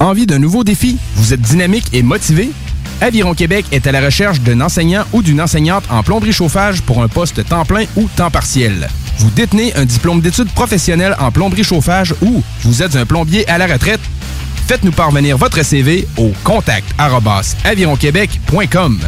Envie 0.00 0.24
d'un 0.24 0.38
nouveau 0.38 0.64
défi? 0.64 0.96
Vous 1.16 1.34
êtes 1.34 1.42
dynamique 1.42 1.88
et 1.92 2.02
motivé? 2.02 2.50
Aviron 3.02 3.34
Québec 3.34 3.66
est 3.70 3.86
à 3.86 3.92
la 3.92 4.00
recherche 4.00 4.40
d'un 4.40 4.62
enseignant 4.62 5.04
ou 5.12 5.22
d'une 5.22 5.42
enseignante 5.42 5.84
en 5.90 6.02
plomberie 6.02 6.32
chauffage 6.32 6.80
pour 6.80 7.02
un 7.02 7.08
poste 7.08 7.46
temps 7.46 7.66
plein 7.66 7.84
ou 7.96 8.08
temps 8.16 8.30
partiel. 8.30 8.88
Vous 9.18 9.28
détenez 9.28 9.74
un 9.76 9.84
diplôme 9.84 10.22
d'études 10.22 10.50
professionnelles 10.52 11.14
en 11.20 11.30
plomberie 11.30 11.64
chauffage 11.64 12.14
ou 12.22 12.42
vous 12.62 12.82
êtes 12.82 12.96
un 12.96 13.04
plombier 13.04 13.46
à 13.46 13.58
la 13.58 13.66
retraite? 13.66 14.00
Faites-nous 14.66 14.92
parvenir 14.92 15.36
votre 15.36 15.62
CV 15.62 16.08
au 16.16 16.32
contact 16.44 16.94
avironquebec.com. 17.64 19.00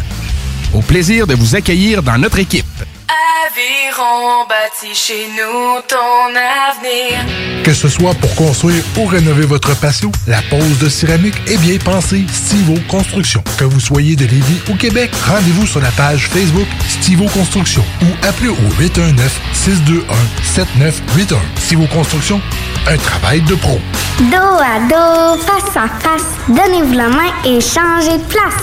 Au 0.75 0.83
plaisir 0.83 1.27
de 1.27 1.35
vous 1.35 1.57
accueillir 1.57 2.03
dans 2.03 2.19
notre 2.19 2.39
équipe. 2.39 2.67
Aviron 3.13 4.47
bâti 4.49 4.95
chez 4.95 5.29
nous 5.37 5.83
ton 5.87 6.31
avenir. 6.35 7.21
Que 7.63 7.75
ce 7.75 7.87
soit 7.89 8.15
pour 8.15 8.35
construire 8.35 8.83
ou 8.97 9.05
rénover 9.05 9.45
votre 9.45 9.79
patio, 9.79 10.11
la 10.27 10.41
pose 10.43 10.79
de 10.79 10.89
céramique 10.89 11.35
est 11.47 11.59
bien 11.59 11.77
pensée 11.79 12.25
Stivo 12.33 12.75
Construction. 12.89 13.45
Que 13.59 13.65
vous 13.65 13.81
soyez 13.81 14.17
de 14.17 14.25
Lévis 14.25 14.63
ou 14.71 14.77
Québec, 14.77 15.11
rendez-vous 15.27 15.67
sur 15.67 15.81
la 15.81 15.91
page 15.91 16.29
Facebook 16.29 16.67
Stivo 16.89 17.27
Construction 17.27 17.85
ou 18.03 18.07
appelez 18.27 18.49
au 18.49 18.57
819-621-7981. 18.81 21.37
Stivo 21.59 21.87
Construction, 21.89 22.41
un 22.89 22.97
travail 22.97 23.43
de 23.43 23.57
pro. 23.57 23.79
Dos 24.21 24.37
à 24.37 24.79
dos, 24.89 25.37
face 25.43 25.77
à 25.77 25.89
face, 26.01 26.25
donnez-vous 26.49 26.95
la 26.95 27.09
main 27.09 27.31
et 27.45 27.61
changez 27.61 28.17
de 28.17 28.25
place. 28.25 28.63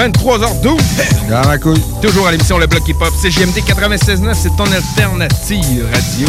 23h12. 0.00 0.78
Dans 1.28 1.42
la 1.42 1.58
couille. 1.58 1.82
Toujours 2.00 2.26
à 2.26 2.32
l'émission 2.32 2.56
Le 2.56 2.66
Bloc 2.66 2.88
Hip 2.88 2.94
Hop. 3.02 3.12
C'est 3.20 3.30
JMD 3.30 3.58
96.9, 3.58 4.34
c'est 4.34 4.56
ton 4.56 4.64
alternative 4.72 5.86
radio. 5.92 6.26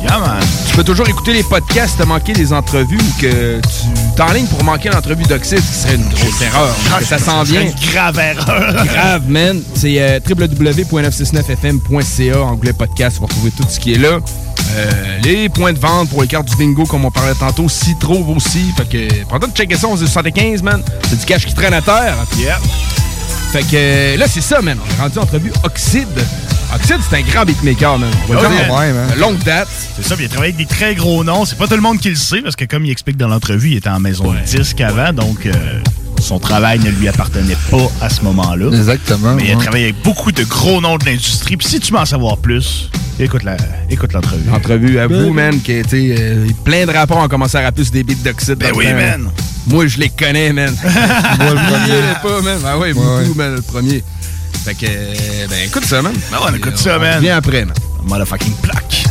Yeah, 0.00 0.20
man. 0.20 0.38
Tu 0.68 0.76
peux 0.76 0.84
toujours 0.84 1.08
écouter 1.08 1.32
les 1.32 1.42
podcasts, 1.42 1.98
te 1.98 2.04
manquer 2.04 2.32
des 2.32 2.52
entrevues 2.52 2.96
ou 2.96 3.20
que 3.20 3.60
tu 3.60 3.88
t'enlignes 4.16 4.46
pour 4.46 4.62
manquer 4.62 4.90
l'entrevue 4.90 5.24
d'Oxyde, 5.24 5.58
ce 5.58 5.66
qui 5.66 5.74
serait 5.74 5.96
une 5.96 6.08
grosse 6.08 6.40
erreur. 6.42 6.72
parce 6.88 7.02
que 7.02 7.08
ça 7.08 7.18
sent 7.18 7.50
bien. 7.50 7.62
Une 7.62 7.74
grave 7.90 8.16
erreur. 8.20 8.86
Grave, 8.86 9.28
man. 9.28 9.60
C'est 9.74 9.96
euh, 9.98 10.20
www.969fm.ca, 10.24 12.40
onglet 12.40 12.72
podcast, 12.72 13.16
pour 13.16 13.26
retrouver 13.26 13.50
tout 13.50 13.64
ce 13.68 13.80
qui 13.80 13.94
est 13.94 13.98
là. 13.98 14.20
Euh, 14.76 15.18
les 15.24 15.48
points 15.48 15.72
de 15.72 15.80
vente 15.80 16.08
pour 16.10 16.22
les 16.22 16.28
cartes 16.28 16.46
du 16.46 16.54
bingo, 16.54 16.84
comme 16.84 17.04
on 17.04 17.10
parlait 17.10 17.34
tantôt, 17.34 17.68
s'y 17.68 17.96
trouve 17.98 18.30
aussi. 18.30 18.72
Fait 18.76 18.88
que, 18.88 19.08
pendant 19.24 19.48
de 19.48 19.52
checker 19.56 19.74
ça, 19.76 19.88
on 19.88 19.96
se 19.96 20.06
75, 20.06 20.62
man. 20.62 20.80
C'est 21.10 21.18
du 21.18 21.26
cash 21.26 21.44
qui 21.46 21.54
traîne 21.54 21.74
à 21.74 21.82
terre. 21.82 22.14
Fait 23.52 23.62
que 23.62 23.68
euh, 23.74 24.16
là, 24.16 24.26
c'est 24.28 24.40
ça, 24.42 24.60
man. 24.60 24.76
On 24.84 24.94
est 24.94 25.00
rendu 25.02 25.18
entrevue 25.18 25.52
Oxyde. 25.64 26.06
Oxide, 26.74 26.98
c'est 27.08 27.16
un 27.16 27.22
grand 27.22 27.44
beatmaker, 27.46 27.98
man. 27.98 28.10
On 28.28 28.34
va 28.34 28.40
dire. 28.40 28.74
ouais, 28.74 28.92
man. 28.92 29.10
De 29.14 29.18
longue 29.20 29.38
date. 29.42 29.68
C'est 29.96 30.04
ça, 30.04 30.14
puis 30.16 30.24
il 30.24 30.26
a 30.26 30.30
travaillé 30.30 30.52
avec 30.54 30.68
des 30.68 30.74
très 30.74 30.94
gros 30.94 31.24
noms. 31.24 31.46
C'est 31.46 31.56
pas 31.56 31.66
tout 31.66 31.74
le 31.74 31.80
monde 31.80 31.98
qui 31.98 32.10
le 32.10 32.14
sait, 32.16 32.42
parce 32.42 32.56
que 32.56 32.66
comme 32.66 32.84
il 32.84 32.90
explique 32.90 33.16
dans 33.16 33.28
l'entrevue, 33.28 33.70
il 33.70 33.76
était 33.78 33.88
en 33.88 34.00
maison 34.00 34.32
de 34.32 34.38
disque 34.40 34.80
avant, 34.82 35.14
donc 35.14 35.46
euh, 35.46 35.52
son 36.20 36.38
travail 36.38 36.78
ne 36.80 36.90
lui 36.90 37.08
appartenait 37.08 37.56
pas 37.70 37.90
à 38.02 38.10
ce 38.10 38.20
moment-là. 38.22 38.66
Exactement. 38.66 39.34
Mais 39.34 39.44
il 39.46 39.52
a 39.52 39.56
travaillé 39.56 39.84
avec 39.84 40.02
beaucoup 40.02 40.30
de 40.30 40.44
gros 40.44 40.82
noms 40.82 40.98
de 40.98 41.06
l'industrie. 41.06 41.56
Puis 41.56 41.68
si 41.68 41.80
tu 41.80 41.92
veux 41.92 41.98
en 41.98 42.04
savoir 42.04 42.36
plus, 42.36 42.90
écoute 43.18 43.44
la, 43.44 43.56
écoute 43.88 44.12
l'entrevue. 44.12 44.50
Entrevue 44.52 44.98
à 44.98 45.06
vous, 45.06 45.32
man, 45.32 45.58
qui 45.62 45.72
a 45.72 45.78
été. 45.78 46.14
euh, 46.18 46.46
plein 46.64 46.84
de 46.84 46.92
rapports 46.92 47.16
ont 47.16 47.28
commencé 47.28 47.56
à 47.56 47.62
rapper 47.62 47.82
sur 47.82 47.92
des 47.94 48.02
beats 48.04 48.12
d'Oxide. 48.22 48.56
Ben 48.58 48.72
oui, 48.76 48.92
man. 48.92 49.30
Moi, 49.68 49.86
je 49.86 49.98
les 49.98 50.08
connais, 50.08 50.52
man. 50.52 50.74
Moi, 50.84 51.50
le 51.50 51.70
premier. 51.70 52.02
pas, 52.22 52.40
man. 52.42 52.60
Ah 52.64 52.78
ouais, 52.78 52.92
beaucoup, 52.92 53.34
man, 53.34 53.54
le 53.54 53.62
premier. 53.62 54.02
Fait 54.64 54.74
que, 54.74 54.86
euh, 54.88 55.46
ben 55.48 55.66
écoute 55.66 55.84
ça, 55.84 56.02
man. 56.02 56.12
Ben 56.30 56.38
ouais, 56.38 56.44
on 56.50 56.54
écoute 56.54 56.76
ça, 56.78 56.98
man. 56.98 57.20
Viens 57.20 57.36
après, 57.36 57.64
man. 57.64 57.74
Motherfucking 58.04 58.54
plaque. 58.62 59.04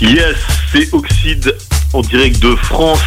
Yes, 0.00 0.36
c'est 0.72 0.92
Oxide 0.94 1.54
en 1.92 2.00
direct 2.00 2.40
de 2.40 2.56
France 2.56 3.00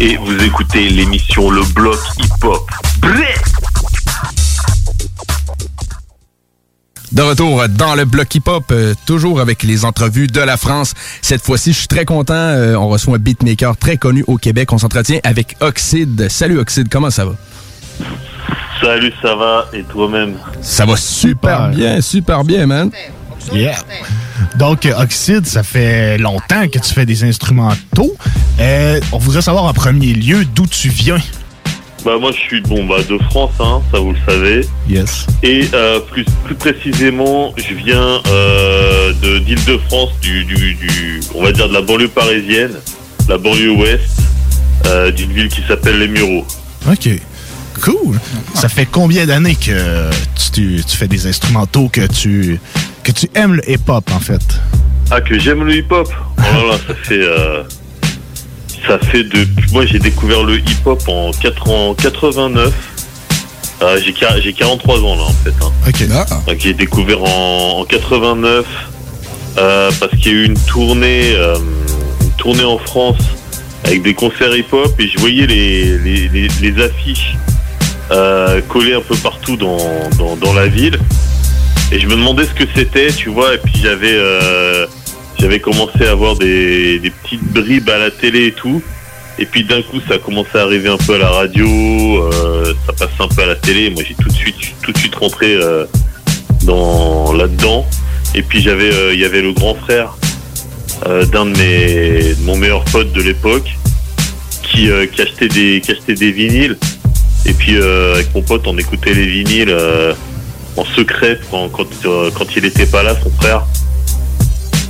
et 0.00 0.16
vous 0.16 0.42
écoutez 0.42 0.88
l'émission 0.88 1.50
Le 1.50 1.62
Bloc 1.74 1.98
Hip 2.18 2.44
Hop. 2.44 2.70
Bré 2.98 3.34
De 7.12 7.22
retour 7.22 7.68
dans 7.68 7.94
le 7.94 8.06
bloc 8.06 8.34
hip-hop, 8.34 8.64
euh, 8.72 8.94
toujours 9.06 9.40
avec 9.40 9.62
les 9.62 9.84
entrevues 9.84 10.26
de 10.26 10.40
la 10.40 10.56
France. 10.56 10.94
Cette 11.20 11.42
fois-ci, 11.42 11.72
je 11.72 11.78
suis 11.80 11.88
très 11.88 12.04
content. 12.06 12.34
euh, 12.34 12.74
on 12.74 12.88
reçoit 12.88 13.16
un 13.16 13.18
beatmaker 13.18 13.76
très 13.76 13.98
connu 13.98 14.24
au 14.26 14.38
Québec. 14.38 14.72
On 14.72 14.78
s'entretient 14.78 15.20
avec 15.22 15.56
Oxide. 15.60 16.28
Salut 16.30 16.58
Oxide, 16.58 16.88
comment 16.90 17.10
ça 17.10 17.26
va? 17.26 17.32
Salut, 18.80 19.12
ça 19.22 19.34
va 19.36 19.66
et 19.72 19.82
toi-même? 19.84 20.34
Ça 20.62 20.86
va 20.86 20.96
super 20.96 21.68
bien, 21.68 22.00
super 22.00 22.44
bien, 22.44 22.66
man. 22.66 22.90
Yeah. 23.52 23.76
Donc, 24.56 24.86
euh, 24.86 25.02
Oxide, 25.02 25.46
ça 25.46 25.62
fait 25.62 26.18
longtemps 26.18 26.68
que 26.68 26.78
tu 26.78 26.94
fais 26.94 27.06
des 27.06 27.24
instrumentaux. 27.24 28.14
Euh, 28.60 29.00
on 29.12 29.18
voudrait 29.18 29.42
savoir 29.42 29.64
en 29.64 29.72
premier 29.72 30.12
lieu 30.14 30.44
d'où 30.44 30.66
tu 30.66 30.88
viens. 30.88 31.20
Bah 32.04 32.18
moi 32.20 32.32
je 32.32 32.38
suis 32.38 32.60
bon 32.60 32.84
bah 32.84 32.98
de 33.08 33.16
France 33.30 33.52
hein, 33.60 33.80
ça 33.90 33.98
vous 33.98 34.12
le 34.12 34.18
savez. 34.28 34.60
Yes. 34.86 35.26
Et 35.42 35.66
euh, 35.72 36.00
plus 36.00 36.26
plus 36.44 36.54
précisément 36.54 37.54
je 37.56 37.72
viens 37.72 38.20
euh, 38.28 39.14
de 39.22 39.38
d'Île-de-France 39.38 40.10
du, 40.20 40.44
du, 40.44 40.74
du 40.74 41.20
on 41.34 41.42
va 41.42 41.50
dire 41.52 41.66
de 41.66 41.72
la 41.72 41.80
banlieue 41.80 42.08
parisienne, 42.08 42.72
la 43.26 43.38
banlieue 43.38 43.70
ouest, 43.70 44.02
euh, 44.84 45.10
d'une 45.12 45.32
ville 45.32 45.48
qui 45.48 45.62
s'appelle 45.66 45.98
les 45.98 46.08
Mureaux. 46.08 46.46
OK. 46.90 47.08
Cool. 47.80 48.20
Ça 48.54 48.68
fait 48.68 48.86
combien 48.86 49.24
d'années 49.24 49.56
que 49.56 50.10
tu, 50.52 50.82
tu 50.86 50.96
fais 50.98 51.08
des 51.08 51.26
instrumentaux, 51.26 51.88
que 51.88 52.06
tu, 52.06 52.60
que 53.04 53.12
tu 53.12 53.28
aimes 53.34 53.54
le 53.54 53.70
hip-hop, 53.70 54.10
en 54.12 54.20
fait? 54.20 54.40
Ah 55.10 55.20
que 55.20 55.38
j'aime 55.38 55.64
le 55.64 55.76
hip-hop? 55.76 56.08
Oh 56.38 56.42
là 56.42 56.72
là, 56.72 56.78
ça 56.88 56.94
fait 56.94 57.20
euh, 57.22 57.62
ça 58.86 58.98
fait 58.98 59.22
de 59.24 59.46
moi 59.72 59.84
j'ai 59.86 59.98
découvert 59.98 60.42
le 60.42 60.58
hip-hop 60.58 61.02
en 61.08 61.30
4 61.32 61.70
en 61.70 61.94
89. 61.94 62.72
Euh, 63.82 64.00
j'ai 64.04 64.12
quar- 64.12 64.40
j'ai 64.40 64.52
43 64.52 65.00
ans 65.00 65.16
là 65.16 65.22
en 65.22 65.32
fait. 65.32 65.52
hein. 65.62 65.70
OK. 65.86 66.06
Donc, 66.46 66.56
j'ai 66.58 66.72
découvert 66.74 67.22
en, 67.22 67.80
en 67.80 67.84
89 67.84 68.64
euh, 69.58 69.90
parce 70.00 70.12
qu'il 70.16 70.26
y 70.32 70.34
a 70.34 70.38
eu 70.38 70.44
une 70.46 70.58
tournée, 70.58 71.34
euh, 71.34 71.56
une 72.22 72.30
tournée 72.38 72.64
en 72.64 72.78
France 72.78 73.18
avec 73.84 74.02
des 74.02 74.14
concerts 74.14 74.56
hip-hop 74.56 74.94
et 74.98 75.08
je 75.08 75.18
voyais 75.18 75.46
les, 75.46 75.98
les, 75.98 76.28
les- 76.28 76.48
les 76.62 76.82
affiches 76.82 77.36
euh, 78.10 78.60
collées 78.68 78.94
un 78.94 79.00
peu 79.02 79.16
partout 79.16 79.56
dans, 79.56 79.76
dans, 80.18 80.36
dans 80.36 80.52
la 80.54 80.66
ville 80.66 80.98
et 81.94 82.00
je 82.00 82.08
me 82.08 82.16
demandais 82.16 82.44
ce 82.44 82.54
que 82.54 82.64
c'était, 82.74 83.12
tu 83.12 83.28
vois, 83.28 83.54
et 83.54 83.58
puis 83.58 83.74
j'avais 83.80 84.14
euh, 84.14 84.84
j'avais 85.38 85.60
commencé 85.60 86.04
à 86.04 86.10
avoir 86.10 86.34
des, 86.34 86.98
des 86.98 87.10
petites 87.10 87.44
bribes 87.52 87.88
à 87.88 87.98
la 87.98 88.10
télé 88.10 88.46
et 88.46 88.52
tout. 88.52 88.82
Et 89.38 89.46
puis 89.46 89.62
d'un 89.62 89.80
coup, 89.80 90.00
ça 90.08 90.14
a 90.14 90.18
commencé 90.18 90.50
à 90.54 90.62
arriver 90.62 90.88
un 90.88 90.96
peu 90.96 91.14
à 91.14 91.18
la 91.18 91.28
radio, 91.28 91.68
euh, 91.68 92.74
ça 92.84 92.92
passe 92.94 93.12
un 93.20 93.28
peu 93.28 93.42
à 93.42 93.46
la 93.46 93.54
télé. 93.54 93.90
Moi, 93.90 94.02
j'ai 94.06 94.14
tout 94.14 94.28
de 94.28 94.34
suite, 94.34 94.56
tout 94.82 94.90
de 94.90 94.98
suite 94.98 95.14
rentré 95.14 95.54
euh, 95.54 95.84
dans 96.64 97.32
là-dedans. 97.32 97.86
Et 98.34 98.42
puis 98.42 98.60
j'avais, 98.60 99.14
il 99.14 99.20
y 99.20 99.24
avait 99.24 99.42
le 99.42 99.52
grand 99.52 99.76
frère 99.76 100.16
d'un 101.06 101.46
de 101.46 101.56
mes, 101.56 102.34
de 102.34 102.42
mon 102.42 102.56
meilleur 102.56 102.84
pote 102.86 103.12
de 103.12 103.22
l'époque, 103.22 103.72
qui, 104.64 104.88
qui 105.12 105.22
achetait 105.22 105.46
des, 105.46 105.80
qui 105.80 105.92
achetait 105.92 106.14
des 106.14 106.32
vinyles. 106.32 106.76
Et 107.46 107.52
puis 107.52 107.76
avec 107.76 108.34
mon 108.34 108.42
pote, 108.42 108.66
on 108.66 108.76
écoutait 108.78 109.14
les 109.14 109.26
vinyles 109.26 109.76
en 110.76 110.84
secret 110.84 111.38
quand, 111.50 111.68
quand, 111.68 111.86
euh, 112.06 112.30
quand 112.36 112.46
il 112.56 112.64
était 112.64 112.86
pas 112.86 113.02
là, 113.02 113.14
son 113.22 113.30
frère. 113.30 113.64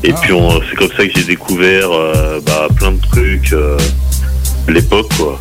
Et 0.02 0.12
puis 0.12 0.32
on- 0.32 0.60
c'est 0.68 0.76
comme 0.76 0.90
ça 0.96 1.06
que 1.06 1.12
j'ai 1.16 1.24
découvert 1.24 1.90
euh, 1.92 2.40
bah, 2.44 2.68
plein 2.76 2.92
de 2.92 3.00
trucs. 3.10 3.52
euh, 3.52 3.76
l'époque 4.68 5.08
quoi. 5.18 5.38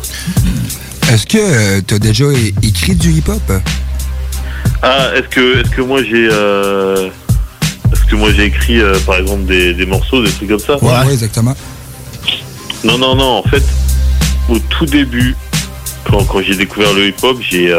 Est-ce 1.10 1.26
que 1.26 1.80
tu 1.80 1.94
as 1.94 1.98
déjà 1.98 2.24
écrit 2.62 2.94
du 2.94 3.10
hip-hop? 3.12 3.40
Ah, 4.82 5.08
est-ce 5.16 5.28
que 5.28 5.60
est-ce 5.60 5.70
que 5.70 5.80
moi 5.82 6.02
j'ai 6.02 6.26
est-ce 6.26 8.04
que 8.10 8.16
moi 8.16 8.30
j'ai 8.34 8.44
écrit 8.44 8.80
par 9.06 9.16
exemple 9.16 9.44
des, 9.46 9.72
des 9.74 9.86
morceaux, 9.86 10.22
des 10.22 10.30
trucs 10.30 10.48
comme 10.50 10.58
ça? 10.58 10.76
Ouais, 10.82 11.12
exactement. 11.12 11.54
Non 12.84 12.98
non 12.98 13.14
non, 13.14 13.38
en 13.38 13.42
fait 13.44 13.62
au 14.50 14.58
tout 14.58 14.84
début 14.84 15.34
quand, 16.04 16.22
quand 16.24 16.42
j'ai 16.42 16.54
découvert 16.54 16.92
le 16.92 17.08
hip-hop, 17.08 17.38
j'ai 17.40 17.74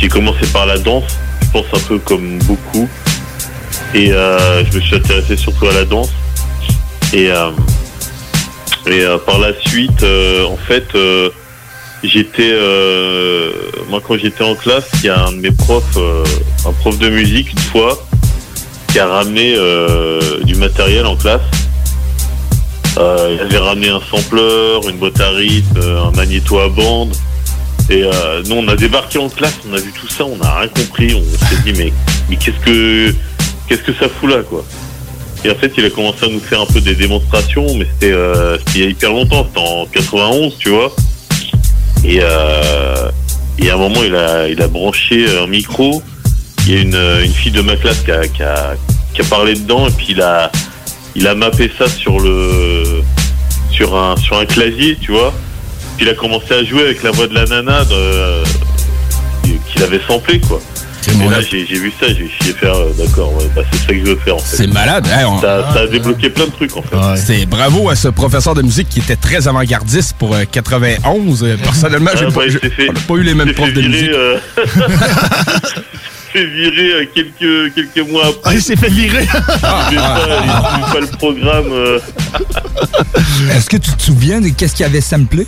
j'ai 0.00 0.08
commencé 0.08 0.46
par 0.52 0.66
la 0.66 0.78
danse, 0.78 1.04
je 1.48 1.52
pense 1.52 1.66
un 1.82 1.86
peu 1.86 1.98
comme 1.98 2.38
beaucoup. 2.40 2.88
Et 3.94 4.12
euh, 4.12 4.64
je 4.64 4.76
me 4.76 4.82
suis 4.82 4.96
intéressé 4.96 5.36
surtout 5.36 5.66
à 5.66 5.72
la 5.72 5.84
danse. 5.84 6.10
Et 7.12 7.30
euh, 7.30 7.50
et 8.86 9.02
euh, 9.02 9.18
par 9.18 9.38
la 9.38 9.52
suite, 9.66 10.02
en 10.02 10.56
fait, 10.56 10.86
j'étais, 12.02 12.54
moi 13.88 14.00
quand 14.06 14.16
j'étais 14.18 14.44
en 14.44 14.54
classe, 14.54 14.88
il 15.02 15.06
y 15.06 15.08
a 15.08 15.24
un 15.26 15.32
de 15.32 15.38
mes 15.38 15.50
profs, 15.50 15.98
un 16.66 16.72
prof 16.72 16.98
de 16.98 17.08
musique 17.08 17.52
une 17.52 17.58
fois, 17.58 17.98
qui 18.88 18.98
a 18.98 19.06
ramené 19.06 19.56
du 20.44 20.54
matériel 20.54 21.06
en 21.06 21.16
classe. 21.16 21.42
Il 22.96 23.40
avait 23.40 23.58
ramené 23.58 23.88
un 23.88 24.00
sampler, 24.10 24.80
une 24.88 24.96
boîte 24.96 25.20
à 25.20 25.30
rythme, 25.30 25.80
un 25.80 26.10
magnéto 26.12 26.58
à 26.58 26.68
bande. 26.68 27.14
Et 27.90 28.04
euh, 28.04 28.42
nous, 28.46 28.56
on 28.56 28.68
a 28.68 28.76
débarqué 28.76 29.18
en 29.18 29.28
classe, 29.28 29.58
on 29.68 29.74
a 29.74 29.80
vu 29.80 29.92
tout 29.92 30.08
ça, 30.08 30.24
on 30.24 30.36
n'a 30.36 30.58
rien 30.58 30.68
compris. 30.68 31.14
On 31.14 31.46
s'est 31.46 31.62
dit, 31.64 31.72
mais, 31.78 31.92
qu'est-ce 32.36 32.58
que 33.82 33.92
ça 33.98 34.08
fout 34.08 34.28
là, 34.28 34.42
quoi? 34.42 34.64
Et 35.44 35.50
en 35.50 35.54
fait, 35.54 35.72
il 35.78 35.84
a 35.84 35.90
commencé 35.90 36.24
à 36.24 36.28
nous 36.28 36.40
faire 36.40 36.60
un 36.60 36.66
peu 36.66 36.80
des 36.80 36.94
démonstrations, 36.94 37.74
mais 37.76 37.86
c'était 37.94 38.12
euh, 38.12 38.58
il 38.74 38.80
y 38.80 38.84
a 38.84 38.88
hyper 38.88 39.10
longtemps, 39.10 39.46
c'était 39.46 39.66
en 39.66 39.86
91, 39.86 40.58
tu 40.58 40.70
vois. 40.70 40.94
Et, 42.04 42.18
euh, 42.20 43.10
et 43.58 43.70
à 43.70 43.74
un 43.74 43.78
moment, 43.78 44.02
il 44.04 44.14
a, 44.14 44.48
il 44.48 44.60
a 44.60 44.68
branché 44.68 45.26
un 45.38 45.46
micro. 45.46 46.02
Il 46.66 46.74
y 46.74 46.78
a 46.78 46.80
une, 46.82 47.32
fille 47.32 47.52
de 47.52 47.62
ma 47.62 47.76
classe 47.76 48.00
qui 48.00 48.10
a, 48.10 48.26
qui 48.28 48.42
a, 48.42 48.74
qui 49.14 49.22
a 49.22 49.24
parlé 49.24 49.54
dedans, 49.54 49.86
et 49.86 49.90
puis 49.92 50.08
il 50.10 50.20
a, 50.20 50.50
il 51.14 51.26
a 51.26 51.34
mappé 51.34 51.70
ça 51.78 51.88
sur 51.88 52.20
le 52.20 53.02
sur 53.70 53.96
un 53.96 54.16
sur 54.16 54.36
un 54.36 54.44
clavier, 54.44 54.98
tu 55.00 55.12
vois. 55.12 55.32
Il 56.00 56.08
a 56.08 56.14
commencé 56.14 56.52
à 56.54 56.64
jouer 56.64 56.82
avec 56.82 57.02
la 57.02 57.10
voix 57.10 57.26
de 57.26 57.34
la 57.34 57.44
nana 57.44 57.84
de- 57.84 58.42
qu'il 59.72 59.82
avait 59.82 60.00
samplé, 60.06 60.40
quoi. 60.40 60.60
Et 61.08 61.28
là, 61.30 61.40
j'ai 61.40 61.64
vu 61.64 61.90
ça, 61.98 62.06
j'ai 62.08 62.30
j'ai 62.44 62.52
fait, 62.52 62.66
ah, 62.66 62.74
d'accord, 62.98 63.32
ouais, 63.34 63.44
bah, 63.56 63.62
c'est 63.72 63.78
ça 63.78 63.86
que 63.86 63.94
je 63.98 64.04
veux 64.04 64.16
faire, 64.16 64.36
en 64.36 64.38
fait. 64.40 64.56
C'est 64.58 64.66
malade, 64.66 65.06
hein, 65.10 65.24
on- 65.26 65.40
ça, 65.40 65.66
ça 65.72 65.80
a 65.80 65.86
débloqué 65.86 66.28
plein 66.28 66.44
de 66.46 66.50
trucs, 66.50 66.76
en 66.76 66.82
fait. 66.82 66.96
C'est 67.16 67.46
bravo 67.46 67.88
à 67.88 67.96
ce 67.96 68.08
professeur 68.08 68.54
de 68.54 68.60
musique 68.62 68.88
qui 68.90 68.98
était 69.00 69.16
très 69.16 69.48
avant-gardiste 69.48 70.14
pour 70.18 70.34
euh, 70.34 70.44
91. 70.50 71.42
Euh, 71.44 71.56
Personnellement, 71.62 72.10
j'ai 72.14 72.26
Ah, 72.26 72.30
pas, 72.30 72.40
bah, 72.40 72.52
j'ai- 72.62 72.70
fait- 72.70 72.92
pas 73.06 73.14
eu 73.14 73.22
les 73.22 73.34
mêmes 73.34 73.52
profs 73.54 73.72
de 73.72 73.80
musique. 73.80 74.10
euh, 74.10 74.38
il 76.34 76.40
s'est 76.40 76.40
fait 76.40 76.46
virer 76.46 76.92
euh, 76.92 77.04
quelques, 77.14 77.74
quelques 77.74 78.10
mois 78.10 78.26
après. 78.26 78.40
Ah, 78.44 78.54
il 78.54 78.62
s'est 78.62 78.76
fait 78.76 78.90
virer 78.90 79.22
Il 79.26 79.60
pas, 79.60 79.90
il 79.92 80.92
pas 80.92 81.00
le 81.00 81.16
programme. 81.16 81.72
euh. 81.72 81.98
Est-ce 83.56 83.68
que 83.70 83.78
tu 83.78 83.90
te 83.92 84.02
souviens 84.02 84.40
de 84.42 84.48
qu'est-ce 84.48 84.74
qu'il 84.74 84.84
avait 84.84 85.00
samplé? 85.00 85.46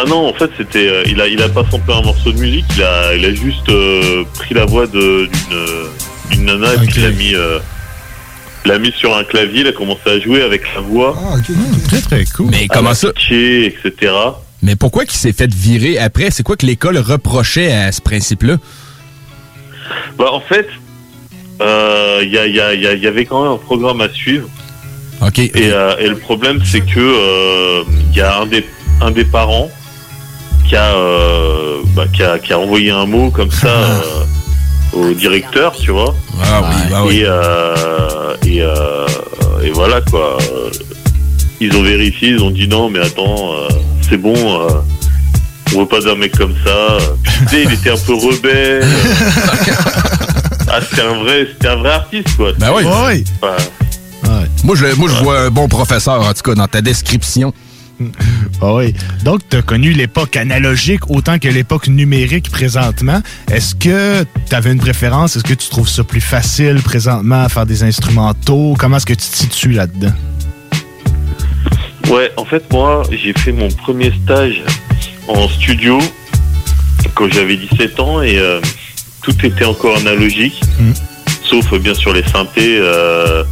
Ah 0.00 0.04
non, 0.06 0.28
en 0.28 0.32
fait, 0.34 0.50
c'était, 0.56 0.88
euh, 0.88 1.02
il 1.06 1.20
a, 1.20 1.26
il 1.26 1.42
a 1.42 1.48
pas 1.48 1.64
samplé 1.70 1.92
un 1.94 2.02
morceau 2.02 2.30
de 2.32 2.38
musique, 2.38 2.64
il 2.76 2.82
a, 2.82 3.14
il 3.16 3.24
a 3.24 3.34
juste 3.34 3.68
euh, 3.68 4.22
pris 4.34 4.54
la 4.54 4.64
voix 4.64 4.86
de- 4.86 5.26
d'une, 5.26 5.52
euh, 5.56 5.86
d'une 6.30 6.44
nana 6.44 6.74
et 6.74 6.76
puis 6.78 6.88
il 6.96 7.02
l'a 7.02 7.10
mis, 7.10 7.34
euh, 7.34 7.58
l'a 8.64 8.78
mis 8.78 8.92
sur 8.92 9.16
un 9.16 9.24
clavier, 9.24 9.62
il 9.62 9.66
a 9.66 9.72
commencé 9.72 10.02
à 10.06 10.20
jouer 10.20 10.42
avec 10.42 10.62
la 10.74 10.80
voix. 10.82 11.16
Très, 11.88 12.00
très 12.00 12.24
cool. 12.26 12.46
Mais 12.50 12.68
comment 12.68 12.94
ça? 12.94 13.08
etc. 13.66 14.12
Mais 14.62 14.76
pourquoi 14.76 15.04
qu'il 15.04 15.18
s'est 15.18 15.32
fait 15.32 15.52
virer 15.52 15.98
après? 15.98 16.30
C'est 16.30 16.42
quoi 16.44 16.56
que 16.56 16.66
l'école 16.66 16.98
reprochait 16.98 17.72
à 17.72 17.90
ce 17.92 18.00
principe-là? 18.00 18.56
Bah, 20.16 20.26
en 20.32 20.40
fait, 20.40 20.68
euh, 21.60 22.20
il 22.22 22.30
y, 22.30 22.38
a- 22.38 22.46
il 22.46 22.54
y 22.54 22.60
a- 22.60 22.74
y 22.74 22.86
a- 22.86 22.94
y 22.94 23.06
avait 23.06 23.24
quand 23.24 23.42
même 23.42 23.52
un 23.52 23.56
programme 23.58 24.00
à 24.00 24.08
suivre. 24.10 24.48
OK. 25.26 25.38
Et, 25.40 25.50
euh, 25.56 25.96
et 25.98 26.06
le 26.08 26.16
problème, 26.16 26.60
c'est 26.64 26.80
que 26.82 27.00
euh, 27.00 27.82
il 28.10 28.16
y 28.16 28.20
a 28.20 28.38
un 28.38 28.46
des, 28.46 28.64
un 29.00 29.10
des 29.10 29.24
parents 29.24 29.70
qui 30.68 30.76
a, 30.76 30.94
euh, 30.94 31.78
bah, 31.96 32.04
qui 32.12 32.22
a, 32.22 32.38
qui 32.38 32.52
a 32.52 32.58
envoyé 32.58 32.90
un 32.90 33.06
mot 33.06 33.30
comme 33.30 33.50
ça 33.50 33.68
euh, 34.94 35.00
au 35.10 35.12
directeur, 35.14 35.72
tu 35.76 35.90
vois. 35.90 36.14
Ah 36.42 36.60
oui, 36.62 36.76
bah 36.90 37.02
oui. 37.06 37.16
Et, 37.20 37.24
euh, 37.26 38.36
et, 38.46 38.62
euh, 38.62 39.06
et 39.64 39.70
voilà 39.70 40.00
quoi. 40.02 40.38
Ils 41.60 41.74
ont 41.76 41.82
vérifié, 41.82 42.28
ils 42.30 42.42
ont 42.42 42.50
dit 42.50 42.68
non, 42.68 42.88
mais 42.88 43.00
attends, 43.00 43.52
euh, 43.54 43.68
c'est 44.08 44.16
bon. 44.18 44.34
euh, 44.36 44.68
on 45.74 45.80
veut 45.80 45.86
pas 45.86 46.00
d'un 46.00 46.14
mec 46.14 46.36
comme 46.36 46.54
ça. 46.64 46.96
Puis, 47.48 47.64
il 47.64 47.72
était 47.72 47.90
un 47.90 47.96
peu 47.98 48.14
rebelle. 48.14 48.86
ah, 50.70 50.80
c'était 50.88 51.02
un 51.02 51.22
vrai, 51.22 51.46
c'était 51.52 51.68
un 51.68 51.76
vrai 51.76 51.90
artiste 51.90 52.36
quoi. 52.36 52.52
Ben 52.58 52.70
oui. 52.74 52.84
Ouais. 52.84 53.24
Enfin, 53.42 54.44
Moi, 54.64 54.76
je, 54.76 54.94
moi, 54.96 55.08
je 55.08 55.22
vois 55.22 55.40
un 55.40 55.50
bon 55.50 55.68
professeur, 55.68 56.20
en 56.26 56.32
tout 56.32 56.42
cas, 56.42 56.54
dans 56.54 56.66
ta 56.68 56.80
description. 56.80 57.52
Ah 58.60 58.74
oui. 58.74 58.94
Donc, 59.24 59.40
tu 59.48 59.56
as 59.56 59.62
connu 59.62 59.92
l'époque 59.92 60.36
analogique 60.36 61.10
autant 61.10 61.38
que 61.38 61.48
l'époque 61.48 61.88
numérique 61.88 62.50
présentement. 62.50 63.20
Est-ce 63.50 63.74
que 63.74 64.24
tu 64.48 64.54
avais 64.54 64.72
une 64.72 64.78
préférence? 64.78 65.36
Est-ce 65.36 65.44
que 65.44 65.54
tu 65.54 65.68
trouves 65.68 65.88
ça 65.88 66.04
plus 66.04 66.20
facile 66.20 66.80
présentement 66.82 67.42
à 67.44 67.48
faire 67.48 67.66
des 67.66 67.82
instrumentaux? 67.82 68.74
Comment 68.78 68.96
est-ce 68.98 69.06
que 69.06 69.14
tu 69.14 69.28
te 69.28 69.36
situes 69.36 69.72
là-dedans? 69.72 70.12
Ouais, 72.10 72.30
en 72.36 72.44
fait, 72.44 72.72
moi, 72.72 73.02
j'ai 73.10 73.32
fait 73.34 73.52
mon 73.52 73.68
premier 73.68 74.12
stage 74.24 74.62
en 75.28 75.48
studio 75.48 75.98
quand 77.14 77.28
j'avais 77.32 77.56
17 77.56 78.00
ans 78.00 78.22
et 78.22 78.38
euh, 78.38 78.60
tout 79.22 79.34
était 79.44 79.64
encore 79.64 79.96
analogique, 79.98 80.60
sauf 81.44 81.72
euh, 81.72 81.78
bien 81.78 81.94
sûr 81.94 82.12
les 82.14 82.22
synthés. 82.24 82.78
euh, 82.80 83.44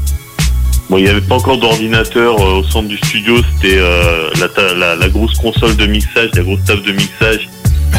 bon, 0.90 0.98
il 0.98 1.04
n'y 1.04 1.08
avait 1.10 1.20
pas 1.20 1.34
encore 1.36 1.58
d'ordinateur 1.58 2.36
euh, 2.40 2.60
au 2.60 2.64
centre 2.64 2.88
du 2.88 2.96
studio, 2.98 3.36
c'était 3.54 3.76
euh, 3.78 4.30
la, 4.40 4.74
la- 4.74 4.96
la 4.96 5.08
grosse 5.08 5.34
console 5.38 5.76
de 5.76 5.86
mixage, 5.86 6.30
la 6.34 6.42
grosse 6.42 6.64
table 6.64 6.82
de 6.82 6.92
mixage 6.92 7.48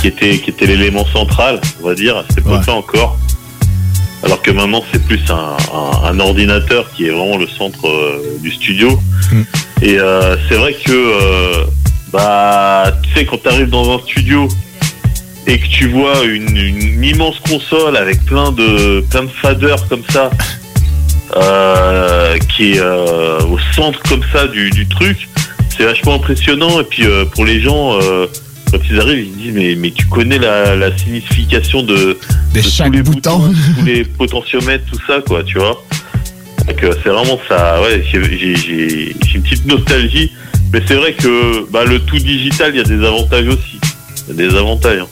qui 0.01 0.07
était, 0.07 0.38
qui 0.39 0.49
était 0.51 0.65
l'élément 0.68 1.05
central, 1.07 1.59
on 1.81 1.88
va 1.88 1.95
dire, 1.95 2.18
à 2.18 2.23
cette 2.30 2.39
époque-là 2.39 2.73
encore. 2.73 3.18
Alors 4.23 4.41
que 4.41 4.51
maintenant, 4.51 4.84
c'est 4.91 5.03
plus 5.05 5.19
un, 5.30 5.57
un- 5.73 6.09
un 6.09 6.19
ordinateur 6.19 6.91
qui 6.93 7.05
est 7.07 7.11
vraiment 7.11 7.38
le 7.38 7.47
centre 7.47 7.88
euh, 7.88 8.38
du 8.41 8.51
studio. 8.51 8.99
Et 9.81 9.99
euh, 9.99 10.35
c'est 10.49 10.55
vrai 10.55 10.73
que, 10.73 10.91
bah, 12.11 12.91
tu 13.03 13.14
sais, 13.14 13.26
quand 13.26 13.41
tu 13.41 13.47
arrives 13.49 13.69
dans 13.69 13.95
un 13.95 13.99
studio 13.99 14.47
et 15.45 15.59
que 15.59 15.68
tu 15.68 15.88
vois 15.89 16.23
une, 16.26 16.57
une 16.57 17.03
immense 17.03 17.39
console 17.39 17.95
avec 17.95 18.23
plein 18.26 18.51
de, 18.51 19.01
plein 19.09 19.23
de 19.23 19.30
faders 19.30 19.88
comme 19.88 20.03
ça, 20.09 20.30
euh, 21.36 22.38
qui 22.56 22.74
est 22.74 22.80
euh, 22.80 23.40
au 23.41 23.58
centre 23.76 24.02
comme 24.10 24.22
ça 24.34 24.48
du, 24.48 24.70
du 24.70 24.88
truc, 24.88 25.28
c'est 25.76 25.84
vachement 25.84 26.16
impressionnant. 26.16 26.80
Et 26.80 26.84
puis 26.84 27.06
euh, 27.06 27.26
pour 27.26 27.45
les 27.45 27.60
gens, 27.62 27.99
quand 28.72 28.80
ils 28.90 28.99
arrivent, 28.99 29.26
ils 29.26 29.36
disent 29.44 29.54
mais, 29.54 29.76
mais 29.76 29.91
tu 29.91 30.06
connais 30.08 30.40
la, 30.40 30.76
la 30.76 30.98
signification 30.98 31.84
de, 31.84 31.95
de 32.54 32.62
tous 32.62 32.91
les 32.91 33.04
boutons, 33.04 33.54
tous 33.80 33.86
les 33.86 34.04
potentiomètres, 34.04 34.86
tout 34.91 34.99
ça, 35.08 35.22
quoi, 35.26 35.44
tu 35.44 35.58
vois. 35.60 35.84
Donc 36.68 36.80
c'est 36.82 37.10
vraiment 37.10 37.40
ça. 37.48 37.82
Ouais, 37.82 38.04
j'ai 38.12 39.16
une 39.36 39.41
petite 39.44 39.66
nostalgie, 39.66 40.32
mais 40.74 40.82
c'est 40.86 40.95
vrai 40.95 41.14
que 41.14 41.70
bah, 41.72 41.86
le 41.86 41.99
tout 41.99 42.18
digital, 42.20 42.72
il 42.74 42.78
y 42.78 42.82
a 42.82 42.84
des 42.84 43.06
avantages 43.06 43.48
aussi. 43.48 43.80
Il 44.30 44.36
y 44.36 44.44
a 44.45 44.49
des 44.49 44.56
avantages. 44.58 44.99
hein. 44.99 45.08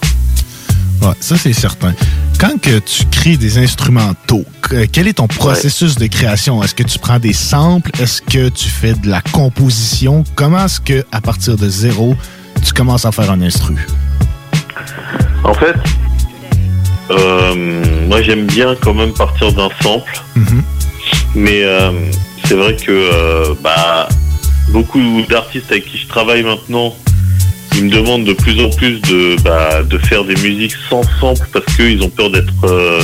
Ouais, 1.01 1.13
ça, 1.19 1.37
c'est 1.37 1.53
certain. 1.53 1.93
Quand 2.39 2.59
que 2.59 2.79
tu 2.79 3.05
crées 3.11 3.37
des 3.37 3.57
instrumentaux, 3.57 4.43
que- 4.61 4.85
quel 4.85 5.07
est 5.07 5.13
ton 5.13 5.27
processus 5.27 5.95
de 5.95 6.07
création? 6.07 6.63
Est-ce 6.63 6.75
que 6.75 6.83
tu 6.83 6.99
prends 6.99 7.19
des 7.19 7.33
samples? 7.33 7.91
Est-ce 8.01 8.21
que 8.21 8.49
tu 8.49 8.69
fais 8.69 8.93
de 8.93 9.09
la 9.09 9.21
composition? 9.21 10.23
Comment 10.35 10.65
est-ce 10.65 10.79
que, 10.81 11.05
à 11.11 11.21
partir 11.21 11.55
de 11.57 11.69
zéro, 11.69 12.15
tu 12.65 12.73
commences 12.73 13.05
à 13.05 13.11
faire 13.11 13.29
un 13.31 13.41
instru? 13.41 13.75
En 15.43 15.53
fait, 15.53 15.75
euh, 17.11 18.05
moi 18.07 18.21
j'aime 18.23 18.45
bien 18.47 18.75
quand 18.81 18.93
même 18.93 19.13
partir 19.13 19.51
d'un 19.53 19.69
sample, 19.81 20.19
mais 21.35 21.63
euh, 21.63 21.91
c'est 22.45 22.55
vrai 22.55 22.75
que 22.75 22.91
euh, 22.91 23.53
bah, 23.63 24.09
beaucoup 24.69 25.21
d'artistes 25.29 25.71
avec 25.71 25.85
qui 25.85 25.99
je 25.99 26.07
travaille 26.07 26.43
maintenant, 26.43 26.95
ils 27.75 27.85
me 27.85 27.89
demandent 27.89 28.23
de 28.25 28.33
plus 28.33 28.59
en 28.63 28.69
plus 28.69 28.99
de, 29.01 29.35
bah, 29.43 29.83
de 29.83 29.97
faire 29.97 30.23
des 30.23 30.35
musiques 30.35 30.75
sans 30.89 31.01
sample 31.19 31.47
parce 31.51 31.65
qu'ils 31.75 32.01
ont 32.03 32.09
peur 32.09 32.29
d'être 32.31 32.53
euh, 32.65 33.01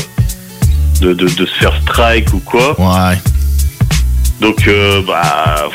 de, 1.02 1.14
de- 1.14 1.26
de 1.30 1.45
se 1.45 1.53
faire 1.60 1.73
strike 1.81 2.34
ou 2.34 2.39
quoi. 2.39 2.80
Ouais. 2.80 3.18
Donc 4.39 4.68
euh, 4.68 5.02
bah 5.06 5.69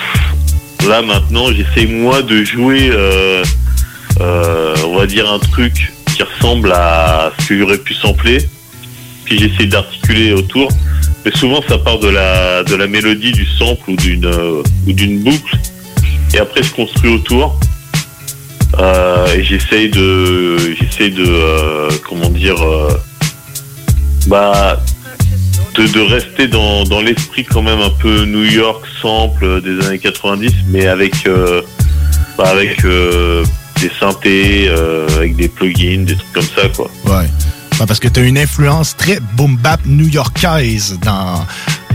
là 0.89 1.03
maintenant 1.03 1.53
j'essaie 1.53 1.87
moi 1.87 2.23
de 2.23 2.43
jouer 2.45 2.91
euh, 2.93 3.45
on 4.85 4.97
va 4.97 5.07
dire 5.07 5.31
un 5.31 5.39
truc 5.39 5.93
qui 6.15 6.23
ressemble 6.23 6.73
à 6.73 7.33
ce 7.39 7.47
que 7.49 7.59
j'aurais 7.59 7.79
pu 7.79 7.95
sampler. 7.95 8.39
Puis 9.25 9.39
j'essaie 9.39 9.67
d'articuler 9.67 10.33
autour. 10.33 10.69
Mais 11.25 11.33
souvent 11.37 11.61
ça 11.69 11.79
part 11.79 11.99
de 11.99 12.09
la 12.09 12.63
de 12.65 12.75
la 12.77 12.87
mélodie 12.87 13.33
du 13.33 13.45
sample 13.59 13.91
ou 13.91 13.97
d'une 13.97 14.27
ou 14.87 14.93
d'une 14.93 15.21
boucle. 15.23 15.57
Et 16.35 16.39
après 16.39 16.63
je 16.63 16.71
construis 16.73 17.13
autour. 17.15 17.59
Euh, 18.79 19.35
et 19.35 19.43
j'essaye 19.43 19.89
de 19.89 20.57
j'essaye 20.79 21.11
de 21.11 21.25
euh, 21.27 21.91
comment 22.07 22.29
dire 22.29 22.61
euh, 22.63 22.91
bah 24.27 24.79
de, 25.75 25.87
de 25.87 26.01
rester 26.01 26.47
dans, 26.47 26.85
dans 26.85 27.01
l'esprit 27.01 27.45
quand 27.45 27.63
même 27.63 27.81
un 27.81 27.91
peu 27.91 28.25
New 28.25 28.45
York 28.45 28.85
sample 29.01 29.63
des 29.63 29.87
années 29.87 29.99
90 29.99 30.53
mais 30.69 30.87
avec 30.87 31.15
bah, 32.37 32.49
avec 32.49 32.83
des 32.83 33.91
synthés 33.99 34.69
avec 35.17 35.37
des 35.37 35.49
plugins 35.49 36.05
des 36.05 36.17
trucs 36.17 36.33
comme 36.33 36.43
ça 36.43 36.69
quoi 36.69 36.91
Ouais. 37.07 37.27
Ouais, 37.79 37.85
parce 37.87 38.01
que 38.01 38.09
tu 38.09 38.21
as 38.21 38.23
une 38.23 38.39
influence 38.39 38.97
très 38.97 39.21
boom 39.35 39.59
bap 39.59 39.81
new-yorkaise 39.85 40.99
dans, 41.03 41.45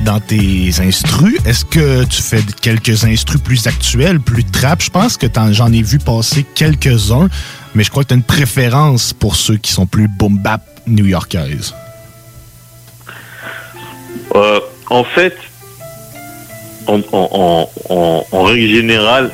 dans 0.04 0.20
tes 0.20 0.72
instrus? 0.82 1.38
Est-ce 1.46 1.66
que 1.66 2.04
tu 2.06 2.22
fais 2.22 2.42
quelques 2.62 3.04
instrus 3.06 3.42
plus 3.42 3.68
actuels, 3.68 4.20
plus 4.20 4.44
trap? 4.44 4.82
Je 4.82 4.90
pense 4.90 5.18
que 5.18 5.28
j'en 5.52 5.72
ai 5.72 5.82
vu 5.82 5.98
passer 6.00 6.46
quelques-uns, 6.56 7.30
mais 7.76 7.84
je 7.84 7.90
crois 7.92 8.04
que 8.04 8.10
tu 8.10 8.14
as 8.14 8.18
une 8.18 8.24
préférence 8.24 9.14
pour 9.14 9.36
ceux 9.36 9.58
qui 9.58 9.72
sont 9.72 9.86
plus 9.86 10.08
boom 10.08 10.38
bap 10.38 10.62
new-yorkaise. 10.88 11.74
Euh, 14.36 14.60
en 14.90 15.04
fait, 15.04 15.36
en, 16.88 17.00
en, 17.12 17.30
en, 17.32 17.70
en- 17.90 18.26
en 18.32 18.44
règle 18.44 18.68
générale, 18.68 19.32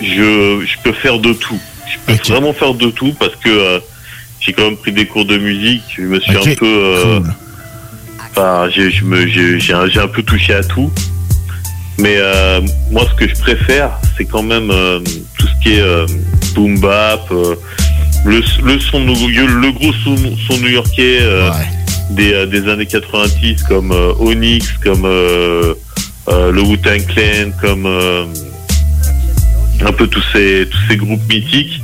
je, 0.00 0.64
je 0.66 0.82
peux 0.82 0.92
faire 0.92 1.18
de 1.18 1.32
tout. 1.32 1.58
Je 1.88 2.14
peux 2.14 2.32
vraiment 2.32 2.52
faire 2.52 2.74
de 2.74 2.90
tout 2.90 3.14
parce 3.18 3.34
que 3.36 3.48
euh, 3.48 3.80
j'ai 4.40 4.52
quand 4.52 4.62
même 4.64 4.76
pris 4.76 4.92
des 4.92 5.06
cours 5.06 5.24
de 5.24 5.38
musique. 5.38 5.82
Je 5.96 6.02
me 6.02 6.20
suis 6.20 6.36
un 6.36 6.54
peu, 6.54 6.66
euh, 6.66 7.20
j'ai, 8.70 10.00
un, 10.00 10.08
peu 10.08 10.22
touché 10.22 10.54
à 10.54 10.62
tout. 10.62 10.90
Mais 11.98 12.16
euh, 12.18 12.60
moi, 12.90 13.04
ce 13.10 13.14
que 13.14 13.28
je 13.28 13.38
préfère, 13.40 13.90
c'est 14.16 14.24
quand 14.24 14.42
même 14.42 14.70
euh, 14.70 15.00
tout 15.38 15.46
ce 15.46 15.62
qui 15.62 15.74
est 15.74 15.80
euh, 15.80 16.06
boom 16.54 16.78
bap, 16.80 17.28
le, 17.30 18.40
le 18.64 18.80
son, 18.80 19.04
le 19.04 19.72
gros 19.72 19.92
son, 20.04 20.16
son 20.48 20.58
new-yorkais 20.58 21.20
des, 22.10 22.46
des 22.46 22.68
années 22.68 22.86
90, 22.86 23.62
comme 23.64 23.92
Onyx, 24.18 24.72
comme 24.82 25.02
le 25.02 25.76
Wu-Tang 26.62 27.04
Clan, 27.06 27.50
comme 27.60 27.86
un 29.82 29.92
peu 29.92 30.06
tous 30.06 30.24
ces 30.32 30.68
tous 30.70 30.80
ces 30.88 30.96
groupes 30.96 31.26
mythiques. 31.28 31.80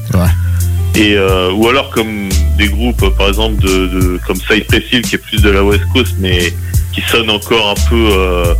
Et 0.94 1.18
ou 1.54 1.68
alors 1.68 1.90
comme 1.90 2.28
des 2.56 2.68
groupes, 2.68 3.08
par 3.16 3.28
exemple 3.28 3.60
de, 3.62 3.86
de 3.86 4.20
comme 4.26 4.36
Cypress 4.36 4.82
Hill, 4.92 5.02
qui 5.02 5.14
est 5.16 5.18
plus 5.18 5.42
de 5.42 5.50
la 5.50 5.62
West 5.64 5.84
Coast, 5.92 6.14
mais 6.18 6.52
qui 6.92 7.02
sonne 7.02 7.28
encore 7.30 7.70
un 7.70 7.88
peu 7.88 8.08
euh, 8.12 8.54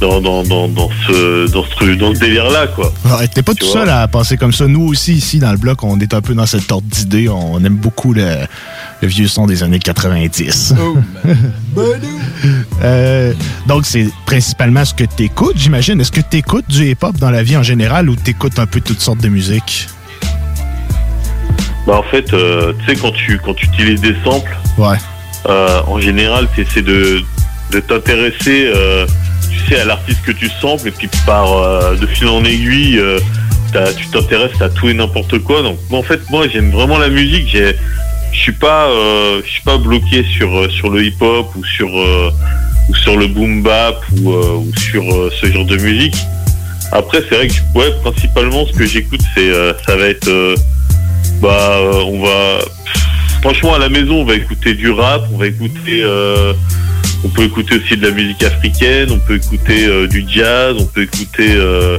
dans, 0.00 0.20
dans, 0.20 0.42
dans, 0.42 0.66
dans 0.68 0.88
ce 1.06 1.50
dans 1.52 1.64
ce 1.64 1.94
dans 1.96 2.14
ce 2.14 2.20
délire 2.20 2.50
là 2.50 2.66
quoi. 2.66 2.92
T'es 3.34 3.42
pas 3.42 3.54
tout 3.54 3.66
vois. 3.66 3.74
seul 3.80 3.90
à 3.90 4.08
penser 4.08 4.36
comme 4.38 4.52
ça. 4.52 4.66
Nous 4.66 4.82
aussi, 4.86 5.12
ici, 5.14 5.38
dans 5.38 5.52
le 5.52 5.58
bloc, 5.58 5.84
on 5.84 6.00
est 6.00 6.14
un 6.14 6.22
peu 6.22 6.34
dans 6.34 6.46
cette 6.46 6.70
ordre 6.72 6.86
d'idée. 6.88 7.28
On 7.28 7.62
aime 7.64 7.76
beaucoup 7.76 8.14
le, 8.14 8.24
le 9.02 9.08
vieux 9.08 9.28
son 9.28 9.46
des 9.46 9.62
années 9.62 9.78
90. 9.78 10.74
Euh, 12.82 13.34
donc, 13.66 13.84
c'est 13.84 14.08
principalement 14.24 14.84
ce 14.86 14.94
que 14.94 15.04
tu 15.04 15.24
écoutes, 15.24 15.56
j'imagine. 15.58 16.00
Est-ce 16.00 16.10
que 16.10 16.22
tu 16.22 16.38
écoutes 16.38 16.64
du 16.68 16.90
hip-hop 16.90 17.16
dans 17.18 17.30
la 17.30 17.42
vie 17.42 17.56
en 17.56 17.62
général 17.62 18.08
ou 18.08 18.16
tu 18.16 18.30
écoutes 18.30 18.58
un 18.58 18.64
peu 18.64 18.80
toutes 18.80 19.00
sortes 19.02 19.20
de 19.20 19.28
musique? 19.28 19.86
Bah 21.90 21.96
en 21.98 22.02
fait, 22.04 22.32
euh, 22.34 22.72
tu 22.86 22.94
sais 22.94 23.00
quand 23.00 23.10
tu 23.10 23.36
quand 23.44 23.52
tu 23.52 23.66
utilises 23.66 24.00
des 24.00 24.14
samples, 24.22 24.56
Ouais. 24.78 24.96
euh, 25.48 25.80
en 25.88 25.98
général, 26.00 26.46
tu 26.54 26.60
essaies 26.60 26.82
de, 26.82 27.20
de 27.72 27.80
t'intéresser, 27.80 28.70
euh, 28.72 29.04
tu 29.50 29.58
sais, 29.68 29.80
à 29.80 29.84
l'artiste 29.86 30.22
que 30.24 30.30
tu 30.30 30.48
samples, 30.60 30.86
et 30.86 30.90
puis 30.92 31.08
par 31.26 31.46
de 31.96 32.06
fil 32.06 32.28
en 32.28 32.44
aiguille, 32.44 33.02
tu 33.98 34.06
t'intéresses 34.06 34.62
à 34.62 34.68
tout 34.68 34.88
et 34.88 34.94
n'importe 34.94 35.40
quoi. 35.40 35.62
Donc, 35.62 35.78
en 35.90 36.04
fait, 36.04 36.20
moi, 36.30 36.46
j'aime 36.46 36.70
vraiment 36.70 36.96
la 36.96 37.08
musique. 37.08 37.48
J'ai, 37.48 37.74
je 38.32 38.38
suis 38.38 38.52
pas, 38.52 38.86
je 39.44 39.50
suis 39.50 39.62
pas 39.62 39.76
bloqué 39.76 40.24
sur 40.36 40.70
sur 40.70 40.90
le 40.90 41.02
hip-hop 41.04 41.48
ou 41.56 41.64
sur 41.64 41.88
ou 41.88 42.94
sur 42.94 43.16
le 43.16 43.26
boom 43.26 43.64
bap 43.64 44.00
ou, 44.22 44.30
ou 44.30 44.72
sur 44.78 45.02
ce 45.40 45.46
genre 45.50 45.64
de 45.66 45.76
musique. 45.76 46.14
Après, 46.92 47.18
c'est 47.28 47.34
vrai 47.34 47.48
que 47.48 47.54
ouais, 47.76 47.90
principalement, 48.04 48.64
ce 48.64 48.72
que 48.78 48.86
j'écoute, 48.86 49.22
c'est 49.34 49.50
ça 49.84 49.96
va 49.96 50.06
être, 50.06 50.30
bah, 51.40 51.78
euh, 51.78 51.92
on 52.06 52.22
va, 52.22 52.58
franchement, 53.40 53.74
à 53.74 53.78
la 53.78 53.88
maison, 53.88 54.20
on 54.20 54.24
va 54.24 54.34
écouter 54.34 54.74
du 54.74 54.90
rap, 54.90 55.22
on 55.32 55.38
va 55.38 55.46
écouter, 55.46 56.02
euh, 56.02 56.52
on 57.24 57.28
peut 57.28 57.44
écouter 57.44 57.76
aussi 57.76 57.96
de 57.96 58.06
la 58.06 58.12
musique 58.12 58.42
africaine, 58.42 59.08
on 59.10 59.18
peut 59.18 59.36
écouter 59.36 59.86
euh, 59.86 60.06
du 60.06 60.24
jazz, 60.28 60.76
on 60.78 60.84
peut 60.84 61.02
écouter 61.02 61.54
euh, 61.54 61.98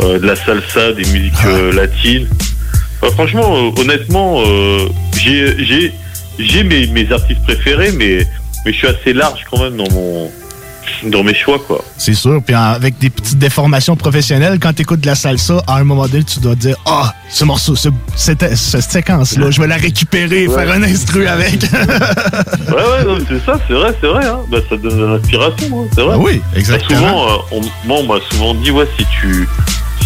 de 0.00 0.26
la 0.26 0.34
salsa, 0.36 0.92
des 0.92 1.04
musiques 1.12 1.44
latines. 1.74 2.28
Enfin, 3.00 3.12
franchement, 3.14 3.72
honnêtement, 3.78 4.42
j'ai 5.16 5.64
j'ai 5.64 5.92
j'ai 6.38 6.62
mes, 6.62 6.86
mes 6.88 7.10
artistes 7.12 7.42
préférés, 7.42 7.92
mais 7.92 8.26
mais 8.64 8.72
je 8.72 8.78
suis 8.78 8.86
assez 8.86 9.12
large 9.12 9.44
quand 9.50 9.62
même 9.62 9.76
dans 9.76 9.90
mon 9.90 10.30
dans 11.04 11.22
mes 11.22 11.34
choix 11.34 11.58
quoi. 11.58 11.84
C'est 11.96 12.14
sûr. 12.14 12.40
Puis 12.44 12.54
avec 12.54 12.98
des 12.98 13.10
petites 13.10 13.38
déformations 13.38 13.96
professionnelles, 13.96 14.58
quand 14.60 14.72
tu 14.72 14.82
écoutes 14.82 15.00
de 15.00 15.06
la 15.06 15.14
salsa, 15.14 15.62
à 15.66 15.76
un 15.76 15.84
moment 15.84 16.06
donné, 16.06 16.24
tu 16.24 16.40
dois 16.40 16.54
te 16.54 16.60
dire 16.60 16.76
Ah, 16.86 17.12
ce 17.30 17.44
morceau, 17.44 17.76
ce- 17.76 17.88
cette, 18.16 18.56
cette 18.56 18.82
séquence-là, 18.90 19.50
je 19.50 19.60
vais 19.60 19.66
la 19.66 19.76
récupérer 19.76 20.46
Ouais. 20.48 20.54
faire 20.64 20.72
un 20.74 20.82
instru 20.82 21.26
avec. 21.26 21.62
Ouais, 21.62 22.74
ouais, 22.74 23.04
non, 23.06 23.18
c'est 23.28 23.44
ça, 23.44 23.58
c'est 23.66 23.74
vrai, 23.74 23.94
c'est 24.00 24.06
vrai. 24.06 24.26
Hein. 24.26 24.40
Bah, 24.50 24.58
ça 24.68 24.76
donne 24.76 24.98
de 24.98 25.04
l'inspiration, 25.06 25.82
hein, 25.82 25.88
c'est 25.94 26.02
vrai. 26.02 26.14
Ah 26.14 26.18
oui, 26.18 26.40
exactement. 26.56 26.98
Souvent, 27.00 27.28
euh, 27.28 27.36
on- 27.52 27.86
moi, 27.86 27.98
on 28.00 28.06
m'a 28.06 28.20
souvent 28.30 28.54
dit, 28.54 28.70
ouais, 28.70 28.86
si 28.98 29.04
tu, 29.20 29.48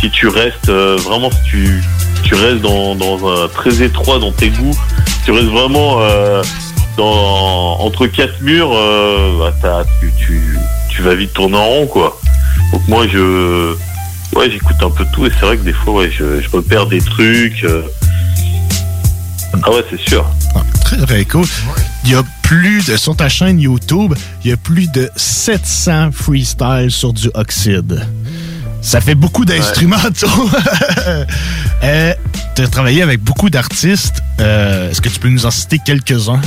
si 0.00 0.10
tu 0.10 0.28
restes 0.28 0.68
euh, 0.68 0.96
vraiment, 1.04 1.30
si 1.30 1.38
tu, 1.50 1.82
tu 2.24 2.34
restes 2.34 2.60
dans, 2.60 2.94
dans 2.94 3.18
un 3.44 3.48
très 3.48 3.82
étroit 3.82 4.18
dans 4.18 4.32
tes 4.32 4.48
goûts, 4.50 4.76
si 5.06 5.24
tu 5.26 5.30
restes 5.32 5.46
vraiment 5.48 5.98
euh, 6.00 6.42
dans, 6.96 7.78
entre 7.80 8.06
quatre 8.06 8.40
murs, 8.42 8.70
euh, 8.74 9.50
bah, 9.62 9.84
tu, 10.00 10.12
tu, 10.18 10.58
tu 10.90 11.02
vas 11.02 11.14
vite 11.14 11.32
tourner 11.32 11.56
en 11.56 11.66
rond, 11.66 11.86
quoi. 11.86 12.20
Donc 12.72 12.86
moi, 12.88 13.06
je, 13.12 13.74
ouais, 14.36 14.50
j'écoute 14.50 14.76
un 14.82 14.90
peu 14.90 15.04
tout 15.12 15.26
et 15.26 15.30
c'est 15.30 15.46
vrai 15.46 15.56
que 15.56 15.62
des 15.62 15.72
fois, 15.72 15.94
ouais, 15.94 16.10
je, 16.10 16.40
je 16.40 16.48
repère 16.50 16.86
des 16.86 17.00
trucs. 17.00 17.64
euh. 17.64 17.82
Ah 19.64 19.70
ouais, 19.70 19.84
c'est 19.90 20.00
sûr. 20.08 20.24
Très, 20.84 20.96
très 21.06 21.24
cool. 21.24 21.46
Il 22.04 22.10
y 22.10 22.14
a 22.14 22.22
plus 22.42 22.86
de, 22.86 22.96
sur 22.96 23.14
ta 23.16 23.28
chaîne 23.28 23.60
YouTube, 23.60 24.14
il 24.44 24.50
y 24.50 24.52
a 24.52 24.56
plus 24.56 24.90
de 24.90 25.10
700 25.16 26.10
freestyles 26.12 26.90
sur 26.90 27.12
du 27.12 27.30
oxyde. 27.34 28.06
Ça 28.80 29.00
fait 29.00 29.14
beaucoup 29.14 29.44
d'instrumentaux. 29.44 30.26
euh, 31.84 32.14
tu 32.56 32.62
as 32.62 32.66
travaillé 32.68 33.02
avec 33.02 33.20
beaucoup 33.22 33.48
d'artistes. 33.48 34.20
Euh, 34.40 34.90
Est-ce 34.90 35.00
que 35.00 35.08
tu 35.08 35.20
peux 35.20 35.28
nous 35.28 35.46
en 35.46 35.50
citer 35.52 35.78
quelques-uns? 35.84 36.40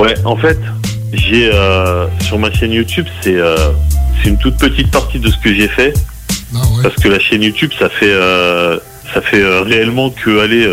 Ouais, 0.00 0.14
en 0.24 0.34
fait, 0.34 0.58
j'ai 1.12 1.50
euh, 1.52 2.06
sur 2.22 2.38
ma 2.38 2.50
chaîne 2.50 2.72
YouTube, 2.72 3.04
c'est 3.20 3.36
euh, 3.36 3.54
c'est 4.22 4.30
une 4.30 4.38
toute 4.38 4.56
petite 4.56 4.90
partie 4.90 5.18
de 5.18 5.28
ce 5.28 5.36
que 5.36 5.52
j'ai 5.52 5.68
fait. 5.68 5.92
Parce 6.82 6.94
que 6.94 7.08
la 7.08 7.20
chaîne 7.20 7.42
YouTube, 7.42 7.70
ça 7.78 7.90
fait 7.90 8.10
euh, 8.10 8.78
ça 9.12 9.20
fait 9.20 9.42
euh, 9.42 9.60
réellement 9.60 10.08
que 10.08 10.40
aller 10.40 10.66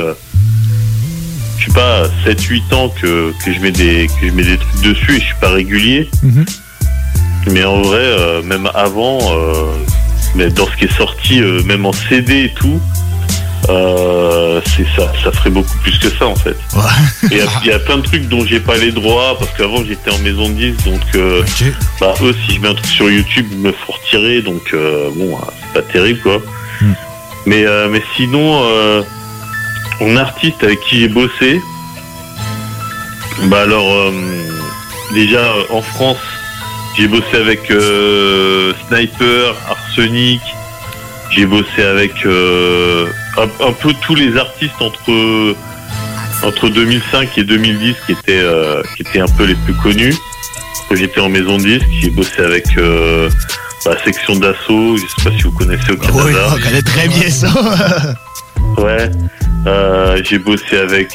je 1.59 1.65
sais 1.65 1.73
pas 1.73 2.05
7 2.23 2.41
8 2.41 2.73
ans 2.73 2.87
que, 3.01 3.33
que 3.43 3.51
je 3.51 3.59
mets 3.59 3.71
des 3.71 4.07
que 4.07 4.27
je 4.27 4.31
mets 4.31 4.43
des 4.43 4.57
trucs 4.57 4.81
dessus 4.81 5.17
et 5.17 5.19
je 5.19 5.25
suis 5.25 5.35
pas 5.41 5.49
régulier. 5.49 6.09
Mais 7.51 7.65
en 7.65 7.81
vrai, 7.81 8.41
même 8.43 8.69
avant, 8.73 9.19
mais 10.35 10.49
dans 10.51 10.67
ce 10.67 10.77
qui 10.77 10.85
est 10.85 10.97
sorti, 10.97 11.41
même 11.65 11.85
en 11.85 11.91
CD 11.91 12.45
et 12.45 12.53
tout, 12.53 12.79
euh, 13.69 14.61
c'est 14.65 14.85
ça, 14.95 15.11
ça 15.23 15.31
ferait 15.31 15.49
beaucoup 15.49 15.77
plus 15.84 15.97
que 15.99 16.09
ça 16.09 16.25
en 16.27 16.35
fait. 16.35 16.55
Il 17.31 17.38
y, 17.38 17.41
a- 17.41 17.45
il 17.63 17.67
y 17.67 17.71
a 17.71 17.79
plein 17.79 17.97
de 17.97 18.03
trucs 18.03 18.27
dont 18.29 18.45
j'ai 18.45 18.59
pas 18.59 18.77
les 18.77 18.91
droits 18.91 19.38
parce 19.38 19.51
qu'avant 19.57 19.84
j'étais 19.84 20.11
en 20.11 20.17
maison 20.19 20.47
de 20.49 20.53
disques, 20.53 20.85
donc 20.85 21.01
euh, 21.15 21.43
bah, 21.99 22.13
eux 22.21 22.35
si 22.45 22.55
je 22.55 22.61
mets 22.61 22.69
un 22.69 22.73
truc 22.75 22.85
sur 22.88 23.09
YouTube 23.09 23.47
ils 23.51 23.57
me 23.59 23.71
font 23.71 23.93
retirer, 23.93 24.41
donc 24.41 24.61
euh, 24.73 25.09
bon 25.15 25.35
euh, 25.35 25.39
c'est 25.73 25.81
pas 25.81 25.91
terrible 25.91 26.19
quoi. 26.21 26.41
Mais 27.45 27.65
euh, 27.65 27.88
mais 27.89 28.01
sinon, 28.15 28.61
en 30.01 30.15
artiste 30.17 30.63
avec 30.63 30.79
qui 30.81 30.99
j'ai 31.01 31.07
bossé, 31.09 31.61
bah 33.45 33.61
alors 33.61 34.11
déjà 35.13 35.53
en 35.69 35.81
France 35.81 36.17
j'ai 36.97 37.07
bossé 37.07 37.35
avec 37.35 37.61
Sniper, 38.88 39.55
Arsenic, 39.69 40.41
j'ai 41.31 41.45
bossé 41.45 41.84
avec 41.84 42.25
euh, 42.25 43.07
un, 43.38 43.43
un 43.68 43.72
peu 43.72 43.93
tous 44.05 44.15
les 44.15 44.35
artistes 44.38 44.80
entre 44.81 45.55
entre 46.43 46.69
2005 46.69 47.38
et 47.38 47.43
2010 47.43 47.95
qui 48.05 48.11
étaient 48.11 48.22
euh, 48.41 48.81
qui 48.95 49.01
étaient 49.03 49.19
un 49.19 49.27
peu 49.27 49.45
les 49.45 49.55
plus 49.55 49.73
connus. 49.76 50.15
J'étais 50.91 51.19
en 51.19 51.30
maison 51.30 51.57
de 51.57 51.64
disque, 51.64 51.88
j'ai 52.01 52.09
bossé 52.09 52.39
avec 52.41 52.65
euh, 52.77 53.30
la 53.85 54.01
section 54.03 54.35
d'assaut. 54.38 54.95
Je 54.97 55.01
sais 55.01 55.30
pas 55.30 55.35
si 55.35 55.43
vous 55.43 55.51
connaissez 55.51 55.91
au 55.91 55.97
Canada. 55.97 56.23
Oui, 56.26 56.34
on 56.55 56.59
connaît 56.64 56.81
très 56.81 57.07
bien 57.09 57.30
ça. 57.30 57.47
Ouais. 58.77 59.09
Euh, 59.65 60.22
j'ai 60.23 60.38
bossé 60.39 60.77
avec 60.77 61.11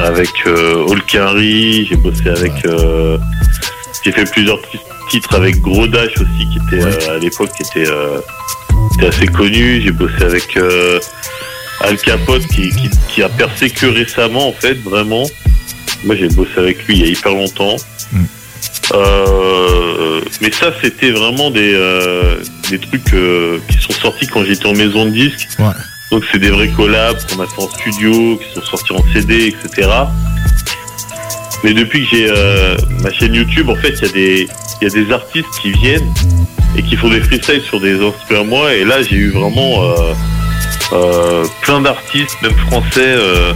avec 0.00 0.28
Holkari, 0.46 1.86
j'ai 1.86 1.96
bossé 1.96 2.28
avec 2.28 2.52
j'ai 4.04 4.12
fait 4.12 4.30
plusieurs 4.30 4.60
ti- 4.70 4.78
titres 5.10 5.34
avec 5.34 5.60
Gros 5.60 5.86
Dash 5.86 6.12
aussi 6.16 6.48
qui 6.52 6.58
était 6.76 7.08
à 7.10 7.18
l'époque 7.18 7.50
qui 7.56 7.62
était, 7.80 7.90
était 8.94 9.06
assez 9.06 9.26
connu. 9.26 9.80
J'ai 9.80 9.90
bossé 9.90 10.22
avec 10.22 10.56
euh, 10.56 11.00
Al 11.80 11.96
Capote 11.98 12.46
qui, 12.46 12.70
qui, 12.70 12.90
qui 13.08 13.22
a 13.22 13.28
percé 13.28 13.70
que 13.70 13.86
récemment 13.86 14.48
en 14.48 14.52
fait 14.52 14.74
vraiment. 14.74 15.24
Moi 16.04 16.16
j'ai 16.16 16.28
bossé 16.28 16.52
avec 16.56 16.86
lui 16.86 16.96
il 16.96 17.00
y 17.02 17.04
a 17.04 17.10
hyper 17.10 17.32
longtemps. 17.32 17.76
Euh, 18.94 20.20
mais 20.40 20.50
ça 20.50 20.72
c'était 20.82 21.10
vraiment 21.10 21.50
des, 21.50 21.74
euh, 21.74 22.38
des 22.70 22.78
trucs 22.78 23.04
qui 23.04 23.78
sont 23.78 23.92
sortis 23.92 24.26
quand 24.26 24.44
j'étais 24.44 24.66
en 24.66 24.74
maison 24.74 25.04
de 25.06 25.10
disques. 25.10 25.48
Donc 26.10 26.24
c'est 26.32 26.38
des 26.38 26.50
vrais 26.50 26.68
collabs 26.68 27.18
qu'on 27.26 27.42
a 27.42 27.46
fait 27.46 27.62
en 27.62 27.68
studio, 27.68 28.38
qui 28.38 28.54
sont 28.54 28.66
sortis 28.66 28.92
en 28.92 29.04
CD, 29.12 29.48
etc. 29.48 29.90
Mais 31.62 31.74
depuis 31.74 32.06
que 32.06 32.16
j'ai 32.16 32.32
ma 33.02 33.12
chaîne 33.12 33.34
YouTube, 33.34 33.68
en 33.68 33.76
fait, 33.76 33.90
il 33.90 34.06
y 34.06 34.08
a 34.08 34.12
des 34.12 34.48
il 34.80 34.84
y 34.84 34.90
a 34.90 34.94
des 35.04 35.12
artistes 35.12 35.48
qui 35.60 35.72
viennent 35.72 36.12
et 36.76 36.82
qui 36.82 36.96
font 36.96 37.08
des 37.08 37.20
freestyles 37.20 37.62
sur 37.62 37.80
des 37.80 37.94
instruments 37.94 38.40
à 38.40 38.44
moi. 38.44 38.74
Et 38.74 38.84
là, 38.84 39.02
j'ai 39.02 39.16
eu 39.16 39.30
vraiment 39.30 39.82
euh, 39.82 40.12
euh, 40.92 41.44
plein 41.62 41.80
d'artistes, 41.80 42.36
même 42.42 42.54
français, 42.70 43.00
euh, 43.00 43.52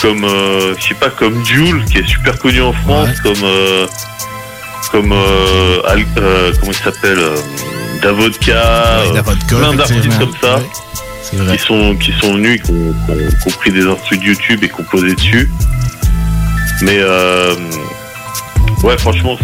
comme 0.00 0.24
euh, 0.24 0.74
je 0.78 0.88
sais 0.88 0.94
pas, 0.94 1.10
comme 1.10 1.44
Jules, 1.44 1.84
qui 1.86 1.98
est 1.98 2.06
super 2.08 2.38
connu 2.38 2.60
en 2.62 2.72
France, 2.72 3.08
comme 3.22 3.42
euh, 3.44 3.86
comme 4.92 5.12
euh, 5.12 5.80
Al- 5.86 6.04
euh, 6.18 6.52
comment 6.60 6.72
il 6.72 6.78
s'appelle, 6.78 7.18
Davodka, 8.02 9.02
Davodka, 9.14 9.56
plein 9.56 9.72
d'artistes 9.78 10.18
comme 10.18 10.32
ça 10.40 10.60
qui 11.52 11.58
sont 11.58 11.96
qui 11.96 12.12
sont 12.20 12.34
venus, 12.34 12.62
qui 12.62 12.70
ont, 12.70 12.94
qui 13.06 13.10
ont- 13.12 13.16
qui 13.42 13.48
ont 13.48 13.58
pris 13.58 13.70
des 13.72 13.84
instruments 13.86 14.22
de 14.22 14.26
YouTube 14.28 14.60
et 14.62 14.68
qui 14.68 14.80
ont 14.80 14.84
posé 14.84 15.14
dessus. 15.14 15.50
Mais 16.82 16.98
euh, 17.00 17.54
ouais, 18.84 18.96
franchement, 18.98 19.36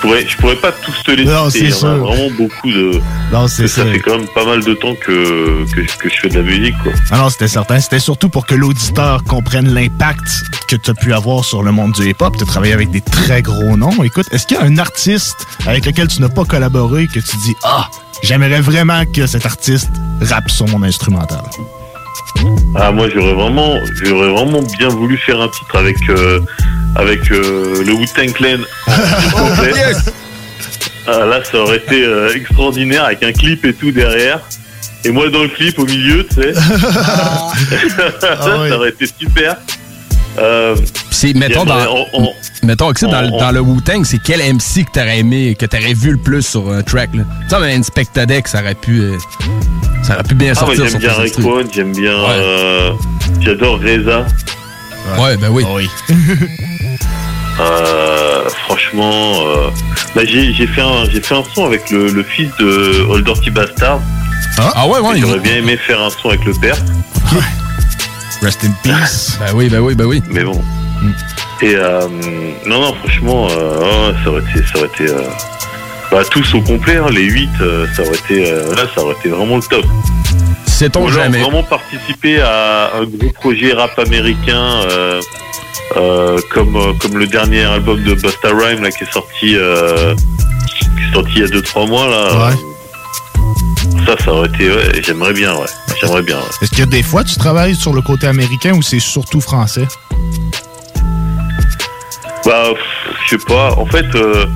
pourrais 0.00 0.26
je 0.26 0.36
pourrais 0.36 0.56
pas 0.56 0.72
tous 0.72 1.02
te 1.04 1.10
les 1.12 1.24
Non, 1.24 1.50
citer. 1.50 1.58
c'est 1.58 1.64
Il 1.66 1.70
y 1.70 1.72
en 1.72 1.76
a 1.76 1.94
sûr. 1.96 2.04
vraiment 2.06 2.30
beaucoup 2.36 2.70
de. 2.70 3.00
Non, 3.32 3.48
c'est 3.48 3.68
ça 3.68 3.84
ça. 3.84 3.90
fait 3.92 4.00
quand 4.00 4.18
même 4.18 4.28
pas 4.34 4.44
mal 4.44 4.64
de 4.64 4.74
temps 4.74 4.94
que 4.94 5.64
que, 5.74 5.82
je- 5.82 5.96
que 5.98 6.08
je 6.08 6.14
fais 6.20 6.28
de 6.28 6.38
la 6.38 6.42
musique, 6.42 6.74
quoi. 6.82 6.92
Ah 7.10 7.18
non, 7.18 7.28
c'était 7.30 7.48
certain. 7.48 7.80
C'était 7.80 7.98
surtout 8.00 8.28
pour 8.28 8.46
que 8.46 8.54
l'auditeur 8.54 9.22
comprenne 9.24 9.72
l'impact 9.72 10.28
que 10.68 10.76
tu 10.76 10.90
as 10.90 10.94
pu 10.94 11.12
avoir 11.12 11.44
sur 11.44 11.62
le 11.62 11.72
monde 11.72 11.92
du 11.92 12.08
hip-hop. 12.08 12.36
Tu 12.36 12.42
as 12.42 12.46
travaillé 12.46 12.72
avec 12.72 12.90
des 12.90 13.00
très 13.00 13.42
gros 13.42 13.76
noms. 13.76 14.02
Écoute, 14.02 14.26
est-ce 14.32 14.46
qu'il 14.46 14.56
y 14.56 14.60
a 14.60 14.64
un 14.64 14.78
artiste 14.78 15.46
avec 15.66 15.86
lequel 15.86 16.08
tu 16.08 16.20
n'as 16.20 16.28
pas 16.28 16.44
collaboré 16.44 17.06
que 17.06 17.20
tu 17.20 17.36
dis 17.44 17.54
Ah, 17.62 17.88
j'aimerais 18.22 18.60
vraiment 18.60 19.04
que 19.06 19.26
cet 19.26 19.46
artiste 19.46 19.90
rappe 20.22 20.50
sur 20.50 20.66
mon 20.68 20.82
instrumental? 20.82 21.42
Ah 22.76 22.92
moi 22.92 23.08
j'aurais 23.12 23.34
vraiment 23.34 23.74
j'aurais 24.02 24.30
vraiment 24.30 24.62
bien 24.78 24.88
voulu 24.88 25.16
faire 25.18 25.40
un 25.40 25.48
titre 25.48 25.76
avec 25.76 25.96
euh, 26.08 26.40
avec 26.96 27.30
euh, 27.30 27.84
le 27.84 27.92
Wu-Tang 27.92 28.32
Clan. 28.32 28.58
Ah, 31.06 31.24
là 31.24 31.42
ça 31.42 31.58
aurait 31.58 31.78
été 31.78 32.04
euh, 32.04 32.32
extraordinaire 32.34 33.04
avec 33.04 33.22
un 33.22 33.32
clip 33.32 33.64
et 33.64 33.72
tout 33.72 33.90
derrière. 33.90 34.40
Et 35.04 35.10
moi 35.10 35.28
dans 35.30 35.42
le 35.42 35.48
clip 35.48 35.78
au 35.78 35.86
milieu, 35.86 36.24
tu 36.26 36.34
sais. 36.34 36.52
ça, 38.20 38.36
ça 38.42 38.76
aurait 38.76 38.90
été 38.90 39.06
super. 39.06 39.56
Euh, 40.38 40.76
C'est, 41.10 41.34
mettons, 41.34 41.64
dans, 41.64 41.76
on- 41.92 42.06
on- 42.14 42.32
mettons 42.62 42.92
dans, 42.92 43.20
le- 43.22 43.28
on- 43.32 43.38
dans 43.38 43.50
le 43.50 43.60
Wu-Tang, 43.60 44.04
c'est 44.04 44.20
quel 44.24 44.40
MC 44.40 44.84
que 44.84 44.92
t'aurais 44.92 45.18
aimé, 45.18 45.56
que 45.58 45.66
t'aurais 45.66 45.92
vu 45.94 46.12
le 46.12 46.16
plus 46.18 46.42
sur 46.46 46.70
un 46.72 46.82
track, 46.82 47.10
là? 47.14 47.24
Tu 47.48 47.82
sais, 47.84 48.26
Deck, 48.26 48.48
ça 48.48 48.60
aurait 48.60 48.74
pu, 48.74 49.00
euh, 49.00 49.18
ça 50.02 50.14
aurait 50.14 50.22
pu 50.22 50.34
bien 50.34 50.52
Ah 50.56 50.64
ouais, 50.66 50.76
sortir 50.76 50.86
j'aime 50.88 51.00
bien. 51.00 51.12
Rayquan, 51.12 51.70
j'aime 51.74 51.92
bien 51.92 52.12
euh, 52.12 52.92
j'adore 53.40 53.80
Reza. 53.80 54.24
Ouais, 55.18 55.36
ben 55.36 55.48
oui. 55.50 55.64
Euh, 57.60 58.48
franchement, 58.64 59.32
euh, 59.44 59.68
bah, 60.14 60.22
j'ai 60.24 60.54
j'ai 60.54 60.66
fait 60.66 60.80
un 60.80 61.04
j'ai 61.12 61.20
fait 61.20 61.34
un 61.34 61.42
son 61.54 61.66
avec 61.66 61.90
le, 61.90 62.08
le 62.10 62.22
fils 62.22 62.48
de 62.58 63.04
Old 63.10 63.22
Dirty 63.26 63.50
Bastard 63.50 64.00
Ah, 64.58 64.86
ouais, 64.86 64.98
ouais. 65.00 65.18
Et 65.18 65.20
J'aurais 65.20 65.40
bien 65.40 65.56
aimé 65.56 65.76
faire 65.76 66.00
un 66.00 66.08
son 66.08 66.30
avec 66.30 66.42
le 66.46 66.54
père. 66.54 66.76
Rest 68.42 68.64
in 68.64 68.72
peace. 68.82 69.38
Ben 69.38 69.52
oui, 69.54 69.68
ben 69.68 69.80
oui, 69.80 69.94
ben 69.94 70.04
oui. 70.06 70.22
Mais 70.30 70.44
bon. 70.44 70.60
Et 71.62 71.74
euh, 71.74 72.08
non, 72.66 72.80
non, 72.80 72.94
franchement, 72.94 73.48
euh, 73.50 74.10
ouais, 74.10 74.14
ça 74.24 74.30
aurait 74.30 74.40
été, 74.40 74.66
ça 74.72 74.78
aurait 74.78 74.88
été, 74.88 75.10
euh, 75.10 75.22
bah, 76.10 76.22
tous 76.30 76.54
au 76.54 76.60
complet, 76.62 76.96
hein, 76.96 77.08
les 77.10 77.24
8, 77.24 77.50
ça 77.94 78.02
aurait 78.02 78.16
été, 78.16 78.50
euh, 78.50 78.74
là, 78.74 78.82
ça 78.94 79.02
aurait 79.02 79.14
été 79.16 79.28
vraiment 79.28 79.56
le 79.56 79.62
top. 79.62 79.84
Ou 79.84 80.84
alors 80.84 81.10
jamais. 81.10 81.40
vraiment 81.42 81.62
participer 81.62 82.40
à 82.40 82.92
un 82.98 83.04
gros 83.04 83.30
projet 83.34 83.74
rap 83.74 83.98
américain, 83.98 84.80
euh, 84.90 85.20
euh, 85.96 86.38
comme 86.50 86.74
euh, 86.76 86.92
comme 86.98 87.18
le 87.18 87.26
dernier 87.26 87.64
album 87.64 88.02
de 88.02 88.14
Busta 88.14 88.48
Rhymes 88.48 88.82
là 88.82 88.90
qui 88.90 89.04
est 89.04 89.12
sorti, 89.12 89.56
euh, 89.56 90.14
qui 90.78 91.04
est 91.04 91.12
sorti 91.12 91.32
il 91.36 91.40
y 91.40 91.44
a 91.44 91.48
2-3 91.48 91.86
mois 91.86 92.08
là. 92.08 92.52
Ça, 94.06 94.16
ça 94.24 94.32
aurait 94.32 94.48
été, 94.48 94.70
ouais, 94.70 95.02
j'aimerais 95.04 95.32
bien, 95.32 95.54
ouais, 95.54 95.66
j'aimerais 96.00 96.22
bien. 96.22 96.36
ouais. 96.38 96.44
Est-ce 96.62 96.70
que 96.70 96.82
des 96.88 97.02
fois 97.02 97.22
tu 97.22 97.36
travailles 97.36 97.76
sur 97.76 97.92
le 97.92 98.02
côté 98.02 98.26
américain 98.26 98.72
ou 98.74 98.82
c'est 98.82 98.98
surtout 98.98 99.40
français? 99.40 99.86
Bah, 102.44 102.64
je 103.24 103.36
sais 103.36 103.44
pas. 103.46 103.72
En 103.76 103.86
fait, 103.86 104.06
euh, 104.14 104.46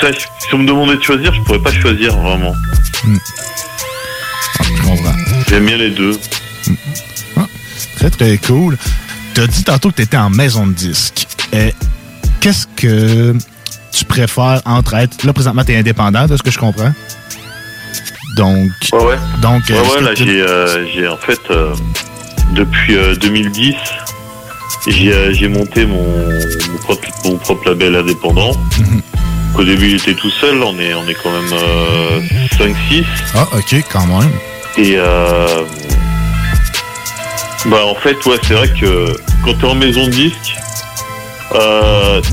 ça, 0.00 0.08
si 0.12 0.54
on 0.54 0.58
me 0.58 0.66
demandait 0.66 0.96
de 0.96 1.02
choisir, 1.02 1.34
je 1.34 1.40
pourrais 1.42 1.58
pas 1.62 1.72
choisir 1.72 2.16
vraiment. 2.16 2.54
J'aime 5.48 5.66
bien 5.66 5.76
les 5.76 5.90
deux. 5.90 6.18
Très 7.96 8.10
très 8.10 8.38
cool. 8.38 8.78
Tu 9.34 9.40
as 9.40 9.46
dit 9.46 9.64
tantôt 9.64 9.90
que 9.90 9.96
tu 9.96 10.02
étais 10.02 10.16
en 10.16 10.30
maison 10.30 10.66
de 10.66 10.72
disque. 10.72 11.26
Euh, 11.54 11.70
Qu'est-ce 12.40 12.66
que 12.76 13.36
tu 13.92 14.04
préfères 14.04 14.62
entre 14.64 14.94
être. 14.94 15.24
Là, 15.24 15.32
présentement, 15.32 15.64
tu 15.64 15.72
es 15.72 15.76
indépendant, 15.78 16.26
de 16.26 16.36
ce 16.36 16.42
que 16.42 16.52
je 16.52 16.58
comprends? 16.58 16.92
Donc. 18.38 18.70
Ouais, 18.92 18.98
ouais. 19.04 19.16
Donc, 19.42 19.64
Ouais, 19.68 19.74
ouais, 19.74 19.82
est-ce 19.82 19.98
là, 20.04 20.14
tu- 20.14 20.24
j'ai, 20.24 20.40
euh, 20.40 20.86
j'ai 20.94 21.08
en 21.08 21.16
fait, 21.16 21.40
euh, 21.50 21.74
depuis 22.52 22.96
euh, 22.96 23.16
2010, 23.16 23.74
j'ai, 24.86 25.12
euh, 25.12 25.32
j'ai 25.32 25.48
monté 25.48 25.84
mon, 25.84 26.04
mon, 26.04 26.78
propre, 26.78 27.08
mon 27.24 27.36
propre 27.36 27.68
label 27.70 27.96
indépendant. 27.96 28.52
Mhm. 28.78 29.02
Au 29.56 29.64
début, 29.64 29.90
j'étais 29.90 30.14
tout 30.14 30.30
seul, 30.30 30.62
on 30.62 30.78
est, 30.78 30.94
on 30.94 31.08
est 31.08 31.14
quand 31.20 31.32
même 31.32 31.52
euh, 31.52 32.20
5-6. 32.56 33.04
Ah, 33.34 33.48
ok, 33.56 33.74
quand 33.92 34.06
même. 34.06 34.30
Et 34.76 34.96
bah 37.66 37.84
en 37.86 37.94
fait 37.96 38.24
ouais 38.26 38.36
c'est 38.46 38.54
vrai 38.54 38.68
que 38.80 39.16
quand 39.44 39.52
t'es 39.58 39.66
en 39.66 39.74
maison 39.74 40.04
de 40.06 40.10
disque, 40.12 40.54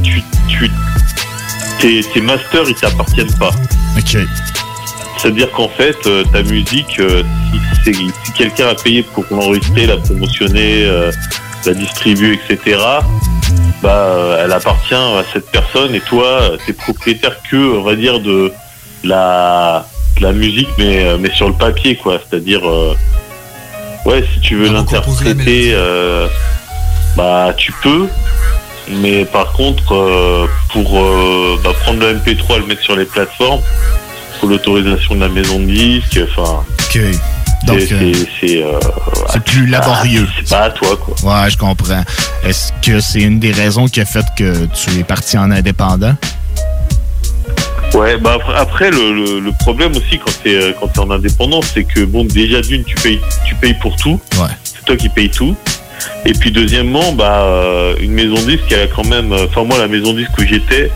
tu, 0.04 0.22
tu 0.48 0.70
tes, 1.80 2.04
tes 2.14 2.22
masters 2.22 2.70
ils 2.70 2.76
t'appartiennent 2.76 3.34
pas. 3.40 3.50
Ok. 3.98 4.18
C'est-à-dire 5.18 5.52
qu'en 5.52 5.70
fait 5.70 5.96
euh, 6.08 6.24
ta 6.32 6.44
musique, 6.44 7.00
euh, 7.00 7.24
si, 7.84 7.94
quelqu'un 8.36 8.68
a 8.68 8.76
payé 8.76 9.04
pour 9.04 9.26
l'enregistrer, 9.32 9.88
la 9.88 9.98
promotionner, 9.98 10.86
euh, 10.86 11.12
la 11.66 11.74
distribuer, 11.74 12.40
etc. 12.50 12.80
Bah 13.82 14.38
elle 14.40 14.52
appartient 14.52 14.94
à 14.94 15.24
cette 15.34 15.50
personne 15.52 15.94
et 15.96 16.00
toi 16.02 16.52
t'es 16.66 16.74
propriétaire 16.74 17.38
que 17.50 17.78
on 17.78 17.84
va 17.84 17.96
dire 17.96 18.20
de 18.20 18.52
la 19.04 19.86
de 20.18 20.24
la 20.24 20.32
musique 20.32 20.70
mais 20.78 21.18
mais 21.20 21.30
sur 21.32 21.48
le 21.48 21.54
papier 21.54 21.96
quoi 21.96 22.20
c'est-à-dire 22.20 22.64
ouais 24.06 24.24
si 24.34 24.40
tu 24.40 24.56
veux 24.56 24.72
l'interpréter 24.72 25.76
bah 27.16 27.54
tu 27.58 27.74
peux 27.84 28.08
mais 28.90 29.26
par 29.26 29.52
contre 29.52 30.48
pour 30.72 30.94
bah, 31.64 31.72
prendre 31.82 32.00
le 32.00 32.16
MP3 32.16 32.56
et 32.56 32.60
le 32.60 32.66
mettre 32.66 32.82
sur 32.82 32.96
les 32.96 33.06
plateformes 33.06 33.62
faut 34.40 34.48
l'autorisation 34.48 35.16
de 35.16 35.22
la 35.22 35.30
maison 35.30 35.60
de 35.60 35.66
disques 35.66 36.20
enfin 36.30 36.64
Ok. 36.88 37.00
Donc, 37.66 37.80
c'est 37.80 38.62
euh, 38.62 38.74
euh, 38.74 39.40
plus 39.44 39.66
laborieux. 39.66 40.28
c'est 40.38 40.50
pas 40.50 40.66
à 40.66 40.70
toi 40.70 40.96
quoi 40.98 41.16
Ouais, 41.24 41.50
je 41.50 41.58
comprends. 41.58 42.04
Est-ce 42.44 42.72
que 42.84 43.00
c'est 43.00 43.22
une 43.22 43.40
des 43.40 43.52
raisons 43.52 43.88
qui 43.88 44.02
a 44.02 44.06
fait 44.06 44.26
que 44.38 44.66
tu 44.68 45.00
es 45.00 45.04
parti 45.04 45.36
en 45.36 45.50
indépendant? 45.50 46.16
Ouais, 47.96 48.18
bah 48.18 48.34
après, 48.36 48.56
après, 48.56 48.92
le, 48.92 49.14
le, 49.14 49.40
le 49.40 49.52
problème 49.60 49.94
aussi 49.96 50.20
quand 50.24 50.32
t'es 50.44 50.54
euh, 50.56 50.74
quand 50.80 50.90
t'es 50.90 51.00
en 51.00 51.10
indépendant, 51.10 51.62
c'est 51.62 51.86
que 51.86 52.02
bon 52.06 52.26
déjà 52.26 52.62
d'une 52.62 52.84
tu 52.84 52.96
payes 52.96 53.20
tu 53.48 53.56
payes 53.56 53.76
pour 53.82 53.96
tout. 53.96 54.20
Ouais. 54.38 54.50
C'est 54.64 54.86
toi 54.86 54.96
qui 54.98 55.10
payes 55.10 55.30
tout. 55.30 55.56
Et 56.26 56.34
puis 56.34 56.52
deuxièmement, 56.52 57.14
bah 57.14 57.48
une 58.00 58.12
maison 58.12 58.36
disque, 58.46 58.66
elle 58.72 58.82
a 58.82 58.88
quand 58.88 59.06
même. 59.06 59.32
Enfin 59.34 59.64
moi 59.64 59.78
la 59.80 59.88
maison 59.88 60.14
disque 60.14 60.38
où 60.38 60.44
j'étais, 60.44 60.92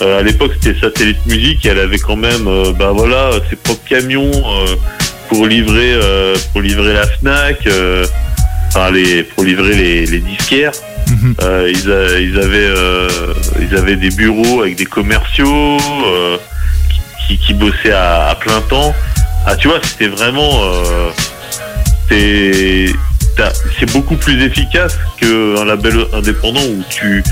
à 0.00 0.22
l'époque 0.22 0.52
c'était 0.60 0.78
Satellite 0.80 1.24
Musique, 1.26 1.66
et 1.66 1.70
elle 1.70 1.80
avait 1.80 1.98
quand 1.98 2.16
même 2.16 2.46
euh, 2.46 2.72
bah 2.72 2.92
voilà 2.94 3.30
ses 3.50 3.56
propres 3.56 3.84
camions 3.88 4.30
euh, 4.30 4.76
pour 5.28 5.46
livrer 5.46 5.92
euh, 5.92 6.36
pour 6.52 6.62
livrer 6.62 6.92
la 6.94 7.06
Fnac, 7.06 7.66
euh, 7.66 8.06
enfin 8.68 8.90
les 8.90 9.22
pour 9.24 9.44
livrer 9.44 9.74
les, 9.74 10.06
les 10.06 10.18
disquaires. 10.20 10.72
Euh, 11.42 11.70
ils, 11.74 11.90
a- 11.90 12.18
ils 12.20 12.38
avaient 12.38 12.56
euh, 12.76 13.08
ils 13.60 13.76
avaient 13.76 13.96
des 13.96 14.10
bureaux 14.10 14.62
avec 14.62 14.76
des 14.76 14.86
commerciaux 14.86 15.76
euh, 16.06 16.36
qui, 17.26 17.36
qui 17.36 17.52
bossaient 17.54 17.92
à, 17.92 18.28
à 18.28 18.34
plein 18.36 18.60
temps. 18.62 18.94
Ah 19.46 19.56
tu 19.56 19.68
vois 19.68 19.80
c'était 19.82 20.08
vraiment 20.08 20.60
euh, 20.62 21.10
c'est 23.78 23.90
beaucoup 23.92 24.16
plus 24.16 24.42
efficace 24.44 24.96
qu'un 25.20 25.64
label 25.64 26.06
indépendant 26.12 26.60
où 26.62 26.82
tu 26.90 27.22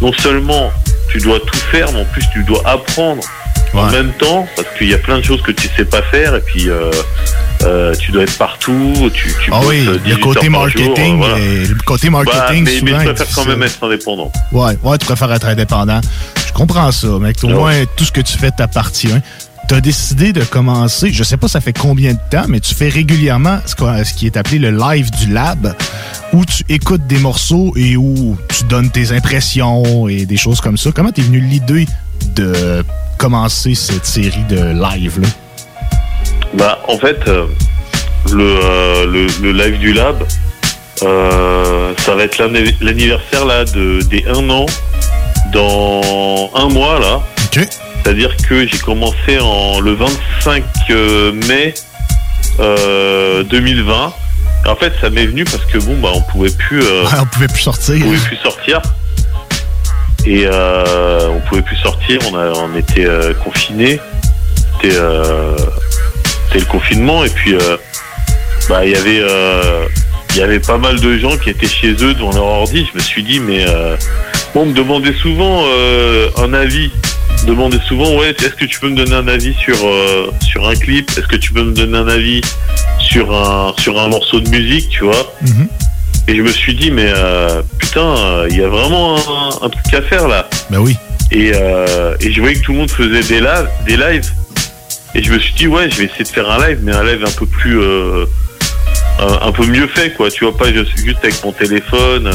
non 0.00 0.12
seulement 0.12 0.72
tu 1.10 1.18
dois 1.18 1.40
tout 1.40 1.58
faire 1.70 1.90
mais 1.92 2.00
en 2.00 2.04
plus 2.04 2.24
tu 2.32 2.42
dois 2.44 2.62
apprendre 2.66 3.22
en 3.74 3.90
même 3.90 4.12
temps 4.14 4.46
parce 4.56 4.68
qu'il 4.78 4.88
y 4.88 4.94
a 4.94 4.98
plein 4.98 5.18
de 5.18 5.22
choses 5.24 5.42
que 5.42 5.50
tu 5.52 5.68
sais 5.76 5.84
pas 5.84 6.00
faire 6.02 6.34
et 6.34 6.40
puis 6.40 6.70
euh, 6.70 6.90
euh, 7.64 7.94
tu 7.94 8.10
dois 8.12 8.22
être 8.22 8.38
partout 8.38 8.92
tu, 9.12 9.28
tu 9.42 9.50
Ah 9.52 9.60
oui, 9.66 9.84
le 9.84 9.98
18 9.98 10.20
côté 10.20 10.40
jour, 10.42 10.50
marketing, 10.50 11.18
voilà. 11.18 11.38
et 11.38 11.66
le 11.66 11.74
côté 11.84 12.08
marketing, 12.10 12.40
Bah, 12.40 12.50
mais, 12.52 12.60
mais 12.62 12.78
souvent, 12.78 13.00
je 13.00 13.08
est 13.10 13.14
préfère 13.14 13.34
quand 13.34 13.44
même 13.46 13.62
être 13.62 13.84
indépendant 13.84 14.32
Ouais, 14.52 14.78
ouais, 14.82 14.98
tu 14.98 15.04
préfères 15.06 15.32
être 15.32 15.46
indépendant. 15.46 16.00
Je 16.46 16.52
comprends 16.52 16.90
ça, 16.90 17.06
mec. 17.20 17.36
Au 17.42 17.48
Ouais. 17.48 17.52
moins, 17.54 17.84
tout 17.96 18.04
ce 18.04 18.12
que 18.12 18.20
tu 18.22 18.38
fais 18.38 18.50
t'appartient. 18.50 19.08
Tu 19.68 19.74
as 19.74 19.80
décidé 19.80 20.32
de 20.32 20.44
commencer, 20.44 21.12
je 21.12 21.24
sais 21.24 21.36
pas 21.36 21.48
ça 21.48 21.60
fait 21.60 21.72
combien 21.72 22.12
de 22.12 22.18
temps, 22.30 22.44
mais 22.48 22.60
tu 22.60 22.72
fais 22.72 22.88
régulièrement 22.88 23.58
ce, 23.66 24.14
qui 24.14 24.26
est 24.26 24.36
appelé 24.36 24.60
le 24.60 24.70
live 24.70 25.10
du 25.10 25.32
lab, 25.32 25.74
où 26.32 26.44
tu 26.44 26.62
écoutes 26.68 27.04
des 27.08 27.18
morceaux 27.18 27.72
et 27.76 27.96
où 27.96 28.36
tu 28.56 28.62
donnes 28.64 28.90
tes 28.90 29.10
impressions 29.10 30.06
et 30.08 30.24
des 30.24 30.36
choses 30.36 30.60
comme 30.60 30.76
ça. 30.76 30.90
Comment 30.94 31.10
t'es 31.10 31.22
venu 31.22 31.40
l'idée 31.40 31.86
de 32.36 32.84
commencer 33.18 33.74
cette 33.74 34.06
série 34.06 34.44
de 34.48 34.72
live 34.80 35.20
là? 35.20 35.28
Bah, 36.54 36.78
en 36.86 36.96
fait, 36.98 37.18
euh, 37.26 37.46
le, 38.32 38.60
euh, 38.62 39.06
le, 39.06 39.26
le 39.42 39.52
live 39.52 39.80
du 39.80 39.92
lab, 39.92 40.22
euh, 41.02 41.92
ça 41.98 42.14
va 42.14 42.22
être 42.22 42.38
l'anni- 42.38 42.76
l'anniversaire 42.80 43.44
là 43.44 43.64
de, 43.64 44.00
des 44.02 44.24
un 44.28 44.48
an 44.48 44.66
dans 45.52 46.50
un 46.54 46.68
mois 46.68 47.00
là. 47.00 47.20
C'est-à-dire 48.06 48.36
que 48.48 48.64
j'ai 48.68 48.78
commencé 48.78 49.40
en 49.40 49.80
le 49.80 49.94
25 49.94 50.62
euh, 50.90 51.32
mai 51.48 51.74
euh, 52.60 53.42
2020. 53.42 54.14
En 54.68 54.76
fait, 54.76 54.92
ça 55.00 55.10
m'est 55.10 55.26
venu 55.26 55.42
parce 55.42 55.64
que 55.64 55.78
bon, 55.78 55.98
bah, 55.98 56.10
on 56.14 56.20
pouvait 56.20 56.52
plus. 56.52 56.84
euh, 56.84 57.02
on 57.20 57.26
pouvait 57.26 57.48
plus 57.48 57.62
sortir. 57.62 57.96
On 57.96 58.04
pouvait 58.04 58.28
plus 58.28 58.36
sortir. 58.36 58.80
Et 60.24 60.46
euh, 60.46 61.30
on 61.30 61.40
pouvait 61.48 61.62
plus 61.62 61.74
sortir. 61.78 62.20
On, 62.30 62.36
a, 62.38 62.52
on 62.52 62.76
était 62.76 63.06
euh, 63.06 63.34
confinés. 63.34 63.98
C'était 64.80 64.94
euh, 64.96 65.56
le 66.54 66.64
confinement. 66.66 67.24
Et 67.24 67.30
puis, 67.30 67.54
euh, 67.56 67.76
bah, 68.68 68.84
il 68.86 68.92
y 68.92 68.96
avait, 68.96 69.18
euh, 69.20 69.84
il 70.30 70.36
y 70.36 70.42
avait 70.42 70.60
pas 70.60 70.78
mal 70.78 71.00
de 71.00 71.18
gens 71.18 71.36
qui 71.38 71.50
étaient 71.50 71.66
chez 71.66 71.90
eux 72.04 72.14
devant 72.14 72.30
leur 72.32 72.44
ordi. 72.44 72.86
Je 72.92 72.96
me 72.96 73.02
suis 73.02 73.24
dit, 73.24 73.40
mais 73.40 73.64
euh, 73.66 73.96
bon, 74.54 74.62
on 74.62 74.66
me 74.66 74.74
demandait 74.74 75.14
souvent 75.20 75.64
euh, 75.66 76.28
un 76.38 76.54
avis. 76.54 76.92
Demandait 77.46 77.78
souvent, 77.86 78.16
ouais, 78.16 78.30
est-ce 78.30 78.56
que 78.56 78.64
tu 78.64 78.80
peux 78.80 78.88
me 78.88 78.96
donner 78.96 79.14
un 79.14 79.28
avis 79.28 79.54
sur 79.54 79.76
euh, 79.86 80.32
sur 80.44 80.68
un 80.68 80.74
clip? 80.74 81.08
Est-ce 81.10 81.28
que 81.28 81.36
tu 81.36 81.52
peux 81.52 81.62
me 81.62 81.72
donner 81.72 81.96
un 81.96 82.08
avis 82.08 82.40
sur 82.98 83.32
un 83.32 83.72
sur 83.78 84.00
un 84.00 84.08
morceau 84.08 84.40
de 84.40 84.48
musique, 84.48 84.88
tu 84.88 85.04
vois? 85.04 85.32
Et 86.26 86.34
je 86.34 86.42
me 86.42 86.50
suis 86.50 86.74
dit, 86.74 86.90
mais 86.90 87.06
euh, 87.06 87.62
putain, 87.78 88.00
euh, 88.00 88.48
il 88.50 88.58
y 88.58 88.64
a 88.64 88.68
vraiment 88.68 89.16
un, 89.16 89.64
un 89.64 89.68
truc 89.68 89.94
à 89.94 90.02
faire 90.02 90.26
là. 90.26 90.48
Ben 90.70 90.78
oui. 90.80 90.96
Et, 91.30 91.50
et 91.50 92.32
je 92.32 92.40
voyais 92.40 92.56
que 92.56 92.62
tout 92.62 92.72
le 92.72 92.78
monde 92.78 92.90
faisait 92.90 93.22
des, 93.22 93.40
lives, 93.40 93.68
des 93.86 93.96
lives. 93.96 94.30
Et 95.14 95.22
je 95.22 95.32
me 95.32 95.38
suis 95.38 95.54
dit, 95.54 95.66
ouais, 95.68 95.88
je 95.88 95.96
vais 95.98 96.04
essayer 96.04 96.24
de 96.24 96.28
faire 96.28 96.50
un 96.50 96.66
live, 96.66 96.80
mais 96.82 96.92
un 96.92 97.04
live 97.04 97.24
un 97.24 97.30
peu 97.30 97.46
plus. 97.46 97.80
un, 99.20 99.52
peu 99.52 99.66
mieux 99.66 99.86
fait, 99.86 100.10
quoi. 100.14 100.30
Tu 100.32 100.44
vois, 100.44 100.56
pas 100.56 100.72
juste 100.72 100.96
juste 100.96 101.18
avec 101.22 101.44
mon 101.44 101.52
téléphone 101.52 102.28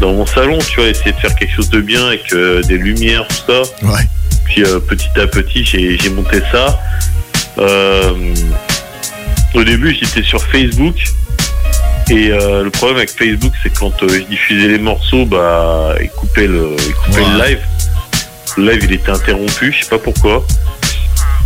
dans 0.00 0.12
mon 0.12 0.26
salon, 0.26 0.58
tu 0.58 0.80
vois, 0.80 0.88
essayer 0.88 1.12
de 1.12 1.16
faire 1.18 1.34
quelque 1.34 1.54
chose 1.54 1.70
de 1.70 1.80
bien 1.80 2.06
avec 2.06 2.32
euh, 2.32 2.62
des 2.62 2.76
lumières, 2.76 3.26
tout 3.28 3.52
ça. 3.52 3.62
Ouais. 3.86 4.02
Puis 4.44 4.62
euh, 4.64 4.78
petit 4.78 5.08
à 5.20 5.26
petit, 5.26 5.64
j'ai 5.64 6.10
monté 6.10 6.40
ça. 6.52 6.78
Euh, 7.58 8.12
au 9.54 9.64
début, 9.64 9.94
j'étais 9.98 10.22
sur 10.22 10.42
Facebook. 10.42 10.94
Et 12.08 12.28
le 12.28 12.68
problème 12.70 12.98
avec 12.98 13.10
Facebook, 13.10 13.52
c'est 13.62 13.72
quand 13.76 13.92
je 14.02 14.18
diffusais 14.18 14.68
les 14.68 14.78
morceaux, 14.78 15.24
bah, 15.24 15.94
il 16.00 16.08
coupait 16.10 16.46
le, 16.46 16.76
le 17.16 17.44
live. 17.44 17.58
Le 18.56 18.70
live, 18.70 18.84
il 18.84 18.92
était 18.92 19.10
interrompu, 19.10 19.72
je 19.76 19.82
sais 19.82 19.90
pas 19.90 19.98
pourquoi. 19.98 20.44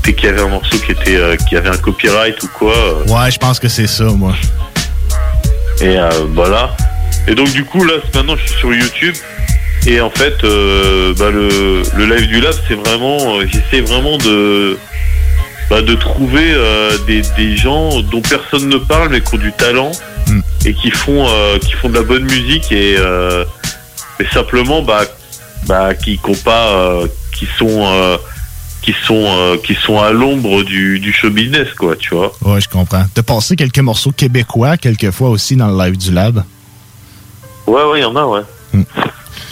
dès 0.05 0.13
qu'il 0.13 0.27
y 0.27 0.29
avait 0.29 0.43
un 0.43 0.49
morceau 0.49 0.77
qui 0.79 0.93
était 0.93 1.19
qui 1.49 1.57
avait 1.57 1.71
un 1.71 1.79
copyright 1.79 2.43
ou 2.43 2.49
quoi. 2.59 2.75
Ouais, 3.07 3.31
je 3.31 3.39
pense 3.39 3.59
que 3.59 3.69
c'est 3.69 3.87
ça, 3.87 4.05
moi. 4.05 4.35
et 5.81 5.97
voilà. 6.35 6.77
Et 7.29 7.35
donc 7.35 7.51
du 7.53 7.65
coup 7.65 7.85
là 7.85 7.95
maintenant 8.15 8.37
je 8.37 8.47
suis 8.51 8.59
sur 8.59 8.75
YouTube 8.75 9.15
et 9.87 10.01
en 10.01 10.11
fait 10.11 10.43
euh, 10.45 11.15
bah, 11.19 11.31
le, 11.31 11.83
le 11.97 12.17
live 12.17 12.27
du 12.29 12.41
lab 12.41 12.55
c'est 12.67 12.75
vraiment 12.75 13.39
euh, 13.39 13.47
j'essaie 13.47 13.81
vraiment 13.83 14.19
de 14.19 14.77
bah, 15.69 15.83
de 15.83 15.95
trouver 15.95 16.51
euh, 16.51 16.97
des, 17.07 17.23
des 17.37 17.57
gens 17.57 18.01
dont 18.03 18.21
personne 18.23 18.69
ne 18.69 18.77
parle 18.79 19.11
mais 19.11 19.21
qui 19.21 19.35
ont 19.35 19.39
du 19.39 19.53
talent 19.53 19.93
et 20.65 20.75
qui 20.75 20.91
font 20.91 21.27
euh, 21.29 21.59
qui 21.59 21.73
font 21.73 21.89
de 21.89 21.95
la 21.95 22.03
bonne 22.03 22.25
musique 22.25 22.73
et, 22.73 22.95
et 22.95 24.27
simplement 24.33 24.83
bah 24.83 25.03
bah 25.67 25.95
qui 25.95 26.19
qui 26.19 26.31
ont 26.31 26.35
pas 26.35 27.03
qui 27.37 27.47
sont 27.59 28.19
qui 28.83 28.95
sont 29.07 29.25
euh, 29.27 29.57
qui 29.63 29.75
sont 29.75 30.01
à 30.01 30.11
l'ombre 30.11 30.63
du, 30.63 30.99
du 30.99 31.13
show 31.13 31.31
business 31.31 31.69
quoi 31.79 31.97
tu 31.97 32.15
vois 32.15 32.33
Ouais, 32.43 32.61
je 32.61 32.69
comprends. 32.69 33.05
T'as 33.15 33.23
passé 33.23 33.55
quelques 33.57 33.79
morceaux 33.79 34.11
québécois, 34.11 34.77
quelquefois 34.79 35.29
aussi 35.29 35.55
dans 35.55 35.69
le 35.69 35.77
live 35.85 35.99
du 35.99 36.11
lab? 36.13 36.43
Ouais, 37.71 37.85
ouais, 37.85 37.99
il 38.01 38.03
y 38.03 38.05
en 38.05 38.17
a, 38.17 38.27
ouais. 38.27 38.41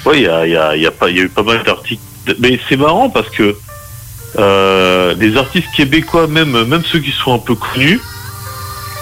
Ouais, 0.05 0.17
il 0.19 0.23
y 0.23 0.27
a, 0.27 0.45
y, 0.45 0.57
a, 0.57 0.77
y, 0.77 0.87
a 0.87 0.91
pas- 0.91 1.09
y 1.09 1.21
a 1.21 1.23
eu 1.23 1.29
pas 1.29 1.45
mal 1.45 1.63
d'articles. 1.63 2.03
Mais 2.41 2.59
c'est 2.69 2.77
marrant 2.77 3.11
parce 3.11 3.29
que 3.31 3.55
euh, 4.39 5.15
les 5.19 5.37
artistes 5.37 5.69
québécois, 5.77 6.27
même, 6.27 6.65
même 6.65 6.83
ceux 6.85 6.99
qui 6.99 7.13
sont 7.13 7.33
un 7.33 7.39
peu 7.39 7.55
connus, 7.55 8.01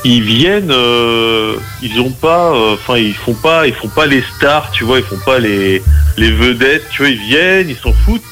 ils 0.05 0.23
viennent, 0.23 0.71
euh, 0.71 1.57
ils 1.83 1.99
ont 1.99 2.11
pas, 2.11 2.53
euh, 2.55 2.75
enfin, 2.75 2.99
ils 2.99 3.15
font 3.15 3.33
pas, 3.35 3.67
ils 3.67 3.73
font 3.75 3.89
pas 3.89 4.05
les 4.05 4.23
stars, 4.37 4.71
tu 4.73 4.85
vois, 4.85 4.99
ils 4.99 5.05
font 5.05 5.19
pas 5.25 5.39
les, 5.39 5.83
les 6.19 6.31
vedettes, 6.31 6.85
tu 6.91 7.03
vois, 7.03 7.11
ils 7.11 7.19
viennent, 7.19 7.71
ils 7.71 7.77
s'en 7.77 7.95
foutent. 7.95 8.23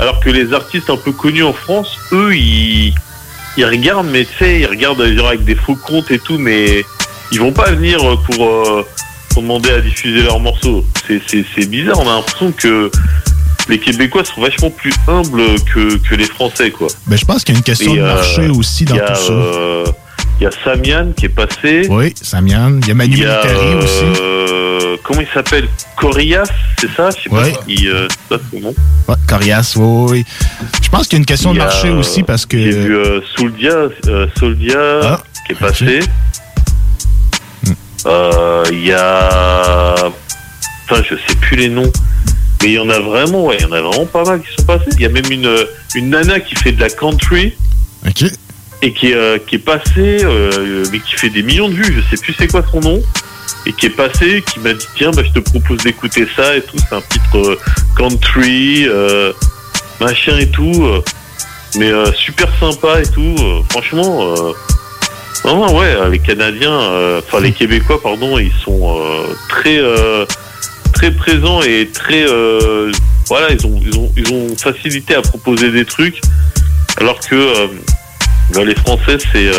Alors 0.00 0.18
que 0.18 0.28
les 0.30 0.52
artistes 0.52 0.90
un 0.90 0.96
peu 0.96 1.12
connus 1.12 1.44
en 1.44 1.52
France, 1.52 1.96
eux, 2.12 2.34
ils, 2.34 2.92
ils 3.56 3.64
regardent, 3.64 4.08
mais 4.10 4.24
tu 4.24 4.32
sais, 4.40 4.58
ils 4.60 4.66
regardent 4.66 5.02
avec 5.02 5.44
des 5.44 5.54
faux 5.54 5.76
comptes 5.76 6.10
et 6.10 6.18
tout, 6.18 6.38
mais 6.38 6.84
ils 7.30 7.38
vont 7.38 7.52
pas 7.52 7.70
venir 7.70 7.98
pour, 8.26 8.48
euh, 8.48 8.84
pour 9.32 9.42
demander 9.42 9.70
à 9.70 9.80
diffuser 9.80 10.22
leurs 10.22 10.40
morceaux. 10.40 10.84
C'est, 11.06 11.20
c'est, 11.26 11.44
c'est 11.54 11.68
bizarre, 11.68 11.98
on 11.98 12.08
a 12.08 12.14
l'impression 12.16 12.52
que 12.52 12.90
les 13.68 13.78
Québécois 13.78 14.24
sont 14.24 14.40
vachement 14.40 14.70
plus 14.70 14.92
humbles 15.08 15.42
que, 15.72 15.96
que 15.98 16.14
les 16.14 16.24
Français, 16.24 16.70
quoi. 16.70 16.88
Ben, 17.06 17.16
je 17.16 17.24
pense 17.24 17.44
qu'il 17.44 17.54
y 17.54 17.56
a 17.56 17.58
une 17.58 17.64
question 17.64 17.94
Et, 17.94 17.98
de 17.98 18.02
euh, 18.02 18.14
marché 18.14 18.48
aussi 18.48 18.84
dans 18.84 18.94
il 18.94 18.98
y 18.98 19.00
a, 19.00 19.06
tout 19.12 19.14
ça. 19.22 19.32
euh, 19.32 19.84
Il 20.40 20.44
y 20.44 20.46
a 20.46 20.50
Samian 20.64 21.12
qui 21.16 21.26
est 21.26 21.28
passé. 21.28 21.86
Oui, 21.88 22.12
Samian. 22.20 22.78
Il 22.82 22.88
y 22.88 22.90
a 22.90 22.94
Manu 22.94 23.12
Il 23.14 23.18
y 23.20 23.24
a, 23.26 23.40
Militari 23.44 23.74
aussi. 23.76 24.20
euh, 24.20 24.96
Comment 25.04 25.20
il 25.20 25.28
s'appelle? 25.32 25.68
Corias, 25.96 26.48
c'est 26.78 26.90
ça? 26.96 27.10
Je 27.16 27.22
sais 27.22 27.28
pas 27.30 27.42
Ouais. 27.42 27.52
si 27.68 27.88
euh, 27.88 28.06
c'est 28.28 28.36
ça 28.36 28.42
nom. 28.60 28.74
Ouais, 29.08 29.14
Corias, 29.28 29.72
oui, 29.76 30.06
oui. 30.10 30.24
Je 30.82 30.88
pense 30.88 31.06
qu'il 31.08 31.14
y 31.14 31.16
a 31.16 31.20
une 31.20 31.26
question 31.26 31.50
Il 31.52 31.54
de 31.54 31.58
y 31.58 31.62
a, 31.62 31.66
marché 31.66 31.88
euh, 31.88 31.98
aussi 31.98 32.22
parce 32.24 32.46
que. 32.46 32.58
J'ai 32.58 32.70
vu 32.70 32.96
euh, 32.96 33.20
Soldia, 33.36 33.74
euh, 34.08 34.26
Soldia 34.38 34.78
Ah, 35.02 35.22
qui 35.46 35.52
est 35.52 35.56
passé. 35.56 36.00
Euh, 38.06 38.64
Il 38.70 38.84
y 38.86 38.92
a. 38.92 39.94
Enfin, 40.84 41.02
je 41.08 41.14
sais 41.14 41.36
plus 41.40 41.56
les 41.56 41.68
noms. 41.68 41.90
Mais 42.62 42.68
il 42.68 42.74
y 42.74 42.78
en 42.78 42.88
a 42.90 42.98
vraiment, 43.00 43.46
ouais, 43.46 43.56
il 43.58 43.62
y 43.62 43.68
en 43.68 43.72
a 43.72 43.80
vraiment 43.80 44.06
pas 44.06 44.24
mal 44.24 44.40
qui 44.40 44.48
sont 44.56 44.64
passés. 44.66 44.90
Il 44.92 45.00
y 45.00 45.06
a 45.06 45.08
même 45.08 45.30
une, 45.30 45.52
une 45.96 46.10
nana 46.10 46.38
qui 46.40 46.54
fait 46.54 46.72
de 46.72 46.80
la 46.80 46.90
country. 46.90 47.54
Et 48.82 48.92
qui 48.92 49.08
est, 49.12 49.14
euh, 49.14 49.38
qui 49.46 49.56
est 49.56 49.58
passée, 49.58 50.18
euh, 50.24 50.84
mais 50.92 50.98
qui 51.00 51.14
fait 51.14 51.30
des 51.30 51.42
millions 51.42 51.68
de 51.68 51.74
vues. 51.74 51.94
Je 51.96 52.16
sais 52.16 52.20
plus 52.22 52.34
c'est 52.38 52.48
quoi 52.48 52.64
son 52.70 52.80
nom. 52.80 53.02
Et 53.66 53.72
qui 53.72 53.86
est 53.86 53.90
passé, 53.90 54.42
qui 54.52 54.58
m'a 54.60 54.72
dit 54.72 54.86
tiens, 54.96 55.10
bah, 55.12 55.22
je 55.24 55.32
te 55.32 55.38
propose 55.50 55.78
d'écouter 55.78 56.26
ça 56.36 56.56
et 56.56 56.62
tout. 56.62 56.76
C'est 56.88 56.94
un 56.96 57.00
titre 57.02 57.36
euh, 57.36 57.58
country, 57.96 58.86
euh, 58.88 59.32
machin 60.00 60.36
et 60.38 60.48
tout. 60.50 60.84
euh, 60.84 61.00
mais 61.76 61.90
euh, 61.90 62.12
super 62.12 62.48
sympa 62.60 63.00
et 63.00 63.06
tout. 63.06 63.34
euh, 63.40 63.60
franchement, 63.70 64.34
euh, 65.44 65.48
vraiment, 65.48 65.76
ouais, 65.76 65.94
euh, 65.94 66.08
les 66.08 66.18
Canadiens, 66.18 66.72
euh, 66.72 67.20
enfin 67.26 67.40
les 67.40 67.52
Québécois, 67.52 68.00
pardon, 68.02 68.38
ils 68.38 68.52
sont 68.64 68.98
euh, 68.98 69.34
très, 69.48 69.80
très 70.92 71.10
présents 71.10 71.62
et 71.62 71.88
très, 71.92 72.24
voilà, 73.28 73.50
ils 73.50 73.66
ont, 73.66 73.80
ils 73.84 73.98
ont, 73.98 74.12
ils 74.16 74.32
ont 74.32 74.56
facilité 74.56 75.14
à 75.14 75.22
proposer 75.22 75.70
des 75.70 75.84
trucs, 75.84 76.20
alors 76.98 77.20
que 77.20 77.68
bah, 78.54 78.64
les 78.64 78.74
Français, 78.74 79.18
c'est, 79.32 79.50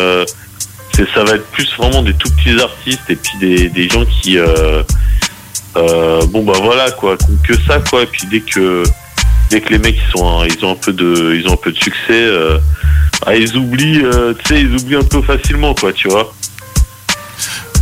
ça 1.14 1.24
va 1.24 1.34
être 1.34 1.46
plus 1.46 1.68
vraiment 1.76 2.02
des 2.02 2.14
tout 2.14 2.30
petits 2.30 2.60
artistes 2.60 3.08
et 3.08 3.16
puis 3.16 3.38
des, 3.40 3.68
des 3.68 3.88
gens 3.88 4.04
qui, 4.04 4.38
euh, 4.38 4.82
euh, 5.76 6.24
bon 6.26 6.44
bah 6.44 6.58
voilà 6.62 6.90
quoi, 6.92 7.16
que 7.46 7.54
ça 7.66 7.80
quoi, 7.90 8.02
et 8.02 8.06
puis 8.06 8.26
dès 8.30 8.40
que 8.40 8.84
dès 9.50 9.60
que 9.60 9.70
les 9.70 9.78
mecs 9.78 9.96
ils 9.96 10.12
sont 10.16 10.44
ils 10.44 10.64
ont 10.64 10.72
un 10.72 10.76
peu 10.76 10.92
de 10.92 11.34
ils 11.34 11.48
ont 11.48 11.54
un 11.54 11.56
peu 11.56 11.72
de 11.72 11.76
succès 11.76 12.12
euh, 12.12 12.58
ah, 13.26 13.34
ils 13.34 13.56
oublient 13.56 14.02
euh, 14.04 14.34
tu 14.44 14.54
sais 14.54 14.60
ils 14.60 14.74
oublient 14.74 14.96
un 14.96 15.02
peu 15.04 15.22
facilement 15.22 15.74
quoi 15.74 15.92
tu 15.92 16.08
vois 16.08 16.32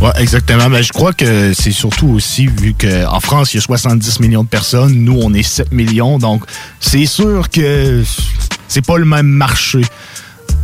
Ouais, 0.01 0.11
exactement. 0.17 0.67
Mais 0.67 0.83
je 0.83 0.91
crois 0.91 1.13
que 1.13 1.53
c'est 1.53 1.71
surtout 1.71 2.09
aussi, 2.09 2.47
vu 2.47 2.73
qu'en 2.73 3.21
France, 3.21 3.53
il 3.53 3.57
y 3.57 3.59
a 3.59 3.61
70 3.61 4.19
millions 4.19 4.43
de 4.43 4.49
personnes, 4.49 4.91
nous, 4.91 5.17
on 5.23 5.33
est 5.33 5.43
7 5.43 5.71
millions, 5.71 6.17
donc 6.17 6.43
c'est 6.81 7.05
sûr 7.05 7.49
que 7.49 8.03
c'est 8.67 8.85
pas 8.85 8.97
le 8.97 9.05
même 9.05 9.27
marché. 9.27 9.79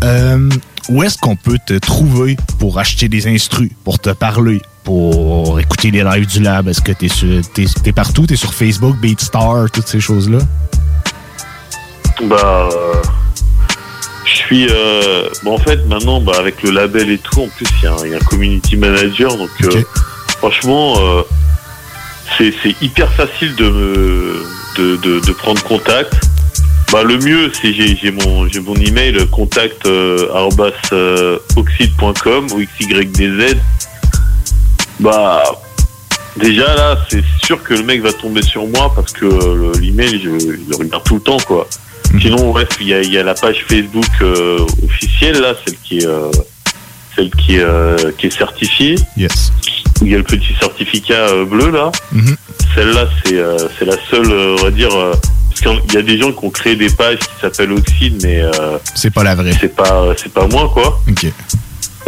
Euh, 0.03 0.49
où 0.89 1.03
est-ce 1.03 1.17
qu'on 1.17 1.37
peut 1.37 1.57
te 1.65 1.77
trouver 1.77 2.35
pour 2.57 2.79
acheter 2.79 3.07
des 3.07 3.27
instrus, 3.27 3.69
pour 3.85 3.99
te 3.99 4.09
parler, 4.09 4.61
pour 4.83 5.57
écouter 5.61 5.91
les 5.91 6.03
lives 6.03 6.27
du 6.27 6.41
lab? 6.41 6.67
Est-ce 6.67 6.81
que 6.81 6.91
t'es 6.91 7.07
sur- 7.07 7.41
t'es 7.53 7.63
t'es 7.81 7.93
partout? 7.93 8.25
T'es 8.25 8.35
sur 8.35 8.53
Facebook, 8.53 8.97
BeatStar, 8.99 9.71
toutes 9.71 9.87
ces 9.87 10.01
choses-là? 10.01 10.39
bah 12.23 12.67
euh, 12.73 13.01
suis 14.39 14.67
euh, 14.69 15.27
bon 15.43 15.55
en 15.55 15.57
fait 15.57 15.85
maintenant 15.87 16.19
bah, 16.21 16.33
avec 16.39 16.61
le 16.63 16.71
label 16.71 17.09
et 17.09 17.17
tout 17.17 17.41
en 17.41 17.47
plus 17.47 17.65
il 17.81 17.83
y, 17.83 17.87
a 17.87 17.93
un- 17.93 18.05
il 18.05 18.11
y 18.11 18.13
a 18.13 18.17
un 18.17 18.21
community 18.21 18.75
manager 18.75 19.35
donc 19.37 19.49
euh, 19.63 19.81
franchement 20.39 20.95
euh, 20.99 21.21
c'est 22.37 22.53
hyper 22.81 23.11
facile 23.13 23.55
de 23.55 23.69
me 23.69 24.43
de, 24.77 24.95
de, 24.97 25.19
de 25.19 25.31
prendre 25.33 25.61
contact. 25.63 26.13
Bah 26.91 27.03
le 27.03 27.17
mieux 27.17 27.51
c'est 27.61 27.73
j'ai 27.73 27.95
j'ai 27.95 28.11
mon 28.11 28.47
j'ai 28.47 28.59
mon 28.61 28.75
email 28.75 29.27
contact 29.29 29.85
oxide.com 31.55 32.47
ou 32.53 32.61
xydz 32.79 33.55
bah 34.99 35.43
déjà 36.37 36.75
là 36.75 36.97
c'est 37.09 37.23
sûr 37.43 37.61
que 37.63 37.73
le 37.73 37.83
mec 37.83 38.01
va 38.01 38.11
tomber 38.13 38.41
sur 38.41 38.65
moi 38.67 38.91
parce 38.95 39.11
que 39.13 39.25
le- 39.25 39.71
l'email 39.79 40.19
je, 40.23 40.39
je 40.39 40.47
le 40.69 40.75
regarde 40.77 41.03
tout 41.03 41.15
le 41.15 41.21
temps 41.21 41.37
quoi 41.45 41.67
sinon 42.21 42.51
bref 42.51 42.67
il 42.81 42.87
y 42.87 42.93
a, 42.93 43.01
il 43.01 43.11
y 43.11 43.17
a 43.17 43.23
la 43.23 43.33
page 43.33 43.65
Facebook 43.67 44.05
euh, 44.21 44.59
officielle 44.85 45.39
là 45.41 45.53
celle 45.65 45.77
qui 45.77 45.99
est 45.99 46.05
euh, 46.07 46.31
celle 47.15 47.29
qui 47.31 47.55
est 47.57 47.63
euh, 47.63 48.11
qui 48.17 48.27
est 48.27 48.37
certifiée 48.37 48.95
Yes. 49.17 49.51
où 50.01 50.05
il 50.05 50.11
y 50.11 50.15
a 50.15 50.17
le 50.17 50.23
petit 50.23 50.53
certificat 50.59 51.27
bleu 51.45 51.69
là 51.71 51.91
Mhm. 52.11 52.35
celle-là 52.75 53.07
c'est 53.23 53.85
la 53.85 53.95
seule 54.09 54.31
on 54.31 54.63
va 54.63 54.71
dire 54.71 54.89
parce 54.89 55.61
qu'il 55.61 55.93
y 55.93 55.97
a 55.97 56.01
des 56.01 56.17
gens 56.17 56.31
qui 56.31 56.45
ont 56.45 56.49
créé 56.49 56.75
des 56.75 56.89
pages 56.89 57.19
qui 57.19 57.27
s'appellent 57.41 57.73
Oxide 57.73 58.19
mais 58.23 58.41
C'est 58.95 59.13
pas 59.13 59.23
la 59.23 59.35
vraie. 59.35 59.51
c'est 59.59 59.75
pas 59.75 60.13
c'est 60.17 60.31
pas 60.33 60.47
moi 60.47 60.69
quoi 60.73 60.99
OK. 61.09 61.25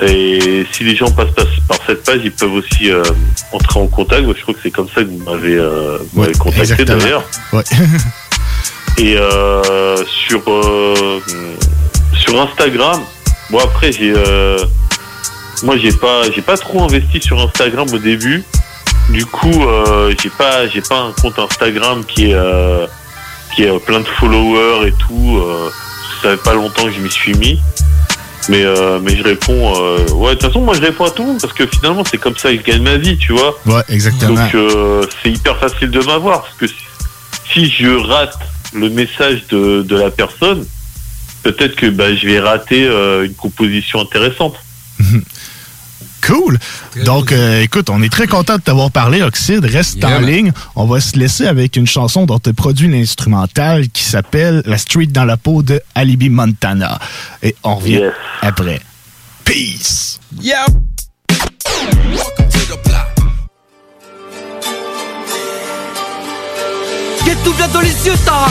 et 0.03 0.65
si 0.71 0.83
les 0.83 0.95
gens 0.95 1.11
passent 1.11 1.33
par, 1.35 1.45
par 1.67 1.77
cette 1.85 2.03
page, 2.03 2.21
ils 2.23 2.31
peuvent 2.31 2.53
aussi 2.53 2.89
euh, 2.89 3.03
entrer 3.51 3.79
en 3.79 3.87
contact. 3.87 4.23
Moi, 4.23 4.33
je 4.35 4.41
crois 4.41 4.53
que 4.55 4.59
c'est 4.63 4.71
comme 4.71 4.87
ça 4.87 5.01
que 5.03 5.07
vous 5.09 5.23
m'avez 5.23 5.55
euh, 5.57 5.97
contacté 6.39 6.85
d'ailleurs. 6.85 7.23
Ouais. 7.53 7.61
Et 9.01 9.17
euh, 9.17 9.95
sur 10.05 10.43
euh, 10.47 11.19
sur 12.13 12.39
Instagram, 12.39 13.01
bon 13.49 13.57
après 13.57 13.91
j'ai 13.91 14.13
euh, 14.15 14.59
moi 15.63 15.75
j'ai 15.77 15.91
pas 15.91 16.29
j'ai 16.29 16.43
pas 16.43 16.55
trop 16.55 16.83
investi 16.83 17.19
sur 17.19 17.41
Instagram 17.41 17.87
au 17.91 17.97
début. 17.97 18.43
Du 19.09 19.25
coup, 19.25 19.65
j'ai 20.21 20.29
pas 20.29 20.67
j'ai 20.67 20.81
pas 20.81 20.99
un 20.99 21.11
compte 21.19 21.39
Instagram 21.39 22.05
qui 22.05 22.31
est 22.31 22.37
qui 23.55 23.63
est 23.63 23.79
plein 23.79 24.01
de 24.01 24.07
followers 24.07 24.87
et 24.87 24.93
tout. 24.93 25.43
Ça 26.21 26.29
fait 26.31 26.43
pas 26.43 26.53
longtemps 26.53 26.83
que 26.85 26.91
je 26.91 26.99
m'y 26.99 27.09
suis 27.09 27.33
mis. 27.33 27.59
Mais 28.49 28.63
euh, 28.63 28.99
mais 29.01 29.15
je 29.15 29.23
réponds 29.23 29.73
euh, 29.81 29.97
ouais 30.13 30.29
de 30.35 30.39
toute 30.39 30.47
façon 30.47 30.61
moi 30.61 30.73
je 30.75 30.81
réponds 30.81 31.05
à 31.05 31.09
tout 31.11 31.21
le 31.23 31.29
monde 31.29 31.41
parce 31.41 31.53
que 31.53 31.65
finalement 31.67 32.03
c'est 32.03 32.17
comme 32.17 32.35
ça 32.37 32.49
que 32.51 32.57
je 32.57 32.63
gagne 32.63 32.81
ma 32.81 32.97
vie 32.97 33.15
tu 33.17 33.33
vois 33.33 33.55
Ouais, 33.67 33.83
exactement. 33.89 34.33
donc 34.33 34.55
euh, 34.55 35.05
c'est 35.21 35.29
hyper 35.29 35.57
facile 35.57 35.91
de 35.91 35.99
m'avoir 36.01 36.41
parce 36.41 36.55
que 36.55 36.65
si 37.53 37.69
je 37.69 37.87
rate 38.07 38.39
le 38.73 38.89
message 38.89 39.47
de, 39.49 39.81
de 39.83 39.95
la 39.95 40.09
personne 40.11 40.65
peut-être 41.43 41.75
que 41.75 41.87
bah, 41.87 42.13
je 42.15 42.25
vais 42.27 42.39
rater 42.39 42.85
euh, 42.85 43.25
une 43.25 43.33
composition 43.33 44.01
intéressante 44.01 44.55
Cool. 46.23 46.59
Donc, 47.03 47.31
euh, 47.31 47.61
écoute, 47.63 47.89
on 47.89 48.01
est 48.03 48.09
très 48.11 48.27
content 48.27 48.57
de 48.57 48.61
t'avoir 48.61 48.91
parlé, 48.91 49.23
Oxide. 49.23 49.65
Reste 49.65 49.97
Yeah, 49.97 50.07
en 50.17 50.21
man. 50.21 50.29
ligne. 50.29 50.51
On 50.75 50.85
va 50.85 51.01
se 51.01 51.17
laisser 51.17 51.47
avec 51.47 51.75
une 51.77 51.87
chanson 51.87 52.27
dont 52.27 52.37
tu 52.37 52.53
produit 52.53 52.87
l'instrumental 52.87 53.89
qui 53.89 54.03
s'appelle 54.03 54.61
La 54.67 54.77
Street 54.77 55.07
dans 55.07 55.25
la 55.25 55.35
peau 55.35 55.63
de 55.63 55.81
Alibi 55.95 56.29
Montana. 56.29 56.99
Et 57.41 57.55
on 57.63 57.75
revient 57.75 57.93
Yes. 58.01 58.13
après. 58.43 58.79
Peace. 59.45 60.19
Yeah. 60.39 60.67
Tout 67.43 67.53
bien 67.53 67.67
dans 67.69 67.81
les 67.81 68.05
yeux, 68.05 68.15
ta 68.25 68.47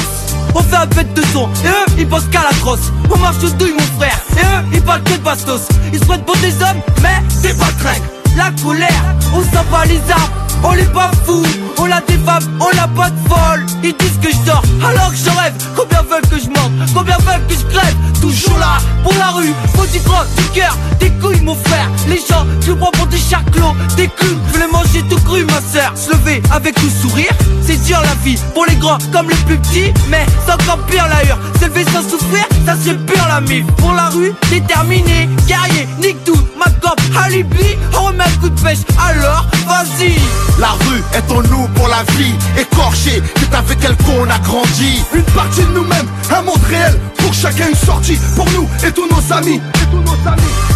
on 0.54 0.62
fait 0.62 0.76
un 0.76 0.86
bête 0.86 1.14
de 1.14 1.22
son. 1.32 1.48
Et 1.64 1.68
eux, 1.68 1.94
ils 1.98 2.08
pensent 2.08 2.28
qu'à 2.30 2.42
la 2.42 2.56
crosse. 2.58 2.92
On 3.10 3.18
marche 3.18 3.42
au 3.44 3.50
douille, 3.50 3.72
mon 3.72 4.00
frère. 4.00 4.20
Et 4.36 4.40
eux, 4.40 4.64
ils 4.72 4.82
parlent 4.82 5.02
que 5.02 5.12
de 5.12 5.18
bastos. 5.18 5.68
Ils 5.92 5.98
se 5.98 6.04
prennent 6.04 6.24
pour 6.24 6.36
des 6.36 6.52
hommes, 6.62 6.82
mais 7.02 7.22
c'est 7.28 7.56
pas 7.56 7.66
tringue. 7.78 8.19
La 8.36 8.50
colère, 8.62 9.04
on 9.34 9.42
s'en 9.42 9.64
bat 9.70 9.84
les 9.86 10.00
arbres. 10.10 10.32
On 10.62 10.72
les 10.72 10.84
pas 10.84 11.10
fous, 11.24 11.42
on 11.78 11.86
la 11.86 12.02
défame, 12.02 12.44
on 12.60 12.68
la 12.76 12.86
pas 12.88 13.08
de 13.08 13.16
folle. 13.28 13.64
Ils 13.82 13.94
disent 13.96 14.18
que 14.22 14.30
je 14.30 14.44
dors, 14.44 14.62
alors 14.86 15.10
que 15.10 15.16
je 15.16 15.30
rêve. 15.30 15.54
Combien 15.74 16.02
veulent 16.02 16.28
que 16.28 16.38
je 16.38 16.48
monte, 16.48 16.92
combien 16.94 17.16
veulent 17.18 17.46
que 17.48 17.54
je 17.54 17.64
crève? 17.74 17.96
Toujours 18.20 18.58
là, 18.58 18.76
pour 19.02 19.14
la 19.14 19.28
rue, 19.30 19.54
faut 19.74 19.86
du 19.86 19.98
gros, 20.00 20.22
du 20.36 20.44
cœur, 20.50 20.76
des 20.98 21.08
couilles, 21.12 21.40
mon 21.40 21.54
frère. 21.54 21.88
Les 22.08 22.18
gens, 22.18 22.44
je 22.60 22.72
prends 22.72 22.90
pour 22.90 23.06
des 23.06 23.16
charclos, 23.16 23.74
des 23.96 24.08
culs. 24.08 24.36
Je 24.52 24.58
les 24.58 24.66
manger 24.66 25.02
tout 25.08 25.18
cru, 25.24 25.46
ma 25.46 25.62
sœur. 25.62 25.92
Se 25.94 26.10
lever 26.10 26.42
avec 26.52 26.74
le 26.82 26.90
sourire, 26.90 27.32
c'est 27.66 27.82
dur 27.86 27.98
la 28.02 28.14
vie. 28.22 28.38
Pour 28.52 28.66
les 28.66 28.76
grands 28.76 28.98
comme 29.12 29.30
les 29.30 29.36
plus 29.46 29.56
petits, 29.56 29.94
mais 30.10 30.26
c'est 30.44 30.52
encore 30.52 30.84
pire 30.90 31.08
la 31.08 31.24
hure. 31.24 31.38
Se 31.58 31.64
lever 31.64 31.84
sans 31.84 32.02
souffrir, 32.02 32.44
ça 32.66 32.74
c'est 32.84 32.98
pur 33.06 33.26
la 33.28 33.40
mif. 33.40 33.64
Pour 33.78 33.94
la 33.94 34.10
rue, 34.10 34.34
déterminé, 34.50 35.26
guerrier, 35.46 35.88
nique 36.02 36.22
tout, 36.24 36.40
ma 36.58 36.66
gobe, 36.82 37.00
alibi. 37.24 37.78
On 37.98 38.12
un 38.20 38.40
coup 38.40 38.48
de 38.48 38.60
pêche, 38.60 38.78
alors 38.98 39.46
vas-y. 39.66 40.14
La 40.58 40.72
rue 40.72 41.02
est 41.14 41.32
en 41.32 41.42
nous 41.42 41.66
pour 41.74 41.88
la 41.88 42.02
vie. 42.14 42.34
Écorché, 42.58 43.22
c'est 43.38 43.54
avec 43.54 43.78
elle 43.82 43.96
qu'on 43.96 44.28
a 44.28 44.38
grandi. 44.40 45.02
Une 45.14 45.22
partie 45.22 45.62
de 45.62 45.72
nous-mêmes, 45.72 46.06
un 46.30 46.42
monde 46.42 46.62
réel 46.68 47.00
Pour 47.18 47.32
chacun 47.32 47.68
une 47.68 47.74
sortie, 47.74 48.18
pour 48.36 48.46
nous 48.52 48.68
et 48.86 48.92
tous 48.92 49.08
nos 49.08 49.34
amis 49.34 49.60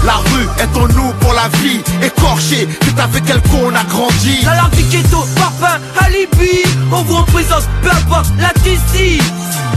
La 0.05 0.15
rue 0.15 0.49
est 0.59 0.77
en 0.77 0.89
nous 0.89 1.13
pour 1.21 1.35
la 1.35 1.49
vie. 1.59 1.81
Écorché, 2.03 2.69
c'est 2.83 3.01
avec 3.01 3.25
elle 3.29 3.43
qu'on 3.43 3.75
a 3.75 3.85
grandi. 3.85 4.39
La 4.45 4.57
langue 4.57 4.71
du 4.71 4.83
ghetto, 4.85 5.27
parfum, 5.37 5.79
alibi. 6.01 6.63
On 6.91 7.03
vous 7.03 7.17
représente, 7.17 7.69
peu 7.83 7.91
importe 7.91 8.29
la 8.39 8.53
DC 8.63 9.21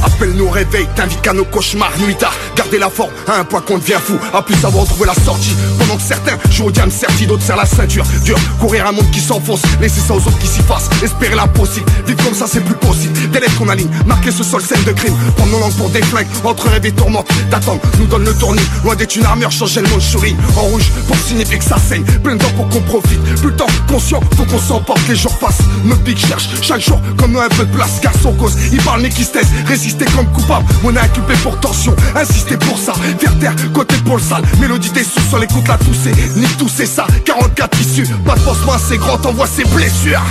Appelle-nous 0.04 0.50
réveil, 0.50 0.88
t'invite 0.96 1.22
qu'à 1.22 1.34
nos 1.34 1.46
cauchemars 1.46 1.92
nuit 2.00 2.16
tard 2.16 2.34
Garder 2.56 2.78
la 2.78 2.90
forme 2.90 3.12
à 3.28 3.40
un 3.40 3.44
point 3.44 3.62
qu'on 3.62 3.78
devient 3.78 3.98
fou. 4.04 4.18
À 4.34 4.42
plus 4.42 4.56
savoir 4.56 4.86
trouver 4.86 5.08
la 5.08 5.14
sortie. 5.14 5.56
Pendant 5.80 5.96
que 5.96 6.02
certains 6.02 6.38
jouent 6.52 6.66
au 6.66 6.72
diable 6.72 6.92
serti 6.92 7.26
D'autres 7.28 7.44
la 7.58 7.66
ceinture. 7.66 8.06
Dur, 8.24 8.38
courir 8.60 8.86
un 8.88 8.92
monde 8.92 9.10
qui 9.12 9.20
s'enfonce. 9.20 9.62
Laisser 9.82 10.00
ça 10.00 10.14
aux 10.14 10.18
autres 10.18 10.38
qui 10.40 10.48
s'y 10.48 10.62
fassent. 10.62 10.90
Espérer 11.04 11.36
l'impossible 11.36 11.86
Vivre 12.06 12.24
comme 12.24 12.36
ça 12.36 12.46
c'est 12.48 12.64
plus 12.64 12.76
possible. 12.76 13.14
Des 13.32 13.40
lettres 13.40 13.58
qu'on 13.58 13.68
aligne. 13.68 13.90
Marquer 14.06 14.32
ce 14.32 14.44
sol 14.44 14.62
scène 14.62 14.84
de 14.84 14.92
crime. 14.92 15.16
Prendre 15.36 15.52
nos 15.52 15.60
langues 15.60 15.76
pour 15.76 15.90
des 15.90 16.02
flingues. 16.04 16.28
Entre 16.44 16.70
rêve 16.70 16.86
et 16.86 16.92
tourmente 16.92 17.28
D'attendre 17.50 17.82
nous 18.00 18.06
donne 18.06 18.24
le 18.24 18.34
tournis. 18.36 18.62
Loin 18.84 18.96
d'être 18.96 19.16
une 19.16 19.26
armure 19.26 19.52
changer 19.52 19.82
le 19.82 19.90
monde 19.90 20.02
souris. 20.02 20.36
En 20.56 20.62
rouge 20.62 20.90
pour 21.08 21.18
signifier 21.18 21.58
que 21.58 21.66
ça 21.66 21.78
saigne. 21.78 22.04
Plein 22.24 22.36
de 22.36 22.42
temps 22.42 22.54
pour 22.56 22.70
qu'on 22.70 22.82
profite. 22.82 23.22
Plus 23.24 23.50
le 23.50 23.56
temps 23.56 23.68
conscient 23.88 24.22
Faut 24.38 24.46
qu'on 24.46 24.60
s'emporte. 24.60 25.02
Les 25.10 25.16
jours 25.16 25.38
passent. 25.40 25.62
Notre 25.84 26.02
big 26.04 26.18
cherche. 26.18 26.48
Chaque 26.62 26.82
jour 26.82 27.02
comme 27.18 27.36
un 27.38 27.50
peu 27.50 27.66
de 27.66 27.74
place. 27.74 28.00
Car 28.02 28.14
son 28.22 28.34
cause 28.34 28.56
Il 28.72 28.82
parle 28.82 29.02
mais 29.02 29.10
qui 29.10 29.28
Résister 29.66 30.06
comme 30.16 30.28
coupable. 30.28 30.66
On 30.84 30.96
est 30.96 31.00
inculpé 31.00 31.34
pour 31.42 31.60
tension. 31.60 31.96
Insister 32.16 32.58
pour 32.58 32.78
ça. 32.78 32.94
Vers 33.20 33.38
terre 33.40 33.56
côté 33.74 33.96
pour 34.06 34.18
le 34.18 34.22
sale. 34.22 34.44
Mélodie 34.60 34.92
des 34.92 35.04
sous 35.04 35.22
sur 35.28 35.40
l'écoute 35.40 35.68
la 35.68 35.78
toussée 35.78 36.12
Ni 36.36 36.46
tout 36.58 36.70
c'est 36.70 36.86
ça 36.86 37.08
44 37.56 37.82
issus 37.82 38.08
Pas 38.26 38.36
de 38.36 38.42
pansement 38.42 38.74
assez 38.74 38.98
grand 38.98 39.18
T'envoies 39.18 39.48
ses 39.48 39.64
blessures. 39.66 40.22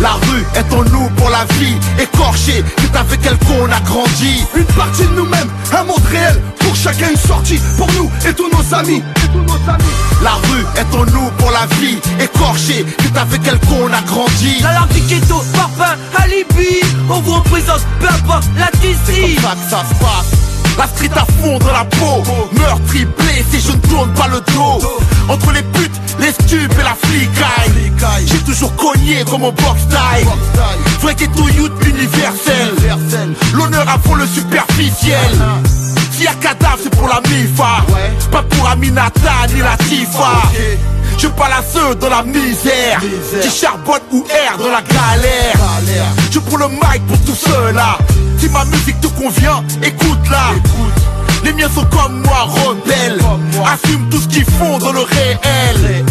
La 0.00 0.12
rue 0.12 0.44
est 0.54 0.72
en 0.72 0.82
nous 0.84 1.08
pour 1.16 1.30
la 1.30 1.44
vie. 1.56 1.76
Écorché, 2.00 2.64
c'est 2.78 2.96
avec 2.96 3.20
elle 3.24 3.38
qu'on 3.46 3.70
a 3.70 3.80
grandi. 3.80 4.44
Une 4.56 4.64
partie 4.64 5.04
de 5.04 5.14
nous-mêmes, 5.14 5.48
un 5.72 5.84
monde 5.84 6.02
réel. 6.10 6.40
Pour 6.58 6.74
chacun 6.74 7.10
une 7.10 7.16
sortie, 7.16 7.60
pour 7.76 7.86
nous 7.92 8.10
et 8.26 8.32
tous 8.32 8.50
nos 8.50 8.74
amis. 8.74 9.02
La 10.22 10.32
rue 10.32 10.64
est 10.76 10.96
en 10.96 11.04
nous 11.06 11.30
pour 11.38 11.50
la 11.50 11.66
vie. 11.76 11.98
Écorché, 12.20 12.84
c'est 13.00 13.18
avec 13.18 13.40
elle 13.46 13.60
qu'on 13.60 13.92
a 13.92 14.00
grandi. 14.02 14.60
La 14.62 14.74
langue 14.74 14.88
du 14.88 15.00
ghetto, 15.00 15.42
parfum, 15.52 15.96
alibi. 16.16 16.80
On 17.08 17.20
vous 17.20 17.34
représente, 17.34 17.82
peu 18.00 18.08
importe 18.08 18.44
la 18.58 18.70
DC 18.80 18.96
C'est 19.06 19.42
comme 19.42 19.42
ça 19.42 19.54
que 19.54 19.70
ça 19.70 19.84
se 19.88 20.00
passe 20.00 20.53
la 20.78 20.86
street 20.86 21.10
à 21.14 21.24
fond 21.40 21.58
dans 21.58 21.72
la 21.72 21.84
peau. 21.84 22.22
Meurtri, 22.52 23.06
blessé, 23.18 23.60
je 23.66 23.72
ne 23.72 23.80
tourne 23.88 24.12
pas 24.14 24.28
le 24.28 24.40
dos. 24.52 24.80
Entre 25.28 25.52
les 25.52 25.62
putes, 25.62 26.00
les 26.18 26.32
stupes 26.32 26.72
et 26.78 26.82
la 26.82 26.94
flicaille. 26.94 28.26
J'ai 28.26 28.38
toujours 28.40 28.74
cogné 28.76 29.24
comme 29.24 29.44
au 29.44 29.52
box 29.52 29.80
time 29.88 30.28
Vrai 31.00 31.14
ghetto 31.14 31.48
youth 31.48 31.72
universel. 31.86 32.74
L'honneur 33.54 33.86
avant 33.88 34.14
le 34.14 34.26
superficiel. 34.26 35.18
S'il 36.12 36.24
y 36.24 36.28
a 36.28 36.34
cadavre 36.34 36.78
c'est 36.82 36.94
pour 36.94 37.08
la 37.08 37.20
MIFA. 37.28 37.84
Pas 38.30 38.42
pour 38.42 38.68
Aminata 38.68 39.46
ni 39.54 39.60
la 39.60 39.76
Tifa 39.76 40.42
je 41.18 41.28
parle 41.28 41.52
à 41.52 41.62
ceux 41.62 41.94
dans 41.96 42.08
la 42.08 42.22
misère. 42.22 43.00
Qui 43.42 43.50
charbonnent 43.50 44.00
ou 44.12 44.24
errent 44.28 44.58
dans 44.58 44.70
la 44.70 44.82
galère. 44.82 46.14
Je 46.30 46.38
prends 46.38 46.56
le 46.56 46.68
mic 46.68 47.06
pour 47.06 47.18
tous 47.20 47.34
ceux-là 47.46 47.98
Si 48.38 48.48
ma 48.48 48.64
musique 48.64 49.00
te 49.00 49.08
convient, 49.08 49.62
écoute-la. 49.82 50.52
Les 51.44 51.52
miens 51.52 51.68
sont 51.74 51.84
comme 51.86 52.22
moi, 52.22 52.48
rebelles. 52.48 53.20
Assument 53.64 54.08
tout 54.10 54.20
ce 54.20 54.28
qu'ils 54.28 54.44
font 54.44 54.78
dans 54.78 54.92
le 54.92 55.00
réel 55.00 56.04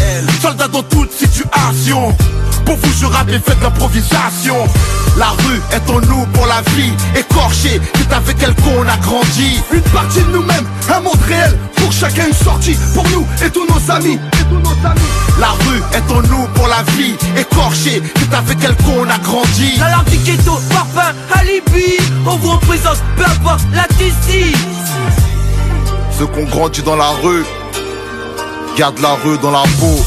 Soldats 0.44 0.68
dans 0.68 0.84
toute 0.84 1.10
situation 1.14 2.14
pour 2.66 2.76
vous 2.76 2.92
je 3.00 3.06
rappe 3.06 3.30
et 3.30 3.40
faites 3.40 3.62
l'improvisation 3.62 4.58
La 5.18 5.30
rue 5.30 5.62
est 5.72 5.90
en 5.90 6.02
nous 6.02 6.26
pour 6.34 6.46
la 6.48 6.62
vie 6.72 6.92
Écorché, 7.16 7.80
c'est 7.96 8.14
avec 8.14 8.36
elle 8.44 8.54
qu'on 8.56 8.86
a 8.86 8.98
grandi. 8.98 9.62
Une 9.72 9.82
partie 9.82 10.20
de 10.20 10.32
nous-mêmes, 10.34 10.66
un 10.94 11.00
monde 11.00 11.22
réel. 11.30 11.58
Pour 11.78 11.94
chacun 11.94 12.28
une 12.28 12.34
sortie, 12.34 12.78
pour 12.94 13.08
nous 13.12 13.26
et 13.42 13.50
tous 13.52 13.66
nos 13.66 13.92
amis. 13.94 14.20
La 15.40 15.52
rue 15.52 15.82
est 15.94 16.12
en 16.12 16.22
nous 16.24 16.46
pour 16.56 16.68
la 16.68 16.84
vie 16.98 17.16
Écorché, 17.38 18.02
c'est 18.18 18.36
avec 18.36 18.58
elle 18.66 18.76
qu'on 18.84 19.10
a 19.10 19.18
grandi. 19.20 19.78
La 19.80 19.92
langue 19.92 20.10
du 20.10 20.18
ghetto, 20.18 20.60
parfum, 20.70 21.14
alibi. 21.36 21.98
On 22.26 22.36
vous 22.36 22.52
représente, 22.52 23.02
peu 23.16 23.24
importe 23.24 23.62
la 23.74 23.88
DC 23.98 24.54
Ceux 26.20 26.26
qu'on 26.28 26.44
grandit 26.44 26.82
dans 26.82 26.98
la 26.98 27.12
rue 27.24 27.46
Garde 28.76 29.00
la 29.00 29.14
rue 29.24 29.38
dans 29.38 29.52
la 29.52 29.64
peau 29.80 30.04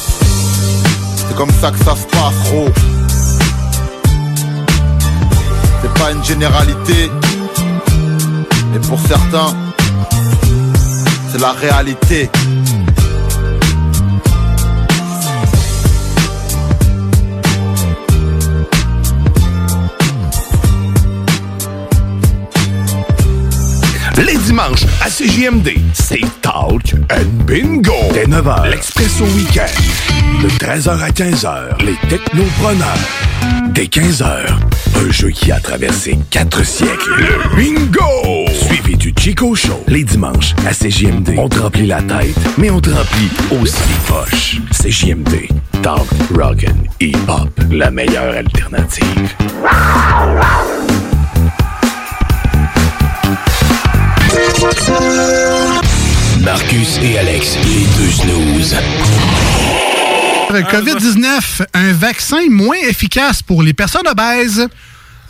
c'est 1.29 1.37
comme 1.37 1.51
ça 1.51 1.71
que 1.71 1.79
ça 1.79 1.95
se 1.97 2.07
passe, 2.07 2.51
gros. 2.51 2.69
C'est 5.83 5.95
pas 5.95 6.13
une 6.13 6.25
généralité. 6.25 7.11
Et 8.75 8.79
pour 8.89 8.99
certains, 9.01 9.55
c'est 11.31 11.41
la 11.41 11.53
réalité. 11.53 12.31
Les 24.25 24.39
dimanches 24.39 24.85
à 25.03 25.11
CJMD, 25.11 25.73
c'est 25.93 26.21
Talk 26.41 26.95
and 27.11 27.45
Bingo. 27.47 27.93
Dès 28.15 28.25
9h, 28.25 28.71
l'Expresso 28.71 29.25
Week-end. 29.37 30.43
De 30.43 30.49
13h 30.49 31.01
à 31.03 31.11
15h, 31.11 31.85
les 31.85 31.97
Technopreneurs. 32.09 32.97
Dès 33.75 33.85
15h, 33.85 34.47
un 34.97 35.11
jeu 35.13 35.29
qui 35.29 35.53
a 35.53 35.61
traversé 35.61 36.19
quatre 36.31 36.65
siècles. 36.65 37.11
Le 37.19 37.57
Bingo! 37.57 38.51
Suivi 38.55 38.97
du 38.97 39.13
Chico 39.19 39.55
Show. 39.55 39.85
Les 39.87 40.03
dimanches 40.03 40.55
à 40.67 40.73
CJMD. 40.73 41.35
On 41.37 41.51
te 41.51 41.59
remplit 41.59 41.87
la 41.87 42.01
tête, 42.01 42.37
mais 42.57 42.71
on 42.71 42.81
te 42.81 42.89
remplit 42.89 43.31
aussi 43.61 43.77
les 43.89 44.15
poches. 44.15 44.61
CJMD. 44.73 45.49
Talk, 45.83 46.07
Rock'n, 46.35 46.89
Hip-Hop. 47.01 47.51
La 47.71 47.91
meilleure 47.91 48.35
alternative. 48.35 49.35
Marcus 56.41 56.99
et 57.03 57.19
Alex, 57.19 57.57
les 57.65 57.87
deux 57.97 58.11
snooze. 58.11 58.77
COVID-19, 60.51 61.67
un 61.75 61.93
vaccin 61.93 62.49
moins 62.49 62.77
efficace 62.89 63.43
pour 63.43 63.63
les 63.63 63.73
personnes 63.73 64.07
obèses. 64.09 64.67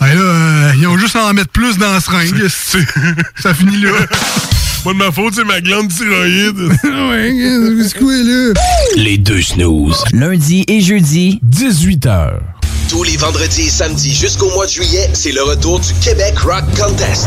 Là, 0.00 0.06
euh, 0.06 0.72
ils 0.76 0.86
ont 0.86 0.98
juste 0.98 1.16
à 1.16 1.24
en 1.24 1.32
mettre 1.32 1.50
plus 1.50 1.78
dans 1.78 1.92
la 1.92 2.00
seringue. 2.00 2.46
Ça 2.48 3.54
finit 3.54 3.80
là. 3.80 3.90
Pas 4.84 4.92
de 4.92 4.98
ma 4.98 5.10
faute, 5.10 5.34
c'est 5.34 5.44
ma 5.44 5.60
glande 5.60 5.88
thyroïde. 5.88 6.58
ouais, 6.84 7.88
c'est 7.88 7.98
quoi 7.98 8.12
là? 8.12 8.52
Les 8.94 9.18
deux 9.18 9.42
snooze. 9.42 10.04
Lundi 10.12 10.64
et 10.68 10.80
jeudi, 10.80 11.40
18h. 11.44 12.34
Tous 12.88 13.02
les 13.02 13.16
vendredis 13.16 13.62
et 13.62 13.70
samedis 13.70 14.14
jusqu'au 14.14 14.48
mois 14.50 14.66
de 14.66 14.70
juillet, 14.70 15.10
c'est 15.12 15.32
le 15.32 15.42
retour 15.42 15.80
du 15.80 15.92
Québec 15.94 16.38
Rock 16.38 16.64
Contest. 16.78 17.26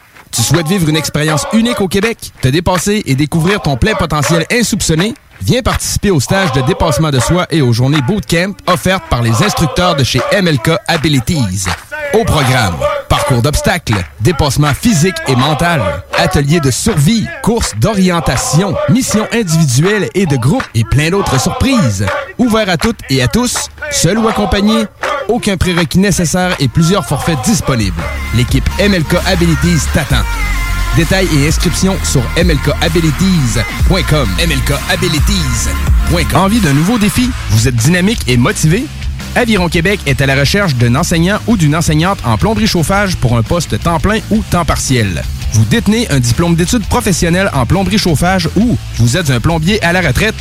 Tu 0.31 0.41
souhaites 0.41 0.67
vivre 0.67 0.87
une 0.87 0.95
expérience 0.95 1.45
unique 1.51 1.81
au 1.81 1.89
Québec, 1.89 2.31
te 2.41 2.47
dépasser 2.47 3.03
et 3.05 3.15
découvrir 3.15 3.61
ton 3.61 3.75
plein 3.75 3.95
potentiel 3.95 4.45
insoupçonné? 4.51 5.13
Viens 5.41 5.61
participer 5.61 6.11
au 6.11 6.19
stage 6.19 6.53
de 6.53 6.61
dépassement 6.61 7.09
de 7.09 7.19
soi 7.19 7.47
et 7.49 7.61
aux 7.61 7.73
journées 7.73 8.01
bootcamp 8.01 8.53
offertes 8.67 9.03
par 9.09 9.21
les 9.21 9.43
instructeurs 9.43 9.95
de 9.95 10.03
chez 10.03 10.21
MLK 10.41 10.71
Abilities. 10.87 11.65
Au 12.13 12.23
programme, 12.23 12.75
parcours 13.11 13.41
d'obstacles, 13.41 14.05
dépassement 14.21 14.73
physique 14.73 15.17
et 15.27 15.35
mental, 15.35 15.81
ateliers 16.17 16.61
de 16.61 16.71
survie, 16.71 17.27
courses 17.43 17.75
d'orientation, 17.75 18.73
missions 18.87 19.27
individuelles 19.33 20.09
et 20.15 20.25
de 20.25 20.37
groupe 20.37 20.63
et 20.73 20.85
plein 20.85 21.09
d'autres 21.09 21.37
surprises. 21.37 22.05
Ouvert 22.37 22.69
à 22.69 22.77
toutes 22.77 23.01
et 23.09 23.21
à 23.21 23.27
tous, 23.27 23.67
seul 23.91 24.17
ou 24.17 24.29
accompagné, 24.29 24.85
aucun 25.27 25.57
prérequis 25.57 25.99
nécessaire 25.99 26.55
et 26.59 26.69
plusieurs 26.69 27.05
forfaits 27.05 27.41
disponibles. 27.43 28.01
L'équipe 28.33 28.63
MLK 28.79 29.15
Abilities 29.25 29.87
t'attend. 29.93 30.23
Détails 30.95 31.27
et 31.35 31.49
inscriptions 31.49 31.97
sur 32.05 32.23
mlkabilities.com. 32.37 34.29
mlkabilities.com. 34.39 36.41
Envie 36.41 36.61
d'un 36.61 36.73
nouveau 36.73 36.97
défi? 36.97 37.29
Vous 37.49 37.67
êtes 37.67 37.75
dynamique 37.75 38.21
et 38.27 38.37
motivé? 38.37 38.85
Aviron 39.35 39.69
Québec 39.69 40.01
est 40.05 40.21
à 40.21 40.25
la 40.25 40.35
recherche 40.35 40.75
d'un 40.75 40.95
enseignant 40.95 41.39
ou 41.47 41.55
d'une 41.55 41.75
enseignante 41.75 42.19
en 42.25 42.37
plomberie 42.37 42.67
chauffage 42.67 43.15
pour 43.15 43.37
un 43.37 43.43
poste 43.43 43.81
temps 43.81 43.99
plein 43.99 44.19
ou 44.29 44.43
temps 44.49 44.65
partiel. 44.65 45.23
Vous 45.53 45.63
détenez 45.65 46.09
un 46.11 46.19
diplôme 46.19 46.55
d'études 46.55 46.85
professionnelles 46.85 47.49
en 47.53 47.65
plomberie 47.65 47.97
chauffage 47.97 48.49
ou 48.57 48.77
vous 48.97 49.17
êtes 49.17 49.29
un 49.29 49.39
plombier 49.39 49.81
à 49.83 49.93
la 49.93 50.01
retraite? 50.01 50.35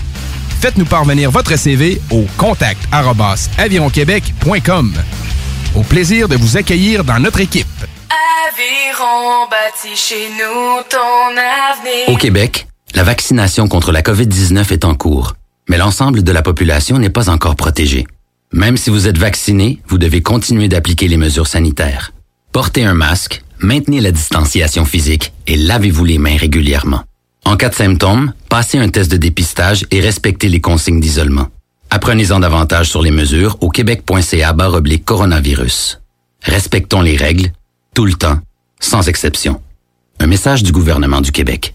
Faites-nous 0.61 0.85
parvenir 0.85 1.31
votre 1.31 1.57
CV 1.57 2.01
au 2.11 2.27
contact 2.37 2.81
avironquebec.com. 3.59 4.93
Au 5.77 5.83
plaisir 5.83 6.29
de 6.29 6.37
vous 6.37 6.57
accueillir 6.57 7.05
dans 7.05 7.21
notre 7.21 7.41
équipe. 7.41 7.67
Aviron 8.49 9.47
bâti 9.49 9.97
chez 9.97 10.29
nous 10.31 10.83
ton 10.91 11.31
avenir. 11.31 12.09
Au 12.09 12.17
Québec, 12.17 12.67
la 12.95 13.05
vaccination 13.05 13.69
contre 13.69 13.93
la 13.93 14.03
COVID-19 14.03 14.73
est 14.73 14.85
en 14.85 14.97
cours, 14.97 15.35
mais 15.69 15.79
l'ensemble 15.79 16.25
de 16.25 16.33
la 16.33 16.43
population 16.43 16.99
n'est 16.99 17.09
pas 17.09 17.31
encore 17.31 17.55
protégée. 17.55 18.07
Même 18.52 18.77
si 18.77 18.90
vous 18.90 19.06
êtes 19.06 19.18
vacciné, 19.18 19.81
vous 19.86 19.98
devez 19.98 20.22
continuer 20.22 20.68
d'appliquer 20.68 21.06
les 21.06 21.16
mesures 21.16 21.47
sanitaires. 21.47 22.12
Portez 22.52 22.85
un 22.85 22.94
masque, 22.94 23.43
maintenez 23.60 24.01
la 24.01 24.10
distanciation 24.10 24.85
physique 24.85 25.32
et 25.47 25.56
lavez-vous 25.56 26.05
les 26.05 26.18
mains 26.18 26.36
régulièrement. 26.36 27.05
En 27.44 27.56
cas 27.56 27.68
de 27.68 27.74
symptômes, 27.74 28.32
passez 28.48 28.78
un 28.78 28.89
test 28.89 29.10
de 29.10 29.16
dépistage 29.16 29.86
et 29.93 30.01
respectez 30.01 30.48
les 30.48 30.60
consignes 30.60 31.01
d'isolement. 31.01 31.48
Apprenez-en 31.90 32.40
davantage 32.40 32.89
sur 32.89 33.02
les 33.02 33.12
mesures 33.12 33.56
au 33.60 33.68
québec.ca 33.68 34.55
oblique 34.72 35.05
coronavirus. 35.05 36.01
Respectons 36.43 37.02
les 37.02 37.16
règles, 37.16 37.52
tout 37.94 38.05
le 38.05 38.14
temps, 38.14 38.39
sans 38.81 39.09
exception. 39.09 39.60
Un 40.18 40.27
message 40.27 40.64
du 40.64 40.72
gouvernement 40.72 41.20
du 41.20 41.31
Québec. 41.31 41.74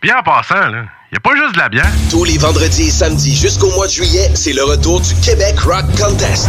Bien 0.00 0.18
en 0.18 0.22
passant, 0.22 0.68
là, 0.68 0.84
y 1.12 1.16
a 1.16 1.20
pas 1.20 1.34
juste 1.34 1.54
de 1.54 1.58
la 1.58 1.68
bière. 1.68 1.90
Tous 2.08 2.22
les 2.22 2.38
vendredis 2.38 2.86
et 2.86 2.90
samedis 2.90 3.34
jusqu'au 3.34 3.68
mois 3.72 3.88
de 3.88 3.92
juillet, 3.92 4.30
c'est 4.34 4.52
le 4.52 4.62
retour 4.62 5.00
du 5.00 5.12
Québec 5.16 5.58
Rock 5.58 5.86
Contest. 5.98 6.48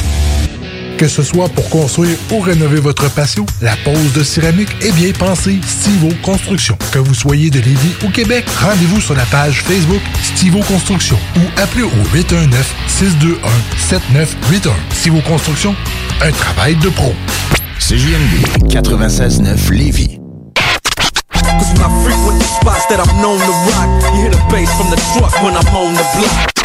Que 1.01 1.07
ce 1.07 1.23
soit 1.23 1.49
pour 1.49 1.67
construire 1.71 2.15
ou 2.31 2.41
rénover 2.41 2.79
votre 2.79 3.09
patio, 3.09 3.43
la 3.59 3.75
pose 3.77 4.13
de 4.13 4.21
céramique 4.21 4.69
est 4.81 4.91
bien 4.91 5.11
pensée 5.13 5.59
Stivo 5.65 6.09
Construction. 6.21 6.77
Que 6.91 6.99
vous 6.99 7.15
soyez 7.15 7.49
de 7.49 7.59
Lévis 7.59 7.95
ou 8.05 8.11
Québec, 8.11 8.45
rendez-vous 8.61 9.01
sur 9.01 9.15
la 9.15 9.25
page 9.25 9.63
Facebook 9.63 9.99
Stivo 10.21 10.59
Construction 10.59 11.17
ou 11.37 11.39
appelez 11.59 11.81
au 11.81 11.89
819-621-7981. 12.13 14.73
Stivo 14.91 15.21
Construction, 15.21 15.75
un 16.21 16.31
travail 16.33 16.75
de 16.75 16.89
pro. 16.89 17.15
CJMD 17.79 18.69
96.9 18.69 19.71
Lévis. 19.71 20.19
Cause 21.33 21.73
when 21.73 21.81
I 21.81 21.89
frequent 22.03 22.37
the 22.37 22.45
spots 22.45 22.85
that 22.89 22.99
I'm 22.99 23.21
known 23.23 23.39
to 23.39 23.53
rock, 23.71 23.89
you 24.13 24.21
hear 24.21 24.29
the 24.29 24.37
bass 24.51 24.69
from 24.77 24.91
the 24.91 24.97
truck 25.17 25.33
when 25.41 25.55
I'm 25.55 25.65
on 25.75 25.95
the 25.95 26.05
block. 26.19 26.60